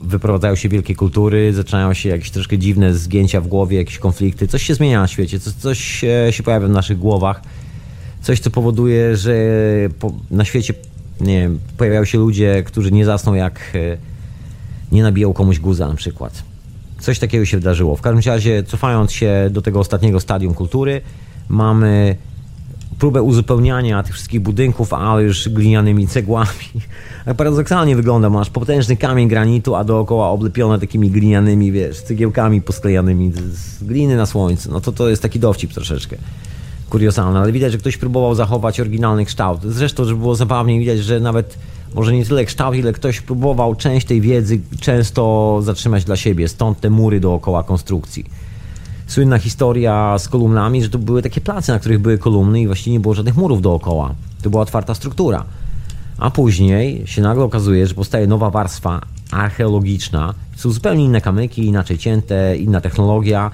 wyprowadzają 0.00 0.54
się 0.54 0.68
wielkie 0.68 0.94
kultury, 0.94 1.52
zaczynają 1.52 1.94
się 1.94 2.08
jakieś 2.08 2.30
troszkę 2.30 2.58
dziwne 2.58 2.94
zgięcia 2.94 3.40
w 3.40 3.48
głowie, 3.48 3.76
jakieś 3.76 3.98
konflikty, 3.98 4.48
coś 4.48 4.62
się 4.62 4.74
zmienia 4.74 5.00
na 5.00 5.08
świecie, 5.08 5.40
coś, 5.40 5.52
coś 5.52 5.78
się 6.30 6.42
pojawia 6.44 6.66
w 6.66 6.70
naszych 6.70 6.98
głowach, 6.98 7.42
coś 8.22 8.40
co 8.40 8.50
powoduje, 8.50 9.16
że 9.16 9.34
na 10.30 10.44
świecie 10.44 10.74
nie 11.20 11.40
wiem, 11.40 11.58
pojawiają 11.76 12.04
się 12.04 12.18
ludzie, 12.18 12.62
którzy 12.66 12.92
nie 12.92 13.04
zasną 13.04 13.34
jak 13.34 13.60
e, 13.74 13.96
nie 14.92 15.02
nabiją 15.02 15.32
komuś 15.32 15.58
guza 15.58 15.88
na 15.88 15.94
przykład. 15.94 16.42
Coś 17.00 17.18
takiego 17.18 17.44
się 17.44 17.56
wydarzyło. 17.56 17.96
W 17.96 18.00
każdym 18.00 18.32
razie, 18.32 18.62
cofając 18.62 19.12
się 19.12 19.48
do 19.50 19.62
tego 19.62 19.80
ostatniego 19.80 20.20
stadium 20.20 20.54
kultury, 20.54 21.00
mamy 21.48 22.16
próbę 22.98 23.22
uzupełniania 23.22 24.02
tych 24.02 24.14
wszystkich 24.14 24.40
budynków, 24.40 24.92
ale 24.92 25.22
już 25.22 25.48
glinianymi 25.48 26.06
cegłami. 26.06 26.48
Tak 27.24 27.36
paradoksalnie 27.36 27.96
wygląda, 27.96 28.30
masz 28.30 28.50
potężny 28.50 28.96
kamień 28.96 29.28
granitu, 29.28 29.74
a 29.74 29.84
dookoła 29.84 30.28
oblepione 30.28 30.78
takimi 30.78 31.10
glinianymi, 31.10 31.72
wiesz, 31.72 32.02
cegiełkami 32.02 32.62
posklejanymi 32.62 33.32
z 33.32 33.84
gliny 33.84 34.16
na 34.16 34.26
słońcu. 34.26 34.72
No 34.72 34.80
to 34.80 34.92
to 34.92 35.08
jest 35.08 35.22
taki 35.22 35.40
dowcip 35.40 35.72
troszeczkę 35.72 36.16
kuriozalny, 36.90 37.38
ale 37.38 37.52
widać, 37.52 37.72
że 37.72 37.78
ktoś 37.78 37.96
próbował 37.96 38.34
zachować 38.34 38.80
oryginalny 38.80 39.24
kształt. 39.24 39.60
Zresztą, 39.64 40.04
żeby 40.04 40.20
było 40.20 40.34
zabawniej, 40.34 40.80
widać, 40.80 40.98
że 40.98 41.20
nawet 41.20 41.58
może 41.94 42.12
nie 42.12 42.24
tyle 42.24 42.44
kształt, 42.44 42.76
ile 42.76 42.92
ktoś 42.92 43.20
próbował 43.20 43.74
część 43.74 44.06
tej 44.06 44.20
wiedzy 44.20 44.60
często 44.80 45.58
zatrzymać 45.62 46.04
dla 46.04 46.16
siebie, 46.16 46.48
stąd 46.48 46.80
te 46.80 46.90
mury 46.90 47.20
dookoła 47.20 47.62
konstrukcji 47.62 48.24
słynna 49.08 49.38
historia 49.38 50.18
z 50.18 50.28
kolumnami, 50.28 50.82
że 50.82 50.88
to 50.88 50.98
były 50.98 51.22
takie 51.22 51.40
place, 51.40 51.72
na 51.72 51.78
których 51.78 51.98
były 51.98 52.18
kolumny 52.18 52.60
i 52.60 52.66
właściwie 52.66 52.92
nie 52.92 53.00
było 53.00 53.14
żadnych 53.14 53.36
murów 53.36 53.62
dookoła. 53.62 54.14
To 54.42 54.50
była 54.50 54.62
otwarta 54.62 54.94
struktura. 54.94 55.44
A 56.18 56.30
później 56.30 57.06
się 57.06 57.22
nagle 57.22 57.44
okazuje, 57.44 57.86
że 57.86 57.94
powstaje 57.94 58.26
nowa 58.26 58.50
warstwa 58.50 59.00
archeologiczna. 59.30 60.34
Są 60.56 60.70
zupełnie 60.70 61.04
inne 61.04 61.20
kamyki, 61.20 61.66
inaczej 61.66 61.98
cięte, 61.98 62.56
inna 62.56 62.80
technologia. 62.80 63.50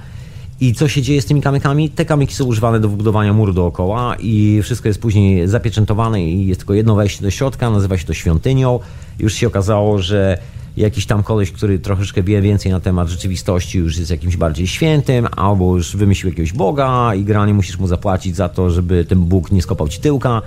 I 0.61 0.75
co 0.75 0.89
się 0.89 1.03
dzieje 1.03 1.23
z 1.23 1.27
tymi 1.27 1.43
kamykami? 1.43 1.91
Te 1.91 2.05
kamyki 2.05 2.35
są 2.35 2.45
używane 2.45 2.81
do 2.81 2.89
wybudowania 2.89 3.33
muru 3.33 3.53
dookoła 3.53 4.17
i 4.21 4.61
wszystko 4.63 4.89
jest 4.89 5.01
później 5.01 5.49
zapieczętowane 5.49 6.23
i 6.23 6.47
jest 6.47 6.61
tylko 6.61 6.75
jedno 6.75 6.95
wejście 6.95 7.23
do 7.23 7.31
środka, 7.31 7.71
nazywa 7.71 7.99
się 7.99 8.07
to 8.07 8.15
świątynią. 8.15 8.81
Już 9.19 9.35
się 9.35 9.47
okazało, 9.47 9.99
że 9.99 10.39
jakiś 10.77 11.07
tam 11.07 11.23
koleś, 11.23 11.53
który 11.53 11.79
troszeczkę 11.79 12.23
wie 12.23 12.43
więcej 12.43 12.73
na 12.73 12.81
temat 12.81 13.09
rzeczywistości, 13.09 13.79
już 13.79 13.99
jest 13.99 14.11
jakimś 14.11 14.37
bardziej 14.37 14.67
świętym, 14.67 15.27
albo 15.37 15.77
już 15.77 15.97
wymyślił 15.97 16.31
jakiegoś 16.31 16.53
Boga 16.53 17.15
i 17.15 17.25
granie 17.25 17.55
musisz 17.55 17.79
mu 17.79 17.87
zapłacić 17.87 18.37
za 18.37 18.49
to, 18.49 18.71
żeby 18.71 19.05
ten 19.05 19.21
Bóg 19.21 19.53
nie 19.53 19.63
skopał 19.63 19.89
ci 19.89 20.01
tyłka. 20.01 20.43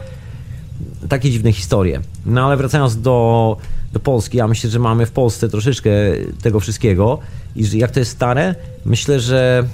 Takie 1.10 1.32
dziwne 1.32 1.52
historie. 1.52 2.02
No 2.26 2.46
ale 2.46 2.58
wracając 2.58 3.02
do, 3.02 3.58
do 3.94 4.00
Polski, 4.00 4.38
ja 4.38 4.48
myślę, 4.48 4.70
że 4.70 4.80
mamy 4.80 5.06
w 5.06 5.12
Polsce 5.12 5.50
troszeczkę 5.50 5.90
tego 6.42 6.60
wszystkiego 6.60 7.20
i 7.56 7.78
jak 7.78 7.92
to 7.92 8.00
jest 8.00 8.12
stare, 8.12 8.56
myślę, 8.86 9.20
że 9.20 9.68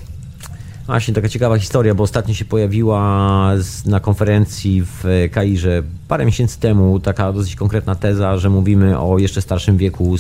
Właśnie, 0.86 1.13
taka 1.13 1.29
ciekawa 1.29 1.59
historia, 1.59 1.95
bo 1.95 2.03
ostatnio 2.03 2.34
się 2.34 2.45
pojawiła 2.45 3.51
na 3.86 3.99
konferencji 3.99 4.84
w 4.86 5.03
Kairze 5.31 5.84
parę 6.07 6.25
miesięcy 6.25 6.59
temu 6.59 6.99
taka 6.99 7.34
dosyć 7.34 7.55
konkretna 7.55 7.95
teza, 7.95 8.38
że 8.38 8.49
mówimy 8.49 8.99
o 8.99 9.17
jeszcze 9.17 9.41
starszym 9.41 9.77
wieku 9.77 10.15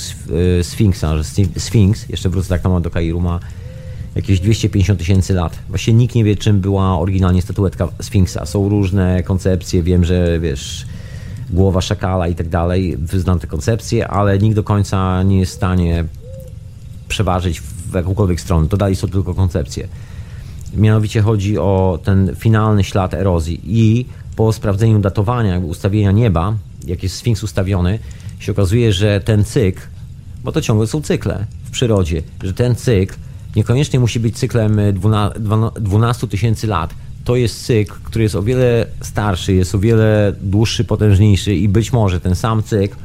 e, 0.59 0.63
Sfinksa, 0.63 1.17
że 1.17 1.23
Sfinks, 1.57 2.09
jeszcze 2.09 2.29
wrócę 2.29 2.49
tak 2.49 2.61
samo 2.61 2.79
do 2.79 2.89
Kairu, 2.89 3.21
ma 3.21 3.39
jakieś 4.15 4.39
250 4.39 4.99
tysięcy 4.99 5.33
lat. 5.33 5.59
Właśnie 5.69 5.93
nikt 5.93 6.15
nie 6.15 6.23
wie, 6.23 6.35
czym 6.35 6.59
była 6.59 6.99
oryginalnie 6.99 7.41
statuetka 7.41 7.87
Sfinksa. 8.01 8.45
Są 8.45 8.69
różne 8.69 9.23
koncepcje, 9.23 9.83
wiem, 9.83 10.05
że 10.05 10.39
wiesz, 10.39 10.85
głowa 11.49 11.81
szakala 11.81 12.27
i 12.27 12.35
tak 12.35 12.49
dalej, 12.49 12.97
wyznam 12.97 13.39
te 13.39 13.47
koncepcje, 13.47 14.07
ale 14.07 14.39
nikt 14.39 14.55
do 14.55 14.63
końca 14.63 15.23
nie 15.23 15.39
jest 15.39 15.51
w 15.51 15.55
stanie 15.55 16.05
przeważyć 17.07 17.61
w 17.61 17.93
jakąkolwiek 17.93 18.41
stronę. 18.41 18.67
To 18.67 18.77
dalej 18.77 18.95
są 18.95 19.07
tylko 19.07 19.33
koncepcje. 19.33 19.87
Mianowicie 20.77 21.21
chodzi 21.21 21.57
o 21.57 21.99
ten 22.03 22.35
finalny 22.35 22.83
ślad 22.83 23.13
erozji 23.13 23.61
i 23.63 24.05
po 24.35 24.53
sprawdzeniu 24.53 24.99
datowania, 24.99 25.59
ustawienia 25.59 26.11
nieba, 26.11 26.53
jak 26.87 27.03
jest 27.03 27.15
Sfinks 27.15 27.43
ustawiony, 27.43 27.99
się 28.39 28.51
okazuje, 28.51 28.93
że 28.93 29.19
ten 29.19 29.43
cykl, 29.43 29.81
bo 30.43 30.51
to 30.51 30.61
ciągle 30.61 30.87
są 30.87 31.01
cykle 31.01 31.45
w 31.63 31.71
przyrodzie, 31.71 32.23
że 32.43 32.53
ten 32.53 32.75
cykl 32.75 33.15
niekoniecznie 33.55 33.99
musi 33.99 34.19
być 34.19 34.37
cyklem 34.37 34.79
12 35.79 36.27
tysięcy 36.27 36.67
lat. 36.67 36.93
To 37.23 37.35
jest 37.35 37.65
cykl, 37.65 37.93
który 38.03 38.23
jest 38.23 38.35
o 38.35 38.43
wiele 38.43 38.85
starszy, 39.01 39.53
jest 39.53 39.75
o 39.75 39.79
wiele 39.79 40.33
dłuższy, 40.41 40.83
potężniejszy 40.83 41.55
i 41.55 41.69
być 41.69 41.93
może 41.93 42.19
ten 42.19 42.35
sam 42.35 42.63
cykl 42.63 42.95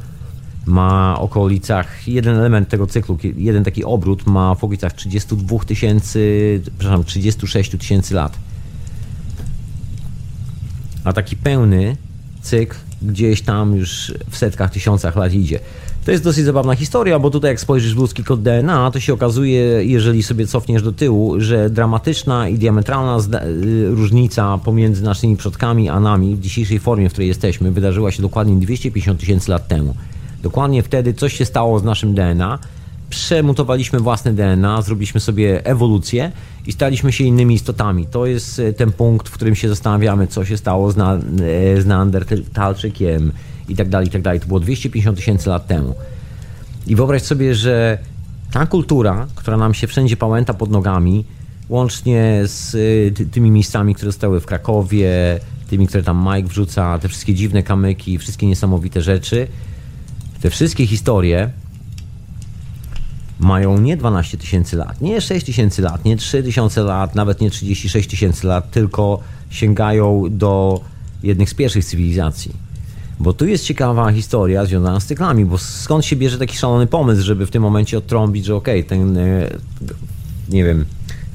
ma 0.69 1.15
w 1.17 1.21
okolicach, 1.21 2.07
jeden 2.07 2.35
element 2.35 2.69
tego 2.69 2.87
cyklu, 2.87 3.17
jeden 3.37 3.63
taki 3.63 3.83
obrót 3.83 4.27
ma 4.27 4.55
w 4.55 4.63
okolicach 4.63 4.93
32 4.93 5.59
tysięcy, 5.59 6.61
przepraszam, 6.77 7.03
36 7.03 7.71
tysięcy 7.71 8.13
lat. 8.15 8.37
A 11.03 11.13
taki 11.13 11.35
pełny 11.35 11.97
cykl 12.41 12.77
gdzieś 13.01 13.41
tam 13.41 13.75
już 13.75 14.13
w 14.29 14.37
setkach, 14.37 14.71
tysiącach 14.71 15.15
lat 15.15 15.33
idzie. 15.33 15.59
To 16.05 16.11
jest 16.11 16.23
dosyć 16.23 16.45
zabawna 16.45 16.75
historia, 16.75 17.19
bo 17.19 17.29
tutaj 17.29 17.51
jak 17.51 17.59
spojrzysz 17.59 17.95
w 17.95 17.97
ludzki 17.97 18.23
kod 18.23 18.41
DNA, 18.41 18.91
to 18.91 18.99
się 18.99 19.13
okazuje, 19.13 19.61
jeżeli 19.85 20.23
sobie 20.23 20.47
cofniesz 20.47 20.83
do 20.83 20.91
tyłu, 20.91 21.41
że 21.41 21.69
dramatyczna 21.69 22.49
i 22.49 22.57
diametralna 22.57 23.17
y, 23.17 23.89
różnica 23.89 24.57
pomiędzy 24.57 25.03
naszymi 25.03 25.37
przodkami 25.37 25.89
a 25.89 25.99
nami 25.99 26.35
w 26.35 26.39
dzisiejszej 26.39 26.79
formie, 26.79 27.09
w 27.09 27.11
której 27.11 27.27
jesteśmy, 27.27 27.71
wydarzyła 27.71 28.11
się 28.11 28.21
dokładnie 28.21 28.55
250 28.55 29.19
tysięcy 29.19 29.51
lat 29.51 29.67
temu. 29.67 29.95
Dokładnie 30.43 30.83
wtedy 30.83 31.13
coś 31.13 31.33
się 31.33 31.45
stało 31.45 31.79
z 31.79 31.83
naszym 31.83 32.13
DNA. 32.13 32.59
Przemutowaliśmy 33.09 33.99
własne 33.99 34.33
DNA, 34.33 34.81
zrobiliśmy 34.81 35.19
sobie 35.19 35.65
ewolucję 35.65 36.31
i 36.67 36.71
staliśmy 36.71 37.11
się 37.11 37.23
innymi 37.23 37.55
istotami. 37.55 38.05
To 38.05 38.25
jest 38.25 38.59
e, 38.59 38.73
ten 38.73 38.91
punkt, 38.91 39.29
w 39.29 39.31
którym 39.31 39.55
się 39.55 39.69
zastanawiamy, 39.69 40.27
co 40.27 40.45
się 40.45 40.57
stało 40.57 40.91
z, 40.91 40.97
na, 40.97 41.15
e, 41.15 41.81
z 41.81 41.85
Neandertalczykiem 41.85 43.31
i 43.69 43.75
tak 43.75 43.89
dalej, 43.89 44.07
i 44.07 44.11
tak 44.11 44.21
dalej. 44.21 44.39
To 44.39 44.47
było 44.47 44.59
250 44.59 45.17
tysięcy 45.17 45.49
lat 45.49 45.67
temu. 45.67 45.95
I 46.87 46.95
wyobraź 46.95 47.21
sobie, 47.21 47.55
że 47.55 47.97
ta 48.51 48.65
kultura, 48.65 49.27
która 49.35 49.57
nam 49.57 49.73
się 49.73 49.87
wszędzie 49.87 50.17
pałęta 50.17 50.53
pod 50.53 50.71
nogami, 50.71 51.25
łącznie 51.69 52.41
z 52.45 52.75
e, 53.19 53.25
tymi 53.25 53.51
miejscami, 53.51 53.95
które 53.95 54.11
zostały 54.11 54.39
w 54.39 54.45
Krakowie, 54.45 55.39
tymi, 55.69 55.87
które 55.87 56.03
tam 56.03 56.27
Mike 56.33 56.49
wrzuca, 56.49 56.99
te 56.99 57.07
wszystkie 57.09 57.33
dziwne 57.33 57.63
kamyki, 57.63 58.17
wszystkie 58.17 58.47
niesamowite 58.47 59.01
rzeczy, 59.01 59.47
te 60.41 60.49
wszystkie 60.49 60.87
historie 60.87 61.51
mają 63.39 63.79
nie 63.79 63.97
12 63.97 64.37
tysięcy 64.37 64.77
lat, 64.77 65.01
nie 65.01 65.21
6 65.21 65.45
tysięcy 65.45 65.81
lat, 65.81 66.05
nie 66.05 66.17
3 66.17 66.43
tysiące 66.43 66.83
lat, 66.83 67.15
nawet 67.15 67.41
nie 67.41 67.49
36 67.49 68.09
tysięcy 68.09 68.47
lat, 68.47 68.71
tylko 68.71 69.19
sięgają 69.49 70.25
do 70.29 70.81
jednych 71.23 71.49
z 71.49 71.53
pierwszych 71.53 71.85
cywilizacji. 71.85 72.69
Bo 73.19 73.33
tu 73.33 73.45
jest 73.45 73.65
ciekawa 73.65 74.11
historia 74.11 74.65
związana 74.65 74.99
z 74.99 75.05
cyklami, 75.05 75.45
bo 75.45 75.57
skąd 75.57 76.05
się 76.05 76.15
bierze 76.15 76.37
taki 76.37 76.57
szalony 76.57 76.87
pomysł, 76.87 77.23
żeby 77.23 77.45
w 77.45 77.51
tym 77.51 77.63
momencie 77.63 77.97
odtrąbić, 77.97 78.45
że 78.45 78.55
okej, 78.55 78.79
okay, 78.79 78.89
ten, 78.89 79.17
e, 79.17 79.49
nie 80.49 80.63
wiem, 80.63 80.85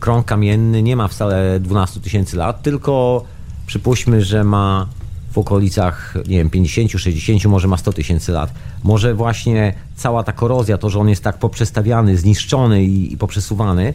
krąg 0.00 0.26
kamienny 0.26 0.82
nie 0.82 0.96
ma 0.96 1.08
wcale 1.08 1.60
12 1.60 2.00
tysięcy 2.00 2.36
lat, 2.36 2.62
tylko 2.62 3.24
przypuśćmy, 3.66 4.24
że 4.24 4.44
ma 4.44 4.86
w 5.34 5.38
okolicach, 5.38 6.14
nie 6.28 6.36
wiem, 6.36 6.50
50, 6.50 6.90
60, 6.90 7.44
może 7.44 7.68
ma 7.68 7.76
100 7.76 7.92
tysięcy 7.92 8.32
lat. 8.32 8.54
Może 8.82 9.14
właśnie 9.14 9.74
cała 9.96 10.22
ta 10.22 10.32
korozja, 10.32 10.78
to, 10.78 10.90
że 10.90 10.98
on 10.98 11.08
jest 11.08 11.22
tak 11.22 11.38
poprzestawiany, 11.38 12.16
zniszczony 12.16 12.84
i, 12.84 13.12
i 13.12 13.16
poprzesuwany, 13.16 13.94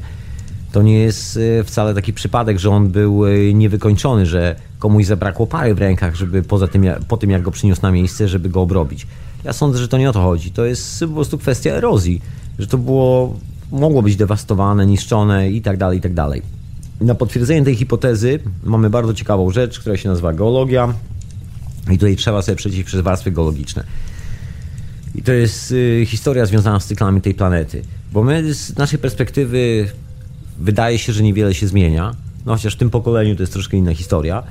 to 0.72 0.82
nie 0.82 1.00
jest 1.00 1.40
e, 1.60 1.64
wcale 1.64 1.94
taki 1.96 2.14
przypadek, 2.14 2.60
że 2.60 2.70
on 2.70 2.90
był 2.90 3.26
e, 3.26 3.54
niewykończony, 3.54 4.26
że 4.26 4.56
komuś 4.80 5.06
zabrakło 5.06 5.48
pary 5.48 5.76
w 5.76 5.80
rękach, 5.80 6.16
żeby 6.16 6.44
poza 6.44 6.68
tym, 6.68 6.86
po 7.08 7.18
tym 7.18 7.30
jak 7.30 7.42
go 7.42 7.52
przyniósł 7.52 7.82
na 7.82 7.92
miejsce, 7.92 8.28
żeby 8.28 8.50
go 8.50 8.62
obrobić. 8.62 9.08
Ja 9.44 9.54
sądzę, 9.54 9.80
że 9.80 9.88
to 9.88 9.98
nie 9.98 10.10
o 10.10 10.14
to 10.14 10.22
chodzi. 10.22 10.52
To 10.52 10.66
jest 10.66 11.00
po 11.00 11.08
prostu 11.08 11.38
kwestia 11.38 11.72
erozji, 11.72 12.22
że 12.60 12.68
to 12.68 12.78
było, 12.78 13.36
mogło 13.72 14.02
być 14.02 14.16
dewastowane, 14.16 14.86
niszczone 14.86 15.52
i 15.52 15.62
tak 15.62 15.78
dalej, 15.78 15.98
i 15.98 16.02
tak 16.02 16.14
dalej. 16.14 16.42
Na 17.02 17.16
potwierdzenie 17.16 17.64
tej 17.64 17.76
hipotezy 17.76 18.40
mamy 18.64 18.90
bardzo 18.90 19.14
ciekawą 19.14 19.52
rzecz, 19.52 19.80
która 19.80 19.98
się 19.98 20.10
nazywa 20.10 20.34
geologia 20.34 20.94
i 21.92 21.98
tutaj 21.98 22.16
trzeba 22.16 22.42
sobie 22.42 22.56
przejść 22.56 22.84
przez 22.84 23.02
warstwy 23.02 23.32
geologiczne. 23.32 23.84
I 25.16 25.22
to 25.22 25.32
jest 25.32 25.72
y, 25.72 26.06
historia 26.08 26.46
związana 26.46 26.80
z 26.80 26.86
cyklami 26.86 27.22
tej 27.22 27.34
planety. 27.34 27.82
Bo 28.12 28.24
my 28.24 28.54
z 28.54 28.78
naszej 28.78 29.00
perspektywy 29.00 29.90
wydaje 30.60 30.98
się, 30.98 31.14
że 31.14 31.24
niewiele 31.24 31.54
się 31.54 31.68
zmienia. 31.68 32.16
No 32.46 32.54
chociaż 32.56 32.76
w 32.76 32.78
tym 32.78 32.90
pokoleniu 32.90 33.36
to 33.36 33.44
jest 33.44 33.54
troszkę 33.54 33.78
inna 33.78 33.94
historia. 33.94 34.44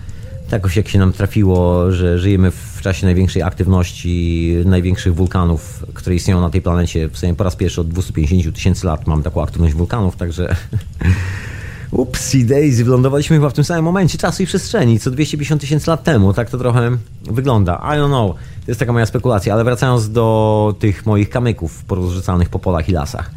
Jakoś 0.53 0.77
jak 0.77 0.89
się 0.89 0.99
nam 0.99 1.13
trafiło, 1.13 1.93
że 1.93 2.19
żyjemy 2.19 2.51
w 2.51 2.81
czasie 2.83 3.07
największej 3.07 3.43
aktywności 3.43 4.55
największych 4.65 5.15
wulkanów, 5.15 5.85
które 5.95 6.17
istnieją 6.17 6.41
na 6.41 6.51
tej 6.51 6.63
planecie. 6.63 7.09
W 7.09 7.19
sensie 7.19 7.37
po 7.37 7.45
raz 7.45 7.57
pierwszy 7.57 7.81
od 7.81 7.89
250 7.89 8.55
tysięcy 8.55 8.87
lat 8.87 9.07
mamy 9.07 9.23
taką 9.23 9.43
aktywność 9.43 9.75
wulkanów, 9.75 10.17
także 10.17 10.57
Upsi 11.91 12.45
daisy, 12.45 12.85
wylądowaliśmy 12.85 13.37
chyba 13.37 13.51
w 13.51 13.53
tym 13.53 13.65
samym 13.65 13.85
momencie 13.85 14.19
czasu 14.19 14.43
i 14.43 14.47
przestrzeni, 14.47 15.01
co 15.01 15.11
250 15.11 15.61
tysięcy 15.61 15.91
lat 15.91 16.05
temu. 16.05 16.33
Tak 16.33 16.51
to 16.51 16.59
trochę 16.59 16.91
wygląda. 17.23 17.75
I 17.77 17.99
don't 17.99 18.09
know. 18.09 18.35
To 18.35 18.71
jest 18.71 18.81
taka 18.81 18.93
moja 18.93 19.07
spekulacja, 19.07 19.55
ale 19.55 19.65
wracając 19.65 20.11
do 20.11 20.75
tych 20.79 21.07
moich 21.07 21.31
kamyków 21.31 21.85
porozrzucanych 21.85 22.49
po 22.49 22.59
polach 22.59 22.89
i 22.89 22.93
lasach. 22.93 23.31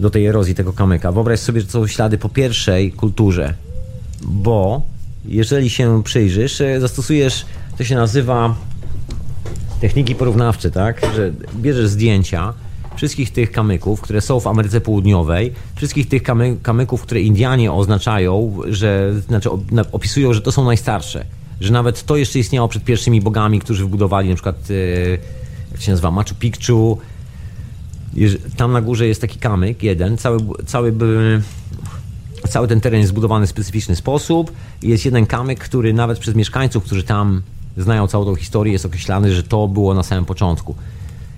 Do 0.00 0.10
tej 0.10 0.26
erozji 0.26 0.54
tego 0.54 0.72
kamyka. 0.72 1.12
Wyobraź 1.12 1.40
sobie, 1.40 1.60
że 1.60 1.66
są 1.66 1.86
ślady 1.86 2.18
po 2.18 2.28
pierwszej 2.28 2.92
kulturze. 2.92 3.54
Bo 4.22 4.82
jeżeli 5.24 5.70
się 5.70 6.02
przyjrzysz, 6.02 6.60
e, 6.60 6.80
zastosujesz, 6.80 7.46
to 7.78 7.84
się 7.84 7.94
nazywa 7.94 8.54
techniki 9.80 10.14
porównawcze, 10.14 10.70
tak? 10.70 11.00
Że 11.16 11.32
bierzesz 11.56 11.88
zdjęcia, 11.88 12.52
wszystkich 12.96 13.32
tych 13.32 13.52
kamyków, 13.52 14.00
które 14.00 14.20
są 14.20 14.40
w 14.40 14.46
Ameryce 14.46 14.80
Południowej, 14.80 15.52
wszystkich 15.76 16.08
tych 16.08 16.22
kamy, 16.22 16.56
kamyków, 16.62 17.02
które 17.02 17.20
Indianie 17.20 17.72
oznaczają, 17.72 18.58
że 18.68 19.20
znaczy 19.20 19.50
opisują, 19.92 20.32
że 20.32 20.40
to 20.40 20.52
są 20.52 20.64
najstarsze. 20.64 21.24
Że 21.60 21.72
nawet 21.72 22.04
to 22.04 22.16
jeszcze 22.16 22.38
istniało 22.38 22.68
przed 22.68 22.84
pierwszymi 22.84 23.20
bogami, 23.20 23.60
którzy 23.60 23.84
wybudowali 23.84 24.28
na 24.28 24.34
przykład, 24.34 24.56
e, 24.70 24.74
jak 25.72 25.80
się 25.80 25.90
nazywa, 25.90 26.10
Machu 26.10 26.34
Picchu. 26.38 26.98
Tam 28.56 28.72
na 28.72 28.80
górze 28.80 29.06
jest 29.06 29.20
taki 29.20 29.38
kamyk, 29.38 29.82
jeden, 29.82 30.18
cały, 30.18 30.38
cały, 30.66 30.94
cały 32.48 32.68
ten 32.68 32.80
teren 32.80 33.00
jest 33.00 33.10
zbudowany 33.10 33.46
w 33.46 33.50
specyficzny 33.50 33.96
sposób. 33.96 34.52
Jest 34.82 35.04
jeden 35.04 35.26
kamyk, 35.26 35.60
który 35.60 35.92
nawet 35.92 36.18
przez 36.18 36.34
mieszkańców, 36.34 36.84
którzy 36.84 37.02
tam 37.02 37.42
znają 37.76 38.06
całą 38.06 38.24
tą 38.24 38.34
historię, 38.34 38.72
jest 38.72 38.86
określany, 38.86 39.34
że 39.34 39.42
to 39.42 39.68
było 39.68 39.94
na 39.94 40.02
samym 40.02 40.24
początku. 40.24 40.74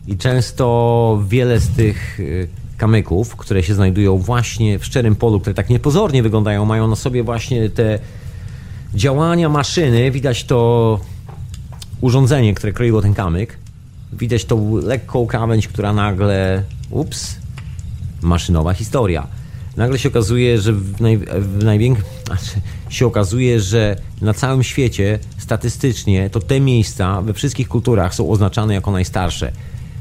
I 0.08 0.16
często 0.16 1.24
wiele 1.28 1.60
z 1.60 1.68
tych 1.68 2.20
y, 2.20 2.48
kamyków, 2.76 3.36
które 3.36 3.62
się 3.62 3.74
znajdują 3.74 4.18
właśnie 4.18 4.78
w 4.78 4.84
szczerym 4.84 5.16
polu, 5.16 5.40
które 5.40 5.54
tak 5.54 5.70
niepozornie 5.70 6.22
wyglądają, 6.22 6.64
mają 6.64 6.88
na 6.88 6.96
sobie 6.96 7.22
właśnie 7.22 7.70
te 7.70 7.98
działania 8.94 9.48
maszyny. 9.48 10.10
Widać 10.10 10.44
to 10.44 11.00
urządzenie, 12.00 12.54
które 12.54 12.72
kroiło 12.72 13.02
ten 13.02 13.14
kamyk. 13.14 13.58
Widać 14.12 14.44
tą 14.44 14.76
lekką 14.76 15.26
krawędź, 15.26 15.68
która 15.68 15.92
nagle. 15.92 16.62
Ups, 16.90 17.36
maszynowa 18.22 18.74
historia. 18.74 19.26
Nagle 19.76 19.98
się 19.98 20.08
okazuje, 20.08 20.60
że 20.60 20.72
w, 20.72 21.00
naj, 21.00 21.18
w 21.40 21.64
największym. 21.64 22.06
Znaczy, 22.26 22.60
się 22.88 23.06
okazuje, 23.06 23.60
że 23.60 23.96
na 24.20 24.34
całym 24.34 24.62
świecie 24.62 25.18
statystycznie 25.38 26.30
to 26.30 26.40
te 26.40 26.60
miejsca 26.60 27.22
we 27.22 27.34
wszystkich 27.34 27.68
kulturach 27.68 28.14
są 28.14 28.30
oznaczane 28.30 28.74
jako 28.74 28.90
najstarsze. 28.90 29.52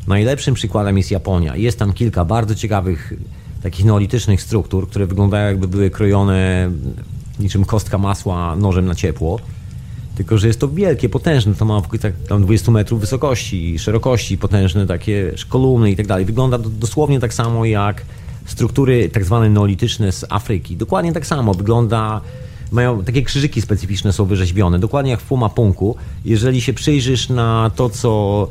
Najlepszym 0.08 0.54
przykładem 0.54 0.98
jest 0.98 1.12
Japonia. 1.12 1.56
Jest 1.56 1.80
tam 1.80 1.94
kilka 1.94 2.26
bardzo 2.26 2.56
ciekawych 2.56 3.14
takich 3.64 3.86
neolitycznych 3.86 4.42
struktur, 4.42 4.90
które 4.90 5.08
wyglądają 5.08 5.48
jakby 5.48 5.68
były 5.68 5.90
krojone 5.90 6.72
niczym 7.40 7.66
kostka 7.66 7.98
masła 7.98 8.56
nożem 8.56 8.86
na 8.86 8.96
ciepło. 8.96 9.40
Tylko, 10.16 10.38
że 10.38 10.48
jest 10.48 10.60
to 10.60 10.68
wielkie, 10.68 11.10
potężne, 11.10 11.56
to 11.56 11.66
ma 11.66 11.78
okolicach 11.78 12.14
tam 12.30 12.42
20 12.42 12.72
metrów 12.72 13.02
wysokości, 13.02 13.80
szerokości, 13.80 14.38
potężne 14.38 14.88
takie 14.88 15.34
kolumny 15.50 15.92
i 15.92 15.96
tak 15.96 16.08
dalej. 16.08 16.26
Wygląda 16.26 16.58
dosłownie 16.58 17.20
tak 17.20 17.34
samo 17.34 17.66
jak 17.66 18.02
struktury 18.46 19.10
tak 19.10 19.26
zwane 19.26 19.50
neolityczne 19.50 20.12
z 20.12 20.26
Afryki. 20.30 20.78
Dokładnie 20.78 21.14
tak 21.14 21.26
samo 21.26 21.54
wygląda, 21.54 22.22
mają 22.72 23.04
takie 23.04 23.22
krzyżyki 23.22 23.62
specyficzne 23.62 24.14
są 24.14 24.26
wyrzeźbione, 24.26 24.80
dokładnie 24.80 25.12
jak 25.12 25.20
w 25.20 25.26
Pumapunku. 25.26 25.96
Jeżeli 26.26 26.62
się 26.62 26.74
przyjrzysz 26.74 27.30
na 27.30 27.72
to, 27.76 27.90
co 27.90 28.48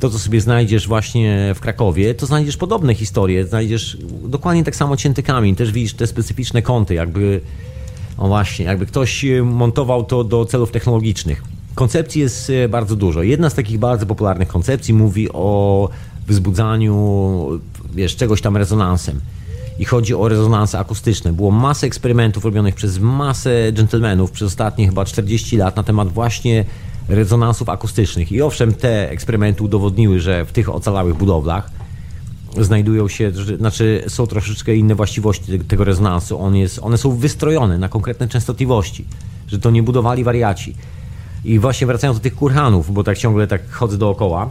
to, 0.00 0.10
co 0.10 0.18
sobie 0.18 0.40
znajdziesz 0.40 0.88
właśnie 0.88 1.52
w 1.54 1.60
Krakowie, 1.60 2.14
to 2.14 2.26
znajdziesz 2.26 2.56
podobne 2.56 2.94
historie. 2.94 3.46
Znajdziesz 3.46 3.98
dokładnie 4.24 4.64
tak 4.64 4.76
samo 4.76 4.96
cięty 4.96 5.22
kamień. 5.22 5.56
Też 5.56 5.72
widzisz 5.72 5.94
te 5.94 6.06
specyficzne 6.06 6.62
kąty, 6.62 6.94
jakby, 6.94 7.40
o 8.18 8.28
właśnie, 8.28 8.64
jakby 8.64 8.86
ktoś 8.86 9.24
e, 9.24 9.42
montował 9.42 10.04
to 10.04 10.24
do 10.24 10.44
celów 10.44 10.70
technologicznych. 10.70 11.42
Koncepcji 11.74 12.20
jest 12.20 12.50
e, 12.50 12.68
bardzo 12.68 12.96
dużo. 12.96 13.22
Jedna 13.22 13.50
z 13.50 13.54
takich 13.54 13.78
bardzo 13.78 14.06
popularnych 14.06 14.48
koncepcji 14.48 14.94
mówi 14.94 15.32
o 15.32 15.88
wzbudzaniu, 16.26 17.60
wiesz, 17.94 18.16
czegoś 18.16 18.40
tam 18.40 18.56
rezonansem. 18.56 19.20
I 19.78 19.84
chodzi 19.84 20.14
o 20.14 20.28
rezonanse 20.28 20.78
akustyczne. 20.78 21.32
Było 21.32 21.50
masę 21.50 21.86
eksperymentów 21.86 22.44
robionych 22.44 22.74
przez 22.74 22.98
masę 22.98 23.72
dżentelmenów 23.72 24.30
przez 24.30 24.46
ostatnie 24.46 24.86
chyba 24.86 25.04
40 25.04 25.56
lat 25.56 25.76
na 25.76 25.82
temat 25.82 26.08
właśnie 26.08 26.64
rezonansów 27.08 27.68
akustycznych. 27.68 28.32
I 28.32 28.42
owszem, 28.42 28.74
te 28.74 29.10
eksperymenty 29.10 29.64
udowodniły, 29.64 30.20
że 30.20 30.44
w 30.44 30.52
tych 30.52 30.74
ocalałych 30.74 31.16
budowlach 31.16 31.70
znajdują 32.60 33.08
się, 33.08 33.32
znaczy 33.58 34.04
są 34.08 34.26
troszeczkę 34.26 34.76
inne 34.76 34.94
właściwości 34.94 35.58
tego 35.58 35.84
rezonansu. 35.84 36.40
On 36.40 36.56
jest, 36.56 36.78
one 36.82 36.98
są 36.98 37.16
wystrojone 37.16 37.78
na 37.78 37.88
konkretne 37.88 38.28
częstotliwości, 38.28 39.04
że 39.46 39.58
to 39.58 39.70
nie 39.70 39.82
budowali 39.82 40.24
wariaci. 40.24 40.74
I 41.44 41.58
właśnie 41.58 41.86
wracając 41.86 42.18
do 42.18 42.22
tych 42.22 42.34
kurhanów, 42.34 42.92
bo 42.92 43.04
tak 43.04 43.18
ciągle 43.18 43.46
tak 43.46 43.70
chodzę 43.70 43.98
dookoła, 43.98 44.50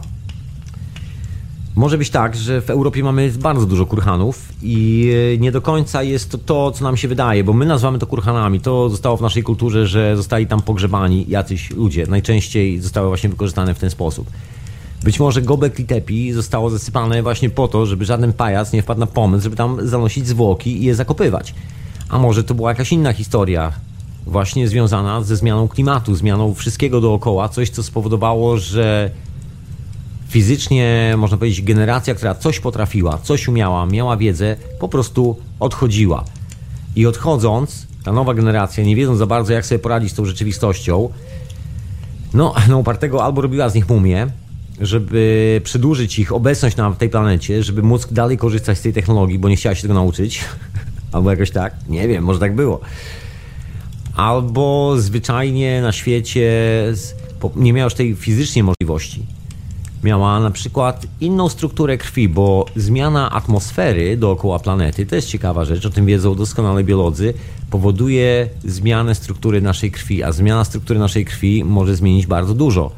może 1.78 1.98
być 1.98 2.10
tak, 2.10 2.36
że 2.36 2.60
w 2.60 2.70
Europie 2.70 3.02
mamy 3.02 3.30
bardzo 3.30 3.66
dużo 3.66 3.86
kurhanów 3.86 4.48
i 4.62 5.10
e, 5.34 5.38
nie 5.38 5.52
do 5.52 5.62
końca 5.62 6.02
jest 6.02 6.30
to 6.30 6.38
to, 6.38 6.72
co 6.72 6.84
nam 6.84 6.96
się 6.96 7.08
wydaje, 7.08 7.44
bo 7.44 7.52
my 7.52 7.66
nazywamy 7.66 7.98
to 7.98 8.06
kurhanami. 8.06 8.60
To 8.60 8.90
zostało 8.90 9.16
w 9.16 9.20
naszej 9.20 9.42
kulturze, 9.42 9.86
że 9.86 10.16
zostali 10.16 10.46
tam 10.46 10.62
pogrzebani 10.62 11.26
jacyś 11.28 11.70
ludzie. 11.70 12.06
Najczęściej 12.06 12.80
zostały 12.80 13.08
właśnie 13.08 13.28
wykorzystane 13.28 13.74
w 13.74 13.78
ten 13.78 13.90
sposób. 13.90 14.30
Być 15.04 15.20
może 15.20 15.42
Gobekli 15.42 15.84
Tepe 15.84 16.32
zostało 16.32 16.70
zasypane 16.70 17.22
właśnie 17.22 17.50
po 17.50 17.68
to, 17.68 17.86
żeby 17.86 18.04
żaden 18.04 18.32
pajac 18.32 18.72
nie 18.72 18.82
wpadł 18.82 19.00
na 19.00 19.06
pomysł, 19.06 19.44
żeby 19.44 19.56
tam 19.56 19.88
zanosić 19.88 20.26
zwłoki 20.26 20.82
i 20.82 20.84
je 20.84 20.94
zakopywać. 20.94 21.54
A 22.08 22.18
może 22.18 22.44
to 22.44 22.54
była 22.54 22.70
jakaś 22.70 22.92
inna 22.92 23.12
historia, 23.12 23.72
właśnie 24.26 24.68
związana 24.68 25.22
ze 25.22 25.36
zmianą 25.36 25.68
klimatu, 25.68 26.14
zmianą 26.14 26.54
wszystkiego 26.54 27.00
dookoła, 27.00 27.48
coś 27.48 27.70
co 27.70 27.82
spowodowało, 27.82 28.58
że 28.58 29.10
fizycznie, 30.28 31.14
można 31.18 31.36
powiedzieć, 31.36 31.62
generacja, 31.62 32.14
która 32.14 32.34
coś 32.34 32.60
potrafiła, 32.60 33.18
coś 33.18 33.48
umiała, 33.48 33.86
miała 33.86 34.16
wiedzę, 34.16 34.56
po 34.78 34.88
prostu 34.88 35.36
odchodziła. 35.60 36.24
I 36.96 37.06
odchodząc, 37.06 37.86
ta 38.04 38.12
nowa 38.12 38.34
generacja, 38.34 38.84
nie 38.84 38.96
wiedząc 38.96 39.18
za 39.18 39.26
bardzo, 39.26 39.52
jak 39.52 39.66
sobie 39.66 39.78
poradzić 39.78 40.12
z 40.12 40.14
tą 40.14 40.24
rzeczywistością, 40.24 41.08
no, 42.34 42.54
no 42.68 42.78
upartego 42.78 43.24
albo 43.24 43.42
robiła 43.42 43.68
z 43.68 43.74
nich 43.74 43.88
mumię, 43.88 44.26
żeby 44.80 45.60
przedłużyć 45.64 46.18
ich 46.18 46.32
obecność 46.32 46.76
na 46.76 46.92
tej 46.92 47.08
planecie, 47.08 47.62
żeby 47.62 47.82
móc 47.82 48.12
dalej 48.12 48.38
korzystać 48.38 48.78
z 48.78 48.82
tej 48.82 48.92
technologii, 48.92 49.38
bo 49.38 49.48
nie 49.48 49.56
chciała 49.56 49.74
się 49.74 49.82
tego 49.82 49.94
nauczyć, 49.94 50.44
albo 51.12 51.30
jakoś 51.30 51.50
tak, 51.50 51.74
nie 51.88 52.08
wiem, 52.08 52.24
może 52.24 52.40
tak 52.40 52.54
było. 52.54 52.80
Albo 54.16 54.94
zwyczajnie 54.98 55.82
na 55.82 55.92
świecie 55.92 56.50
nie 57.56 57.72
miała 57.72 57.84
już 57.84 57.94
tej 57.94 58.14
fizycznie 58.14 58.62
możliwości 58.62 59.37
miała 60.04 60.40
na 60.40 60.50
przykład 60.50 61.06
inną 61.20 61.48
strukturę 61.48 61.98
krwi, 61.98 62.28
bo 62.28 62.66
zmiana 62.76 63.30
atmosfery 63.30 64.16
dookoła 64.16 64.58
planety, 64.58 65.06
to 65.06 65.16
jest 65.16 65.28
ciekawa 65.28 65.64
rzecz, 65.64 65.86
o 65.86 65.90
tym 65.90 66.06
wiedzą 66.06 66.34
doskonale 66.34 66.84
biolodzy, 66.84 67.34
powoduje 67.70 68.48
zmianę 68.64 69.14
struktury 69.14 69.60
naszej 69.60 69.90
krwi, 69.90 70.22
a 70.22 70.32
zmiana 70.32 70.64
struktury 70.64 70.98
naszej 70.98 71.24
krwi 71.24 71.64
może 71.64 71.96
zmienić 71.96 72.26
bardzo 72.26 72.54
dużo. 72.54 72.90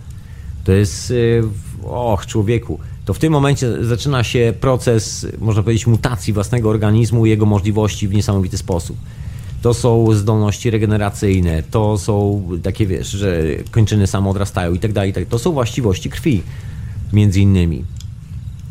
To 0.64 0.72
jest, 0.72 1.10
y, 1.10 1.42
och 1.84 2.26
człowieku, 2.26 2.78
to 3.04 3.14
w 3.14 3.18
tym 3.18 3.32
momencie 3.32 3.84
zaczyna 3.84 4.24
się 4.24 4.54
proces, 4.60 5.26
można 5.38 5.62
powiedzieć, 5.62 5.86
mutacji 5.86 6.32
własnego 6.32 6.70
organizmu 6.70 7.26
i 7.26 7.30
jego 7.30 7.46
możliwości 7.46 8.08
w 8.08 8.14
niesamowity 8.14 8.58
sposób. 8.58 8.96
To 9.62 9.74
są 9.74 10.14
zdolności 10.14 10.70
regeneracyjne, 10.70 11.62
to 11.70 11.98
są 11.98 12.42
takie, 12.62 12.86
wiesz, 12.86 13.08
że 13.08 13.42
kończyny 13.70 14.06
samo 14.06 14.30
odrastają 14.30 14.74
i 14.74 14.78
tak 14.78 14.92
dalej. 14.92 15.12
To 15.28 15.38
są 15.38 15.52
właściwości 15.52 16.10
krwi, 16.10 16.42
między 17.12 17.40
innymi. 17.40 17.84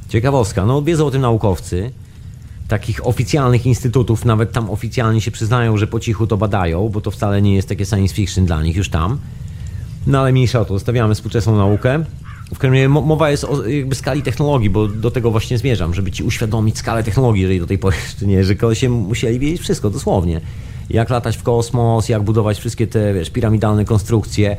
Ciekawostka, 0.10 0.66
no 0.66 0.82
wiedzą 0.82 1.06
o 1.06 1.12
tym 1.12 1.22
naukowcy, 1.22 1.92
takich 2.68 3.08
oficjalnych 3.08 3.66
instytutów, 3.66 4.26
nawet 4.26 4.52
tam 4.52 4.70
oficjalnie 4.70 5.22
się 5.22 5.32
przyznają, 5.32 5.78
że 5.78 5.88
po 5.88 6.00
cichu 6.00 6.28
to 6.28 6.38
badają, 6.38 6.90
bo 6.90 7.02
to 7.02 7.12
wcale 7.12 7.42
nie 7.42 7.56
jest 7.56 7.70
takie 7.70 7.86
science 7.86 8.16
fiction 8.16 8.46
dla 8.46 8.64
nich 8.64 8.76
już 8.76 8.90
tam. 8.90 9.20
No 10.08 10.20
ale 10.20 10.32
mniejsza 10.32 10.60
o 10.60 10.66
to, 10.66 10.74
zostawiamy 10.74 11.16
współczesną 11.16 11.58
naukę. 11.58 12.04
W 12.56 12.58
każdym 12.58 12.74
razie 12.74 12.90
mowa 12.90 13.30
jest 13.30 13.44
o 13.44 13.68
jakby 13.68 13.96
skali 13.96 14.22
technologii, 14.22 14.70
bo 14.70 14.88
do 14.88 15.12
tego 15.12 15.32
właśnie 15.32 15.58
zmierzam, 15.58 15.94
żeby 15.94 16.12
ci 16.12 16.24
uświadomić 16.24 16.78
skalę 16.78 17.04
technologii, 17.04 17.42
jeżeli 17.42 17.60
do 17.60 17.68
tej 17.68 17.78
pory 17.78 17.98
jeszcze 18.08 18.26
nie, 18.26 18.44
że 18.44 18.56
się 18.74 18.90
musieli 18.90 19.40
wiedzieć 19.40 19.62
wszystko, 19.62 19.90
dosłownie. 19.90 20.42
Jak 20.90 21.10
latać 21.10 21.38
w 21.38 21.44
kosmos, 21.44 22.10
jak 22.10 22.24
budować 22.24 22.60
wszystkie 22.60 22.88
te, 22.88 23.14
wiesz, 23.14 23.30
piramidalne 23.30 23.86
konstrukcje, 23.86 24.58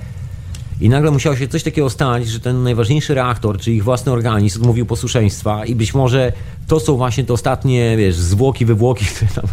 i 0.81 0.89
nagle 0.89 1.11
musiało 1.11 1.37
się 1.37 1.49
coś 1.49 1.63
takiego 1.63 1.91
stać, 1.91 2.29
że 2.29 2.41
ten 2.41 2.63
najważniejszy 2.63 3.15
reaktor, 3.15 3.59
czyli 3.59 3.77
ich 3.77 3.85
własny 3.85 4.13
organizm, 4.13 4.61
odmówił 4.61 4.87
posłuszeństwa 4.87 5.65
i 5.65 5.75
być 5.75 5.95
może 5.95 6.33
to 6.67 6.81
są 6.81 6.97
właśnie 6.97 7.25
te 7.25 7.33
ostatnie, 7.33 7.97
wiesz, 7.97 8.17
zwłoki, 8.17 8.65
wywłoki, 8.65 9.05
które 9.15 9.31
tam 9.35 9.45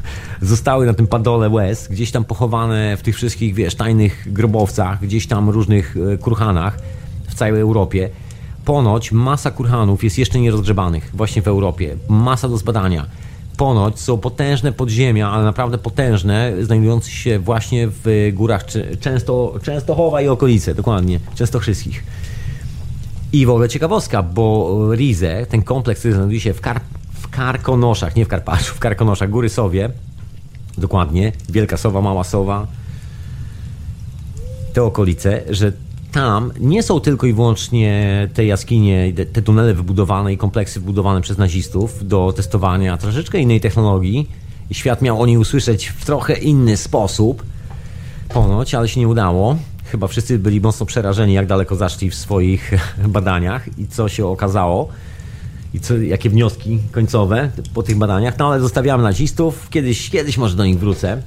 zostały 0.41 0.85
na 0.85 0.93
tym 0.93 1.07
padole 1.07 1.49
łez, 1.49 1.87
gdzieś 1.87 2.11
tam 2.11 2.23
pochowane 2.23 2.97
w 2.97 3.01
tych 3.01 3.15
wszystkich, 3.15 3.53
wiesz, 3.53 3.75
tajnych 3.75 4.33
grobowcach, 4.33 5.01
gdzieś 5.01 5.27
tam 5.27 5.49
różnych 5.49 5.95
e, 6.13 6.17
kurhanach 6.17 6.79
w 7.29 7.35
całej 7.35 7.61
Europie. 7.61 8.09
Ponoć 8.65 9.11
masa 9.11 9.51
kurhanów 9.51 10.03
jest 10.03 10.17
jeszcze 10.17 10.39
nierozgrzebanych 10.39 11.09
właśnie 11.13 11.41
w 11.41 11.47
Europie. 11.47 11.95
Masa 12.09 12.49
do 12.49 12.57
zbadania 12.57 13.05
ponoć 13.57 13.99
są 13.99 14.17
potężne 14.17 14.71
podziemia, 14.71 15.31
ale 15.31 15.43
naprawdę 15.43 15.77
potężne, 15.77 16.53
znajdujące 16.61 17.11
się 17.11 17.39
właśnie 17.39 17.87
w 17.87 18.31
górach 18.33 18.65
Często, 18.99 19.55
Częstochowa 19.63 20.21
i 20.21 20.27
okolice, 20.27 20.75
dokładnie, 20.75 21.19
Częstochryskich. 21.35 22.03
I 23.33 23.45
w 23.45 23.49
ogóle 23.49 23.69
ciekawostka, 23.69 24.23
bo 24.23 24.77
Rize, 24.95 25.45
ten 25.49 25.63
kompleks, 25.63 25.99
który 25.99 26.13
znajduje 26.13 26.39
się 26.39 26.53
w, 26.53 26.61
Kar 26.61 26.81
w 27.13 27.29
Karkonoszach, 27.29 28.15
nie 28.15 28.25
w 28.25 28.27
Karpaczu, 28.27 28.75
w 28.75 28.79
Karkonoszach, 28.79 29.29
Góry 29.29 29.49
Sowie, 29.49 29.89
dokładnie, 30.77 31.31
Wielka 31.49 31.77
Sowa, 31.77 32.01
Mała 32.01 32.23
Sowa, 32.23 32.67
te 34.73 34.83
okolice, 34.83 35.41
że 35.49 35.71
tam 36.17 36.51
nie 36.59 36.83
są 36.83 36.99
tylko 36.99 37.27
i 37.27 37.33
wyłącznie 37.33 38.29
te 38.33 38.45
jaskinie, 38.45 39.13
te 39.33 39.41
tunele 39.41 39.73
wybudowane 39.73 40.33
i 40.33 40.37
kompleksy 40.37 40.79
wybudowane 40.79 41.21
przez 41.21 41.37
nazistów 41.37 42.07
do 42.07 42.33
testowania 42.35 42.97
troszeczkę 42.97 43.39
innej 43.39 43.61
technologii. 43.61 44.29
Świat 44.71 45.01
miał 45.01 45.21
o 45.21 45.25
niej 45.25 45.37
usłyszeć 45.37 45.87
w 45.87 46.05
trochę 46.05 46.33
inny 46.33 46.77
sposób. 46.77 47.43
Ponoć, 48.29 48.75
ale 48.75 48.89
się 48.89 48.99
nie 48.99 49.07
udało. 49.07 49.57
Chyba 49.85 50.07
wszyscy 50.07 50.39
byli 50.39 50.61
mocno 50.61 50.85
przerażeni, 50.85 51.33
jak 51.33 51.47
daleko 51.47 51.75
zaszli 51.75 52.09
w 52.09 52.15
swoich 52.15 52.71
badaniach 53.17 53.79
i 53.79 53.87
co 53.87 54.09
się 54.09 54.25
okazało. 54.25 54.89
I 55.73 55.79
co, 55.79 55.97
jakie 55.97 56.29
wnioski 56.29 56.79
końcowe 56.91 57.51
po 57.73 57.83
tych 57.83 57.97
badaniach. 57.97 58.37
No 58.37 58.47
ale 58.47 58.59
zostawiamy 58.59 59.03
nazistów. 59.03 59.69
Kiedyś, 59.69 60.09
kiedyś 60.09 60.37
może 60.37 60.55
do 60.55 60.65
nich 60.65 60.79
wrócę. 60.79 61.21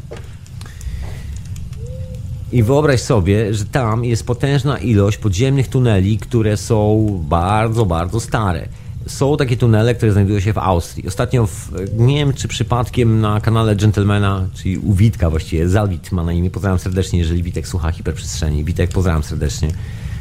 I 2.53 2.63
wyobraź 2.63 3.01
sobie, 3.01 3.55
że 3.55 3.65
tam 3.65 4.05
jest 4.05 4.27
potężna 4.27 4.79
ilość 4.79 5.19
podziemnych 5.19 5.69
tuneli, 5.69 6.19
które 6.19 6.57
są 6.57 7.07
bardzo, 7.29 7.87
bardzo 7.87 8.21
stare. 8.21 8.69
Są 9.07 9.37
takie 9.37 9.57
tunele, 9.57 9.95
które 9.95 10.13
znajdują 10.13 10.41
się 10.41 10.53
w 10.53 10.59
Austrii. 10.59 11.09
Ostatnio, 11.09 11.47
w, 11.47 11.71
nie 11.97 12.17
wiem 12.17 12.33
czy 12.33 12.49
przypadkiem 12.49 13.21
na 13.21 13.41
kanale 13.41 13.77
Gentlemana, 13.77 14.49
czyli 14.55 14.79
u 14.79 14.93
Witka 14.93 15.31
właściwie, 15.31 15.69
Zalwit 15.69 16.13
ma 16.13 16.25
na 16.25 16.33
imię, 16.33 16.51
pozdrawiam 16.51 16.79
serdecznie, 16.79 17.19
jeżeli 17.19 17.43
Witek 17.43 17.69
słucha 17.69 17.93
hiperprzestrzeni. 17.93 18.65
Witek, 18.65 18.91
pozdrawiam 18.91 19.23
serdecznie. 19.23 19.69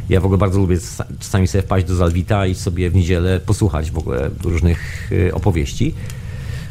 Ja 0.10 0.22
w 0.22 0.26
ogóle 0.26 0.38
bardzo 0.38 0.60
lubię 0.60 0.78
czasami 1.20 1.48
sobie 1.48 1.62
wpaść 1.62 1.86
do 1.86 1.96
Zalwita 1.96 2.46
i 2.46 2.56
sobie 2.56 2.90
w 2.90 2.96
niedzielę 2.96 3.40
posłuchać 3.40 3.92
w 3.92 3.98
ogóle 3.98 4.30
różnych 4.44 5.12
y, 5.12 5.34
opowieści. 5.34 5.94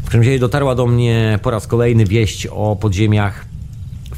W 0.03 0.05
każdym 0.05 0.23
razie 0.23 0.39
dotarła 0.39 0.75
do 0.75 0.87
mnie 0.87 1.39
po 1.43 1.51
raz 1.51 1.67
kolejny 1.67 2.05
wieść 2.05 2.47
o 2.47 2.77
podziemiach 2.77 3.48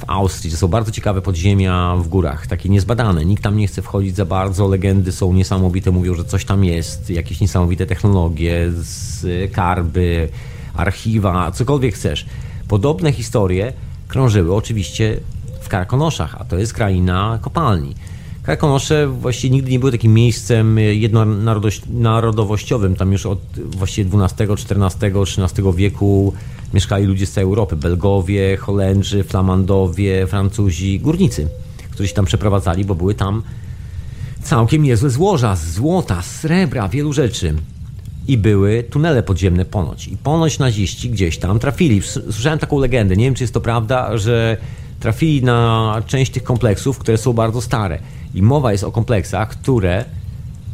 w 0.00 0.04
Austrii. 0.06 0.50
To 0.50 0.56
są 0.56 0.68
bardzo 0.68 0.90
ciekawe 0.90 1.22
podziemia 1.22 1.96
w 1.96 2.08
górach, 2.08 2.46
takie 2.46 2.68
niezbadane. 2.68 3.24
Nikt 3.24 3.42
tam 3.42 3.56
nie 3.56 3.66
chce 3.66 3.82
wchodzić 3.82 4.16
za 4.16 4.24
bardzo. 4.24 4.68
Legendy 4.68 5.12
są 5.12 5.32
niesamowite, 5.32 5.90
mówią, 5.90 6.14
że 6.14 6.24
coś 6.24 6.44
tam 6.44 6.64
jest, 6.64 7.10
jakieś 7.10 7.40
niesamowite 7.40 7.86
technologie, 7.86 8.72
z 8.72 9.52
karby, 9.52 10.28
archiwa, 10.74 11.50
cokolwiek 11.50 11.94
chcesz. 11.94 12.26
Podobne 12.68 13.12
historie 13.12 13.72
krążyły 14.08 14.54
oczywiście 14.54 15.20
w 15.60 15.68
Karkonoszach, 15.68 16.36
a 16.40 16.44
to 16.44 16.58
jest 16.58 16.72
kraina 16.72 17.38
kopalni. 17.42 17.94
Karkonosze 18.42 19.08
właściwie 19.08 19.54
nigdy 19.54 19.70
nie 19.70 19.78
były 19.78 19.92
takim 19.92 20.14
miejscem 20.14 20.78
jednonarodowościowym. 20.78 22.96
Tam 22.96 23.12
już 23.12 23.26
od 23.26 23.40
właściwie 23.76 24.10
XII, 24.24 24.46
XIV, 24.52 25.16
XIII 25.16 25.72
wieku 25.74 26.32
mieszkali 26.74 27.06
ludzie 27.06 27.26
z 27.26 27.32
całej 27.32 27.44
Europy. 27.44 27.76
Belgowie, 27.76 28.56
Holendrzy, 28.56 29.24
Flamandowie, 29.24 30.26
Francuzi, 30.26 31.00
górnicy, 31.00 31.48
którzy 31.90 32.08
się 32.08 32.14
tam 32.14 32.24
przeprowadzali, 32.24 32.84
bo 32.84 32.94
były 32.94 33.14
tam 33.14 33.42
całkiem 34.42 34.82
niezłe 34.82 35.10
złoża, 35.10 35.56
złota, 35.56 36.22
srebra, 36.22 36.88
wielu 36.88 37.12
rzeczy. 37.12 37.54
I 38.28 38.38
były 38.38 38.84
tunele 38.90 39.22
podziemne 39.22 39.64
ponoć. 39.64 40.08
I 40.08 40.16
ponoć 40.16 40.58
naziści 40.58 41.10
gdzieś 41.10 41.38
tam 41.38 41.58
trafili. 41.58 42.02
Słyszałem 42.02 42.58
taką 42.58 42.78
legendę, 42.78 43.16
nie 43.16 43.24
wiem 43.24 43.34
czy 43.34 43.44
jest 43.44 43.54
to 43.54 43.60
prawda, 43.60 44.18
że 44.18 44.56
trafili 45.00 45.44
na 45.44 46.02
część 46.06 46.32
tych 46.32 46.42
kompleksów, 46.42 46.98
które 46.98 47.18
są 47.18 47.32
bardzo 47.32 47.60
stare. 47.60 47.98
I 48.34 48.42
mowa 48.42 48.72
jest 48.72 48.84
o 48.84 48.92
kompleksach, 48.92 49.48
które 49.48 50.04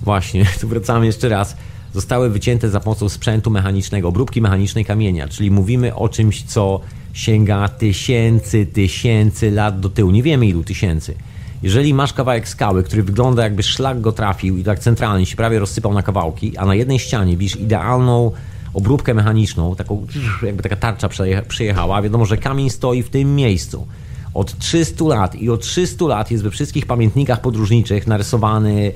właśnie, 0.02 0.46
tu 0.60 0.68
wracamy 0.68 1.06
jeszcze 1.06 1.28
raz, 1.28 1.56
zostały 1.96 2.30
wycięte 2.30 2.70
za 2.70 2.80
pomocą 2.80 3.08
sprzętu 3.08 3.50
mechanicznego, 3.50 4.08
obróbki 4.08 4.40
mechanicznej 4.42 4.84
kamienia, 4.84 5.28
czyli 5.28 5.50
mówimy 5.50 5.94
o 5.94 6.08
czymś, 6.08 6.42
co 6.42 6.80
sięga 7.12 7.68
tysięcy, 7.68 8.66
tysięcy 8.66 9.50
lat 9.50 9.80
do 9.80 9.88
tyłu. 9.88 10.10
Nie 10.10 10.22
wiemy 10.22 10.46
ilu 10.46 10.64
tysięcy. 10.64 11.14
Jeżeli 11.62 11.94
masz 11.94 12.12
kawałek 12.12 12.48
skały, 12.48 12.82
który 12.82 13.02
wygląda 13.02 13.42
jakby 13.42 13.62
szlak 13.62 14.00
go 14.00 14.12
trafił 14.12 14.58
i 14.58 14.64
tak 14.64 14.78
centralnie 14.78 15.26
się 15.26 15.36
prawie 15.36 15.58
rozsypał 15.58 15.94
na 15.94 16.02
kawałki, 16.02 16.56
a 16.56 16.66
na 16.66 16.74
jednej 16.74 16.98
ścianie 16.98 17.36
widzisz 17.36 17.56
idealną 17.56 18.32
obróbkę 18.74 19.14
mechaniczną, 19.14 19.76
taką 19.76 20.06
jakby 20.42 20.62
taka 20.62 20.76
tarcza 20.76 21.08
przejechała, 21.48 22.02
wiadomo, 22.02 22.26
że 22.26 22.36
kamień 22.36 22.70
stoi 22.70 23.02
w 23.02 23.10
tym 23.10 23.36
miejscu 23.36 23.86
od 24.34 24.58
300 24.58 25.04
lat 25.04 25.34
i 25.34 25.50
od 25.50 25.60
300 25.60 26.04
lat 26.04 26.30
jest 26.30 26.44
we 26.44 26.50
wszystkich 26.50 26.86
pamiętnikach 26.86 27.40
podróżniczych 27.40 28.06
narysowany 28.06 28.92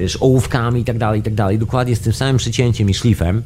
wiesz, 0.00 0.18
ołówkami 0.20 0.80
i 0.80 0.84
tak 0.84 0.98
dalej, 0.98 1.20
i 1.20 1.22
tak 1.22 1.34
dalej, 1.34 1.58
dokładnie 1.58 1.96
z 1.96 2.00
tym 2.00 2.12
samym 2.12 2.36
przycięciem 2.36 2.90
i 2.90 2.94
szlifem 2.94 3.42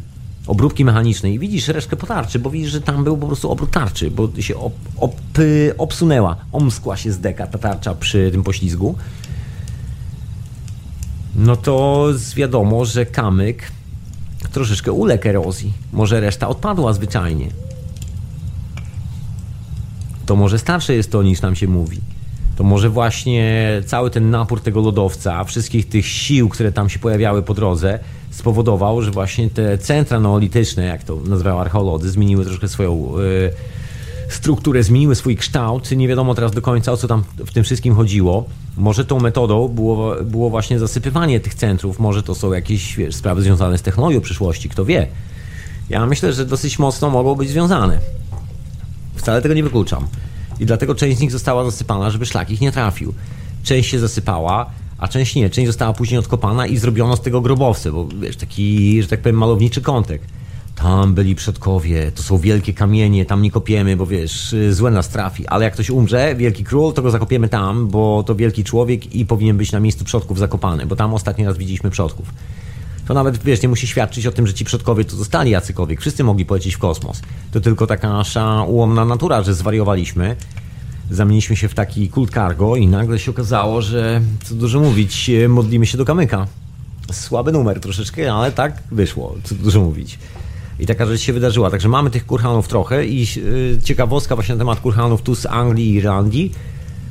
obróbki 0.47 0.85
mechanicznej 0.85 1.35
i 1.35 1.39
widzisz 1.39 1.69
resztkę 1.69 1.97
po 1.97 2.07
tarczy, 2.07 2.39
bo 2.39 2.51
widzisz, 2.51 2.71
że 2.71 2.81
tam 2.81 3.05
był 3.05 3.17
po 3.17 3.27
prostu 3.27 3.51
obrót 3.51 3.71
tarczy, 3.71 4.11
bo 4.11 4.29
się 4.41 4.57
op, 4.57 4.75
op, 4.97 5.17
obsunęła, 5.79 6.37
omskła 6.53 6.97
się 6.97 7.13
z 7.13 7.19
deka 7.19 7.47
ta 7.47 7.59
tarcza 7.59 7.95
przy 7.95 8.31
tym 8.31 8.43
poślizgu. 8.43 8.95
No 11.37 11.57
to 11.57 12.07
wiadomo, 12.37 12.85
że 12.85 13.07
kamyk 13.07 13.71
troszeczkę 14.53 14.93
uległ 14.93 15.29
erozji. 15.29 15.73
Może 15.93 16.21
reszta 16.21 16.49
odpadła 16.49 16.93
zwyczajnie 16.93 17.49
to 20.27 20.37
może 20.37 20.59
starsze 20.59 20.95
jest 20.95 21.11
to 21.11 21.23
niż 21.23 21.43
nam 21.43 21.57
się 21.57 21.69
mówi. 21.69 22.01
To 22.57 22.65
może 22.65 22.91
właśnie 22.91 23.63
cały 23.87 24.11
ten 24.11 24.31
napór 24.31 24.61
tego 24.61 24.81
lodowca, 24.81 25.45
wszystkich 25.45 25.89
tych 25.89 26.07
sił, 26.07 26.49
które 26.49 26.73
tam 26.73 26.89
się 26.89 26.99
pojawiały 26.99 27.43
po 27.43 27.55
drodze, 27.55 27.99
spowodował, 28.31 29.03
że 29.03 29.11
właśnie 29.11 29.51
te 29.51 29.79
centra 29.79 30.21
neolityczne, 30.21 30.85
jak 30.85 31.05
to 31.05 31.17
nazywają 31.27 31.61
archeolodzy, 31.61 32.11
zmieniły 32.11 32.45
troszkę 32.45 32.69
swoją 32.69 33.19
y, 33.19 33.53
strukturę, 34.29 34.83
zmieniły 34.83 35.15
swój 35.15 35.37
kształt. 35.37 35.91
Nie 35.91 36.09
wiadomo 36.09 36.35
teraz 36.35 36.53
do 36.53 36.63
końca, 36.63 36.93
o 36.93 36.97
co 36.97 37.09
tam 37.09 37.25
w 37.47 37.53
tym 37.53 37.65
wszystkim 37.65 37.95
chodziło. 37.95 38.45
Może 38.77 39.05
tą 39.05 39.21
metodą 39.21 39.69
było, 39.69 40.17
było 40.25 40.51
właśnie 40.51 40.79
zasypywanie 40.79 41.41
tych 41.41 41.55
centrów, 41.55 41.99
może 41.99 42.23
to 42.23 42.35
są 42.35 42.53
jakieś 42.53 42.97
wiesz, 42.97 43.15
sprawy 43.15 43.43
związane 43.43 43.79
z 43.79 43.83
technologią 43.83 44.21
przyszłości, 44.21 44.69
kto 44.69 44.85
wie. 44.85 45.07
Ja 45.89 46.07
myślę, 46.07 46.33
że 46.33 46.47
dosyć 46.47 46.79
mocno 46.79 47.11
mogą 47.11 47.35
być 47.35 47.49
związane. 47.49 47.99
Wcale 49.17 49.43
tego 49.43 49.55
nie 49.55 49.63
wykluczam. 49.63 50.07
I 50.61 50.67
dlatego 50.67 50.95
część 50.95 51.19
z 51.19 51.21
nich 51.21 51.33
została 51.33 51.65
zasypana, 51.65 52.11
żeby 52.11 52.27
szlak 52.27 52.51
ich 52.51 52.61
nie 52.61 52.73
trafił. 52.73 53.15
Część 53.63 53.91
się 53.91 53.99
zasypała, 53.99 54.71
a 54.99 55.09
część 55.09 55.35
nie. 55.35 55.51
Część 55.51 55.67
została 55.67 55.93
później 55.93 56.19
odkopana 56.19 56.67
i 56.67 56.77
zrobiono 56.77 57.17
z 57.17 57.21
tego 57.21 57.41
grobowce, 57.41 57.93
bo 57.93 58.07
wiesz, 58.21 58.37
taki, 58.37 59.03
że 59.03 59.09
tak 59.09 59.21
powiem, 59.21 59.37
malowniczy 59.37 59.81
kątek. 59.81 60.23
tam 60.75 61.15
byli 61.15 61.35
przodkowie, 61.35 62.13
to 62.13 62.23
są 62.23 62.39
wielkie 62.39 62.75
kamienie, 62.75 63.25
tam 63.25 63.43
nie 63.43 63.51
kopiemy, 63.51 63.97
bo 63.97 64.07
wiesz, 64.07 64.55
złe 64.71 64.91
nas 64.91 65.09
trafi, 65.09 65.47
ale 65.47 65.65
jak 65.65 65.75
ktoś 65.75 65.91
umrze, 65.91 66.35
wielki 66.37 66.65
król, 66.65 66.93
to 66.93 67.03
go 67.03 67.11
zakopiemy 67.11 67.49
tam, 67.49 67.89
bo 67.89 68.23
to 68.27 68.35
wielki 68.35 68.65
człowiek 68.65 69.15
i 69.15 69.27
powinien 69.27 69.57
być 69.57 69.73
na 69.73 69.81
miejscu 69.81 70.05
przodków 70.05 70.39
zakopany, 70.39 70.87
bo 70.87 70.97
tam 70.97 71.15
ostatni 71.15 71.45
raz 71.45 71.59
widzieliśmy 71.59 71.91
przodków. 71.91 72.27
To 73.09 73.15
nawet, 73.15 73.43
wiesz, 73.43 73.63
nie 73.63 73.69
musi 73.69 73.87
świadczyć 73.87 74.27
o 74.27 74.33
tym, 74.33 74.47
że 74.47 74.55
ci 74.55 74.65
przodkowie 74.65 75.05
to 75.05 75.17
zostali 75.17 75.51
jacykolwiek. 75.51 76.01
Wszyscy 76.01 76.25
mogli 76.25 76.47
polecieć 76.47 76.75
w 76.75 76.79
kosmos. 76.79 77.23
To 77.53 77.61
tylko 77.61 77.87
taka 77.87 78.09
nasza 78.13 78.63
ułomna 78.63 79.05
natura, 79.05 79.43
że 79.43 79.55
zwariowaliśmy. 79.55 80.37
Zamieniliśmy 81.11 81.57
się 81.57 81.69
w 81.69 81.75
taki 81.75 82.09
kult 82.09 82.31
cargo 82.35 82.77
i 82.77 82.87
nagle 82.87 83.19
się 83.19 83.31
okazało, 83.31 83.83
że, 83.83 84.21
co 84.45 84.55
dużo 84.55 84.81
mówić, 84.81 85.31
modlimy 85.49 85.87
się 85.87 85.99
do 85.99 86.05
kamyka. 86.05 86.47
Słaby 87.13 87.53
numer 87.53 87.81
troszeczkę, 87.81 88.33
ale 88.33 88.53
tak 88.53 88.83
wyszło, 88.91 89.35
co 89.45 89.55
dużo 89.55 89.81
mówić. 89.81 90.19
I 90.81 90.87
taka 90.87 91.07
rzecz 91.07 91.21
się 91.21 91.33
wydarzyła. 91.33 91.71
Także 91.71 91.89
mamy 91.89 92.11
tych 92.11 92.27
kurhanów 92.27 92.69
trochę 92.69 93.07
i 93.07 93.21
yy, 93.21 93.79
ciekawostka 93.83 94.35
właśnie 94.35 94.55
na 94.55 94.59
temat 94.59 94.81
kurhanów 94.81 95.23
tu 95.23 95.35
z 95.35 95.47
Anglii 95.47 95.91
i 95.91 95.95
Irlandii. 95.95 96.53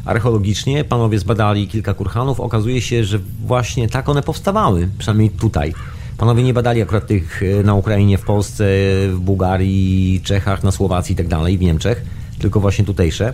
Archeologicznie 0.06 0.84
panowie 0.84 1.20
zbadali 1.20 1.68
kilka 1.68 1.94
kurhanów. 1.94 2.40
Okazuje 2.40 2.82
się, 2.82 3.04
że 3.04 3.20
właśnie 3.46 3.90
tak 3.90 4.10
one 4.10 4.22
powstawały, 4.22 4.90
przynajmniej 4.98 5.30
tutaj. 5.30 5.74
Panowie 6.18 6.44
nie 6.44 6.54
badali 6.54 6.82
akurat 6.82 7.08
tych 7.08 7.44
y, 7.44 7.64
na 7.64 7.74
Ukrainie, 7.74 8.18
w 8.18 8.26
Polsce, 8.26 8.64
w 9.10 9.20
Bułgarii, 9.20 10.22
Czechach, 10.24 10.64
na 10.64 10.72
Słowacji 10.72 11.14
i 11.14 11.16
tak 11.16 11.28
dalej, 11.28 11.58
w 11.58 11.62
Niemczech, 11.62 12.06
tylko 12.40 12.60
właśnie 12.60 12.86
tutejsze. 12.86 13.34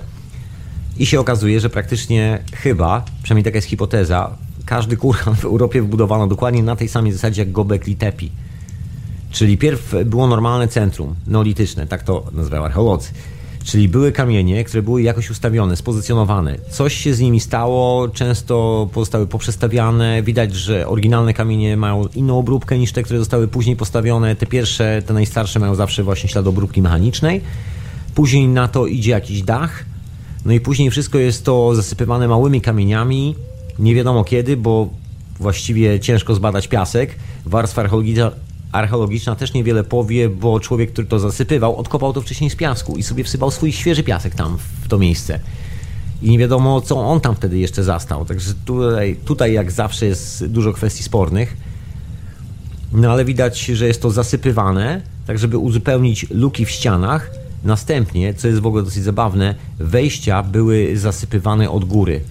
I 0.98 1.06
się 1.06 1.20
okazuje, 1.20 1.60
że 1.60 1.70
praktycznie 1.70 2.44
chyba, 2.54 3.06
przynajmniej 3.24 3.44
taka 3.44 3.58
jest 3.58 3.68
hipoteza, 3.68 4.38
każdy 4.66 4.98
kurhan 4.98 5.36
w 5.36 5.46
Europie 5.46 5.82
wybudowano 5.82 6.28
dokładnie 6.28 6.64
na 6.64 6.76
tej 6.76 6.88
samej 6.88 7.12
zasadzie 7.12 7.42
jak 7.42 7.52
Gobekli 7.52 7.96
Tepe. 7.96 8.26
Czyli 9.32 9.58
pierw 9.58 9.96
było 10.06 10.28
normalne 10.28 10.68
centrum 10.68 11.16
neolityczne, 11.28 11.88
tak 11.88 12.04
to 12.04 12.26
nazywają 12.32 12.66
archeolodzy. 12.66 13.10
Czyli 13.64 13.90
były 13.90 14.12
kamienie, 14.12 14.64
które 14.64 14.84
były 14.84 15.02
jakoś 15.02 15.30
ustawione, 15.30 15.76
spozycjonowane. 15.76 16.56
Coś 16.72 16.94
się 16.94 17.14
z 17.14 17.20
nimi 17.20 17.40
stało, 17.40 18.10
często 18.10 18.90
pozostały 18.94 19.28
poprzestawiane. 19.28 20.24
Widać, 20.24 20.56
że 20.56 20.88
oryginalne 20.88 21.34
kamienie 21.34 21.78
mają 21.78 22.08
inną 22.16 22.40
obróbkę 22.40 22.78
niż 22.78 22.92
te, 22.92 23.04
które 23.04 23.20
zostały 23.20 23.48
później 23.48 23.76
postawione. 23.76 24.36
Te 24.36 24.46
pierwsze, 24.46 25.02
te 25.06 25.14
najstarsze 25.14 25.60
mają 25.60 25.76
zawsze 25.76 26.04
właśnie 26.04 26.30
ślad 26.30 26.48
obróbki 26.48 26.82
mechanicznej. 26.82 27.42
Później 28.16 28.48
na 28.48 28.68
to 28.68 28.88
idzie 28.88 29.12
jakiś 29.12 29.42
dach. 29.42 29.86
No 30.46 30.54
i 30.54 30.60
później 30.60 30.92
wszystko 30.92 31.18
jest 31.18 31.46
to 31.46 31.76
zasypywane 31.76 32.28
małymi 32.28 32.62
kamieniami. 32.62 33.36
Nie 33.80 33.96
wiadomo 33.96 34.24
kiedy, 34.24 34.58
bo 34.58 34.90
właściwie 35.40 36.00
ciężko 36.00 36.36
zbadać 36.36 36.68
piasek. 36.68 37.16
Warstwa 37.46 37.82
archeologiczna 37.82 38.32
archeologiczna 38.72 39.36
też 39.36 39.54
niewiele 39.54 39.84
powie, 39.84 40.30
bo 40.30 40.60
człowiek, 40.60 40.92
który 40.92 41.08
to 41.08 41.20
zasypywał, 41.20 41.76
odkopał 41.76 42.14
to 42.14 42.22
wcześniej 42.22 42.50
z 42.50 42.56
piasku 42.56 42.96
i 42.96 43.04
sobie 43.04 43.24
wsypał 43.24 43.52
swój 43.52 43.72
świeży 43.72 44.04
piasek 44.04 44.36
tam 44.36 44.58
w 44.82 44.88
to 44.88 44.98
miejsce. 44.98 45.40
I 46.22 46.32
nie 46.32 46.40
wiadomo, 46.40 46.82
co 46.82 46.98
on 46.98 47.22
tam 47.22 47.36
wtedy 47.36 47.58
jeszcze 47.58 47.84
zastał. 47.84 48.26
Także 48.26 48.54
tutaj, 48.66 49.16
tutaj 49.26 49.54
jak 49.54 49.72
zawsze 49.72 50.06
jest 50.06 50.46
dużo 50.46 50.74
kwestii 50.74 51.04
spornych. 51.04 51.58
No 52.92 53.12
ale 53.12 53.26
widać, 53.26 53.66
że 53.66 53.88
jest 53.88 54.02
to 54.02 54.12
zasypywane, 54.12 55.02
tak 55.28 55.40
żeby 55.40 55.58
uzupełnić 55.58 56.26
luki 56.30 56.66
w 56.66 56.70
ścianach. 56.70 57.32
Następnie, 57.64 58.34
co 58.34 58.48
jest 58.48 58.60
w 58.60 58.66
ogóle 58.66 58.84
dosyć 58.84 59.04
zabawne, 59.04 59.56
wejścia 59.80 60.44
były 60.44 60.98
zasypywane 60.98 61.70
od 61.70 61.86
góry 61.86 62.22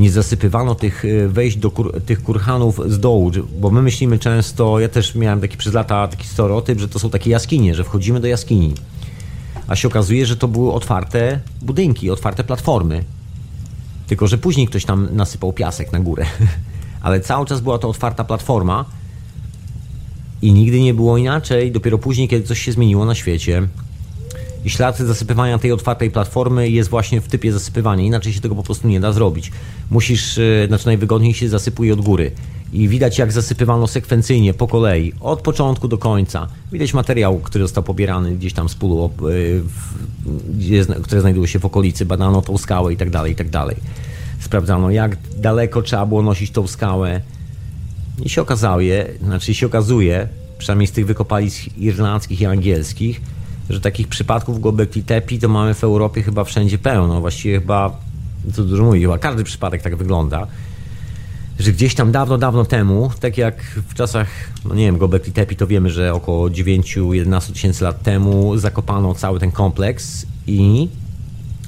nie 0.00 0.10
zasypywano 0.10 0.74
tych 0.74 1.04
e, 1.04 1.28
wejść 1.28 1.56
do 1.56 1.70
kur, 1.70 2.02
tych 2.02 2.22
kurhanów 2.22 2.80
z 2.86 3.00
dołu, 3.00 3.30
bo 3.60 3.70
my 3.70 3.82
myślimy 3.82 4.18
często, 4.18 4.80
ja 4.80 4.88
też 4.88 5.14
miałem 5.14 5.40
taki 5.40 5.56
przez 5.56 5.74
lata 5.74 6.08
taki 6.08 6.26
stereotyp, 6.26 6.80
że 6.80 6.88
to 6.88 6.98
są 6.98 7.10
takie 7.10 7.30
jaskinie, 7.30 7.74
że 7.74 7.84
wchodzimy 7.84 8.20
do 8.20 8.26
jaskini. 8.26 8.74
A 9.68 9.76
się 9.76 9.88
okazuje, 9.88 10.26
że 10.26 10.36
to 10.36 10.48
były 10.48 10.72
otwarte 10.72 11.40
budynki, 11.62 12.10
otwarte 12.10 12.44
platformy. 12.44 13.04
Tylko, 14.06 14.26
że 14.26 14.38
później 14.38 14.66
ktoś 14.66 14.84
tam 14.84 15.08
nasypał 15.12 15.52
piasek 15.52 15.92
na 15.92 16.00
górę. 16.00 16.26
Ale 17.02 17.20
cały 17.20 17.46
czas 17.46 17.60
była 17.60 17.78
to 17.78 17.88
otwarta 17.88 18.24
platforma 18.24 18.84
i 20.42 20.52
nigdy 20.52 20.80
nie 20.80 20.94
było 20.94 21.18
inaczej. 21.18 21.72
Dopiero 21.72 21.98
później, 21.98 22.28
kiedy 22.28 22.46
coś 22.46 22.60
się 22.60 22.72
zmieniło 22.72 23.04
na 23.04 23.14
świecie, 23.14 23.68
i 24.64 24.70
ślad 24.70 24.98
zasypywania 24.98 25.58
tej 25.58 25.72
otwartej 25.72 26.10
platformy 26.10 26.70
jest 26.70 26.90
właśnie 26.90 27.20
w 27.20 27.28
typie 27.28 27.52
zasypywania. 27.52 28.04
Inaczej 28.04 28.32
się 28.32 28.40
tego 28.40 28.54
po 28.54 28.62
prostu 28.62 28.88
nie 28.88 29.00
da 29.00 29.12
zrobić. 29.12 29.52
Musisz, 29.90 30.38
e, 30.38 30.66
znaczy 30.66 30.86
najwygodniej 30.86 31.34
się 31.34 31.48
zasypuje 31.48 31.92
od 31.92 32.00
góry. 32.00 32.30
I 32.72 32.88
widać 32.88 33.18
jak 33.18 33.32
zasypywano 33.32 33.86
sekwencyjnie, 33.86 34.54
po 34.54 34.68
kolei, 34.68 35.12
od 35.20 35.42
początku 35.42 35.88
do 35.88 35.98
końca. 35.98 36.46
Widać 36.72 36.94
materiał, 36.94 37.38
który 37.38 37.64
został 37.64 37.82
pobierany 37.84 38.36
gdzieś 38.36 38.52
tam 38.52 38.68
z 38.68 38.74
pulu, 38.74 39.10
e, 40.94 41.02
które 41.02 41.20
znajdują 41.20 41.46
się 41.46 41.58
w 41.58 41.64
okolicy. 41.64 42.06
Badano 42.06 42.42
tą 42.42 42.58
skałę 42.58 42.92
i 42.92 42.96
tak 42.96 43.10
dalej, 43.10 43.32
i 43.32 43.36
tak 43.36 43.50
dalej. 43.50 43.76
Sprawdzano, 44.40 44.90
jak 44.90 45.16
daleko 45.36 45.82
trzeba 45.82 46.06
było 46.06 46.22
nosić 46.22 46.50
tą 46.50 46.66
skałę. 46.66 47.20
I 48.24 48.28
się 48.28 48.42
okazało, 48.42 48.80
znaczy 49.22 49.54
się 49.54 49.66
okazuje, 49.66 50.28
przynajmniej 50.58 50.86
z 50.86 50.92
tych 50.92 51.06
wykopalisk 51.06 51.78
irlandzkich 51.78 52.40
i 52.40 52.46
angielskich, 52.46 53.20
że 53.70 53.80
takich 53.80 54.08
przypadków 54.08 54.60
Gobekli 54.60 55.02
Tepe 55.02 55.38
to 55.38 55.48
mamy 55.48 55.74
w 55.74 55.84
Europie 55.84 56.22
chyba 56.22 56.44
wszędzie 56.44 56.78
pełno. 56.78 57.20
Właściwie 57.20 57.60
chyba, 57.60 57.96
co 58.52 58.64
dużo 58.64 58.84
mówi, 58.84 59.00
chyba 59.00 59.18
każdy 59.18 59.44
przypadek 59.44 59.82
tak 59.82 59.96
wygląda. 59.96 60.46
Że 61.58 61.72
gdzieś 61.72 61.94
tam 61.94 62.12
dawno, 62.12 62.38
dawno 62.38 62.64
temu, 62.64 63.10
tak 63.20 63.38
jak 63.38 63.62
w 63.88 63.94
czasach, 63.94 64.28
no 64.64 64.74
nie 64.74 64.84
wiem, 64.84 64.98
Gobekli 64.98 65.32
Tepe, 65.32 65.54
to 65.54 65.66
wiemy, 65.66 65.90
że 65.90 66.14
około 66.14 66.48
9-11 66.48 67.52
tysięcy 67.52 67.84
lat 67.84 68.02
temu 68.02 68.58
zakopano 68.58 69.14
cały 69.14 69.40
ten 69.40 69.50
kompleks 69.50 70.26
i 70.46 70.88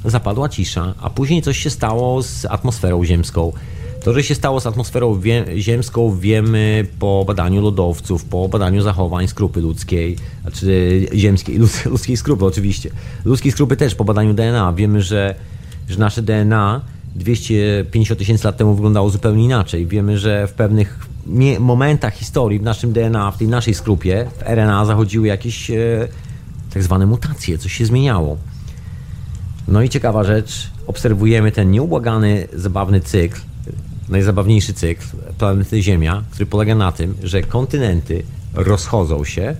zapadła 0.05 0.49
cisza, 0.49 0.95
a 1.01 1.11
później 1.11 1.43
coś 1.43 1.59
się 1.59 1.71
stało 1.71 2.23
z 2.23 2.45
atmosferą 2.45 3.05
ziemską. 3.05 3.53
To, 4.05 4.13
że 4.13 4.23
się 4.23 4.35
stało 4.35 4.61
z 4.61 4.67
atmosferą 4.67 5.21
wie, 5.21 5.45
ziemską, 5.57 6.17
wiemy 6.19 6.87
po 6.99 7.25
badaniu 7.27 7.63
lodowców, 7.63 8.25
po 8.25 8.49
badaniu 8.49 8.83
zachowań 8.83 9.29
skrupy 9.29 9.61
ludzkiej, 9.61 10.17
znaczy 10.43 11.07
ziemskiej, 11.15 11.59
ludzkiej 11.93 12.17
skrupy 12.17 12.45
oczywiście. 12.45 12.91
Ludzkiej 13.25 13.53
skrupy 13.53 13.77
też 13.77 13.95
po 13.95 14.05
badaniu 14.05 14.35
DNA. 14.35 14.73
Wiemy, 14.73 15.03
że, 15.03 15.35
że 15.89 15.99
nasze 15.99 16.23
DNA 16.23 16.81
250 17.15 18.19
tysięcy 18.19 18.47
lat 18.47 18.57
temu 18.57 18.75
wyglądało 18.75 19.11
zupełnie 19.11 19.45
inaczej. 19.45 19.87
Wiemy, 19.87 20.19
że 20.19 20.47
w 20.47 20.53
pewnych 20.53 21.07
momentach 21.61 22.15
historii 22.15 22.59
w 22.59 22.63
naszym 22.63 22.93
DNA, 22.93 23.31
w 23.31 23.39
tej 23.39 23.49
naszej 23.49 23.75
skrupie, 23.75 24.27
w 24.39 24.43
RNA 24.43 24.85
zachodziły 24.85 25.27
jakieś 25.27 25.71
e, 25.71 26.09
tak 26.75 26.83
zwane 26.83 27.07
mutacje, 27.07 27.59
coś 27.59 27.73
się 27.73 27.87
zmieniało. 27.87 28.37
No 29.69 29.83
i 29.83 29.89
ciekawa 29.89 30.25
rzecz, 30.25 30.71
obserwujemy 30.87 31.53
ten 31.53 31.71
nieubłagany, 31.71 32.49
zabawny 32.53 33.01
cykl, 33.01 33.41
najzabawniejszy 34.13 34.75
cykl 34.75 35.05
planety 35.39 35.83
Ziemia, 35.83 36.23
który 36.31 36.47
polega 36.47 36.75
na 36.75 36.93
tym, 36.93 37.15
że 37.23 37.43
kontynenty 37.43 38.23
rozchodzą 38.55 39.25
się, 39.25 39.57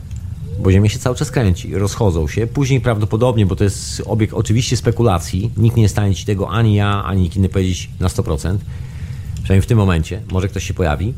bo 0.59 0.73
Ziemia 0.73 0.89
się 0.89 0.99
cały 0.99 1.17
czas 1.17 1.31
kręci, 1.31 1.75
rozchodzą 1.75 2.29
się. 2.29 2.47
Później 2.47 2.81
prawdopodobnie, 2.81 3.47
bo 3.47 3.57
to 3.57 3.65
jest 3.65 4.03
obiekt 4.07 4.35
oczywiście 4.35 4.77
spekulacji, 4.77 5.51
nikt 5.57 5.77
nie 5.77 5.89
stanie 5.89 6.15
ci 6.15 6.25
tego 6.25 6.51
ani 6.51 6.75
ja, 6.75 7.05
ani 7.05 7.23
nikt 7.23 7.37
inny 7.37 7.49
powiedzieć 7.49 7.91
na 8.01 8.09
100%, 8.09 8.59
przynajmniej 9.35 9.63
w 9.63 9.67
tym 9.67 9.79
momencie, 9.79 10.21
może 10.33 10.49
ktoś 10.49 10.65
się 10.65 10.75
pojawi. 10.75 11.15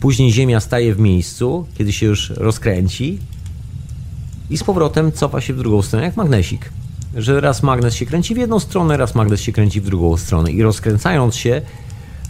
Później 0.00 0.32
Ziemia 0.32 0.60
staje 0.60 0.94
w 0.94 0.98
miejscu, 0.98 1.66
kiedy 1.74 1.92
się 1.92 2.06
już 2.06 2.30
rozkręci 2.30 3.18
i 4.50 4.58
z 4.58 4.64
powrotem 4.64 5.12
cofa 5.12 5.40
się 5.40 5.54
w 5.54 5.58
drugą 5.58 5.82
stronę, 5.82 6.04
jak 6.04 6.16
magnesik. 6.16 6.72
Że 7.16 7.40
raz 7.40 7.62
magnes 7.62 7.94
się 7.94 8.06
kręci 8.06 8.34
w 8.34 8.38
jedną 8.38 8.60
stronę, 8.60 8.96
raz 8.96 9.14
magnes 9.14 9.40
się 9.40 9.52
kręci 9.52 9.80
w 9.80 9.84
drugą 9.84 10.16
stronę 10.16 10.52
i 10.52 10.62
rozkręcając 10.62 11.36
się, 11.36 11.62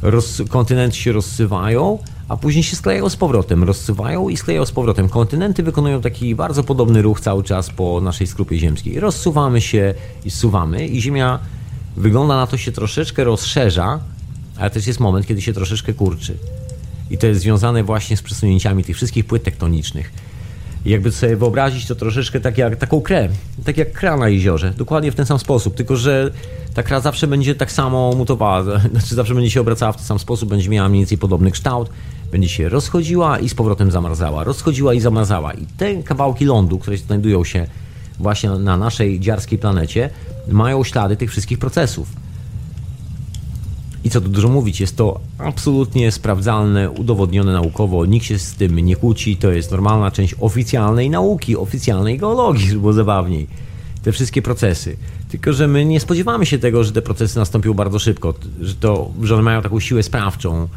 roz, 0.02 0.42
kontynenty 0.48 0.96
się 0.96 1.12
rozsywają, 1.12 1.98
a 2.28 2.36
później 2.36 2.64
się 2.64 2.76
sklejają 2.76 3.08
z 3.08 3.16
powrotem, 3.16 3.64
rozsywają 3.64 4.28
i 4.28 4.36
sklejają 4.36 4.66
z 4.66 4.72
powrotem. 4.72 5.08
Kontynenty 5.08 5.62
wykonują 5.62 6.00
taki 6.00 6.34
bardzo 6.34 6.64
podobny 6.64 7.02
ruch 7.02 7.20
cały 7.20 7.44
czas 7.44 7.70
po 7.70 8.00
naszej 8.00 8.26
skrupie 8.26 8.58
ziemskiej. 8.58 9.00
Rozsuwamy 9.00 9.60
się 9.60 9.94
i 10.24 10.30
zsuwamy 10.30 10.86
i 10.86 11.00
Ziemia 11.00 11.38
wygląda 11.96 12.36
na 12.36 12.46
to 12.46 12.56
się 12.56 12.72
troszeczkę 12.72 13.24
rozszerza, 13.24 14.00
ale 14.58 14.70
też 14.70 14.86
jest 14.86 15.00
moment, 15.00 15.26
kiedy 15.26 15.42
się 15.42 15.52
troszeczkę 15.52 15.92
kurczy. 15.92 16.36
I 17.10 17.18
to 17.18 17.26
jest 17.26 17.40
związane 17.40 17.84
właśnie 17.84 18.16
z 18.16 18.22
przesunięciami 18.22 18.84
tych 18.84 18.96
wszystkich 18.96 19.24
płyt 19.24 19.42
tektonicznych. 19.42 20.12
Jakby 20.84 21.12
sobie 21.12 21.36
wyobrazić 21.36 21.86
to 21.86 21.94
troszeczkę 21.94 22.40
tak 22.40 22.58
jak 22.58 22.76
taką 22.76 23.00
krę, 23.00 23.28
tak 23.64 23.76
jak 23.76 23.92
kra 23.92 24.16
na 24.16 24.28
jeziorze, 24.28 24.72
dokładnie 24.76 25.12
w 25.12 25.14
ten 25.14 25.26
sam 25.26 25.38
sposób, 25.38 25.74
tylko 25.74 25.96
że 25.96 26.30
ta 26.74 26.82
kra 26.82 27.00
zawsze 27.00 27.26
będzie 27.26 27.54
tak 27.54 27.72
samo 27.72 28.12
mutowała, 28.16 28.64
znaczy 28.92 29.14
zawsze 29.14 29.34
będzie 29.34 29.50
się 29.50 29.60
obracała 29.60 29.92
w 29.92 29.96
ten 29.96 30.04
sam 30.04 30.18
sposób, 30.18 30.48
będzie 30.48 30.68
miała 30.68 30.88
mniej 30.88 31.00
więcej 31.00 31.18
podobny 31.18 31.50
kształt, 31.50 31.90
będzie 32.32 32.48
się 32.48 32.68
rozchodziła 32.68 33.38
i 33.38 33.48
z 33.48 33.54
powrotem 33.54 33.90
zamarzała, 33.90 34.44
rozchodziła 34.44 34.94
i 34.94 35.00
zamarzała. 35.00 35.52
I 35.52 35.66
te 35.76 36.02
kawałki 36.02 36.44
lądu, 36.44 36.78
które 36.78 36.96
znajdują 36.96 37.44
się 37.44 37.66
właśnie 38.18 38.50
na 38.50 38.76
naszej 38.76 39.20
dziarskiej 39.20 39.58
planecie, 39.58 40.10
mają 40.48 40.84
ślady 40.84 41.16
tych 41.16 41.30
wszystkich 41.30 41.58
procesów. 41.58 42.08
I 44.04 44.10
co 44.10 44.20
tu 44.20 44.28
dużo 44.28 44.48
mówić, 44.48 44.80
jest 44.80 44.96
to 44.96 45.20
absolutnie 45.38 46.12
sprawdzalne, 46.12 46.90
udowodnione 46.90 47.52
naukowo, 47.52 48.06
nikt 48.06 48.26
się 48.26 48.38
z 48.38 48.54
tym 48.54 48.78
nie 48.78 48.96
kłóci, 48.96 49.36
to 49.36 49.50
jest 49.50 49.70
normalna 49.70 50.10
część 50.10 50.34
oficjalnej 50.40 51.10
nauki, 51.10 51.56
oficjalnej 51.56 52.18
geologii, 52.18 52.68
żeby 52.68 52.80
było 52.80 52.92
zabawniej. 52.92 53.46
Te 54.02 54.12
wszystkie 54.12 54.42
procesy. 54.42 54.96
Tylko, 55.28 55.52
że 55.52 55.68
my 55.68 55.84
nie 55.84 56.00
spodziewamy 56.00 56.46
się 56.46 56.58
tego, 56.58 56.84
że 56.84 56.92
te 56.92 57.02
procesy 57.02 57.38
nastąpią 57.38 57.74
bardzo 57.74 57.98
szybko, 57.98 58.34
że, 58.60 58.74
to, 58.74 59.10
że 59.22 59.34
one 59.34 59.42
mają 59.42 59.62
taką 59.62 59.80
siłę 59.80 60.02
sprawczą. 60.02 60.68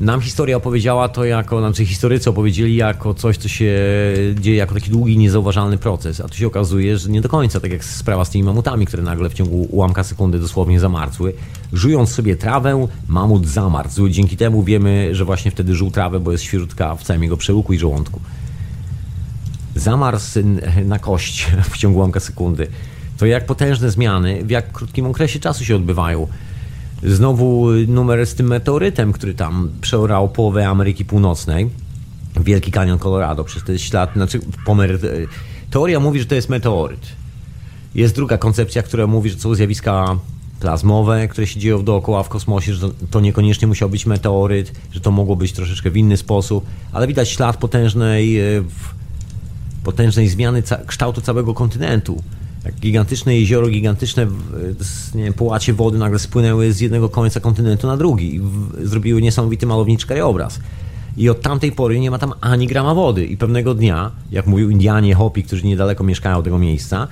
Nam 0.00 0.20
historia 0.20 0.56
opowiedziała 0.56 1.08
to 1.08 1.24
jako, 1.24 1.60
znaczy 1.60 1.86
historycy 1.86 2.30
opowiedzieli 2.30 2.76
jako 2.76 3.14
coś, 3.14 3.36
co 3.36 3.48
się 3.48 3.74
dzieje 4.40 4.56
jako 4.56 4.74
taki 4.74 4.90
długi, 4.90 5.18
niezauważalny 5.18 5.78
proces, 5.78 6.20
a 6.20 6.28
tu 6.28 6.34
się 6.34 6.46
okazuje, 6.46 6.98
że 6.98 7.08
nie 7.08 7.20
do 7.20 7.28
końca, 7.28 7.60
tak 7.60 7.72
jak 7.72 7.84
sprawa 7.84 8.24
z 8.24 8.30
tymi 8.30 8.44
mamutami, 8.44 8.86
które 8.86 9.02
nagle 9.02 9.30
w 9.30 9.34
ciągu 9.34 9.68
ułamka 9.70 10.04
sekundy 10.04 10.38
dosłownie 10.38 10.80
zamarzły. 10.80 11.32
Żując 11.72 12.12
sobie 12.12 12.36
trawę, 12.36 12.86
mamut 13.08 13.46
zamarzł. 13.46 14.08
Dzięki 14.08 14.36
temu 14.36 14.62
wiemy, 14.62 15.14
że 15.14 15.24
właśnie 15.24 15.50
wtedy 15.50 15.74
żuł 15.74 15.90
trawę, 15.90 16.20
bo 16.20 16.32
jest 16.32 16.44
świeżutka 16.44 16.94
w 16.96 17.02
całym 17.02 17.22
jego 17.22 17.36
przełuku 17.36 17.72
i 17.72 17.78
żołądku. 17.78 18.20
Zamarzł 19.74 20.40
na 20.84 20.98
kość 20.98 21.46
w 21.70 21.78
ciągu 21.78 21.98
ułamka 21.98 22.20
sekundy. 22.20 22.68
To 23.18 23.26
jak 23.26 23.46
potężne 23.46 23.90
zmiany 23.90 24.44
w 24.44 24.50
jak 24.50 24.72
krótkim 24.72 25.06
okresie 25.06 25.40
czasu 25.40 25.64
się 25.64 25.76
odbywają. 25.76 26.26
Znowu 27.02 27.66
numer 27.88 28.26
z 28.26 28.34
tym 28.34 28.46
meteorytem, 28.46 29.12
który 29.12 29.34
tam 29.34 29.70
przeorał 29.80 30.28
połowę 30.28 30.68
Ameryki 30.68 31.04
Północnej. 31.04 31.70
Wielki 32.40 32.70
Kanion 32.70 32.98
Colorado, 32.98 33.44
przez 33.44 33.64
ten 33.64 33.78
ślad, 33.78 34.12
znaczy 34.14 34.40
pomer... 34.66 34.98
Teoria 35.70 36.00
mówi, 36.00 36.20
że 36.20 36.26
to 36.26 36.34
jest 36.34 36.48
meteoryt. 36.48 37.00
Jest 37.94 38.14
druga 38.14 38.38
koncepcja, 38.38 38.82
która 38.82 39.06
mówi, 39.06 39.30
że 39.30 39.38
są 39.38 39.54
zjawiska 39.54 40.16
plazmowe, 40.60 41.28
które 41.28 41.46
się 41.46 41.60
dzieją 41.60 41.84
dookoła 41.84 42.22
w 42.22 42.28
kosmosie, 42.28 42.74
że 42.74 42.88
to 43.10 43.20
niekoniecznie 43.20 43.68
musiał 43.68 43.88
być 43.88 44.06
meteoryt, 44.06 44.72
że 44.92 45.00
to 45.00 45.10
mogło 45.10 45.36
być 45.36 45.52
troszeczkę 45.52 45.90
w 45.90 45.96
inny 45.96 46.16
sposób, 46.16 46.66
ale 46.92 47.06
widać 47.06 47.28
ślad 47.28 47.56
potężnej, 47.56 48.40
e, 48.40 48.62
potężnej 49.84 50.28
zmiany 50.28 50.62
kształtu 50.86 51.20
całego 51.20 51.54
kontynentu 51.54 52.22
jak 52.64 52.74
gigantyczne 52.74 53.38
jezioro, 53.38 53.68
gigantyczne 53.68 54.26
nie 55.14 55.24
wiem, 55.24 55.32
połacie 55.32 55.72
wody 55.72 55.98
nagle 55.98 56.18
spłynęły 56.18 56.72
z 56.72 56.80
jednego 56.80 57.08
końca 57.08 57.40
kontynentu 57.40 57.86
na 57.86 57.96
drugi 57.96 58.36
i 58.36 58.40
zrobiły 58.86 59.22
niesamowity 59.22 59.66
malowniczy 59.66 60.06
krajobraz. 60.06 60.60
I 61.16 61.28
od 61.28 61.40
tamtej 61.40 61.72
pory 61.72 62.00
nie 62.00 62.10
ma 62.10 62.18
tam 62.18 62.32
ani 62.40 62.66
grama 62.66 62.94
wody. 62.94 63.26
I 63.26 63.36
pewnego 63.36 63.74
dnia, 63.74 64.10
jak 64.30 64.46
mówił 64.46 64.70
Indianie, 64.70 65.14
Hopi, 65.14 65.42
którzy 65.42 65.66
niedaleko 65.66 66.04
mieszkają 66.04 66.42
tego 66.42 66.58
miejsca, 66.58 67.08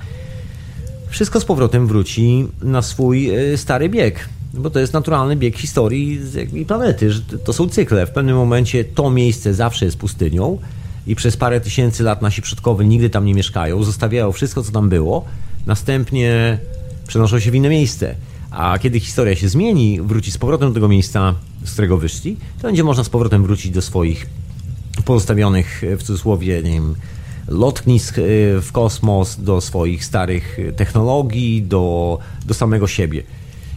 wszystko 1.09 1.39
z 1.39 1.45
powrotem 1.45 1.87
wróci 1.87 2.47
na 2.61 2.81
swój 2.81 3.29
e, 3.29 3.57
stary 3.57 3.89
bieg. 3.89 4.29
Bo 4.53 4.69
to 4.69 4.79
jest 4.79 4.93
naturalny 4.93 5.35
bieg 5.35 5.57
historii 5.57 6.19
planety. 6.67 7.11
Że 7.11 7.21
to 7.21 7.53
są 7.53 7.69
cykle. 7.69 8.05
W 8.05 8.11
pewnym 8.11 8.35
momencie 8.35 8.83
to 8.85 9.09
miejsce 9.09 9.53
zawsze 9.53 9.85
jest 9.85 9.97
pustynią, 9.97 10.57
i 11.09 11.15
przez 11.15 11.37
parę 11.37 11.61
tysięcy 11.61 12.03
lat 12.03 12.21
nasi 12.21 12.41
przodkowie 12.41 12.85
nigdy 12.85 13.09
tam 13.09 13.25
nie 13.25 13.33
mieszkają, 13.33 13.83
zostawiają 13.83 14.31
wszystko, 14.31 14.63
co 14.63 14.71
tam 14.71 14.89
było, 14.89 15.25
następnie 15.65 16.59
przenoszą 17.07 17.39
się 17.39 17.51
w 17.51 17.55
inne 17.55 17.69
miejsce. 17.69 18.15
A 18.51 18.79
kiedy 18.79 18.99
historia 18.99 19.35
się 19.35 19.49
zmieni, 19.49 20.01
wróci 20.01 20.31
z 20.31 20.37
powrotem 20.37 20.69
do 20.69 20.73
tego 20.73 20.87
miejsca, 20.87 21.35
z 21.65 21.73
którego 21.73 21.97
wyszli, 21.97 22.37
to 22.61 22.67
będzie 22.67 22.83
można 22.83 23.03
z 23.03 23.09
powrotem 23.09 23.43
wrócić 23.43 23.71
do 23.71 23.81
swoich 23.81 24.29
pozostawionych, 25.05 25.81
w 25.97 26.03
cudzysłowie, 26.03 26.63
nie 26.63 26.71
wiem, 26.71 26.95
lotnisk 27.49 28.17
e, 28.17 28.21
w 28.61 28.71
kosmos, 28.71 29.35
do 29.35 29.61
swoich 29.61 30.05
starych 30.05 30.57
technologii, 30.75 31.61
do, 31.61 32.17
do 32.45 32.53
samego 32.53 32.87
siebie. 32.87 33.23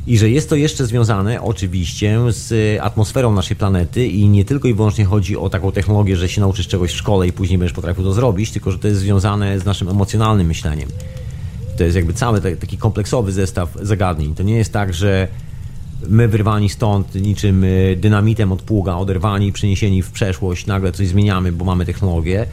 I 0.07 0.19
że 0.19 0.31
jest 0.31 0.49
to 0.49 0.57
jeszcze 0.57 0.87
związane 0.87 1.43
oczywiście 1.43 2.19
z 2.29 2.81
atmosferą 2.81 3.33
naszej 3.33 3.57
planety 3.57 4.07
i 4.07 4.29
nie 4.29 4.45
tylko 4.45 4.69
i 4.69 4.75
wyłącznie 4.75 5.05
chodzi 5.05 5.37
o 5.37 5.51
taką 5.51 5.73
technologię, 5.73 6.17
że 6.17 6.29
się 6.29 6.41
nauczysz 6.41 6.69
czegoś 6.69 6.93
w 6.93 6.97
szkole 6.97 7.27
i 7.27 7.33
później 7.33 7.59
będziesz 7.59 7.75
potrafił 7.75 8.05
to 8.05 8.13
zrobić, 8.13 8.51
tylko 8.51 8.71
że 8.71 8.79
to 8.79 8.89
jest 8.89 9.01
związane 9.01 9.61
z 9.61 9.65
naszym 9.65 9.89
emocjonalnym 9.89 10.47
myśleniem. 10.47 10.89
To 11.79 11.85
jest 11.85 11.97
jakby 11.97 12.15
cały 12.15 12.41
taki 12.41 12.79
kompleksowy 12.79 13.33
zestaw 13.33 13.77
zagadnień. 13.83 14.35
To 14.35 14.43
nie 14.43 14.57
jest 14.57 14.73
tak, 14.73 14.95
że 14.95 15.29
my 16.09 16.29
wyrwani 16.29 16.69
stąd 16.69 17.15
niczym 17.15 17.65
y, 17.65 17.97
dynamitem 18.01 18.53
od 18.53 18.63
pługa, 18.63 18.95
oderwani, 18.95 19.53
przeniesieni 19.53 20.03
w 20.03 20.11
przeszłość, 20.11 20.67
nagle 20.67 20.93
coś 20.93 21.09
zmieniamy, 21.09 21.53
bo 21.53 21.65
mamy 21.65 21.87
technologię 21.87 22.47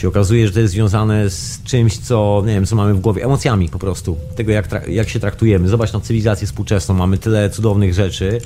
się 0.00 0.08
okazuje, 0.08 0.46
że 0.46 0.52
to 0.52 0.60
jest 0.60 0.72
związane 0.72 1.30
z 1.30 1.62
czymś, 1.62 1.98
co, 1.98 2.42
nie 2.46 2.52
wiem, 2.52 2.66
co 2.66 2.76
mamy 2.76 2.94
w 2.94 3.00
głowie, 3.00 3.24
emocjami 3.24 3.68
po 3.68 3.78
prostu, 3.78 4.16
tego 4.36 4.52
jak, 4.52 4.88
jak 4.88 5.08
się 5.08 5.20
traktujemy. 5.20 5.68
Zobacz 5.68 5.92
na 5.92 6.00
cywilizację 6.00 6.46
współczesną, 6.46 6.94
mamy 6.94 7.18
tyle 7.18 7.50
cudownych 7.50 7.94
rzeczy, 7.94 8.40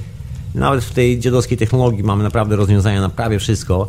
nawet 0.54 0.84
w 0.84 0.92
tej 0.92 1.18
dziadowskiej 1.18 1.58
technologii 1.58 2.02
mamy 2.02 2.22
naprawdę 2.22 2.56
rozwiązania 2.56 3.00
na 3.00 3.08
prawie 3.08 3.38
wszystko 3.38 3.88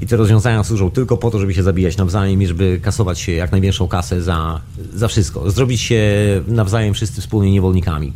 i 0.00 0.06
te 0.06 0.16
rozwiązania 0.16 0.64
służą 0.64 0.90
tylko 0.90 1.16
po 1.16 1.30
to, 1.30 1.38
żeby 1.38 1.54
się 1.54 1.62
zabijać 1.62 1.96
nawzajem 1.96 2.42
i 2.42 2.46
żeby 2.46 2.80
kasować 2.82 3.20
się 3.20 3.32
jak 3.32 3.52
największą 3.52 3.88
kasę 3.88 4.22
za, 4.22 4.60
za 4.94 5.08
wszystko. 5.08 5.50
Zrobić 5.50 5.80
się 5.80 6.02
nawzajem 6.46 6.94
wszyscy 6.94 7.20
wspólnie 7.20 7.52
niewolnikami. 7.52 8.12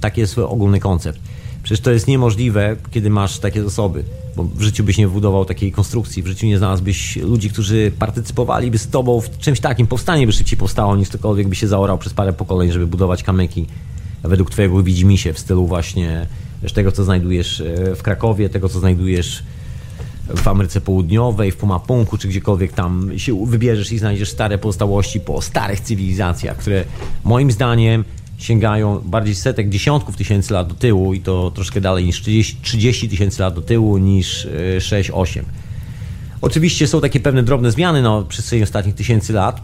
Taki 0.00 0.20
jest 0.20 0.38
ogólny 0.38 0.80
koncept. 0.80 1.20
Przecież 1.62 1.80
to 1.80 1.90
jest 1.90 2.08
niemożliwe, 2.08 2.76
kiedy 2.90 3.10
masz 3.10 3.38
takie 3.38 3.62
zasoby, 3.62 4.04
bo 4.36 4.44
w 4.44 4.62
życiu 4.62 4.84
byś 4.84 4.98
nie 4.98 5.08
wybudował 5.08 5.44
takiej 5.44 5.72
konstrukcji, 5.72 6.22
w 6.22 6.26
życiu 6.26 6.46
nie 6.46 6.58
znalazłbyś 6.58 7.16
ludzi, 7.16 7.50
którzy 7.50 7.92
partycypowaliby 7.98 8.78
z 8.78 8.88
tobą 8.88 9.20
w 9.20 9.38
czymś 9.38 9.60
takim. 9.60 9.86
Powstanie 9.86 10.26
by 10.26 10.32
szybciej 10.32 10.58
powstało, 10.58 10.96
niż 10.96 11.08
cokolwiek 11.08 11.48
by 11.48 11.54
się 11.54 11.68
zaorał 11.68 11.98
przez 11.98 12.14
parę 12.14 12.32
pokoleń, 12.32 12.72
żeby 12.72 12.86
budować 12.86 13.22
kamyki 13.22 13.66
według 14.22 14.50
twojego 14.50 14.82
widzimisię 14.82 15.32
w 15.32 15.38
stylu 15.38 15.66
właśnie 15.66 16.26
wiesz, 16.62 16.72
tego, 16.72 16.92
co 16.92 17.04
znajdujesz 17.04 17.60
e, 17.60 17.96
w 17.96 18.02
Krakowie, 18.02 18.48
tego, 18.48 18.68
co 18.68 18.80
znajdujesz 18.80 19.42
w 20.36 20.48
Ameryce 20.48 20.80
Południowej, 20.80 21.50
w 21.50 21.56
Pumapunku, 21.56 22.18
czy 22.18 22.28
gdziekolwiek 22.28 22.72
tam 22.72 23.10
się 23.16 23.46
wybierzesz 23.46 23.92
i 23.92 23.98
znajdziesz 23.98 24.30
stare 24.30 24.58
pozostałości 24.58 25.20
po 25.20 25.42
starych 25.42 25.80
cywilizacjach, 25.80 26.56
które 26.56 26.84
moim 27.24 27.50
zdaniem 27.50 28.04
sięgają 28.42 29.00
bardziej 29.04 29.34
setek, 29.34 29.68
dziesiątków 29.68 30.16
tysięcy 30.16 30.54
lat 30.54 30.68
do 30.68 30.74
tyłu 30.74 31.14
i 31.14 31.20
to 31.20 31.50
troszkę 31.50 31.80
dalej 31.80 32.04
niż 32.04 32.22
30 32.62 33.08
tysięcy 33.08 33.42
lat 33.42 33.54
do 33.54 33.62
tyłu 33.62 33.98
niż 33.98 34.48
6-8. 34.78 35.38
E, 35.38 35.42
Oczywiście 36.40 36.86
są 36.86 37.00
takie 37.00 37.20
pewne 37.20 37.42
drobne 37.42 37.70
zmiany 37.70 38.02
na 38.02 38.22
przestrzeni 38.28 38.62
ostatnich 38.62 38.94
tysięcy 38.94 39.32
lat, 39.32 39.60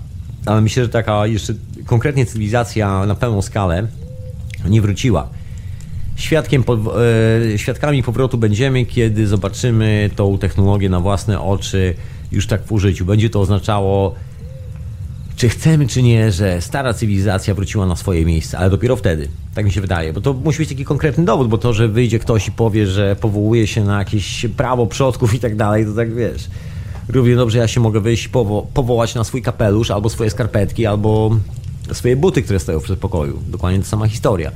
ale 0.47 0.61
myślę, 0.61 0.83
że 0.83 0.89
taka 0.89 1.27
jeszcze 1.27 1.55
konkretnie 1.87 2.27
cywilizacja 2.27 3.07
na 3.07 3.15
pełną 3.15 3.43
skalę 3.43 3.87
nie 4.69 4.81
wróciła. 4.81 5.29
Świadkiem, 6.17 6.65
e, 7.55 7.59
świadkami 7.59 8.03
powrotu 8.03 8.39
będziemy, 8.39 8.85
kiedy 8.85 9.27
zobaczymy 9.27 10.11
tą 10.17 10.39
technologię 10.39 10.89
na 10.89 11.01
własne 11.01 11.41
oczy 11.41 11.95
już 12.33 12.47
tak 12.47 12.65
w 12.65 12.73
użyciu. 12.73 13.05
Będzie 13.05 13.31
to 13.31 13.41
oznaczało 13.41 14.15
czy 15.39 15.49
chcemy, 15.49 15.87
czy 15.87 16.03
nie, 16.03 16.33
że 16.33 16.61
stara 16.61 16.95
cywilizacja 16.95 17.55
wróciła 17.55 17.87
na 17.87 17.97
swoje 17.97 18.25
miejsce, 18.25 18.59
ale 18.59 18.71
dopiero 18.71 18.97
wtedy. 18.97 19.29
Tak 19.55 19.65
mi 19.65 19.73
się 19.73 19.81
wydaje, 19.81 20.13
bo 20.13 20.21
to 20.21 20.33
musi 20.33 20.59
być 20.59 20.69
taki 20.69 20.85
konkretny 20.85 21.25
dowód, 21.25 21.49
bo 21.49 21.59
to, 21.59 21.73
że 21.73 21.89
wyjdzie 21.89 22.19
ktoś 22.19 22.49
i 22.49 22.53
powie, 22.53 22.87
że 22.87 23.17
powołuje 23.17 23.67
się 23.67 23.85
na 23.85 23.99
jakieś 23.99 24.47
prawo 24.57 24.87
przodków 24.87 25.35
i 25.35 25.39
tak 25.39 25.57
dalej, 25.57 25.87
to 25.87 25.93
tak 25.93 26.15
wiesz. 26.15 26.49
Równie 27.09 27.37
dobrze 27.37 27.59
ja 27.59 27.69
się 27.69 27.81
mogę 27.81 28.01
wyjść 28.01 28.29
powo 28.29 28.67
powołać 28.75 29.15
na 29.15 29.25
swój 29.25 29.43
kapelusz, 29.43 29.91
albo 29.91 30.11
swoje 30.11 30.31
skarpetki, 30.31 30.87
albo 30.87 31.37
swoje 31.93 32.17
buty, 32.17 32.43
które 32.43 32.59
stoją 32.59 32.81
w 32.81 32.85
przedpokoju. 32.85 33.39
Dokładnie 33.49 33.79
ta 33.79 33.85
sama 33.85 34.09
historia. 34.09 34.53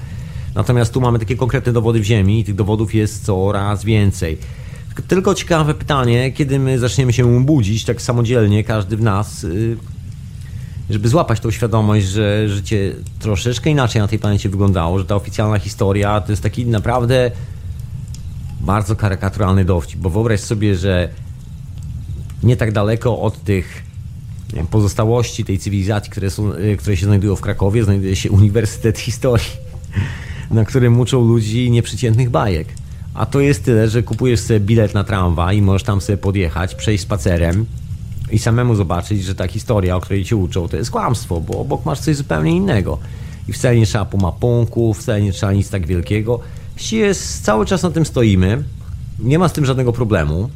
Natomiast 0.55 0.93
tu 0.93 1.01
mamy 1.01 1.19
takie 1.19 1.37
konkretne 1.37 1.73
dowody 1.73 2.01
w 2.01 2.05
ziemi 2.05 2.41
i 2.41 2.45
tych 2.45 2.55
dowodów 2.55 2.95
jest 2.95 3.25
coraz 3.25 3.85
więcej. 3.85 4.39
Tylko 5.09 5.35
ciekawe 5.35 5.75
pytanie, 5.75 6.33
kiedy 6.33 6.59
my 6.59 6.79
zaczniemy 6.79 7.13
się 7.13 7.45
budzić 7.45 7.85
tak 7.85 8.03
samodzielnie, 8.03 8.65
każdy 8.65 8.97
w 8.97 9.03
nas, 9.03 9.45
y, 9.45 9.77
żeby 10.91 11.09
złapać 11.09 11.41
tą 11.41 11.51
świadomość, 11.51 12.07
że 12.07 12.49
życie 12.49 12.93
troszeczkę 13.19 13.71
inaczej 13.71 14.03
na 14.03 14.09
tej 14.09 14.19
planecie 14.19 14.49
wyglądało, 14.49 14.99
że 14.99 15.05
ta 15.05 15.17
oficjalna 15.17 15.59
historia 15.59 16.21
to 16.21 16.33
jest 16.33 16.43
taki 16.43 16.67
naprawdę 16.67 17.31
bardzo 18.61 18.97
karykaturalny 18.97 19.65
dowcip, 19.65 20.01
bo 20.01 20.11
wyobraź 20.11 20.41
sobie, 20.41 20.77
że 20.77 21.09
nie 22.43 22.57
tak 22.57 22.73
daleko 22.73 23.21
od 23.21 23.45
tych 23.45 23.83
wiem, 24.53 24.67
pozostałości 24.67 25.45
tej 25.45 25.59
cywilizacji, 25.59 26.11
które, 26.11 26.31
są, 26.31 26.53
y, 26.53 26.77
które 26.77 26.97
się 26.97 27.07
znajdują 27.07 27.37
w 27.37 27.41
Krakowie, 27.41 27.85
znajduje 27.85 28.17
się 28.17 28.31
Uniwersytet 28.31 28.99
Historii, 28.99 29.47
na 30.51 30.65
którym 30.65 31.01
uczą 31.01 31.25
ludzi 31.25 31.71
nieprzeciętnych 31.71 32.31
bajek. 32.31 32.69
A 33.15 33.27
to 33.27 33.41
jest 33.41 33.65
tyle, 33.65 33.89
że 33.89 34.03
kupujesz 34.03 34.41
sobie 34.41 34.61
bilet 34.61 34.95
na 34.95 35.05
tramwaj 35.05 35.57
i 35.57 35.63
możesz 35.63 35.83
tam 35.83 36.01
sobie 36.01 36.17
podjechać, 36.17 36.75
przejść 36.75 37.05
spacerem, 37.05 37.67
i 38.33 38.39
samemu 38.39 38.75
zobaczyć, 38.75 39.25
że 39.25 39.35
ta 39.35 39.49
historia, 39.49 39.97
o 39.97 40.01
której 40.01 40.25
cię 40.25 40.37
uczą, 40.37 40.69
to 40.69 40.77
jest 40.77 40.91
kłamstwo, 40.91 41.41
bo 41.41 41.61
obok 41.61 41.85
masz 41.85 42.01
coś 42.01 42.17
zupełnie 42.17 42.51
innego. 42.51 42.99
I 43.49 43.53
wcale 43.53 43.77
nie 43.77 43.87
trzeba 43.87 44.05
pumapunków, 44.05 44.99
wcale 44.99 45.23
nie 45.23 45.33
trzeba 45.33 45.53
nic 45.53 45.71
tak 45.71 45.87
wielkiego. 45.87 46.41
Właściwie 46.75 47.15
cały 47.43 47.67
czas 47.67 47.83
na 47.83 47.91
tym 47.91 48.07
stoimy. 48.07 48.65
Nie 49.19 49.39
ma 49.39 49.49
z 49.49 49.53
tym 49.53 49.67
żadnego 49.67 49.93
problemu, 49.93 50.51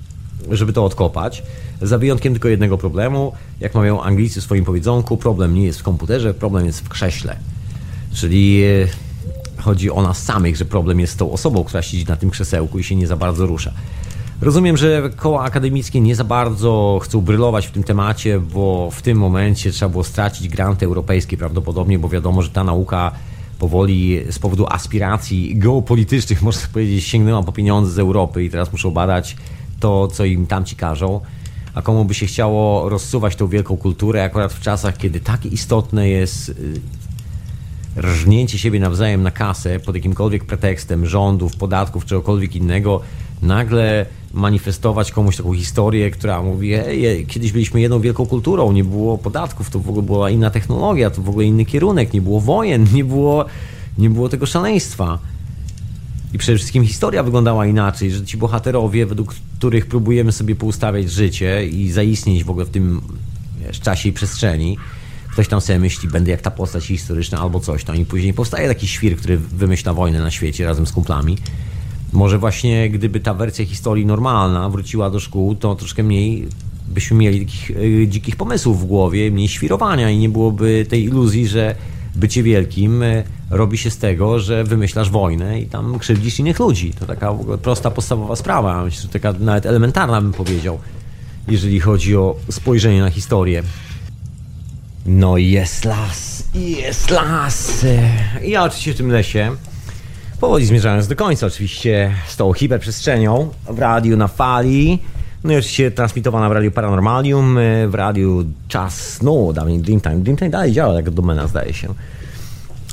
żeby 0.51 0.73
to 0.73 0.85
odkopać. 0.85 1.43
Za 1.83 1.99
wyjątkiem 1.99 2.33
tylko 2.33 2.49
jednego 2.49 2.79
problemu. 2.79 3.33
Jak 3.61 3.75
mawiają 3.75 4.03
Anglicy 4.03 4.41
w 4.41 4.45
swoim 4.45 4.65
powiedzonku, 4.65 5.17
problem 5.17 5.55
nie 5.55 5.65
jest 5.65 5.81
w 5.81 5.83
komputerze, 5.83 6.35
problem 6.35 6.67
jest 6.67 6.81
w 6.81 6.89
krześle. 6.89 7.37
Czyli 8.15 8.63
e, 8.65 9.63
chodzi 9.63 9.91
o 9.91 10.03
nas 10.03 10.23
samych, 10.23 10.57
że 10.57 10.65
problem 10.65 11.01
jest 11.01 11.13
z 11.13 11.17
tą 11.17 11.33
osobą, 11.33 11.65
która 11.65 11.83
siedzi 11.83 12.05
na 12.05 12.17
tym 12.17 12.31
krzesełku 12.31 12.79
i 12.79 12.85
się 12.85 12.97
nie 12.97 13.07
za 13.07 13.17
bardzo 13.17 13.47
rusza. 13.47 13.73
Rozumiem, 14.41 14.77
że 14.77 15.11
koła 15.17 15.43
akademickie 15.43 16.01
nie 16.01 16.17
za 16.17 16.25
bardzo 16.25 17.01
chcą 17.03 17.21
brylować 17.21 17.67
w 17.67 17.71
tym 17.71 17.83
temacie, 17.83 18.41
bo 18.41 18.91
w 18.91 19.03
tym 19.03 19.19
momencie 19.19 19.71
trzeba 19.71 19.89
było 19.89 20.05
stracić 20.05 20.49
granty 20.49 20.87
europejskie 20.87 21.37
prawdopodobnie, 21.37 21.99
bo 21.99 22.09
wiadomo, 22.09 22.43
że 22.43 22.51
ta 22.51 22.65
nauka 22.65 23.13
powoli 23.59 24.21
z 24.31 24.39
powodu 24.39 24.67
aspiracji 24.67 25.59
geopolitycznych, 25.59 26.43
można 26.49 26.69
powiedzieć, 26.73 27.05
sięgnęła 27.05 27.43
po 27.43 27.53
pieniądze 27.53 27.93
z 27.93 27.99
Europy 27.99 28.45
i 28.45 28.51
teraz 28.51 28.73
muszą 28.73 28.91
badać 28.91 29.37
to, 29.81 30.09
co 30.09 30.25
im 30.25 30.47
tamci 30.47 30.77
każą. 30.77 31.21
A 31.75 31.83
komu 31.83 32.05
by 32.05 32.15
się 32.15 32.27
chciało 32.27 32.89
rozsuwać 32.89 33.37
tą 33.37 33.49
wielką 33.49 33.77
kulturę, 33.77 34.25
akurat 34.25 34.53
w 34.53 34.61
czasach, 34.61 34.97
kiedy 34.97 35.21
tak 35.21 35.47
istotne 35.47 36.09
jest 36.09 36.49
y, 36.49 36.81
rżnięcie 37.97 38.59
siebie 38.59 38.81
nawzajem 38.81 39.23
na 39.23 39.31
kasę 39.31 39.81
pod 39.81 39.95
jakimkolwiek 39.95 40.45
pretekstem 40.45 41.07
rządów, 41.07 41.57
podatków, 41.57 42.05
czegokolwiek 42.05 42.57
innego, 42.57 43.01
nagle 43.43 44.07
manifestować 44.33 45.13
komuś 45.13 45.37
taką 45.37 45.55
historię, 45.55 46.11
która 46.11 46.43
mówi, 46.43 46.75
ej, 46.75 47.27
kiedyś 47.27 47.53
byliśmy 47.53 47.81
jedną 47.81 48.01
wielką 48.01 48.27
kulturą, 48.27 48.73
nie 48.73 48.85
było 48.85 49.19
podatków, 49.19 49.71
to 49.71 49.79
w 49.79 49.89
ogóle 49.89 50.07
była 50.07 50.31
inna 50.31 50.51
technologia, 50.51 51.11
to 51.11 51.23
w 51.23 51.29
ogóle 51.29 51.45
inny 51.45 51.65
kierunek, 51.65 52.13
nie 52.13 52.21
było 52.21 52.41
wojen, 52.41 52.87
nie 52.93 53.05
było, 53.05 53.45
nie 53.99 54.11
było 54.11 54.29
tego 54.29 54.47
szaleństwa. 54.47 55.19
I 56.33 56.39
przede 56.39 56.59
wszystkim 56.59 56.85
historia 56.85 57.23
wyglądała 57.23 57.67
inaczej, 57.67 58.11
że 58.11 58.25
ci 58.25 58.37
bohaterowie, 58.37 59.07
według 59.07 59.35
których 59.59 59.87
próbujemy 59.87 60.33
sobie 60.33 60.55
poustawiać 60.55 61.11
życie 61.11 61.67
i 61.67 61.91
zaistnieć 61.91 62.45
w 62.45 62.51
ogóle 62.51 62.67
w 62.67 62.71
tym 62.71 63.01
wiesz, 63.61 63.81
czasie 63.81 64.09
i 64.09 64.13
przestrzeni, 64.13 64.79
ktoś 65.33 65.49
tam 65.49 65.61
sobie 65.61 65.79
myśli, 65.79 66.09
będę 66.09 66.31
jak 66.31 66.41
ta 66.41 66.51
postać 66.51 66.85
historyczna 66.85 67.39
albo 67.39 67.61
coś, 67.61 67.85
to 67.85 67.95
i 67.95 68.05
później 68.05 68.35
powstaje 68.35 68.69
taki 68.69 68.89
świr, 68.89 69.17
który 69.17 69.39
wymyśla 69.39 69.95
wojnę 69.95 70.21
na 70.21 70.31
świecie 70.31 70.67
razem 70.67 70.87
z 70.87 70.93
kumplami. 70.93 71.39
Może 72.13 72.39
właśnie 72.39 72.91
gdyby 72.91 73.21
ta 73.21 73.35
wersja 73.35 73.67
historii 73.67 74.07
normalna 74.07 74.71
wróciła 74.71 75.11
do 75.11 75.21
szkół, 75.21 75.55
to 75.55 75.75
troszkę 75.75 76.03
mniej 76.03 76.49
byśmy 76.89 77.17
mieli 77.17 77.47
takich 77.47 77.71
y, 77.71 78.07
dzikich 78.09 78.37
pomysłów 78.37 78.81
w 78.81 78.85
głowie, 78.85 79.31
mniej 79.31 79.49
świrowania 79.49 80.11
i 80.11 80.19
nie 80.19 80.29
byłoby 80.29 80.87
tej 80.89 81.05
iluzji, 81.05 81.49
że 81.49 81.75
bycie 82.15 82.43
wielkim 82.43 83.03
y, 83.03 83.25
robi 83.51 83.79
się 83.79 83.91
z 83.91 83.99
tego, 83.99 84.39
że 84.39 84.65
wymyślasz 84.65 85.11
wojnę 85.11 85.61
i 85.61 85.67
tam 85.67 85.99
krzywdzisz 85.99 86.39
innych 86.39 86.59
ludzi. 86.59 86.93
To 86.99 87.07
taka 87.07 87.35
prosta, 87.63 87.91
podstawowa 87.91 88.37
sprawa, 88.37 88.85
myślę, 88.85 89.03
że 89.03 89.09
taka 89.09 89.33
nawet 89.33 89.67
elementarna 89.67 90.21
bym 90.21 90.33
powiedział, 90.33 90.79
jeżeli 91.49 91.81
chodzi 91.81 92.17
o 92.17 92.37
spojrzenie 92.51 93.01
na 93.01 93.11
historię. 93.11 93.63
No 95.07 95.37
jest 95.37 95.85
las, 95.85 96.45
jest 96.55 97.11
las. 97.11 97.87
Ja 98.43 98.65
oczywiście 98.65 98.95
w 98.95 98.97
tym 98.97 99.11
lesie 99.11 99.51
powoli 100.41 100.67
zmierzając 100.67 101.09
do 101.09 101.17
końca 101.17 101.47
oczywiście 101.47 102.13
z 102.27 102.37
tą 102.37 102.53
hiperprzestrzenią 102.53 103.49
w 103.71 103.79
radiu 103.79 104.17
na 104.17 104.29
fali. 104.29 104.99
No 105.45 105.53
i 105.53 105.57
oczywiście 105.57 105.91
transmitowana 105.91 106.49
w 106.49 106.53
radiu 106.53 106.71
Paranormalium, 106.71 107.59
w 107.89 107.95
radiu 107.95 108.45
Czas 108.69 109.23
No, 109.23 109.53
dawniej 109.53 109.79
Dreamtime. 109.79 110.17
Dreamtime 110.17 110.51
dalej 110.51 110.73
działa 110.73 110.95
jako 110.95 111.11
domena, 111.11 111.47
zdaje 111.47 111.75
się. 111.75 111.95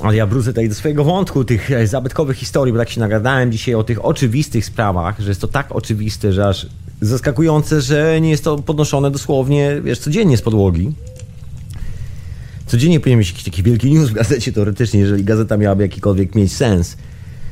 Ale 0.00 0.16
ja 0.16 0.26
wrócę 0.26 0.50
tutaj 0.50 0.68
do 0.68 0.74
swojego 0.74 1.04
wątku, 1.04 1.44
tych 1.44 1.70
zabytkowych 1.88 2.36
historii, 2.36 2.72
bo 2.72 2.78
tak 2.78 2.90
się 2.90 3.00
nagadałem 3.00 3.52
dzisiaj 3.52 3.74
o 3.74 3.84
tych 3.84 4.04
oczywistych 4.04 4.64
sprawach, 4.64 5.20
że 5.20 5.28
jest 5.28 5.40
to 5.40 5.48
tak 5.48 5.72
oczywiste, 5.72 6.32
że 6.32 6.48
aż 6.48 6.66
zaskakujące, 7.00 7.80
że 7.80 8.20
nie 8.20 8.30
jest 8.30 8.44
to 8.44 8.58
podnoszone 8.58 9.10
dosłownie, 9.10 9.80
wiesz, 9.84 9.98
codziennie 9.98 10.36
z 10.36 10.42
podłogi. 10.42 10.92
Codziennie 12.66 13.00
powinien 13.00 13.18
mieć 13.18 13.28
jakiś 13.28 13.44
taki 13.44 13.62
wielki 13.62 13.92
news 13.92 14.10
w 14.10 14.12
gazecie 14.12 14.52
teoretycznie, 14.52 15.00
jeżeli 15.00 15.24
gazeta 15.24 15.56
miałaby 15.56 15.82
jakikolwiek 15.82 16.34
mieć 16.34 16.52
sens 16.52 16.96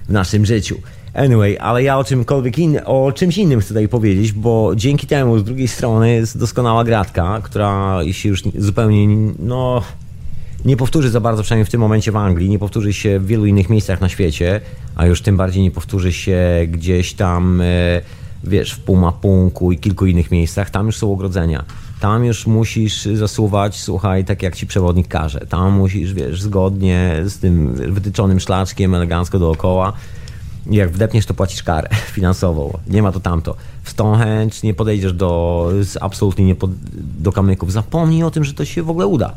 w 0.09 0.13
naszym 0.13 0.47
życiu. 0.47 0.77
Anyway, 1.15 1.59
ale 1.59 1.83
ja 1.83 1.99
o 1.99 2.05
czymkolwiek 2.05 2.59
in, 2.59 2.79
o 2.85 3.13
czymś 3.13 3.39
innym 3.39 3.61
chcę 3.61 3.69
tutaj 3.69 3.89
powiedzieć, 3.89 4.33
bo 4.33 4.73
dzięki 4.77 5.07
temu 5.07 5.39
z 5.39 5.45
drugiej 5.45 5.69
strony 5.69 6.13
jest 6.13 6.39
doskonała 6.39 6.85
gratka, 6.85 7.41
która 7.45 7.99
się 8.13 8.29
już 8.29 8.43
zupełnie, 8.59 9.17
no, 9.39 9.83
nie 10.65 10.77
powtórzy 10.77 11.11
za 11.11 11.21
bardzo, 11.21 11.43
przynajmniej 11.43 11.67
w 11.67 11.71
tym 11.71 11.81
momencie 11.81 12.13
w 12.13 12.17
Anglii, 12.17 12.51
nie 12.51 12.59
powtórzy 12.59 12.93
się 12.93 13.19
w 13.21 13.27
wielu 13.27 13.47
innych 13.47 13.71
miejscach 13.71 14.01
na 14.01 14.09
świecie, 14.09 14.61
a 14.95 15.07
już 15.07 15.23
tym 15.23 15.37
bardziej 15.37 15.63
nie 15.63 15.71
powtórzy 15.71 16.13
się 16.13 16.39
gdzieś 16.69 17.13
tam, 17.13 17.61
e, 17.61 17.65
wiesz, 18.45 18.73
w 18.73 18.81
Pumapunku 18.81 19.73
i 19.73 19.79
kilku 19.79 20.07
innych 20.07 20.31
miejscach. 20.31 20.71
Tam 20.71 20.87
już 20.87 20.97
są 20.97 21.13
ogrodzenia. 21.13 21.65
Tam 22.03 22.25
już 22.25 22.47
musisz 22.47 23.05
zasuwać, 23.05 23.81
słuchaj, 23.81 24.25
tak 24.25 24.43
jak 24.43 24.57
ci 24.57 24.67
przewodnik 24.67 25.09
każe. 25.09 25.41
Tam 25.49 25.73
musisz, 25.73 26.15
wiesz, 26.15 26.43
zgodnie 26.43 27.23
z 27.25 27.39
tym 27.39 27.75
wytyczonym 27.75 28.41
szlaczkiem, 28.41 28.95
elegancko 28.95 29.39
dookoła. 29.39 29.93
Jak 30.71 30.91
wdepniesz, 30.91 31.27
to 31.27 31.35
płacisz 31.35 31.63
karę 31.63 31.89
finansową. 32.15 32.79
Nie 32.89 33.03
ma 33.03 33.13
to 33.13 33.21
tamto. 33.21 33.57
W 33.83 33.91
Stonehenge 33.91 34.57
nie 34.63 34.75
podejdziesz 34.75 35.13
do, 35.13 35.71
absolutnie 36.01 36.45
nie 36.45 36.55
pod, 36.55 36.71
do 37.21 37.33
kamyków. 37.33 37.73
Zapomnij 37.73 38.23
o 38.23 38.31
tym, 38.31 38.45
że 38.45 38.55
to 38.55 38.65
się 38.65 38.83
w 38.83 38.91
ogóle 38.91 39.07
uda. 39.07 39.33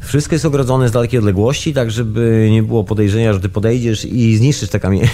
Wszystko 0.00 0.34
jest 0.34 0.44
ogrodzone 0.44 0.88
z 0.88 0.92
dalekiej 0.92 1.18
odległości, 1.18 1.74
tak 1.74 1.90
żeby 1.90 2.48
nie 2.52 2.62
było 2.62 2.84
podejrzenia, 2.84 3.32
że 3.32 3.40
ty 3.40 3.48
podejdziesz 3.48 4.04
i 4.04 4.36
zniszczysz 4.36 4.68
te 4.68 4.80
kamienie. 4.80 5.08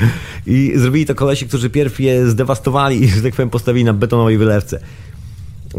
I 0.46 0.72
zrobili 0.76 1.06
to 1.06 1.14
kolesi, 1.14 1.48
którzy 1.48 1.70
pierw 1.70 2.00
je 2.00 2.30
zdewastowali 2.30 3.02
i, 3.02 3.08
że 3.08 3.22
tak 3.22 3.34
powiem, 3.34 3.50
postawili 3.50 3.84
na 3.84 3.92
betonowej 3.92 4.38
wylewce 4.38 4.80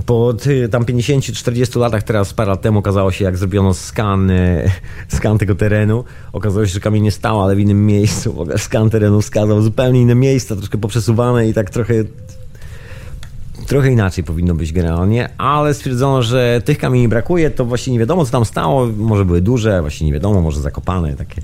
po 0.06 0.34
tam 0.72 0.86
50-40 0.86 1.80
latach, 1.80 2.04
teraz 2.04 2.34
parę 2.34 2.58
temu 2.58 2.80
okazało 2.80 3.12
się, 3.12 3.26
jak 3.26 3.38
zrobiono 3.38 3.74
skan, 3.74 4.32
e, 4.32 4.72
skan 5.18 5.38
tego 5.38 5.56
terenu, 5.56 6.04
okazało 6.34 6.66
się, 6.66 6.74
że 6.74 6.80
kamień 6.80 7.04
nie 7.04 7.12
stał, 7.12 7.44
ale 7.44 7.56
w 7.56 7.60
innym 7.60 7.86
miejscu. 7.86 8.34
W 8.34 8.40
ogóle 8.40 8.58
skan 8.58 8.90
terenu 8.90 9.22
wskazał 9.22 9.62
zupełnie 9.62 10.02
inne 10.02 10.16
miejsca, 10.16 10.56
troszkę 10.56 10.78
poprzesuwane 10.78 11.50
i 11.50 11.54
tak 11.54 11.70
trochę 11.70 11.94
trochę 13.68 13.92
inaczej 13.92 14.24
powinno 14.24 14.56
być 14.56 14.74
generalnie, 14.74 15.30
ale 15.38 15.74
stwierdzono, 15.74 16.22
że 16.24 16.62
tych 16.66 16.78
kamieni 16.78 17.08
brakuje, 17.08 17.52
to 17.52 17.66
właśnie 17.66 17.94
nie 17.94 18.00
wiadomo, 18.00 18.26
co 18.26 18.32
tam 18.32 18.46
stało, 18.46 18.88
może 18.98 19.26
były 19.26 19.42
duże, 19.42 19.82
właśnie 19.82 20.08
nie 20.08 20.14
wiadomo, 20.14 20.42
może 20.42 20.62
zakopane, 20.62 21.16
takie, 21.16 21.42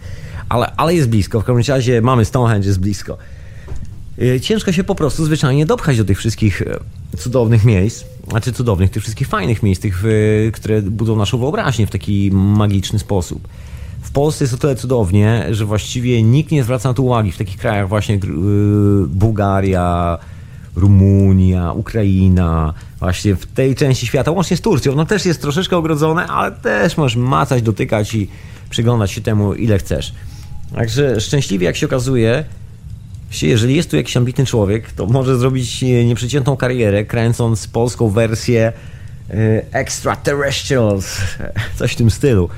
ale, 0.50 0.72
ale 0.78 0.96
jest 0.96 1.10
blisko, 1.10 1.42
w 1.42 1.44
każdym 1.44 1.76
razie 1.76 2.02
mamy 2.02 2.26
Stonehenge, 2.26 2.68
jest 2.68 2.80
blisko. 2.80 3.18
E, 4.22 4.40
ciężko 4.40 4.72
się 4.72 4.84
po 4.84 4.96
prostu 4.96 5.26
zwyczajnie 5.26 5.66
dopchać 5.66 5.98
do 5.98 6.06
tych 6.06 6.18
wszystkich 6.18 6.64
cudownych 7.18 7.66
miejsc, 7.66 8.06
znaczy 8.30 8.54
cudownych, 8.54 8.92
tych 8.92 9.04
wszystkich 9.04 9.28
fajnych 9.28 9.64
miejsc, 9.64 9.82
tych, 9.82 10.04
które 10.54 10.82
budzą 10.82 11.16
naszą 11.16 11.38
wyobraźnię 11.38 11.88
w 11.88 11.92
taki 11.92 12.30
magiczny 12.32 13.00
sposób. 13.00 13.48
W 14.02 14.12
Polsce 14.12 14.44
jest 14.44 14.54
o 14.54 14.58
tyle 14.58 14.76
cudownie, 14.76 15.46
że 15.52 15.66
właściwie 15.66 16.24
nikt 16.24 16.52
nie 16.52 16.64
zwraca 16.64 16.90
na 16.90 16.94
to 16.94 17.04
uwagi 17.04 17.32
w 17.32 17.38
takich 17.38 17.58
krajach 17.58 17.90
właśnie 17.90 18.20
Bułgaria, 19.08 20.18
Rumunia, 20.76 21.72
Ukraina, 21.72 22.74
właśnie 23.00 23.36
w 23.36 23.46
tej 23.46 23.76
części 23.76 24.08
świata, 24.08 24.32
łącznie 24.32 24.58
z 24.58 24.62
Turcją. 24.62 24.96
No 24.96 25.06
też 25.06 25.26
jest 25.26 25.42
troszeczkę 25.42 25.78
ogrodzone, 25.78 26.28
ale 26.28 26.52
też 26.52 26.98
możesz 26.98 27.16
macać, 27.16 27.62
dotykać 27.62 28.16
i 28.16 28.28
przyglądać 28.70 29.12
się 29.12 29.22
temu 29.22 29.54
ile 29.54 29.80
chcesz. 29.80 30.14
Także 30.76 31.22
szczęśliwie, 31.22 31.66
jak 31.66 31.76
się 31.76 31.86
okazuje, 31.86 32.46
jeżeli 33.42 33.76
jest 33.76 33.90
tu 33.90 33.98
jakiś 33.98 34.18
ambitny 34.18 34.46
człowiek, 34.46 34.92
to 34.92 35.06
może 35.06 35.38
zrobić 35.38 35.84
e, 35.84 36.06
nieprzeciętną 36.06 36.58
karierę, 36.58 37.06
kręcąc 37.06 37.68
polską 37.68 38.10
wersję 38.10 38.74
e, 39.30 39.34
Extraterrestrials, 39.72 41.18
coś 41.80 41.94
w 41.94 41.96
tym 41.96 42.12
stylu. 42.12 42.50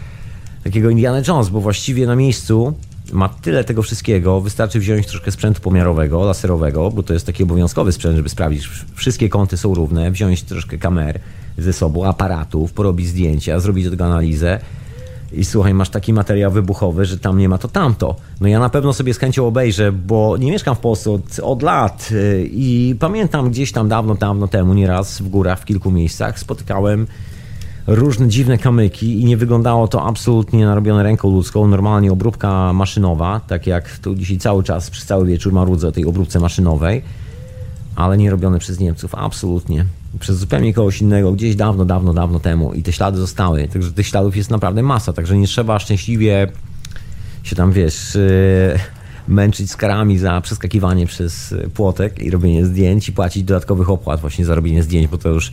Takiego 0.63 0.89
Indiana 0.89 1.21
Jones, 1.27 1.49
bo 1.49 1.61
właściwie 1.61 2.07
na 2.07 2.15
miejscu 2.15 2.73
ma 3.11 3.29
tyle 3.29 3.63
tego 3.63 3.81
wszystkiego, 3.81 4.41
wystarczy 4.41 4.79
wziąć 4.79 5.07
troszkę 5.07 5.31
sprzętu 5.31 5.61
pomiarowego, 5.61 6.25
laserowego, 6.25 6.91
bo 6.91 7.03
to 7.03 7.13
jest 7.13 7.25
taki 7.25 7.43
obowiązkowy 7.43 7.91
sprzęt, 7.91 8.15
żeby 8.15 8.29
sprawdzić, 8.29 8.69
wszystkie 8.95 9.29
kąty 9.29 9.57
są 9.57 9.73
równe, 9.73 10.11
wziąć 10.11 10.43
troszkę 10.43 10.77
kamer 10.77 11.19
ze 11.57 11.73
sobą, 11.73 12.05
aparatów, 12.05 12.73
porobić 12.73 13.07
zdjęcia, 13.07 13.59
zrobić 13.59 13.85
do 13.85 13.91
tego 13.91 14.05
analizę 14.05 14.59
i 15.37 15.45
słuchaj, 15.45 15.73
masz 15.73 15.89
taki 15.89 16.13
materiał 16.13 16.51
wybuchowy, 16.51 17.05
że 17.05 17.19
tam 17.19 17.37
nie 17.37 17.49
ma 17.49 17.57
to 17.57 17.67
tamto. 17.67 18.15
No 18.41 18.47
ja 18.47 18.59
na 18.59 18.69
pewno 18.69 18.93
sobie 18.93 19.13
z 19.13 19.17
chęcią 19.17 19.47
obejrzę, 19.47 19.91
bo 19.91 20.37
nie 20.37 20.51
mieszkam 20.51 20.75
w 20.75 20.79
Polsce 20.79 21.11
od, 21.11 21.39
od 21.43 21.63
lat 21.63 22.09
y, 22.11 22.49
i 22.51 22.95
pamiętam 22.99 23.49
gdzieś 23.49 23.71
tam 23.71 23.89
dawno, 23.89 24.15
dawno 24.15 24.47
temu, 24.47 24.73
nieraz 24.73 25.21
w 25.21 25.29
górach, 25.29 25.59
w 25.59 25.65
kilku 25.65 25.91
miejscach 25.91 26.39
spotykałem 26.39 27.07
różne 27.87 28.27
dziwne 28.27 28.57
kamyki 28.57 29.21
i 29.21 29.25
nie 29.25 29.37
wyglądało 29.37 29.87
to 29.87 30.03
absolutnie 30.05 30.65
narobione 30.65 31.03
ręką 31.03 31.31
ludzką, 31.31 31.67
normalnie 31.67 32.11
obróbka 32.11 32.73
maszynowa, 32.73 33.41
tak 33.47 33.67
jak 33.67 33.97
tu 33.99 34.15
dzisiaj 34.15 34.37
cały 34.37 34.63
czas, 34.63 34.89
przez 34.89 35.05
cały 35.05 35.25
wieczór 35.25 35.53
marudzę 35.53 35.87
o 35.87 35.91
tej 35.91 36.05
obróbce 36.05 36.39
maszynowej, 36.39 37.01
ale 37.95 38.17
nie 38.17 38.31
robione 38.31 38.59
przez 38.59 38.80
Niemców, 38.80 39.15
absolutnie 39.15 39.85
przez 40.19 40.38
zupełnie 40.38 40.73
kogoś 40.73 41.01
innego, 41.01 41.31
gdzieś 41.31 41.55
dawno, 41.55 41.85
dawno, 41.85 42.13
dawno 42.13 42.39
temu 42.39 42.73
i 42.73 42.84
te 42.84 42.93
ślady 42.93 43.17
zostały. 43.17 43.67
Także 43.67 43.91
tych 43.91 44.07
śladów 44.07 44.38
jest 44.38 44.49
naprawdę 44.49 44.84
masa, 44.84 45.13
także 45.13 45.38
nie 45.38 45.47
trzeba 45.47 45.80
szczęśliwie 45.80 46.47
się 47.43 47.55
tam, 47.55 47.72
wiesz, 47.72 48.15
yy, 48.15 48.80
męczyć 49.27 49.72
z 49.72 49.76
karami 49.76 50.17
za 50.17 50.41
przeskakiwanie 50.41 51.07
przez 51.07 51.55
płotek 51.73 52.19
i 52.19 52.31
robienie 52.31 52.65
zdjęć 52.65 53.09
i 53.09 53.11
płacić 53.11 53.43
dodatkowych 53.43 53.89
opłat 53.89 54.22
właśnie 54.22 54.45
za 54.45 54.55
robienie 54.55 54.84
zdjęć, 54.84 55.07
bo 55.07 55.17
to 55.17 55.30
już 55.30 55.51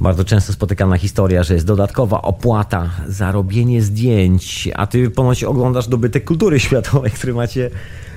bardzo 0.00 0.24
często 0.24 0.52
spotykana 0.52 0.96
historia, 0.96 1.42
że 1.42 1.54
jest 1.54 1.66
dodatkowa 1.66 2.22
opłata 2.22 2.90
za 3.08 3.32
robienie 3.32 3.82
zdjęć, 3.82 4.68
a 4.74 4.86
ty 4.86 5.10
ponoć 5.10 5.44
oglądasz 5.44 5.88
dobytek 5.88 6.24
kultury 6.24 6.60
światowej, 6.68 7.10
który 7.10 7.34
macie 7.34 7.70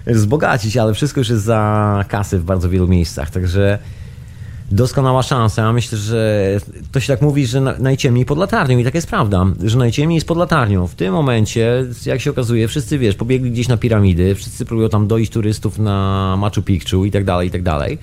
wzbogacić, 0.08 0.78
ale 0.78 0.94
wszystko 0.94 1.20
już 1.20 1.30
jest 1.30 1.44
za 1.44 2.06
kasy 2.08 2.40
w 2.40 2.44
bardzo 2.44 2.70
wielu 2.70 2.88
miejscach, 2.88 3.30
także 3.30 3.80
doskonała 4.72 5.24
szansa. 5.24 5.62
Ja 5.62 5.74
myślę, 5.74 5.98
że 5.98 6.58
to 6.92 7.00
się 7.00 7.08
tak 7.08 7.22
mówi, 7.22 7.48
że 7.48 7.62
najciemniej 7.62 8.26
pod 8.26 8.38
latarnią 8.38 8.78
i 8.78 8.84
tak 8.84 8.96
jest 8.96 9.08
prawda, 9.08 9.46
że 9.64 9.78
najciemniej 9.78 10.16
jest 10.16 10.28
pod 10.28 10.38
latarnią. 10.38 10.88
W 10.88 10.96
tym 10.96 11.14
momencie, 11.14 11.86
jak 12.06 12.22
się 12.22 12.32
okazuje, 12.32 12.68
wszyscy, 12.68 13.00
wiesz, 13.00 13.16
pobiegli 13.16 13.52
gdzieś 13.52 13.68
na 13.68 13.78
piramidy, 13.78 14.36
wszyscy 14.36 14.66
próbują 14.66 14.90
tam 14.90 15.08
dojść 15.08 15.32
turystów 15.32 15.80
na 15.80 16.36
Machu 16.38 16.62
Picchu 16.62 17.06
i 17.06 17.12
tak 17.12 17.26
dalej, 17.26 17.48
i 17.48 17.52
tak 17.52 17.64
dalej. 17.64 17.98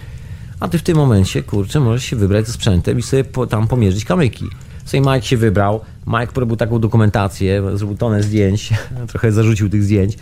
A 0.60 0.68
ty 0.68 0.78
w 0.78 0.82
tym 0.82 0.96
momencie, 0.96 1.42
kurczę, 1.42 1.80
możesz 1.80 2.04
się 2.04 2.16
wybrać 2.16 2.46
ze 2.46 2.52
sprzętem 2.52 2.98
i 2.98 3.02
sobie 3.02 3.24
po, 3.24 3.46
tam 3.46 3.68
pomierzyć 3.68 4.04
kamyki. 4.04 4.44
Sobie 4.84 5.00
Mike 5.00 5.22
się 5.22 5.36
wybrał, 5.36 5.80
Mike 6.06 6.32
porobił 6.32 6.56
taką 6.56 6.78
dokumentację, 6.78 7.62
zrobił 7.74 7.96
tonę 7.96 8.22
zdjęć, 8.22 8.70
trochę 9.10 9.32
zarzucił 9.32 9.70
tych 9.70 9.82
zdjęć. 9.82 10.16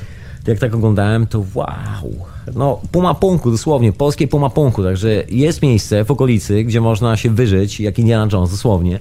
Jak 0.46 0.58
tak 0.58 0.74
oglądałem, 0.74 1.26
to 1.26 1.44
wow, 1.54 2.26
no 2.54 2.80
puma 2.92 3.14
punku, 3.14 3.50
dosłownie, 3.50 3.92
polskie 3.92 4.28
puma 4.28 4.50
punku, 4.50 4.82
także 4.82 5.22
jest 5.28 5.62
miejsce 5.62 6.04
w 6.04 6.10
okolicy, 6.10 6.64
gdzie 6.64 6.80
można 6.80 7.16
się 7.16 7.30
wyżyć, 7.30 7.80
jak 7.80 7.98
Indiana 7.98 8.28
Jones, 8.32 8.50
dosłownie. 8.50 8.98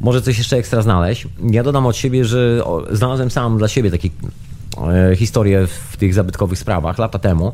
Może 0.00 0.22
coś 0.22 0.38
jeszcze 0.38 0.56
ekstra 0.56 0.82
znaleźć. 0.82 1.28
Ja 1.50 1.62
dodam 1.62 1.86
od 1.86 1.96
siebie, 1.96 2.24
że 2.24 2.62
znalazłem 2.90 3.30
sam 3.30 3.58
dla 3.58 3.68
siebie 3.68 3.90
takie 3.90 4.08
e, 5.10 5.16
historie 5.16 5.66
w 5.66 5.96
tych 5.96 6.14
zabytkowych 6.14 6.58
sprawach 6.58 6.98
lata 6.98 7.18
temu 7.18 7.52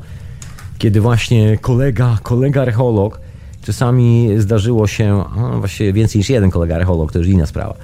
kiedy 0.80 1.00
właśnie 1.00 1.58
kolega, 1.58 2.18
kolega 2.22 2.62
archeolog, 2.62 3.20
czasami 3.62 4.28
zdarzyło 4.38 4.86
się, 4.86 5.24
no 5.36 5.58
właściwie 5.58 5.92
więcej 5.92 6.18
niż 6.18 6.30
jeden 6.30 6.50
kolega 6.50 6.76
archeolog, 6.76 7.12
to 7.12 7.18
już 7.18 7.28
inna 7.28 7.46
sprawa. 7.46 7.74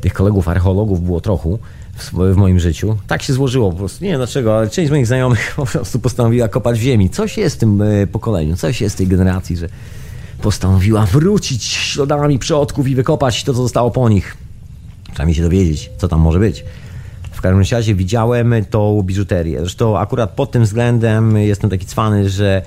Tych 0.00 0.12
kolegów 0.12 0.48
archeologów 0.48 1.04
było 1.04 1.20
trochu 1.20 1.58
w, 1.94 2.12
w, 2.12 2.36
moim 2.36 2.58
życiu. 2.58 2.96
Tak 3.06 3.22
się 3.22 3.32
złożyło 3.32 3.70
po 3.72 3.76
prostu. 3.76 4.04
Nie 4.04 4.10
wiem 4.10 4.18
dlaczego, 4.18 4.58
ale 4.58 4.70
część 4.70 4.90
moich 4.90 5.06
znajomych 5.06 5.52
po 5.56 5.66
prostu 5.66 5.98
postanowiła 5.98 6.48
kopać 6.48 6.78
w 6.78 6.82
ziemi. 6.82 7.10
Coś 7.10 7.38
jest 7.38 7.56
w 7.56 7.58
tym 7.58 7.82
e, 7.82 8.06
pokoleniu, 8.06 8.56
coś 8.56 8.80
jest 8.80 8.94
w 8.94 8.98
tej 8.98 9.06
generacji, 9.06 9.56
że 9.56 9.68
postanowiła 10.42 11.06
wrócić 11.06 11.64
śladami 11.64 12.38
przodków 12.38 12.88
i 12.88 12.94
wykopać 12.94 13.44
to, 13.44 13.54
co 13.54 13.62
zostało 13.62 13.90
po 13.90 14.08
nich. 14.08 14.36
Trzeba 15.12 15.26
mi 15.26 15.34
się 15.34 15.42
dowiedzieć, 15.42 15.90
co 15.98 16.08
tam 16.08 16.20
może 16.20 16.38
być. 16.38 16.64
W 17.36 17.40
każdym 17.40 17.76
razie 17.76 17.94
widziałem 17.94 18.54
tą 18.70 19.02
biżuterię. 19.02 19.60
Zresztą 19.60 19.98
akurat 19.98 20.30
pod 20.30 20.50
tym 20.50 20.62
względem 20.64 21.36
jestem 21.36 21.70
taki 21.70 21.86
cwany, 21.86 22.30
że 22.30 22.62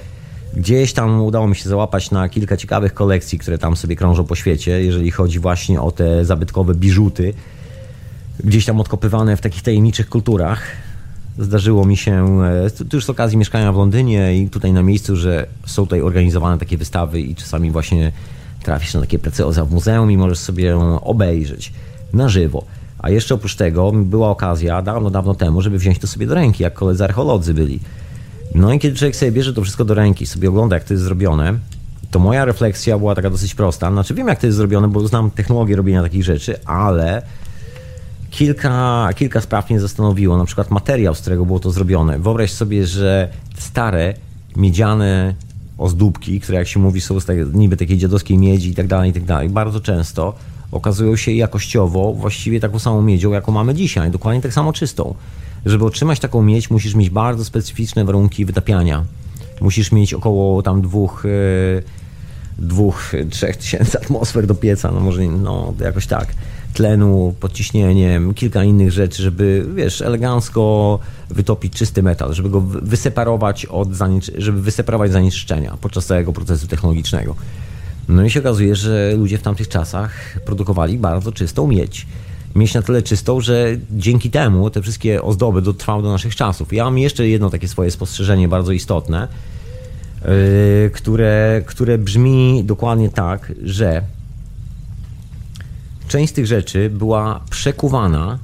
gdzieś 0.53 0.93
tam 0.93 1.21
udało 1.21 1.47
mi 1.47 1.55
się 1.55 1.69
załapać 1.69 2.11
na 2.11 2.29
kilka 2.29 2.57
ciekawych 2.57 2.93
kolekcji, 2.93 3.39
które 3.39 3.57
tam 3.57 3.75
sobie 3.75 3.95
krążą 3.95 4.23
po 4.23 4.35
świecie, 4.35 4.83
jeżeli 4.83 5.11
chodzi 5.11 5.39
właśnie 5.39 5.81
o 5.81 5.91
te 5.91 6.25
zabytkowe 6.25 6.75
biżuty, 6.75 7.33
gdzieś 8.43 8.65
tam 8.65 8.79
odkopywane 8.79 9.37
w 9.37 9.41
takich 9.41 9.63
tajemniczych 9.63 10.09
kulturach. 10.09 10.61
Zdarzyło 11.39 11.85
mi 11.85 11.97
się, 11.97 12.41
e, 12.43 12.69
tu 12.69 12.97
już 12.97 13.05
z 13.05 13.09
okazji 13.09 13.37
mieszkania 13.37 13.71
w 13.71 13.75
Londynie 13.75 14.37
i 14.37 14.49
tutaj 14.49 14.73
na 14.73 14.83
miejscu, 14.83 15.15
że 15.15 15.47
są 15.65 15.83
tutaj 15.83 16.01
organizowane 16.01 16.57
takie 16.57 16.77
wystawy 16.77 17.21
i 17.21 17.35
czasami 17.35 17.71
właśnie 17.71 18.11
trafisz 18.63 18.93
na 18.93 19.01
takie 19.01 19.19
precyozja 19.19 19.65
w 19.65 19.71
muzeum 19.71 20.11
i 20.11 20.17
możesz 20.17 20.39
sobie 20.39 20.77
obejrzeć 21.01 21.73
na 22.13 22.29
żywo. 22.29 22.63
A 22.99 23.09
jeszcze 23.09 23.35
oprócz 23.35 23.55
tego 23.55 23.91
była 23.91 24.29
okazja 24.29 24.81
dawno, 24.81 25.09
dawno 25.09 25.35
temu, 25.35 25.61
żeby 25.61 25.77
wziąć 25.77 25.99
to 25.99 26.07
sobie 26.07 26.27
do 26.27 26.35
ręki, 26.35 26.63
jak 26.63 26.73
koledzy 26.73 27.03
archeolodzy 27.03 27.53
byli. 27.53 27.79
No 28.55 28.73
i 28.73 28.79
kiedy 28.79 28.97
człowiek 28.97 29.15
sobie 29.15 29.31
bierze 29.31 29.53
to 29.53 29.61
wszystko 29.61 29.85
do 29.85 29.93
ręki, 29.93 30.25
sobie 30.25 30.49
ogląda, 30.49 30.75
jak 30.75 30.83
to 30.83 30.93
jest 30.93 31.03
zrobione, 31.03 31.53
to 32.11 32.19
moja 32.19 32.45
refleksja 32.45 32.97
była 32.97 33.15
taka 33.15 33.29
dosyć 33.29 33.55
prosta. 33.55 33.91
Znaczy 33.91 34.13
wiem, 34.13 34.27
jak 34.27 34.39
to 34.39 34.45
jest 34.45 34.57
zrobione, 34.57 34.87
bo 34.87 35.07
znam 35.07 35.31
technologię 35.31 35.75
robienia 35.75 36.01
takich 36.01 36.23
rzeczy, 36.23 36.65
ale 36.65 37.21
kilka, 38.29 39.09
kilka 39.15 39.41
spraw 39.41 39.69
mnie 39.69 39.79
zastanowiło. 39.79 40.37
Na 40.37 40.45
przykład 40.45 40.71
materiał, 40.71 41.15
z 41.15 41.21
którego 41.21 41.45
było 41.45 41.59
to 41.59 41.71
zrobione. 41.71 42.19
Wyobraź 42.19 42.51
sobie, 42.51 42.85
że 42.85 43.29
stare, 43.57 44.13
miedziane 44.55 45.33
ozdóbki, 45.77 46.39
które 46.39 46.57
jak 46.57 46.67
się 46.67 46.79
mówi 46.79 47.01
są 47.01 47.19
z 47.19 47.25
tak, 47.25 47.37
niby 47.53 47.77
takiej 47.77 47.97
dziadowskiej 47.97 48.37
miedzi 48.37 48.69
i 48.69 48.75
tak 48.75 48.87
dalej, 48.87 49.09
i 49.09 49.13
tak 49.13 49.23
dalej, 49.23 49.49
bardzo 49.49 49.79
często 49.79 50.33
okazują 50.71 51.15
się 51.15 51.31
jakościowo 51.31 52.13
właściwie 52.13 52.59
taką 52.59 52.79
samą 52.79 53.01
miedzią, 53.01 53.31
jaką 53.31 53.51
mamy 53.51 53.75
dzisiaj, 53.75 54.11
dokładnie 54.11 54.41
tak 54.41 54.53
samo 54.53 54.73
czystą. 54.73 55.15
Żeby 55.65 55.85
otrzymać 55.85 56.19
taką 56.19 56.41
miedź, 56.41 56.69
musisz 56.69 56.95
mieć 56.95 57.09
bardzo 57.09 57.45
specyficzne 57.45 58.05
warunki 58.05 58.45
wytapiania. 58.45 59.05
Musisz 59.61 59.91
mieć 59.91 60.13
około 60.13 60.61
tam 60.61 60.81
dwóch, 60.81 61.25
e, 61.25 61.29
dwóch, 62.57 63.11
trzech 63.29 63.57
tysięcy 63.57 63.99
atmosfer 63.99 64.47
do 64.47 64.55
pieca, 64.55 64.91
no 64.91 64.99
może 64.99 65.23
no 65.23 65.73
jakoś 65.79 66.07
tak. 66.07 66.33
Tlenu, 66.73 67.35
podciśnieniem, 67.39 68.33
kilka 68.33 68.63
innych 68.63 68.91
rzeczy, 68.91 69.23
żeby, 69.23 69.65
wiesz, 69.75 70.01
elegancko 70.01 70.99
wytopić 71.29 71.73
czysty 71.73 72.03
metal, 72.03 72.33
żeby 72.33 72.49
go 72.49 72.61
wyseparować 72.61 73.65
od 73.65 73.89
żeby 74.37 74.61
wyseparować 74.61 75.11
zanieczyszczenia 75.11 75.77
podczas 75.81 76.05
całego 76.05 76.33
procesu 76.33 76.67
technologicznego. 76.67 77.35
No 78.09 78.23
i 78.23 78.29
się 78.29 78.39
okazuje, 78.39 78.75
że 78.75 79.13
ludzie 79.17 79.37
w 79.37 79.41
tamtych 79.41 79.67
czasach 79.67 80.39
produkowali 80.45 80.97
bardzo 80.97 81.31
czystą 81.31 81.67
miedź. 81.67 82.07
Mieć 82.55 82.73
na 82.73 82.81
tyle 82.81 83.01
czystą, 83.01 83.41
że 83.41 83.77
dzięki 83.91 84.31
temu 84.31 84.69
te 84.69 84.81
wszystkie 84.81 85.21
ozdoby 85.21 85.61
dotrwały 85.61 86.03
do 86.03 86.09
naszych 86.09 86.35
czasów. 86.35 86.73
Ja 86.73 86.83
mam 86.83 86.97
jeszcze 86.97 87.27
jedno 87.27 87.49
takie 87.49 87.67
swoje 87.67 87.91
spostrzeżenie 87.91 88.47
bardzo 88.47 88.71
istotne, 88.71 89.27
yy, 90.21 90.89
które, 90.93 91.61
które 91.65 91.97
brzmi 91.97 92.63
dokładnie 92.65 93.09
tak, 93.09 93.53
że 93.63 94.01
część 96.07 96.31
z 96.31 96.35
tych 96.35 96.47
rzeczy 96.47 96.89
była 96.89 97.41
przekuwana 97.49 98.39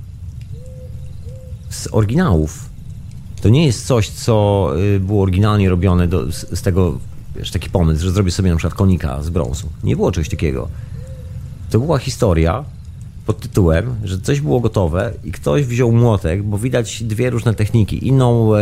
z 1.70 1.88
oryginałów. 1.92 2.70
To 3.42 3.50
nie 3.50 3.66
jest 3.66 3.88
coś, 3.88 4.10
co 4.10 4.70
yy, 4.76 5.00
było 5.00 5.24
oryginalnie 5.24 5.70
robione 5.70 6.08
do, 6.08 6.32
z, 6.32 6.60
z 6.60 6.62
tego 6.62 7.00
wiesz, 7.38 7.52
taki 7.52 7.70
pomysł, 7.70 8.04
że 8.04 8.12
zrobię 8.12 8.32
sobie 8.32 8.50
na 8.50 8.56
przykład 8.56 8.74
konika 8.74 9.24
z 9.24 9.30
brązu. 9.30 9.68
Nie 9.84 9.96
było 9.96 10.12
czegoś 10.12 10.30
takiego. 10.30 10.68
To 11.70 11.80
była 11.80 11.98
historia 11.98 12.64
pod 13.26 13.40
tytułem, 13.40 13.96
że 14.04 14.20
coś 14.20 14.42
było 14.42 14.60
gotowe 14.60 15.14
i 15.24 15.32
ktoś 15.32 15.66
wziął 15.66 15.92
młotek, 15.92 16.44
bo 16.44 16.58
widać 16.58 17.04
dwie 17.04 17.30
różne 17.30 17.54
techniki. 17.54 18.08
Inną, 18.08 18.56
e, 18.56 18.60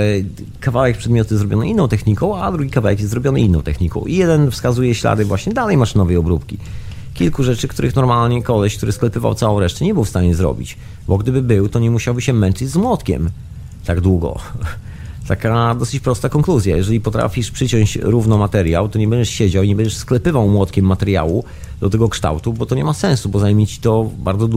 kawałek 0.59 0.97
przedmiotu 0.97 1.37
zrobiony 1.37 1.67
inną 1.67 1.87
techniką, 1.87 2.37
a 2.37 2.51
drugi 2.51 2.69
kawałek 2.69 2.99
jest 2.99 3.11
zrobiony 3.11 3.41
inną 3.41 3.61
techniką. 3.61 4.05
I 4.05 4.15
jeden 4.15 4.51
wskazuje 4.51 4.95
ślady 4.95 5.25
właśnie 5.25 5.53
dalej 5.53 5.77
maszynowej 5.77 6.17
obróbki. 6.17 6.57
Kilku 7.13 7.43
rzeczy, 7.43 7.67
których 7.67 7.95
normalnie 7.95 8.43
koleś, 8.43 8.77
który 8.77 8.91
sklepywał 8.91 9.35
całą 9.35 9.59
resztę, 9.59 9.85
nie 9.85 9.93
był 9.93 10.03
w 10.03 10.09
stanie 10.09 10.35
zrobić. 10.35 10.77
Bo 11.07 11.17
gdyby 11.17 11.41
był, 11.41 11.69
to 11.69 11.79
nie 11.79 11.91
musiałby 11.91 12.21
się 12.21 12.33
męczyć 12.33 12.69
z 12.69 12.75
młotkiem 12.75 13.29
tak 13.85 14.01
długo. 14.01 14.39
Taka 15.27 15.75
dosyć 15.75 15.99
prosta 15.99 16.29
konkluzja. 16.29 16.77
Jeżeli 16.77 17.01
potrafisz 17.01 17.51
przyciąć 17.51 17.95
równo 17.95 18.37
materiał, 18.37 18.89
to 18.89 18.99
nie 18.99 19.07
będziesz 19.07 19.29
siedział, 19.29 19.63
nie 19.63 19.75
będziesz 19.75 19.97
sklepywał 19.97 20.49
młotkiem 20.49 20.85
materiału 20.85 21.43
do 21.79 21.89
tego 21.89 22.09
kształtu, 22.09 22.53
bo 22.53 22.65
to 22.65 22.75
nie 22.75 22.83
ma 22.83 22.93
sensu, 22.93 23.29
bo 23.29 23.39
zajmie 23.39 23.67
ci 23.67 23.81
to 23.81 24.11
bardzo 24.17 24.47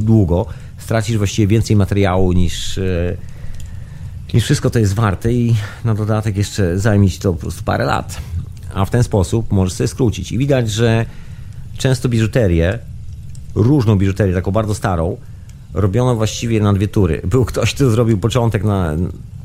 długo. 0.00 0.46
Stracisz 0.78 1.18
właściwie 1.18 1.46
więcej 1.46 1.76
materiału 1.76 2.32
niż, 2.32 2.78
e, 2.78 3.16
niż 4.34 4.44
wszystko 4.44 4.70
to 4.70 4.78
jest 4.78 4.94
warte 4.94 5.32
i 5.32 5.54
na 5.84 5.94
dodatek 5.94 6.36
jeszcze 6.36 6.78
zajmie 6.78 7.10
to 7.10 7.32
po 7.32 7.38
prostu 7.38 7.64
parę 7.64 7.84
lat. 7.84 8.20
A 8.74 8.84
w 8.84 8.90
ten 8.90 9.02
sposób 9.02 9.52
możesz 9.52 9.72
sobie 9.72 9.88
skrócić. 9.88 10.32
I 10.32 10.38
widać, 10.38 10.70
że 10.70 11.06
często 11.78 12.08
biżuterię, 12.08 12.78
różną 13.54 13.96
biżuterię, 13.96 14.34
taką 14.34 14.50
bardzo 14.50 14.74
starą, 14.74 15.16
robiono 15.74 16.16
właściwie 16.16 16.60
na 16.60 16.72
dwie 16.72 16.88
tury. 16.88 17.20
Był 17.24 17.44
ktoś, 17.44 17.74
kto 17.74 17.90
zrobił 17.90 18.18
początek 18.18 18.64
na 18.64 18.96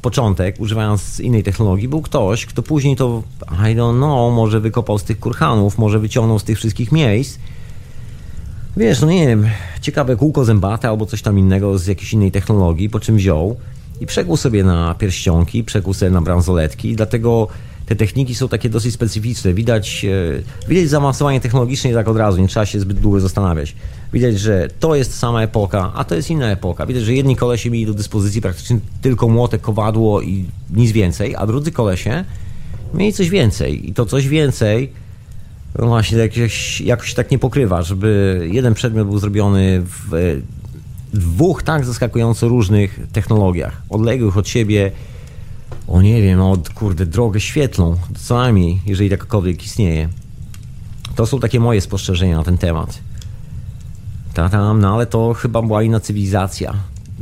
początek, 0.06 0.56
używając 0.60 1.20
innej 1.20 1.44
technologii, 1.44 1.88
był 1.88 2.02
ktoś, 2.02 2.46
kto 2.46 2.64
później 2.64 2.96
to, 2.96 3.24
I 3.52 3.76
don't 3.76 3.98
know, 3.98 4.34
może 4.34 4.60
wykopał 4.60 5.00
z 5.00 5.04
tych 5.04 5.20
kurhanów, 5.20 5.78
może 5.78 6.00
wyciągnął 6.00 6.40
z 6.40 6.44
tych 6.44 6.58
wszystkich 6.58 6.92
miejsc. 6.92 7.40
Wiesz, 8.78 9.02
no 9.02 9.08
nie 9.08 9.28
wiem, 9.28 9.50
ciekawe 9.82 10.16
kółko 10.16 10.46
zębate 10.46 10.90
albo 10.90 11.06
coś 11.06 11.22
tam 11.22 11.40
innego 11.40 11.78
z 11.78 11.88
jakiejś 11.88 12.14
innej 12.14 12.32
technologii, 12.32 12.90
po 12.90 13.00
czym 13.00 13.16
wziął 13.16 13.56
i 14.02 14.06
przekuł 14.06 14.38
sobie 14.38 14.64
na 14.64 14.96
pierścionki, 14.96 15.64
przekuł 15.64 15.94
sobie 15.94 16.12
na 16.12 16.22
bransoletki, 16.22 16.96
dlatego 16.96 17.48
te 17.86 17.96
techniki 17.96 18.36
są 18.36 18.48
takie 18.48 18.70
dosyć 18.70 18.94
specyficzne. 18.94 19.54
Widać, 19.54 20.06
e, 20.06 20.68
widać 20.70 20.90
zaawansowanie 20.90 21.42
technologiczne 21.42 21.94
tak 21.94 22.08
od 22.08 22.18
razu, 22.18 22.42
nie 22.42 22.48
trzeba 22.48 22.66
się 22.66 22.80
zbyt 22.80 23.00
długo 23.00 23.20
zastanawiać. 23.20 23.76
Widać, 24.14 24.40
że 24.40 24.68
to 24.80 24.96
jest 24.96 25.18
sama 25.18 25.42
epoka, 25.44 25.92
a 25.96 26.04
to 26.04 26.16
jest 26.16 26.30
inna 26.30 26.52
epoka. 26.52 26.86
Widać, 26.86 27.04
że 27.04 27.14
jedni 27.14 27.36
kolesie 27.36 27.70
mieli 27.70 27.86
do 27.86 27.94
dyspozycji 27.94 28.42
praktycznie 28.42 28.80
tylko 29.02 29.28
młotek, 29.28 29.62
kowadło 29.62 30.22
i 30.22 30.46
nic 30.74 30.92
więcej, 30.92 31.36
a 31.36 31.48
drudzy 31.48 31.72
kolesie 31.72 32.26
mieli 32.94 33.14
coś 33.14 33.30
więcej. 33.30 33.90
I 33.90 33.94
to 33.94 34.06
coś 34.06 34.28
więcej 34.28 34.92
no 35.80 35.88
właśnie 35.88 36.18
jakoś, 36.18 36.82
jakoś 36.82 37.14
tak 37.14 37.32
nie 37.32 37.40
pokrywa, 37.40 37.82
żeby 37.82 38.42
jeden 38.52 38.74
przedmiot 38.74 39.08
był 39.08 39.20
zrobiony 39.20 39.82
w 39.86 40.42
dwóch 41.14 41.64
tak 41.64 41.86
zaskakująco 41.86 42.48
różnych 42.48 43.00
technologiach, 43.14 43.82
odległych 43.90 44.38
od 44.38 44.48
siebie 44.48 44.92
o 45.88 46.02
nie 46.02 46.22
wiem, 46.22 46.42
od 46.42 46.70
kurde, 46.70 47.06
drogę 47.06 47.40
świetlną, 47.40 47.96
co 48.18 48.38
najmniej, 48.38 48.82
jeżeli 48.86 49.10
jakakolwiek 49.10 49.66
istnieje. 49.66 50.10
To 51.16 51.26
są 51.26 51.40
takie 51.40 51.60
moje 51.60 51.82
spostrzeżenia 51.82 52.38
na 52.38 52.44
ten 52.44 52.58
temat. 52.58 53.00
Ta 54.34 54.50
tam, 54.50 54.82
no 54.82 54.96
ale 54.96 55.06
to 55.06 55.34
chyba 55.34 55.62
była 55.62 55.84
inna 55.84 56.00
cywilizacja. 56.00 56.74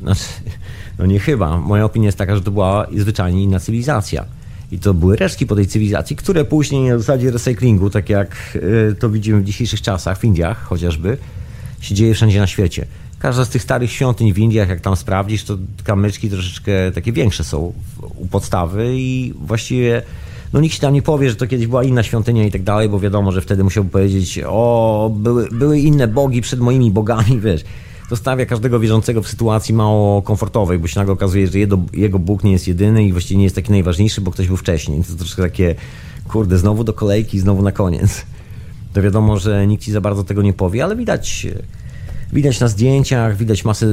Znaczy, 0.01 0.23
no 0.99 1.05
nie 1.05 1.19
chyba. 1.19 1.57
Moja 1.57 1.85
opinia 1.85 2.05
jest 2.05 2.17
taka, 2.17 2.35
że 2.35 2.41
to 2.41 2.51
była 2.51 2.87
zwyczajnie 2.97 3.43
inna 3.43 3.59
cywilizacja. 3.59 4.25
I 4.71 4.79
to 4.79 4.93
były 4.93 5.15
resztki 5.15 5.45
po 5.45 5.55
tej 5.55 5.67
cywilizacji, 5.67 6.15
które 6.15 6.45
później 6.45 6.89
na 6.89 6.97
zasadzie 6.97 7.31
recyklingu, 7.31 7.89
tak 7.89 8.09
jak 8.09 8.35
y, 8.91 8.95
to 8.99 9.09
widzimy 9.09 9.41
w 9.41 9.43
dzisiejszych 9.43 9.81
czasach, 9.81 10.19
w 10.19 10.23
Indiach 10.23 10.63
chociażby, 10.63 11.17
się 11.79 11.95
dzieje 11.95 12.13
wszędzie 12.13 12.39
na 12.39 12.47
świecie. 12.47 12.85
Każda 13.23 13.45
z 13.45 13.49
tych 13.49 13.61
starych 13.61 13.91
świątyń 13.91 14.33
w 14.33 14.39
Indiach, 14.39 14.69
jak 14.69 14.81
tam 14.81 14.95
sprawdzisz, 14.95 15.43
to 15.43 15.57
kamyczki 15.83 16.29
troszeczkę 16.29 16.91
takie 16.91 17.11
większe 17.11 17.43
są 17.43 17.73
u 18.15 18.25
podstawy 18.27 18.93
i 18.95 19.33
właściwie 19.45 20.01
no 20.53 20.59
nikt 20.59 20.75
się 20.75 20.81
tam 20.81 20.93
nie 20.93 21.01
powie, 21.01 21.29
że 21.29 21.35
to 21.35 21.47
kiedyś 21.47 21.67
była 21.67 21.83
inna 21.83 22.03
świątynia 22.03 22.45
i 22.45 22.51
tak 22.51 22.63
dalej, 22.63 22.89
bo 22.89 22.99
wiadomo, 22.99 23.31
że 23.31 23.41
wtedy 23.41 23.63
musiałby 23.63 23.89
powiedzieć, 23.89 24.39
o, 24.47 25.11
były, 25.15 25.47
były 25.51 25.79
inne 25.79 26.07
bogi 26.07 26.41
przed 26.41 26.59
moimi 26.59 26.91
bogami, 26.91 27.39
wiesz. 27.39 27.63
To 28.09 28.15
stawia 28.15 28.45
każdego 28.45 28.79
wierzącego 28.79 29.21
w 29.21 29.27
sytuacji 29.27 29.73
mało 29.73 30.21
komfortowej, 30.21 30.79
bo 30.79 30.87
się 30.87 30.99
nagle 30.99 31.13
okazuje, 31.13 31.47
że 31.47 31.59
jego, 31.59 31.79
jego 31.93 32.19
Bóg 32.19 32.43
nie 32.43 32.51
jest 32.51 32.67
jedyny 32.67 33.03
i 33.03 33.11
właściwie 33.11 33.37
nie 33.37 33.43
jest 33.43 33.55
taki 33.55 33.71
najważniejszy, 33.71 34.21
bo 34.21 34.31
ktoś 34.31 34.47
był 34.47 34.57
wcześniej. 34.57 35.03
To 35.03 35.15
troszkę 35.15 35.41
takie, 35.41 35.75
kurde, 36.27 36.57
znowu 36.57 36.83
do 36.83 36.93
kolejki, 36.93 37.39
znowu 37.39 37.61
na 37.61 37.71
koniec. 37.71 38.25
To 38.93 39.01
wiadomo, 39.01 39.37
że 39.37 39.67
nikt 39.67 39.83
ci 39.83 39.91
za 39.91 40.01
bardzo 40.01 40.23
tego 40.23 40.41
nie 40.41 40.53
powie, 40.53 40.83
ale 40.83 40.95
widać 40.95 41.47
Widać 42.33 42.59
na 42.59 42.67
zdjęciach, 42.67 43.37
widać 43.37 43.65
masę, 43.65 43.87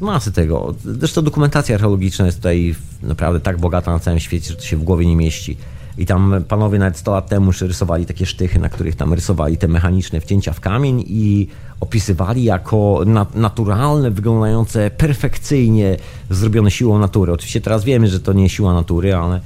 masy 0.00 0.32
tego. 0.32 0.74
Zresztą 0.84 1.22
dokumentacja 1.22 1.74
archeologiczna 1.74 2.26
jest 2.26 2.38
tutaj 2.38 2.74
naprawdę 3.02 3.40
tak 3.40 3.58
bogata 3.58 3.92
na 3.92 3.98
całym 3.98 4.20
świecie, 4.20 4.50
że 4.50 4.56
to 4.56 4.62
się 4.62 4.76
w 4.76 4.84
głowie 4.84 5.06
nie 5.06 5.16
mieści. 5.16 5.56
I 5.98 6.06
tam 6.06 6.44
panowie 6.48 6.78
nawet 6.78 6.96
100 6.96 7.12
lat 7.12 7.28
temu 7.28 7.50
rysowali 7.60 8.06
takie 8.06 8.26
sztychy, 8.26 8.58
na 8.58 8.68
których 8.68 8.96
tam 8.96 9.12
rysowali 9.12 9.56
te 9.56 9.68
mechaniczne 9.68 10.20
wcięcia 10.20 10.52
w 10.52 10.60
kamień 10.60 11.04
i 11.06 11.48
opisywali 11.80 12.44
jako 12.44 13.04
naturalne, 13.34 14.10
wyglądające 14.10 14.90
perfekcyjnie, 14.90 15.96
zrobione 16.30 16.70
siłą 16.70 16.98
natury. 16.98 17.32
Oczywiście 17.32 17.60
teraz 17.60 17.84
wiemy, 17.84 18.08
że 18.08 18.20
to 18.20 18.32
nie 18.32 18.48
siła 18.48 18.74
natury, 18.74 19.14
ale 19.14 19.40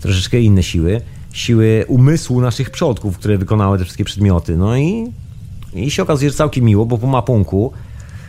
troszeczkę 0.00 0.40
inne 0.40 0.62
siły. 0.62 1.00
Siły 1.32 1.84
umysłu 1.88 2.40
naszych 2.40 2.70
przodków, 2.70 3.18
które 3.18 3.38
wykonały 3.38 3.78
te 3.78 3.84
wszystkie 3.84 4.04
przedmioty. 4.04 4.56
No 4.56 4.76
i 4.76 5.12
i 5.74 5.90
się 5.90 6.02
okazuje, 6.02 6.30
że 6.30 6.36
całkiem 6.36 6.64
miło, 6.64 6.86
bo 6.86 6.98
po 6.98 7.06
mapunku 7.06 7.72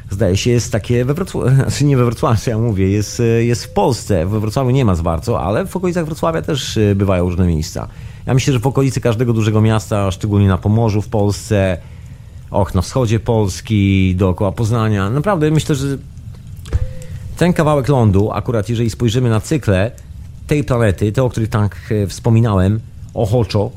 zdaje 0.09 0.37
się 0.37 0.49
jest 0.49 0.71
takie 0.71 1.05
we 1.05 1.13
Wrocławiu, 1.13 1.55
znaczy 1.55 1.85
nie 1.85 1.97
we 1.97 2.05
Wrocławiu, 2.05 2.41
ja 2.47 2.57
mówię, 2.57 2.89
jest, 2.89 3.21
jest 3.39 3.65
w 3.65 3.69
Polsce. 3.69 4.25
We 4.25 4.39
Wrocławiu 4.39 4.69
nie 4.69 4.85
ma 4.85 4.95
za 4.95 5.03
bardzo, 5.03 5.41
ale 5.41 5.65
w 5.65 5.75
okolicach 5.75 6.05
Wrocławia 6.05 6.41
też 6.41 6.77
y, 6.77 6.95
bywają 6.95 7.23
różne 7.23 7.47
miejsca. 7.47 7.87
Ja 8.25 8.33
myślę, 8.33 8.53
że 8.53 8.59
w 8.59 8.67
okolicy 8.67 9.01
każdego 9.01 9.33
dużego 9.33 9.61
miasta, 9.61 10.11
szczególnie 10.11 10.47
na 10.47 10.57
Pomorzu 10.57 11.01
w 11.01 11.07
Polsce, 11.07 11.77
och, 12.51 12.75
na 12.75 12.81
wschodzie 12.81 13.19
Polski, 13.19 14.15
dookoła 14.15 14.51
Poznania, 14.51 15.09
naprawdę 15.09 15.51
myślę, 15.51 15.75
że 15.75 15.97
ten 17.37 17.53
kawałek 17.53 17.87
lądu, 17.87 18.31
akurat 18.31 18.69
jeżeli 18.69 18.89
spojrzymy 18.89 19.29
na 19.29 19.39
cykle 19.39 19.91
tej 20.47 20.63
planety, 20.63 21.11
te, 21.11 21.23
o 21.23 21.29
których 21.29 21.49
tak 21.49 21.91
e, 21.91 22.07
wspominałem, 22.07 22.79
ochoczo, 23.13 23.71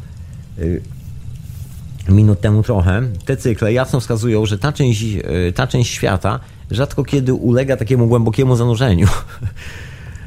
minut 2.08 2.40
temu 2.40 2.62
trochę, 2.62 3.02
te 3.24 3.36
cykle 3.36 3.72
jasno 3.72 4.00
wskazują, 4.00 4.46
że 4.46 4.58
ta 4.58 4.72
część, 4.72 5.04
e, 5.04 5.52
ta 5.52 5.66
część 5.66 5.90
świata 5.90 6.40
rzadko 6.70 7.04
kiedy 7.04 7.34
ulega 7.34 7.76
takiemu 7.76 8.06
głębokiemu 8.06 8.56
zanurzeniu. 8.56 9.06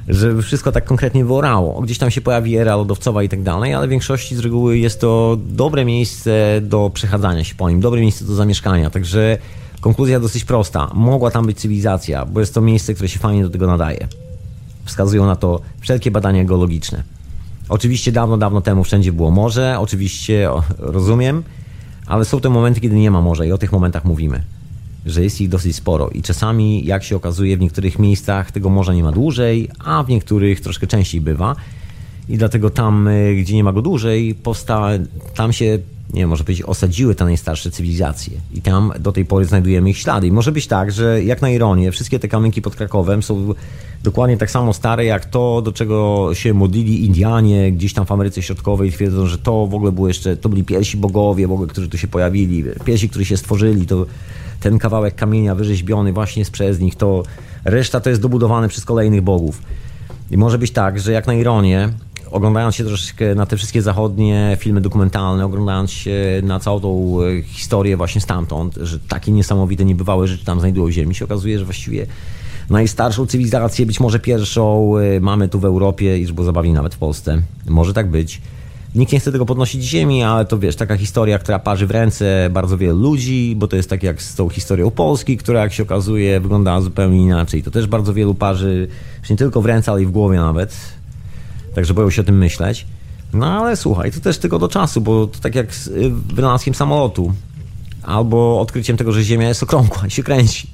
Żeby 0.07 0.41
wszystko 0.41 0.71
tak 0.71 0.85
konkretnie 0.85 1.25
wyorało. 1.25 1.81
Gdzieś 1.81 1.97
tam 1.97 2.11
się 2.11 2.21
pojawi 2.21 2.57
era 2.57 2.75
lodowcowa 2.75 3.23
i 3.23 3.29
tak 3.29 3.43
dalej, 3.43 3.73
ale 3.73 3.87
w 3.87 3.89
większości 3.89 4.35
z 4.35 4.39
reguły 4.39 4.77
jest 4.77 5.01
to 5.01 5.37
dobre 5.47 5.85
miejsce 5.85 6.61
do 6.61 6.91
przechadzania 6.93 7.43
się 7.43 7.55
po 7.55 7.69
nim, 7.69 7.79
dobre 7.81 8.01
miejsce 8.01 8.25
do 8.25 8.35
zamieszkania. 8.35 8.89
Także 8.89 9.37
konkluzja 9.81 10.19
dosyć 10.19 10.45
prosta. 10.45 10.91
Mogła 10.93 11.31
tam 11.31 11.45
być 11.45 11.59
cywilizacja, 11.59 12.25
bo 12.25 12.39
jest 12.39 12.53
to 12.53 12.61
miejsce, 12.61 12.93
które 12.93 13.09
się 13.09 13.19
fajnie 13.19 13.43
do 13.43 13.49
tego 13.49 13.67
nadaje. 13.67 14.07
Wskazują 14.85 15.25
na 15.25 15.35
to 15.35 15.61
wszelkie 15.79 16.11
badania 16.11 16.45
geologiczne. 16.45 17.03
Oczywiście 17.69 18.11
dawno, 18.11 18.37
dawno 18.37 18.61
temu 18.61 18.83
wszędzie 18.83 19.11
było 19.11 19.31
morze, 19.31 19.75
oczywiście 19.79 20.49
rozumiem, 20.77 21.43
ale 22.07 22.25
są 22.25 22.39
te 22.39 22.49
momenty, 22.49 22.81
kiedy 22.81 22.95
nie 22.95 23.11
ma 23.11 23.21
morza 23.21 23.45
i 23.45 23.51
o 23.51 23.57
tych 23.57 23.71
momentach 23.71 24.05
mówimy. 24.05 24.43
Że 25.05 25.23
jest 25.23 25.41
ich 25.41 25.49
dosyć 25.49 25.75
sporo 25.75 26.09
i 26.09 26.21
czasami, 26.21 26.85
jak 26.85 27.03
się 27.03 27.15
okazuje, 27.15 27.57
w 27.57 27.59
niektórych 27.59 27.99
miejscach 27.99 28.51
tego 28.51 28.69
morza 28.69 28.93
nie 28.93 29.03
ma 29.03 29.11
dłużej, 29.11 29.69
a 29.79 30.03
w 30.03 30.09
niektórych 30.09 30.61
troszkę 30.61 30.87
częściej 30.87 31.21
bywa. 31.21 31.55
I 32.29 32.37
dlatego 32.37 32.69
tam, 32.69 33.07
y, 33.07 33.35
gdzie 33.35 33.55
nie 33.55 33.63
ma 33.63 33.73
go 33.73 33.81
dłużej, 33.81 34.35
powsta, 34.35 34.89
tam 35.35 35.53
się 35.53 35.79
nie 36.13 36.27
może 36.27 36.43
powiedzieć, 36.43 36.65
osadziły 36.65 37.15
te 37.15 37.25
najstarsze 37.25 37.71
cywilizacje. 37.71 38.37
I 38.53 38.61
tam 38.61 38.93
do 38.99 39.11
tej 39.11 39.25
pory 39.25 39.45
znajdujemy 39.45 39.89
ich 39.89 39.97
ślady. 39.97 40.27
I 40.27 40.31
może 40.31 40.51
być 40.51 40.67
tak, 40.67 40.91
że 40.91 41.23
jak 41.23 41.41
na 41.41 41.49
ironię, 41.49 41.91
wszystkie 41.91 42.19
te 42.19 42.27
kamynki 42.27 42.61
pod 42.61 42.75
Krakowem 42.75 43.23
są 43.23 43.53
dokładnie 44.03 44.37
tak 44.37 44.51
samo 44.51 44.73
stare, 44.73 45.05
jak 45.05 45.25
to, 45.25 45.61
do 45.61 45.71
czego 45.71 46.29
się 46.33 46.53
modlili 46.53 47.05
Indianie 47.05 47.71
gdzieś 47.71 47.93
tam 47.93 48.05
w 48.05 48.11
Ameryce 48.11 48.41
Środkowej. 48.41 48.91
Twierdzą, 48.91 49.25
że 49.25 49.37
to 49.37 49.67
w 49.67 49.75
ogóle 49.75 49.91
było 49.91 50.07
jeszcze, 50.07 50.37
to 50.37 50.49
byli 50.49 50.63
pierwsi 50.63 50.97
bogowie, 50.97 51.47
w 51.47 51.51
ogóle, 51.51 51.67
którzy 51.67 51.89
tu 51.89 51.97
się 51.97 52.07
pojawili, 52.07 52.63
pierwsi, 52.85 53.09
którzy 53.09 53.25
się 53.25 53.37
stworzyli, 53.37 53.85
to 53.85 54.05
ten 54.59 54.79
kawałek 54.79 55.15
kamienia 55.15 55.55
wyrzeźbiony 55.55 56.13
właśnie 56.13 56.39
jest 56.39 56.51
przez 56.51 56.79
nich, 56.79 56.95
to 56.95 57.23
reszta 57.65 57.99
to 57.99 58.09
jest 58.09 58.21
dobudowane 58.21 58.69
przez 58.69 58.85
kolejnych 58.85 59.21
bogów. 59.21 59.61
I 60.31 60.37
może 60.37 60.57
być 60.57 60.71
tak, 60.71 60.99
że 60.99 61.11
jak 61.11 61.27
na 61.27 61.33
ironię, 61.33 61.89
oglądając 62.31 62.75
się 62.75 62.83
troszeczkę 62.83 63.35
na 63.35 63.45
te 63.45 63.57
wszystkie 63.57 63.81
zachodnie 63.81 64.57
filmy 64.59 64.81
dokumentalne, 64.81 65.45
oglądając 65.45 65.91
się 65.91 66.41
na 66.43 66.59
całą 66.59 66.79
tą 66.79 67.17
e, 67.21 67.41
historię 67.41 67.97
właśnie 67.97 68.21
stamtąd, 68.21 68.75
że 68.81 68.99
takie 68.99 69.31
niesamowite, 69.31 69.85
niebywałe 69.85 70.27
rzeczy 70.27 70.45
tam 70.45 70.59
znajdują 70.59 70.87
w 70.87 70.91
Ziemi, 70.91 71.15
się 71.15 71.25
okazuje, 71.25 71.59
że 71.59 71.65
właściwie 71.65 72.07
najstarszą 72.69 73.25
cywilizację, 73.25 73.85
być 73.85 73.99
może 73.99 74.19
pierwszą 74.19 74.97
e, 74.97 75.19
mamy 75.19 75.49
tu 75.49 75.59
w 75.59 75.65
Europie 75.65 76.17
i 76.17 76.25
że 76.25 76.33
było 76.33 76.45
zabawnie 76.45 76.73
nawet 76.73 76.95
w 76.95 76.97
Polsce. 76.97 77.41
Może 77.67 77.93
tak 77.93 78.09
być. 78.09 78.41
Nikt 78.95 79.11
nie 79.11 79.19
chce 79.19 79.31
tego 79.31 79.45
podnosić 79.45 79.83
ziemi, 79.83 80.23
ale 80.23 80.45
to 80.45 80.59
wiesz, 80.59 80.75
taka 80.75 80.97
historia, 80.97 81.39
która 81.39 81.59
parzy 81.59 81.87
w 81.87 81.91
ręce 81.91 82.49
bardzo 82.51 82.77
wielu 82.77 82.99
ludzi, 82.99 83.53
bo 83.57 83.67
to 83.67 83.75
jest 83.75 83.89
tak 83.89 84.03
jak 84.03 84.21
z 84.21 84.35
tą 84.35 84.49
historią 84.49 84.91
Polski, 84.91 85.37
która 85.37 85.61
jak 85.61 85.73
się 85.73 85.83
okazuje 85.83 86.39
wyglądała 86.39 86.81
zupełnie 86.81 87.23
inaczej. 87.23 87.63
To 87.63 87.71
też 87.71 87.87
bardzo 87.87 88.13
wielu 88.13 88.33
parzy, 88.33 88.87
nie 89.29 89.35
tylko 89.35 89.61
w 89.61 89.65
ręce, 89.65 89.91
ale 89.91 90.01
i 90.01 90.05
w 90.05 90.11
głowie 90.11 90.37
nawet 90.37 90.96
także 91.77 91.93
boją 91.93 92.09
się 92.09 92.21
o 92.21 92.25
tym 92.25 92.37
myśleć. 92.37 92.85
No 93.33 93.45
ale 93.45 93.77
słuchaj, 93.77 94.11
to 94.11 94.19
też 94.19 94.37
tylko 94.37 94.59
do 94.59 94.67
czasu, 94.67 95.01
bo 95.01 95.27
to 95.27 95.39
tak 95.39 95.55
jak 95.55 95.75
z 95.75 95.87
y, 95.87 96.09
wynalazkiem 96.09 96.73
samolotu 96.73 97.33
albo 98.03 98.61
odkryciem 98.61 98.97
tego, 98.97 99.11
że 99.11 99.23
Ziemia 99.23 99.47
jest 99.47 99.63
okrągła 99.63 100.07
i 100.07 100.11
się 100.11 100.23
kręci. 100.23 100.67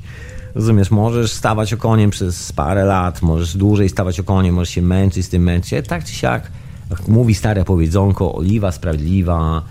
Rozumiesz, 0.55 0.91
możesz 0.91 1.31
stawać 1.31 1.73
okoniem 1.73 2.09
przez 2.09 2.51
parę 2.51 2.85
lat, 2.85 3.21
możesz 3.21 3.57
dłużej 3.57 3.89
stawać 3.89 4.19
okoniem, 4.19 4.55
możesz 4.55 4.69
się 4.69 4.81
męczyć 4.81 5.25
z 5.25 5.29
tym 5.29 5.43
męczyć, 5.43 5.87
tak 5.87 6.05
czy 6.05 6.13
siak, 6.13 6.51
jak 6.89 7.07
mówi 7.07 7.35
stare 7.35 7.65
powiedzonko, 7.65 8.35
oliwa 8.35 8.71
sprawiedliwa 8.71 9.61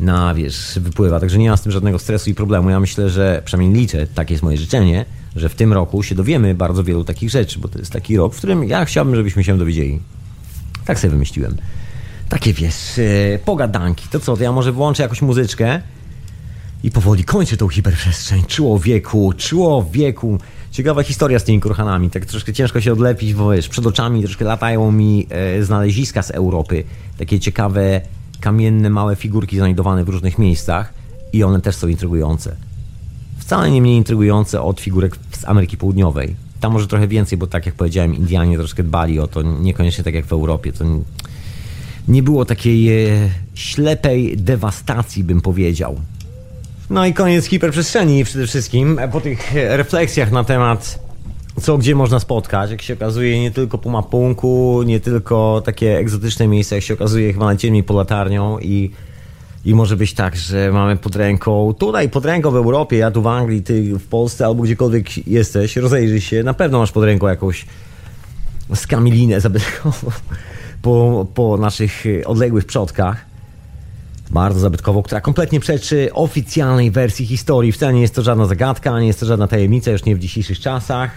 na, 0.00 0.34
wiesz, 0.34 0.78
wypływa, 0.80 1.20
także 1.20 1.38
nie 1.38 1.50
ma 1.50 1.56
z 1.56 1.62
tym 1.62 1.72
żadnego 1.72 1.98
stresu 1.98 2.30
i 2.30 2.34
problemu. 2.34 2.70
Ja 2.70 2.80
myślę, 2.80 3.10
że, 3.10 3.42
przynajmniej 3.44 3.80
liczę, 3.80 4.06
takie 4.06 4.34
jest 4.34 4.42
moje 4.42 4.56
życzenie, 4.56 5.04
że 5.36 5.48
w 5.48 5.54
tym 5.54 5.72
roku 5.72 6.02
się 6.02 6.14
dowiemy 6.14 6.54
bardzo 6.54 6.84
wielu 6.84 7.04
takich 7.04 7.30
rzeczy, 7.30 7.58
bo 7.58 7.68
to 7.68 7.78
jest 7.78 7.92
taki 7.92 8.16
rok, 8.16 8.34
w 8.34 8.38
którym 8.38 8.64
ja 8.64 8.84
chciałbym, 8.84 9.16
żebyśmy 9.16 9.44
się 9.44 9.58
dowiedzieli. 9.58 10.00
Tak 10.84 10.98
sobie 10.98 11.10
wymyśliłem. 11.10 11.56
Takie 12.28 12.52
wiesz, 12.52 12.96
yy, 12.96 13.38
pogadanki. 13.44 14.08
To 14.08 14.20
co, 14.20 14.36
to 14.36 14.42
ja 14.42 14.52
może 14.52 14.72
włączę 14.72 15.02
jakąś 15.02 15.22
muzyczkę 15.22 15.80
i 16.82 16.90
powoli 16.90 17.24
kończę 17.24 17.56
tą 17.56 17.68
hiperprzestrzeń. 17.68 18.44
Człowieku, 18.48 19.32
człowieku. 19.36 20.38
Ciekawa 20.70 21.02
historia 21.02 21.38
z 21.38 21.44
tymi 21.44 21.60
kurhanami. 21.60 22.10
Tak 22.10 22.26
troszkę 22.26 22.52
ciężko 22.52 22.80
się 22.80 22.92
odlepić, 22.92 23.34
bo 23.34 23.50
wiesz, 23.50 23.68
przed 23.68 23.86
oczami 23.86 24.22
troszkę 24.22 24.44
latają 24.44 24.92
mi 24.92 25.26
e, 25.30 25.64
znaleziska 25.64 26.22
z 26.22 26.30
Europy. 26.30 26.84
Takie 27.18 27.40
ciekawe, 27.40 28.00
kamienne, 28.40 28.90
małe 28.90 29.16
figurki 29.16 29.56
znajdowane 29.56 30.04
w 30.04 30.08
różnych 30.08 30.38
miejscach 30.38 30.92
i 31.32 31.44
one 31.44 31.60
też 31.60 31.76
są 31.76 31.88
intrygujące. 31.88 32.56
Wcale 33.38 33.70
nie 33.70 33.82
mniej 33.82 33.96
intrygujące 33.96 34.62
od 34.62 34.80
figurek 34.80 35.16
z 35.32 35.44
Ameryki 35.44 35.76
Południowej. 35.76 36.36
Tam 36.62 36.72
może 36.72 36.86
trochę 36.86 37.08
więcej, 37.08 37.38
bo 37.38 37.46
tak 37.46 37.66
jak 37.66 37.74
powiedziałem, 37.74 38.14
Indianie 38.14 38.58
troszkę 38.58 38.82
dbali 38.82 39.20
o 39.20 39.26
to, 39.26 39.42
niekoniecznie 39.42 40.04
tak 40.04 40.14
jak 40.14 40.26
w 40.26 40.32
Europie. 40.32 40.72
To 40.72 40.84
nie 42.08 42.22
było 42.22 42.44
takiej 42.44 43.08
e, 43.08 43.30
ślepej 43.54 44.36
dewastacji, 44.36 45.24
bym 45.24 45.40
powiedział. 45.40 46.00
No 46.90 47.06
i 47.06 47.14
koniec 47.14 47.46
hiperprzestrzeni 47.46 48.24
przede 48.24 48.46
wszystkim. 48.46 49.00
Po 49.12 49.20
tych 49.20 49.52
refleksjach 49.54 50.32
na 50.32 50.44
temat 50.44 51.02
co 51.60 51.78
gdzie 51.78 51.94
można 51.94 52.20
spotkać, 52.20 52.70
jak 52.70 52.82
się 52.82 52.94
okazuje 52.94 53.40
nie 53.40 53.50
tylko 53.50 53.78
po 53.78 53.90
mapunku, 53.90 54.82
nie 54.86 55.00
tylko 55.00 55.62
takie 55.64 55.98
egzotyczne 55.98 56.48
miejsca, 56.48 56.74
jak 56.74 56.84
się 56.84 56.94
okazuje 56.94 57.32
chyba 57.32 57.44
najciemniej 57.44 57.82
po 57.82 57.94
latarnią 57.94 58.58
i 58.58 58.90
i 59.64 59.74
może 59.74 59.96
być 59.96 60.14
tak, 60.14 60.36
że 60.36 60.72
mamy 60.72 60.96
pod 60.96 61.16
ręką, 61.16 61.74
tutaj 61.78 62.08
pod 62.08 62.24
ręką 62.24 62.50
w 62.50 62.56
Europie, 62.56 62.96
ja 62.96 63.10
tu 63.10 63.22
w 63.22 63.26
Anglii, 63.26 63.62
ty 63.62 63.98
w 63.98 64.06
Polsce 64.06 64.46
albo 64.46 64.62
gdziekolwiek 64.62 65.26
jesteś, 65.26 65.76
rozejrzyj 65.76 66.20
się, 66.20 66.42
na 66.42 66.54
pewno 66.54 66.78
masz 66.78 66.92
pod 66.92 67.04
ręką 67.04 67.28
jakąś 67.28 67.66
skamilinę 68.74 69.40
zabytkową 69.40 70.10
po, 70.82 71.26
po 71.34 71.56
naszych 71.56 72.04
odległych 72.24 72.64
przodkach. 72.64 73.24
bardzo 74.30 74.60
zabytkową, 74.60 75.02
która 75.02 75.20
kompletnie 75.20 75.60
przeczy 75.60 76.10
oficjalnej 76.12 76.90
wersji 76.90 77.26
historii. 77.26 77.72
Wcale 77.72 77.92
nie 77.92 78.00
jest 78.00 78.14
to 78.14 78.22
żadna 78.22 78.46
zagadka, 78.46 79.00
nie 79.00 79.06
jest 79.06 79.20
to 79.20 79.26
żadna 79.26 79.48
tajemnica, 79.48 79.90
już 79.90 80.04
nie 80.04 80.16
w 80.16 80.18
dzisiejszych 80.18 80.60
czasach. 80.60 81.10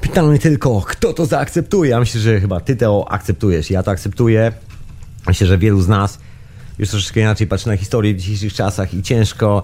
Pytanie 0.00 0.38
tylko, 0.38 0.80
kto 0.80 1.12
to 1.12 1.26
zaakceptuje? 1.26 1.90
Ja 1.90 2.00
myślę, 2.00 2.20
że 2.20 2.40
chyba 2.40 2.60
ty 2.60 2.76
to 2.76 3.12
akceptujesz. 3.12 3.70
Ja 3.70 3.82
to 3.82 3.90
akceptuję. 3.90 4.52
Myślę, 5.26 5.46
że 5.46 5.58
wielu 5.58 5.80
z 5.80 5.88
nas 5.88 6.18
już 6.78 6.90
troszeczkę 6.90 7.20
inaczej 7.20 7.46
patrzy 7.46 7.68
na 7.68 7.76
historię 7.76 8.14
w 8.14 8.16
dzisiejszych 8.16 8.54
czasach 8.54 8.94
i 8.94 9.02
ciężko 9.02 9.62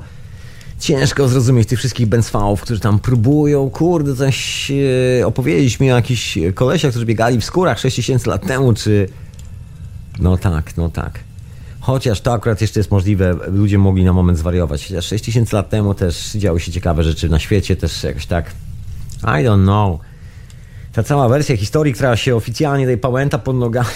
ciężko 0.79 1.29
zrozumieć 1.29 1.69
tych 1.69 1.79
wszystkich 1.79 2.07
benswałów, 2.07 2.61
którzy 2.61 2.81
tam 2.81 2.99
próbują, 2.99 3.71
kurde, 3.71 4.17
coś 4.17 4.71
e, 5.21 5.27
opowiedzieć 5.27 5.81
mi 5.81 5.93
o 5.93 5.97
jakichś 5.97 6.39
kolesiach, 6.55 6.91
którzy 6.91 7.07
biegali 7.07 7.41
w 7.41 7.45
skórach 7.45 7.79
6000 7.79 8.31
lat 8.31 8.47
temu, 8.47 8.75
czy... 8.75 9.09
No 10.19 10.37
tak, 10.39 10.77
no 10.77 10.89
tak. 10.89 11.21
Chociaż 11.81 12.21
to 12.21 12.33
akurat 12.33 12.61
jeszcze 12.61 12.81
jest 12.81 12.91
możliwe, 12.91 13.37
ludzie 13.47 13.79
mogli 13.79 14.05
na 14.05 14.13
moment 14.13 14.39
zwariować. 14.39 14.89
Chociaż 14.89 15.07
6000 15.07 15.57
lat 15.57 15.69
temu 15.69 15.95
też 15.95 16.33
działy 16.33 16.61
się 16.61 16.73
ciekawe 16.73 17.05
rzeczy 17.05 17.29
na 17.29 17.39
świecie, 17.39 17.77
też 17.77 18.03
jakoś 18.03 18.27
tak... 18.27 18.51
I 19.23 19.45
don't 19.45 19.63
know. 19.63 20.01
Ta 20.93 21.03
cała 21.03 21.29
wersja 21.29 21.57
historii, 21.57 21.95
która 21.95 22.17
się 22.17 22.37
oficjalnie 22.37 22.87
tej 22.87 22.99
pałęta 22.99 23.39
pod 23.39 23.57
nogami, 23.57 23.89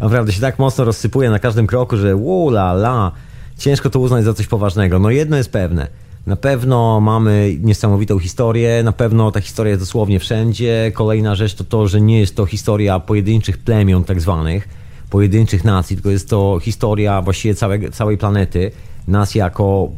naprawdę 0.00 0.32
się 0.32 0.40
tak 0.40 0.58
mocno 0.58 0.84
rozsypuje 0.84 1.30
na 1.30 1.38
każdym 1.38 1.66
kroku, 1.66 1.96
że 1.96 2.16
ula 2.16 2.72
la, 2.72 3.12
ciężko 3.58 3.90
to 3.90 4.00
uznać 4.00 4.24
za 4.24 4.34
coś 4.34 4.46
poważnego. 4.46 4.98
No 4.98 5.10
jedno 5.10 5.36
jest 5.36 5.52
pewne. 5.52 5.88
Na 6.26 6.36
pewno 6.36 7.00
mamy 7.00 7.56
niesamowitą 7.60 8.18
historię, 8.18 8.82
na 8.82 8.92
pewno 8.92 9.30
ta 9.30 9.40
historia 9.40 9.70
jest 9.70 9.82
dosłownie 9.82 10.20
wszędzie. 10.20 10.92
Kolejna 10.94 11.34
rzecz 11.34 11.54
to 11.54 11.64
to, 11.64 11.88
że 11.88 12.00
nie 12.00 12.20
jest 12.20 12.36
to 12.36 12.46
historia 12.46 13.00
pojedynczych 13.00 13.58
plemion 13.58 14.04
tak 14.04 14.20
zwanych, 14.20 14.68
pojedynczych 15.10 15.64
nacji, 15.64 15.96
tylko 15.96 16.10
jest 16.10 16.28
to 16.28 16.58
historia 16.62 17.22
właściwie 17.22 17.54
całej, 17.54 17.90
całej 17.90 18.18
planety, 18.18 18.70
nas 19.08 19.34
jako 19.34 19.88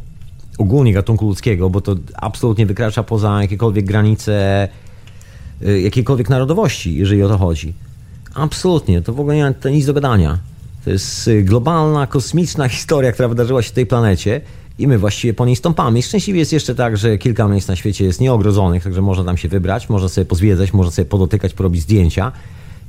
ogólnie 0.57 0.93
gatunku 0.93 1.25
ludzkiego, 1.25 1.69
bo 1.69 1.81
to 1.81 1.95
absolutnie 2.15 2.65
wykracza 2.65 3.03
poza 3.03 3.41
jakiekolwiek 3.41 3.85
granice 3.85 4.67
y, 5.61 5.81
jakiejkolwiek 5.81 6.29
narodowości, 6.29 6.95
jeżeli 6.95 7.23
o 7.23 7.29
to 7.29 7.37
chodzi. 7.37 7.73
Absolutnie, 8.33 9.01
to 9.01 9.13
w 9.13 9.19
ogóle 9.19 9.35
nie 9.35 9.43
ma 9.43 9.53
to 9.53 9.69
nic 9.69 9.85
do 9.85 9.93
gadania. 9.93 10.37
To 10.83 10.89
jest 10.89 11.27
y, 11.27 11.43
globalna, 11.43 12.07
kosmiczna 12.07 12.67
historia, 12.77 13.11
która 13.11 13.27
wydarzyła 13.27 13.61
się 13.61 13.69
w 13.69 13.73
tej 13.73 13.85
planecie 13.85 14.41
i 14.79 14.87
my 14.87 14.97
właściwie 14.97 15.33
po 15.33 15.45
niej 15.45 15.55
stąpamy. 15.55 15.99
I 15.99 16.03
szczęśliwie 16.03 16.39
jest 16.39 16.53
jeszcze 16.53 16.75
tak, 16.75 16.97
że 16.97 17.17
kilka 17.17 17.47
miejsc 17.47 17.67
na 17.67 17.75
świecie 17.75 18.05
jest 18.05 18.21
nieogrodzonych, 18.21 18.83
także 18.83 19.01
można 19.01 19.23
tam 19.23 19.37
się 19.37 19.47
wybrać, 19.47 19.89
można 19.89 20.09
sobie 20.09 20.25
pozwiedzać, 20.25 20.73
można 20.73 20.91
sobie 20.91 21.05
podotykać, 21.05 21.53
porobić 21.53 21.81
zdjęcia 21.81 22.31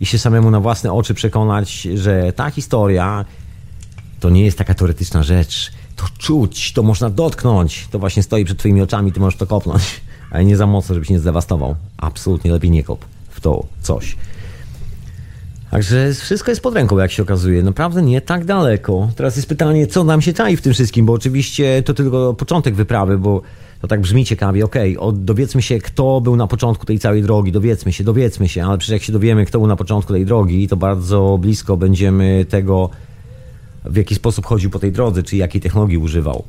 i 0.00 0.06
się 0.06 0.18
samemu 0.18 0.50
na 0.50 0.60
własne 0.60 0.92
oczy 0.92 1.14
przekonać, 1.14 1.80
że 1.80 2.32
ta 2.32 2.50
historia 2.50 3.24
to 4.20 4.30
nie 4.30 4.44
jest 4.44 4.58
taka 4.58 4.74
teoretyczna 4.74 5.22
rzecz. 5.22 5.72
To 5.96 6.04
czuć, 6.18 6.72
to 6.72 6.82
można 6.82 7.10
dotknąć. 7.10 7.88
To 7.90 7.98
właśnie 7.98 8.22
stoi 8.22 8.44
przed 8.44 8.58
twoimi 8.58 8.82
oczami, 8.82 9.12
ty 9.12 9.20
możesz 9.20 9.38
to 9.38 9.46
kopnąć, 9.46 10.00
ale 10.30 10.44
nie 10.44 10.56
za 10.56 10.66
mocno, 10.66 10.94
żebyś 10.94 11.10
nie 11.10 11.18
zdewastował. 11.18 11.76
Absolutnie 11.96 12.52
lepiej 12.52 12.70
nie 12.70 12.82
kop 12.82 13.04
w 13.28 13.40
to 13.40 13.66
coś. 13.82 14.16
Także 15.74 16.14
wszystko 16.14 16.50
jest 16.50 16.62
pod 16.62 16.74
ręką, 16.74 16.98
jak 16.98 17.10
się 17.10 17.22
okazuje. 17.22 17.62
Naprawdę 17.62 18.02
nie 18.02 18.20
tak 18.20 18.44
daleko. 18.44 19.08
Teraz 19.16 19.36
jest 19.36 19.48
pytanie, 19.48 19.86
co 19.86 20.04
nam 20.04 20.22
się 20.22 20.32
czai 20.32 20.56
w 20.56 20.62
tym 20.62 20.72
wszystkim, 20.72 21.06
bo 21.06 21.12
oczywiście 21.12 21.82
to 21.82 21.94
tylko 21.94 22.34
początek 22.34 22.74
wyprawy, 22.74 23.18
bo 23.18 23.42
to 23.80 23.88
tak 23.88 24.00
brzmi 24.00 24.24
ciekawie. 24.24 24.64
Okej, 24.64 24.96
okay, 24.96 25.20
dowiedzmy 25.20 25.62
się, 25.62 25.78
kto 25.78 26.20
był 26.20 26.36
na 26.36 26.46
początku 26.46 26.86
tej 26.86 26.98
całej 26.98 27.22
drogi. 27.22 27.52
Dowiedzmy 27.52 27.92
się, 27.92 28.04
dowiedzmy 28.04 28.48
się, 28.48 28.64
ale 28.64 28.78
przecież 28.78 28.92
jak 28.92 29.02
się 29.02 29.12
dowiemy, 29.12 29.46
kto 29.46 29.58
był 29.58 29.68
na 29.68 29.76
początku 29.76 30.12
tej 30.12 30.26
drogi, 30.26 30.68
to 30.68 30.76
bardzo 30.76 31.38
blisko 31.40 31.76
będziemy 31.76 32.46
tego, 32.48 32.90
w 33.84 33.96
jaki 33.96 34.14
sposób 34.14 34.46
chodził 34.46 34.70
po 34.70 34.78
tej 34.78 34.92
drodze, 34.92 35.22
czy 35.22 35.36
jakiej 35.36 35.60
technologii 35.60 35.98
używał. 35.98 36.44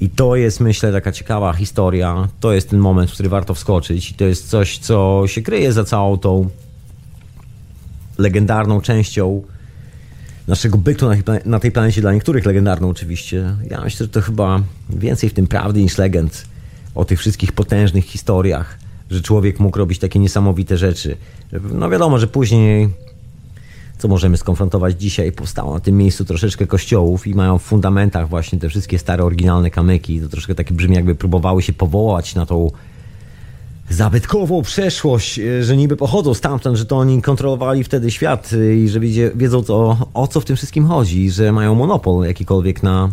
I 0.00 0.10
to 0.10 0.36
jest, 0.36 0.60
myślę, 0.60 0.92
taka 0.92 1.12
ciekawa 1.12 1.52
historia. 1.52 2.28
To 2.40 2.52
jest 2.52 2.70
ten 2.70 2.78
moment, 2.78 3.10
w 3.10 3.14
który 3.14 3.28
warto 3.28 3.54
wskoczyć. 3.54 4.10
I 4.10 4.14
to 4.14 4.24
jest 4.24 4.48
coś, 4.48 4.78
co 4.78 5.22
się 5.26 5.42
kryje 5.42 5.72
za 5.72 5.84
całą 5.84 6.18
tą 6.18 6.48
legendarną 8.18 8.80
częścią 8.80 9.42
naszego 10.48 10.78
bytu 10.78 11.06
na 11.44 11.60
tej 11.60 11.72
planecie, 11.72 12.00
dla 12.00 12.12
niektórych 12.12 12.46
legendarną 12.46 12.88
oczywiście. 12.88 13.56
Ja 13.70 13.80
myślę, 13.80 14.06
że 14.06 14.12
to 14.12 14.20
chyba 14.20 14.62
więcej 14.90 15.30
w 15.30 15.34
tym 15.34 15.46
prawdy 15.46 15.82
niż 15.82 15.98
legend 15.98 16.44
o 16.94 17.04
tych 17.04 17.18
wszystkich 17.18 17.52
potężnych 17.52 18.04
historiach, 18.04 18.78
że 19.10 19.20
człowiek 19.20 19.60
mógł 19.60 19.78
robić 19.78 19.98
takie 19.98 20.18
niesamowite 20.18 20.76
rzeczy. 20.76 21.16
No 21.72 21.90
wiadomo, 21.90 22.18
że 22.18 22.26
później 22.26 22.88
co 23.98 24.08
możemy 24.08 24.36
skonfrontować 24.36 25.00
dzisiaj, 25.00 25.32
powstało 25.32 25.74
na 25.74 25.80
tym 25.80 25.96
miejscu 25.96 26.24
troszeczkę 26.24 26.66
kościołów 26.66 27.26
i 27.26 27.34
mają 27.34 27.58
w 27.58 27.62
fundamentach 27.62 28.28
właśnie 28.28 28.58
te 28.58 28.68
wszystkie 28.68 28.98
stare, 28.98 29.24
oryginalne 29.24 29.70
kamyki. 29.70 30.20
To 30.20 30.28
troszkę 30.28 30.54
takie 30.54 30.74
brzmi, 30.74 30.94
jakby 30.96 31.14
próbowały 31.14 31.62
się 31.62 31.72
powołać 31.72 32.34
na 32.34 32.46
tą 32.46 32.70
zabytkową 33.90 34.62
przeszłość, 34.62 35.38
e, 35.38 35.64
że 35.64 35.76
niby 35.76 35.96
pochodzą 35.96 36.34
stamtąd, 36.34 36.78
że 36.78 36.84
to 36.84 36.96
oni 36.96 37.22
kontrolowali 37.22 37.84
wtedy 37.84 38.10
świat 38.10 38.50
e, 38.52 38.76
i 38.76 38.88
że 38.88 39.00
wiecie, 39.00 39.30
wiedzą 39.34 39.64
to, 39.64 39.96
o 40.14 40.26
co 40.26 40.40
w 40.40 40.44
tym 40.44 40.56
wszystkim 40.56 40.86
chodzi, 40.86 41.30
że 41.30 41.52
mają 41.52 41.74
monopol 41.74 42.26
jakikolwiek 42.26 42.82
na 42.82 43.10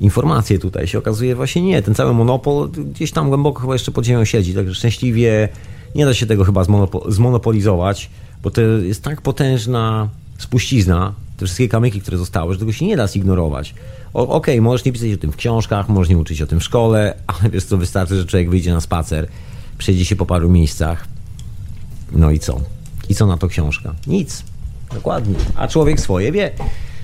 informacje 0.00 0.58
tutaj. 0.58 0.86
Się 0.86 0.98
okazuje 0.98 1.34
właśnie 1.34 1.62
nie. 1.62 1.82
Ten 1.82 1.94
cały 1.94 2.14
monopol 2.14 2.70
gdzieś 2.70 3.12
tam 3.12 3.28
głęboko 3.28 3.60
chyba 3.60 3.72
jeszcze 3.72 3.92
pod 3.92 4.04
ziemią 4.04 4.24
siedzi, 4.24 4.54
także 4.54 4.74
szczęśliwie 4.74 5.48
nie 5.94 6.06
da 6.06 6.14
się 6.14 6.26
tego 6.26 6.44
chyba 6.44 6.64
zmonopo 6.64 7.12
zmonopolizować, 7.12 8.10
bo 8.42 8.50
to 8.50 8.60
jest 8.60 9.02
tak 9.02 9.22
potężna 9.22 10.08
spuścizna, 10.38 11.12
te 11.36 11.44
wszystkie 11.44 11.68
kamyki, 11.68 12.00
które 12.00 12.18
zostały, 12.18 12.52
że 12.52 12.58
tego 12.58 12.72
się 12.72 12.86
nie 12.86 12.96
da 12.96 13.08
zignorować. 13.08 13.74
Okej, 14.12 14.36
okay, 14.36 14.60
możesz 14.60 14.84
nie 14.84 14.92
pisać 14.92 15.12
o 15.12 15.16
tym 15.16 15.32
w 15.32 15.36
książkach, 15.36 15.88
możesz 15.88 16.10
nie 16.10 16.18
uczyć 16.18 16.42
o 16.42 16.46
tym 16.46 16.60
w 16.60 16.64
szkole, 16.64 17.14
ale 17.40 17.50
wiesz 17.50 17.64
co, 17.64 17.76
wystarczy, 17.76 18.16
że 18.16 18.24
człowiek 18.24 18.50
wyjdzie 18.50 18.72
na 18.72 18.80
spacer, 18.80 19.28
przejdzie 19.78 20.04
się 20.04 20.16
po 20.16 20.26
paru 20.26 20.50
miejscach. 20.50 21.08
No 22.12 22.30
i 22.30 22.38
co? 22.38 22.60
I 23.08 23.14
co 23.14 23.26
na 23.26 23.36
to 23.36 23.48
książka? 23.48 23.94
Nic. 24.06 24.42
Dokładnie. 24.94 25.34
A 25.54 25.68
człowiek 25.68 26.00
swoje 26.00 26.32
wie. 26.32 26.50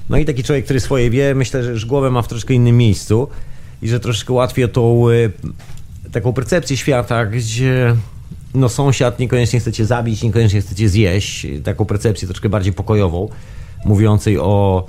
No 0.09 0.17
i 0.17 0.25
taki 0.25 0.43
człowiek, 0.43 0.65
który 0.65 0.81
swoje 0.81 1.11
wie, 1.11 1.35
myślę, 1.35 1.65
że 1.65 1.71
już 1.71 1.87
głowę 1.87 2.11
ma 2.11 2.23
w 2.23 2.29
troszkę 2.29 2.55
innym 2.55 2.77
miejscu 2.77 3.29
i 3.83 3.89
że 3.89 4.01
troszkę 4.01 4.33
łatwiej 4.33 4.65
o 4.65 4.69
tą 4.69 5.11
y, 5.11 5.33
taką 6.13 6.33
percepcję 6.33 6.77
świata, 6.77 7.27
gdzie 7.27 7.97
no 8.55 8.69
sąsiad 8.69 9.19
niekoniecznie 9.19 9.61
chce 9.61 9.73
cię 9.73 9.87
zabić, 9.87 10.23
niekoniecznie 10.23 10.61
chce 10.61 10.75
cię 10.75 10.89
zjeść, 10.89 11.47
taką 11.65 11.85
percepcję 11.85 12.29
troszkę 12.29 12.49
bardziej 12.49 12.73
pokojową, 12.73 13.29
mówiącej 13.85 14.39
o 14.39 14.87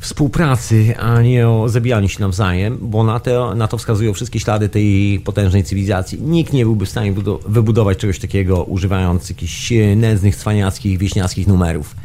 współpracy, 0.00 0.94
a 0.98 1.22
nie 1.22 1.48
o 1.48 1.68
zabijaniu 1.68 2.08
się 2.08 2.20
nawzajem, 2.20 2.78
bo 2.80 3.04
na 3.04 3.20
to, 3.20 3.54
na 3.54 3.68
to 3.68 3.78
wskazują 3.78 4.12
wszystkie 4.12 4.40
ślady 4.40 4.68
tej 4.68 5.20
potężnej 5.24 5.64
cywilizacji. 5.64 6.22
Nikt 6.22 6.52
nie 6.52 6.64
byłby 6.64 6.86
w 6.86 6.90
stanie 6.90 7.12
wybudować 7.46 7.98
czegoś 7.98 8.18
takiego 8.18 8.64
używając 8.64 9.30
jakichś 9.30 9.72
nędznych, 9.96 10.36
cwaniackich, 10.36 10.98
wieśniackich 10.98 11.46
numerów. 11.46 11.96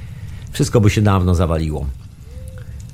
Wszystko 0.52 0.82
by 0.82 0.90
się 0.90 1.02
dawno 1.02 1.36
zawaliło. 1.36 1.86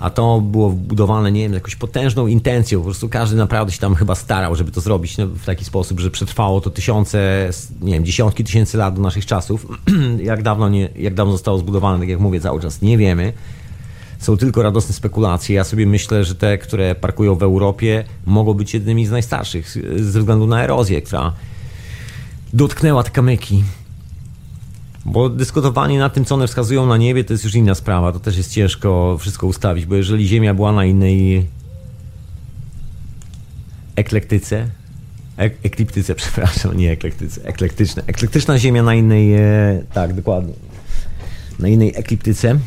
A 0.01 0.09
to 0.09 0.41
było 0.41 0.69
budowane, 0.69 1.31
nie 1.31 1.41
wiem, 1.41 1.53
jakąś 1.53 1.75
potężną 1.75 2.27
intencją. 2.27 2.79
Po 2.79 2.85
prostu 2.85 3.09
każdy 3.09 3.35
naprawdę 3.35 3.73
się 3.73 3.79
tam 3.79 3.95
chyba 3.95 4.15
starał, 4.15 4.55
żeby 4.55 4.71
to 4.71 4.81
zrobić 4.81 5.17
no, 5.17 5.27
w 5.27 5.45
taki 5.45 5.65
sposób, 5.65 5.99
że 5.99 6.11
przetrwało 6.11 6.61
to 6.61 6.69
tysiące, 6.69 7.49
nie 7.81 7.93
wiem, 7.93 8.05
dziesiątki 8.05 8.43
tysięcy 8.43 8.77
lat 8.77 8.95
do 8.95 9.01
naszych 9.01 9.25
czasów. 9.25 9.67
jak, 10.23 10.43
dawno 10.43 10.69
nie, 10.69 10.89
jak 10.95 11.13
dawno 11.13 11.31
zostało 11.31 11.57
zbudowane, 11.57 11.99
tak 11.99 12.09
jak 12.09 12.19
mówię, 12.19 12.39
cały 12.39 12.61
czas 12.61 12.81
nie 12.81 12.97
wiemy 12.97 13.33
są 14.19 14.37
tylko 14.37 14.61
radosne 14.61 14.93
spekulacje. 14.93 15.55
Ja 15.55 15.63
sobie 15.63 15.85
myślę, 15.85 16.23
że 16.23 16.35
te, 16.35 16.57
które 16.57 16.95
parkują 16.95 17.35
w 17.35 17.43
Europie, 17.43 18.03
mogą 18.25 18.53
być 18.53 18.73
jednymi 18.73 19.05
z 19.05 19.11
najstarszych 19.11 19.77
ze 19.95 20.19
względu 20.19 20.47
na 20.47 20.63
erozję, 20.63 21.01
która 21.01 21.33
dotknęła 22.53 23.03
te 23.03 23.09
kamyki. 23.09 23.63
Bo 25.05 25.29
dyskutowanie 25.29 25.99
nad 25.99 26.13
tym, 26.13 26.25
co 26.25 26.35
one 26.35 26.47
wskazują 26.47 26.85
na 26.85 26.97
niebie, 26.97 27.23
to 27.23 27.33
jest 27.33 27.43
już 27.43 27.55
inna 27.55 27.75
sprawa. 27.75 28.11
To 28.11 28.19
też 28.19 28.37
jest 28.37 28.51
ciężko 28.51 29.17
wszystko 29.19 29.47
ustawić, 29.47 29.85
bo 29.85 29.95
jeżeli 29.95 30.27
Ziemia 30.27 30.53
była 30.53 30.71
na 30.71 30.85
innej 30.85 31.47
eklektyce, 33.95 34.67
ek 35.37 35.57
ekliptyce, 35.63 36.15
przepraszam, 36.21 36.77
nie 36.77 36.91
eklektyce, 36.91 37.43
eklektyczne, 37.45 38.03
eklektyczna 38.07 38.59
Ziemia 38.59 38.83
na 38.83 38.95
innej, 38.95 39.33
e, 39.33 39.83
tak, 39.93 40.13
dokładnie, 40.13 40.53
na 41.59 41.67
innej 41.67 41.93
ekliptyce, 41.95 42.59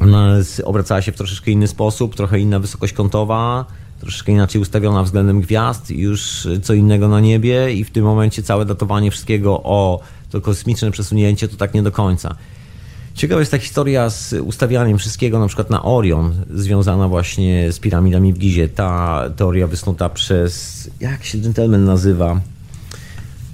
ona 0.00 0.36
obracała 0.64 1.02
się 1.02 1.12
w 1.12 1.16
troszeczkę 1.16 1.50
inny 1.50 1.68
sposób, 1.68 2.16
trochę 2.16 2.40
inna 2.40 2.58
wysokość 2.58 2.92
kątowa, 2.92 3.64
troszeczkę 4.00 4.32
inaczej 4.32 4.60
ustawiona 4.60 5.02
względem 5.02 5.40
gwiazd, 5.40 5.90
już 5.90 6.48
co 6.62 6.74
innego 6.74 7.08
na 7.08 7.20
niebie 7.20 7.72
i 7.72 7.84
w 7.84 7.90
tym 7.90 8.04
momencie 8.04 8.42
całe 8.42 8.64
datowanie 8.64 9.10
wszystkiego 9.10 9.62
o 9.62 10.00
to 10.36 10.40
kosmiczne 10.40 10.90
przesunięcie 10.90 11.48
to 11.48 11.56
tak 11.56 11.74
nie 11.74 11.82
do 11.82 11.92
końca. 11.92 12.36
Ciekawa 13.14 13.40
jest 13.40 13.52
ta 13.52 13.58
historia 13.58 14.10
z 14.10 14.32
ustawianiem 14.32 14.98
wszystkiego 14.98 15.38
na 15.38 15.46
przykład 15.46 15.70
na 15.70 15.84
Orion, 15.84 16.34
związana 16.54 17.08
właśnie 17.08 17.72
z 17.72 17.78
piramidami 17.78 18.32
w 18.32 18.38
Gizie. 18.38 18.68
Ta 18.68 19.22
teoria 19.36 19.66
wysnuta 19.66 20.08
przez, 20.08 20.90
jak 21.00 21.24
się 21.24 21.38
gentleman 21.38 21.84
nazywa? 21.84 22.40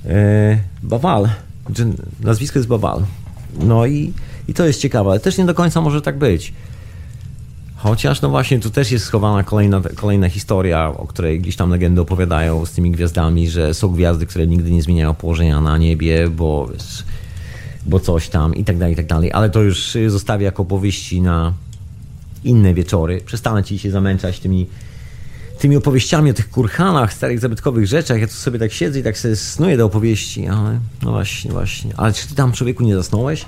Eee, 0.09 0.59
Bawal. 0.83 1.29
Nazwisko 2.21 2.59
jest 2.59 2.69
Bawal. 2.69 3.03
No 3.61 3.87
i 3.87 4.13
i 4.49 4.55
to 4.55 4.67
jest 4.67 4.81
ciekawe, 4.81 5.11
ale 5.11 5.21
też 5.21 5.39
nie 5.39 5.45
do 5.45 5.55
końca 5.55 5.81
może 5.81 6.03
tak 6.03 6.19
być. 6.19 6.53
Chociaż, 7.83 8.21
no 8.23 8.29
właśnie, 8.29 8.61
tu 8.61 8.71
też 8.71 8.91
jest 8.91 9.05
schowana 9.05 9.43
kolejna, 9.43 9.83
kolejna 9.97 10.29
historia, 10.29 10.89
o 10.89 11.07
której 11.07 11.41
gdzieś 11.41 11.57
tam 11.57 11.71
legendy 11.71 12.01
opowiadają 12.01 12.67
z 12.67 12.73
tymi 12.73 12.91
gwiazdami, 12.91 13.49
że 13.51 13.75
są 13.75 13.89
gwiazdy, 13.89 14.27
które 14.27 14.47
nigdy 14.47 14.71
nie 14.71 14.83
zmieniają 14.83 15.15
położenia 15.15 15.61
na 15.61 15.79
niebie, 15.79 16.29
bo, 16.29 16.69
bo 17.87 18.01
coś 18.01 18.29
tam 18.29 18.55
i 18.55 18.65
tak 18.65 18.79
dalej, 18.79 18.93
i 18.93 18.97
tak 18.97 19.07
dalej. 19.07 19.33
Ale 19.33 19.51
to 19.51 19.63
już 19.63 19.97
zostawię 20.09 20.45
jako 20.45 20.65
powieści 20.65 21.21
na 21.21 21.53
inne 22.45 22.75
wieczory. 22.75 23.21
Przestanę 23.27 23.65
ci 23.65 23.79
się 23.79 23.91
zamęczać 23.91 24.41
tymi, 24.41 24.67
tymi 25.59 25.77
opowieściami 25.77 26.31
o 26.31 26.35
tych 26.35 26.51
kurhanach, 26.51 27.13
starych 27.13 27.41
zabytkowych 27.41 27.87
rzeczach. 27.87 28.21
Ja 28.21 28.27
tu 28.27 28.35
sobie 28.35 28.59
tak 28.59 28.73
siedzę 28.73 29.01
i 29.01 29.03
tak 29.03 29.19
sobie 29.19 29.37
snuję 29.37 29.77
do 29.77 29.87
opowieści, 29.87 30.47
ale 30.47 30.81
no 31.03 31.11
właśnie, 31.11 31.51
właśnie. 31.51 31.93
Ale 31.97 32.13
czy 32.13 32.29
ty 32.29 32.35
tam 32.35 32.53
człowieku 32.53 32.85
nie 32.85 32.95
zasnąłeś? 32.95 33.45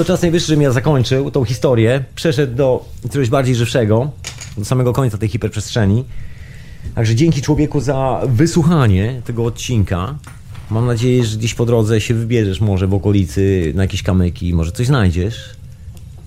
To 0.00 0.04
czas 0.04 0.22
najwyższy, 0.22 0.48
żebym 0.48 0.62
ja 0.62 0.72
zakończył 0.72 1.30
tą 1.30 1.44
historię, 1.44 2.04
przeszedł 2.14 2.54
do 2.54 2.84
czegoś 3.12 3.28
bardziej 3.28 3.54
żywszego, 3.54 4.10
do 4.58 4.64
samego 4.64 4.92
końca 4.92 5.18
tej 5.18 5.28
hiperprzestrzeni. 5.28 6.04
Także 6.94 7.14
dzięki 7.14 7.42
człowieku 7.42 7.80
za 7.80 8.20
wysłuchanie 8.28 9.22
tego 9.24 9.44
odcinka. 9.44 10.18
Mam 10.70 10.86
nadzieję, 10.86 11.24
że 11.24 11.36
gdzieś 11.36 11.54
po 11.54 11.66
drodze 11.66 12.00
się 12.00 12.14
wybierzesz 12.14 12.60
może 12.60 12.86
w 12.86 12.94
okolicy 12.94 13.72
na 13.74 13.82
jakieś 13.82 14.02
kamyki, 14.02 14.54
może 14.54 14.72
coś 14.72 14.86
znajdziesz. 14.86 15.36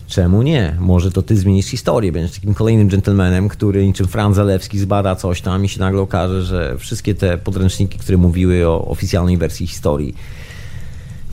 Czemu 0.08 0.42
nie? 0.42 0.76
Może 0.80 1.12
to 1.12 1.22
ty 1.22 1.38
zmienisz 1.38 1.66
historię, 1.66 2.12
będziesz 2.12 2.32
takim 2.32 2.54
kolejnym 2.54 2.88
gentlemanem, 2.88 3.50
który 3.50 3.88
niczym 3.88 4.08
Franz 4.08 4.36
Zalewski 4.36 4.80
zbada 4.80 5.16
coś 5.16 5.42
tam 5.42 5.66
i 5.66 5.70
się 5.70 5.80
nagle 5.80 6.02
okaże, 6.02 6.44
że 6.44 6.78
wszystkie 6.78 7.16
te 7.16 7.38
podręczniki, 7.38 8.00
które 8.00 8.18
mówiły 8.18 8.68
o 8.68 8.88
oficjalnej 8.88 9.38
wersji 9.38 9.68
historii, 9.68 10.16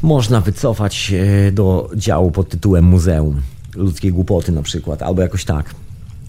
można 0.02 0.40
wycofać 0.40 1.12
do 1.52 1.90
działu 1.96 2.30
pod 2.30 2.48
tytułem 2.48 2.84
Muzeum 2.84 3.40
Ludzkiej 3.74 4.12
Głupoty 4.12 4.52
na 4.52 4.62
przykład, 4.62 5.02
albo 5.02 5.22
jakoś 5.22 5.44
tak. 5.44 5.74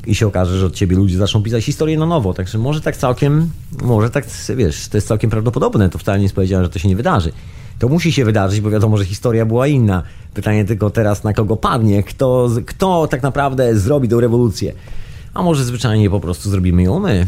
I 0.07 0.15
się 0.15 0.27
okaże, 0.27 0.59
że 0.59 0.65
od 0.65 0.75
ciebie 0.75 0.95
ludzie 0.95 1.17
zaczną 1.17 1.43
pisać 1.43 1.63
historię 1.63 1.97
na 1.97 2.05
nowo. 2.05 2.33
Także 2.33 2.57
może 2.57 2.81
tak 2.81 2.97
całkiem, 2.97 3.49
może 3.83 4.09
tak, 4.09 4.25
wiesz, 4.55 4.87
to 4.87 4.97
jest 4.97 5.07
całkiem 5.07 5.29
prawdopodobne. 5.29 5.89
To 5.89 5.97
wcale 5.97 6.17
nie 6.17 6.23
jest 6.23 6.35
powiedziane, 6.35 6.63
że 6.63 6.69
to 6.69 6.79
się 6.79 6.87
nie 6.87 6.95
wydarzy. 6.95 7.31
To 7.79 7.89
musi 7.89 8.11
się 8.11 8.25
wydarzyć, 8.25 8.61
bo 8.61 8.69
wiadomo, 8.69 8.97
że 8.97 9.05
historia 9.05 9.45
była 9.45 9.67
inna. 9.67 10.03
Pytanie 10.33 10.65
tylko 10.65 10.89
teraz, 10.89 11.23
na 11.23 11.33
kogo 11.33 11.57
padnie, 11.57 12.03
kto, 12.03 12.49
kto 12.65 13.07
tak 13.07 13.23
naprawdę 13.23 13.77
zrobi 13.79 14.07
tę 14.07 14.21
rewolucję. 14.21 14.73
A 15.33 15.43
może 15.43 15.65
zwyczajnie 15.65 16.09
po 16.09 16.19
prostu 16.19 16.49
zrobimy 16.49 16.83
ją 16.83 16.99
my. 16.99 17.27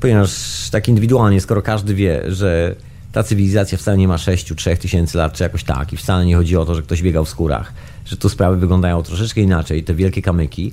Ponieważ 0.00 0.30
tak 0.70 0.88
indywidualnie, 0.88 1.40
skoro 1.40 1.62
każdy 1.62 1.94
wie, 1.94 2.22
że 2.28 2.74
ta 3.12 3.22
cywilizacja 3.22 3.78
wcale 3.78 3.98
nie 3.98 4.08
ma 4.08 4.16
6-3 4.16 4.76
tysięcy 4.76 5.18
lat, 5.18 5.32
czy 5.32 5.42
jakoś 5.42 5.64
tak, 5.64 5.92
i 5.92 5.96
wcale 5.96 6.26
nie 6.26 6.36
chodzi 6.36 6.56
o 6.56 6.64
to, 6.64 6.74
że 6.74 6.82
ktoś 6.82 7.02
biegał 7.02 7.24
w 7.24 7.28
skórach, 7.28 7.72
że 8.04 8.16
tu 8.16 8.28
sprawy 8.28 8.56
wyglądają 8.56 9.02
troszeczkę 9.02 9.40
inaczej, 9.40 9.84
te 9.84 9.94
wielkie 9.94 10.22
kamyki, 10.22 10.72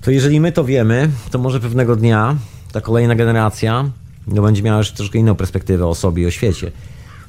to 0.00 0.10
jeżeli 0.10 0.40
my 0.40 0.52
to 0.52 0.64
wiemy, 0.64 1.10
to 1.30 1.38
może 1.38 1.60
pewnego 1.60 1.96
dnia 1.96 2.36
ta 2.72 2.80
kolejna 2.80 3.14
generacja 3.14 3.90
no, 4.26 4.42
będzie 4.42 4.62
miała 4.62 4.78
już 4.78 4.90
troszkę 4.90 5.18
inną 5.18 5.34
perspektywę 5.34 5.86
o 5.86 5.94
sobie 5.94 6.22
i 6.22 6.26
o 6.26 6.30
świecie. 6.30 6.72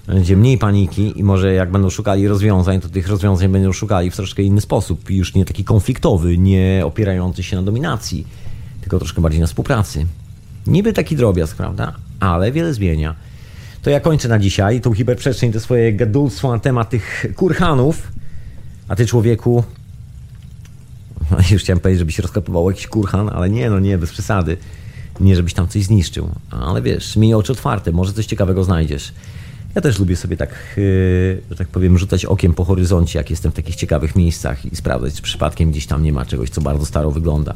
Będzie 0.07 0.37
mniej 0.37 0.57
paniki 0.57 1.19
i 1.19 1.23
może 1.23 1.53
jak 1.53 1.71
będą 1.71 1.89
szukali 1.89 2.27
rozwiązań, 2.27 2.81
to 2.81 2.89
tych 2.89 3.07
rozwiązań 3.07 3.49
będą 3.49 3.73
szukali 3.73 4.11
w 4.11 4.15
troszkę 4.15 4.43
inny 4.43 4.61
sposób. 4.61 5.09
Już 5.09 5.35
nie 5.35 5.45
taki 5.45 5.63
konfliktowy, 5.63 6.37
nie 6.37 6.81
opierający 6.85 7.43
się 7.43 7.55
na 7.55 7.63
dominacji, 7.63 8.27
tylko 8.81 8.99
troszkę 8.99 9.21
bardziej 9.21 9.41
na 9.41 9.47
współpracy. 9.47 10.05
Niby 10.67 10.93
taki 10.93 11.15
drobiazg, 11.15 11.57
prawda? 11.57 11.93
Ale 12.19 12.51
wiele 12.51 12.73
zmienia. 12.73 13.15
To 13.81 13.89
ja 13.89 13.99
kończę 13.99 14.27
na 14.27 14.39
dzisiaj 14.39 14.81
tą 14.81 14.93
hiperprzestrzeń, 14.93 15.51
to 15.51 15.59
swoje 15.59 15.93
gadulstwo 15.93 16.51
na 16.51 16.59
temat 16.59 16.89
tych 16.89 17.25
kurhanów. 17.35 18.11
A 18.87 18.95
ty 18.95 19.05
człowieku, 19.05 19.63
już 21.51 21.61
chciałem 21.61 21.79
powiedzieć, 21.79 21.99
żebyś 21.99 22.19
rozkopywał 22.19 22.69
jakiś 22.69 22.87
kurhan, 22.87 23.29
ale 23.29 23.49
nie, 23.49 23.69
no 23.69 23.79
nie, 23.79 23.97
bez 23.97 24.11
przesady. 24.11 24.57
Nie, 25.19 25.35
żebyś 25.35 25.53
tam 25.53 25.67
coś 25.67 25.83
zniszczył. 25.83 26.29
Ale 26.51 26.81
wiesz, 26.81 27.15
miej 27.15 27.33
oczy 27.33 27.51
otwarte, 27.51 27.91
może 27.91 28.13
coś 28.13 28.25
ciekawego 28.25 28.63
znajdziesz. 28.63 29.13
Ja 29.75 29.81
też 29.81 29.99
lubię 29.99 30.15
sobie 30.15 30.37
tak, 30.37 30.49
yy, 30.77 31.41
że 31.49 31.55
tak 31.55 31.67
powiem, 31.67 31.97
rzucać 31.97 32.25
okiem 32.25 32.53
po 32.53 32.65
horyzoncie, 32.65 33.19
jak 33.19 33.29
jestem 33.29 33.51
w 33.51 33.55
takich 33.55 33.75
ciekawych 33.75 34.15
miejscach 34.15 34.65
i 34.65 34.75
sprawdzać, 34.75 35.13
czy 35.13 35.21
przypadkiem 35.21 35.71
gdzieś 35.71 35.87
tam 35.87 36.03
nie 36.03 36.13
ma 36.13 36.25
czegoś, 36.25 36.49
co 36.49 36.61
bardzo 36.61 36.85
staro 36.85 37.11
wygląda. 37.11 37.53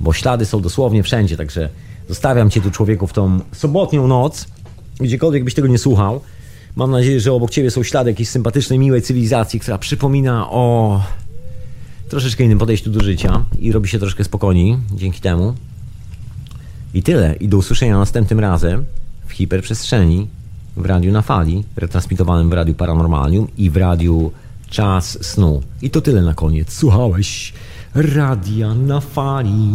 Bo 0.00 0.12
ślady 0.12 0.46
są 0.46 0.60
dosłownie 0.60 1.02
wszędzie, 1.02 1.36
także 1.36 1.68
zostawiam 2.08 2.50
cię 2.50 2.60
tu 2.60 2.70
człowieku 2.70 3.06
w 3.06 3.12
tą 3.12 3.40
sobotnią 3.52 4.06
noc, 4.06 4.46
gdziekolwiek 5.00 5.44
byś 5.44 5.54
tego 5.54 5.68
nie 5.68 5.78
słuchał. 5.78 6.20
Mam 6.76 6.90
nadzieję, 6.90 7.20
że 7.20 7.32
obok 7.32 7.50
ciebie 7.50 7.70
są 7.70 7.82
ślady 7.82 8.10
jakiejś 8.10 8.28
sympatycznej, 8.28 8.78
miłej 8.78 9.02
cywilizacji, 9.02 9.60
która 9.60 9.78
przypomina 9.78 10.50
o 10.50 11.02
troszeczkę 12.08 12.44
innym 12.44 12.58
podejściu 12.58 12.90
do 12.90 13.00
życia 13.00 13.44
i 13.60 13.72
robi 13.72 13.88
się 13.88 13.98
troszkę 13.98 14.24
spokojniej 14.24 14.76
dzięki 14.94 15.20
temu. 15.20 15.54
I 16.94 17.02
tyle. 17.02 17.34
I 17.34 17.48
do 17.48 17.56
usłyszenia 17.56 17.98
następnym 17.98 18.40
razem 18.40 18.84
w 19.26 19.32
hiperprzestrzeni, 19.32 20.28
w 20.76 20.86
radiu 20.86 21.12
na 21.12 21.22
fali, 21.22 21.64
retransmitowanym 21.76 22.50
w 22.50 22.52
radiu 22.52 22.74
Paranormalium 22.74 23.48
i 23.58 23.70
w 23.70 23.76
radiu 23.76 24.32
Czas 24.70 25.24
Snu. 25.24 25.62
I 25.82 25.90
to 25.90 26.00
tyle 26.00 26.22
na 26.22 26.34
koniec. 26.34 26.72
Słuchałeś 26.72 27.52
radia 27.94 28.74
na 28.74 29.00
fali. 29.00 29.72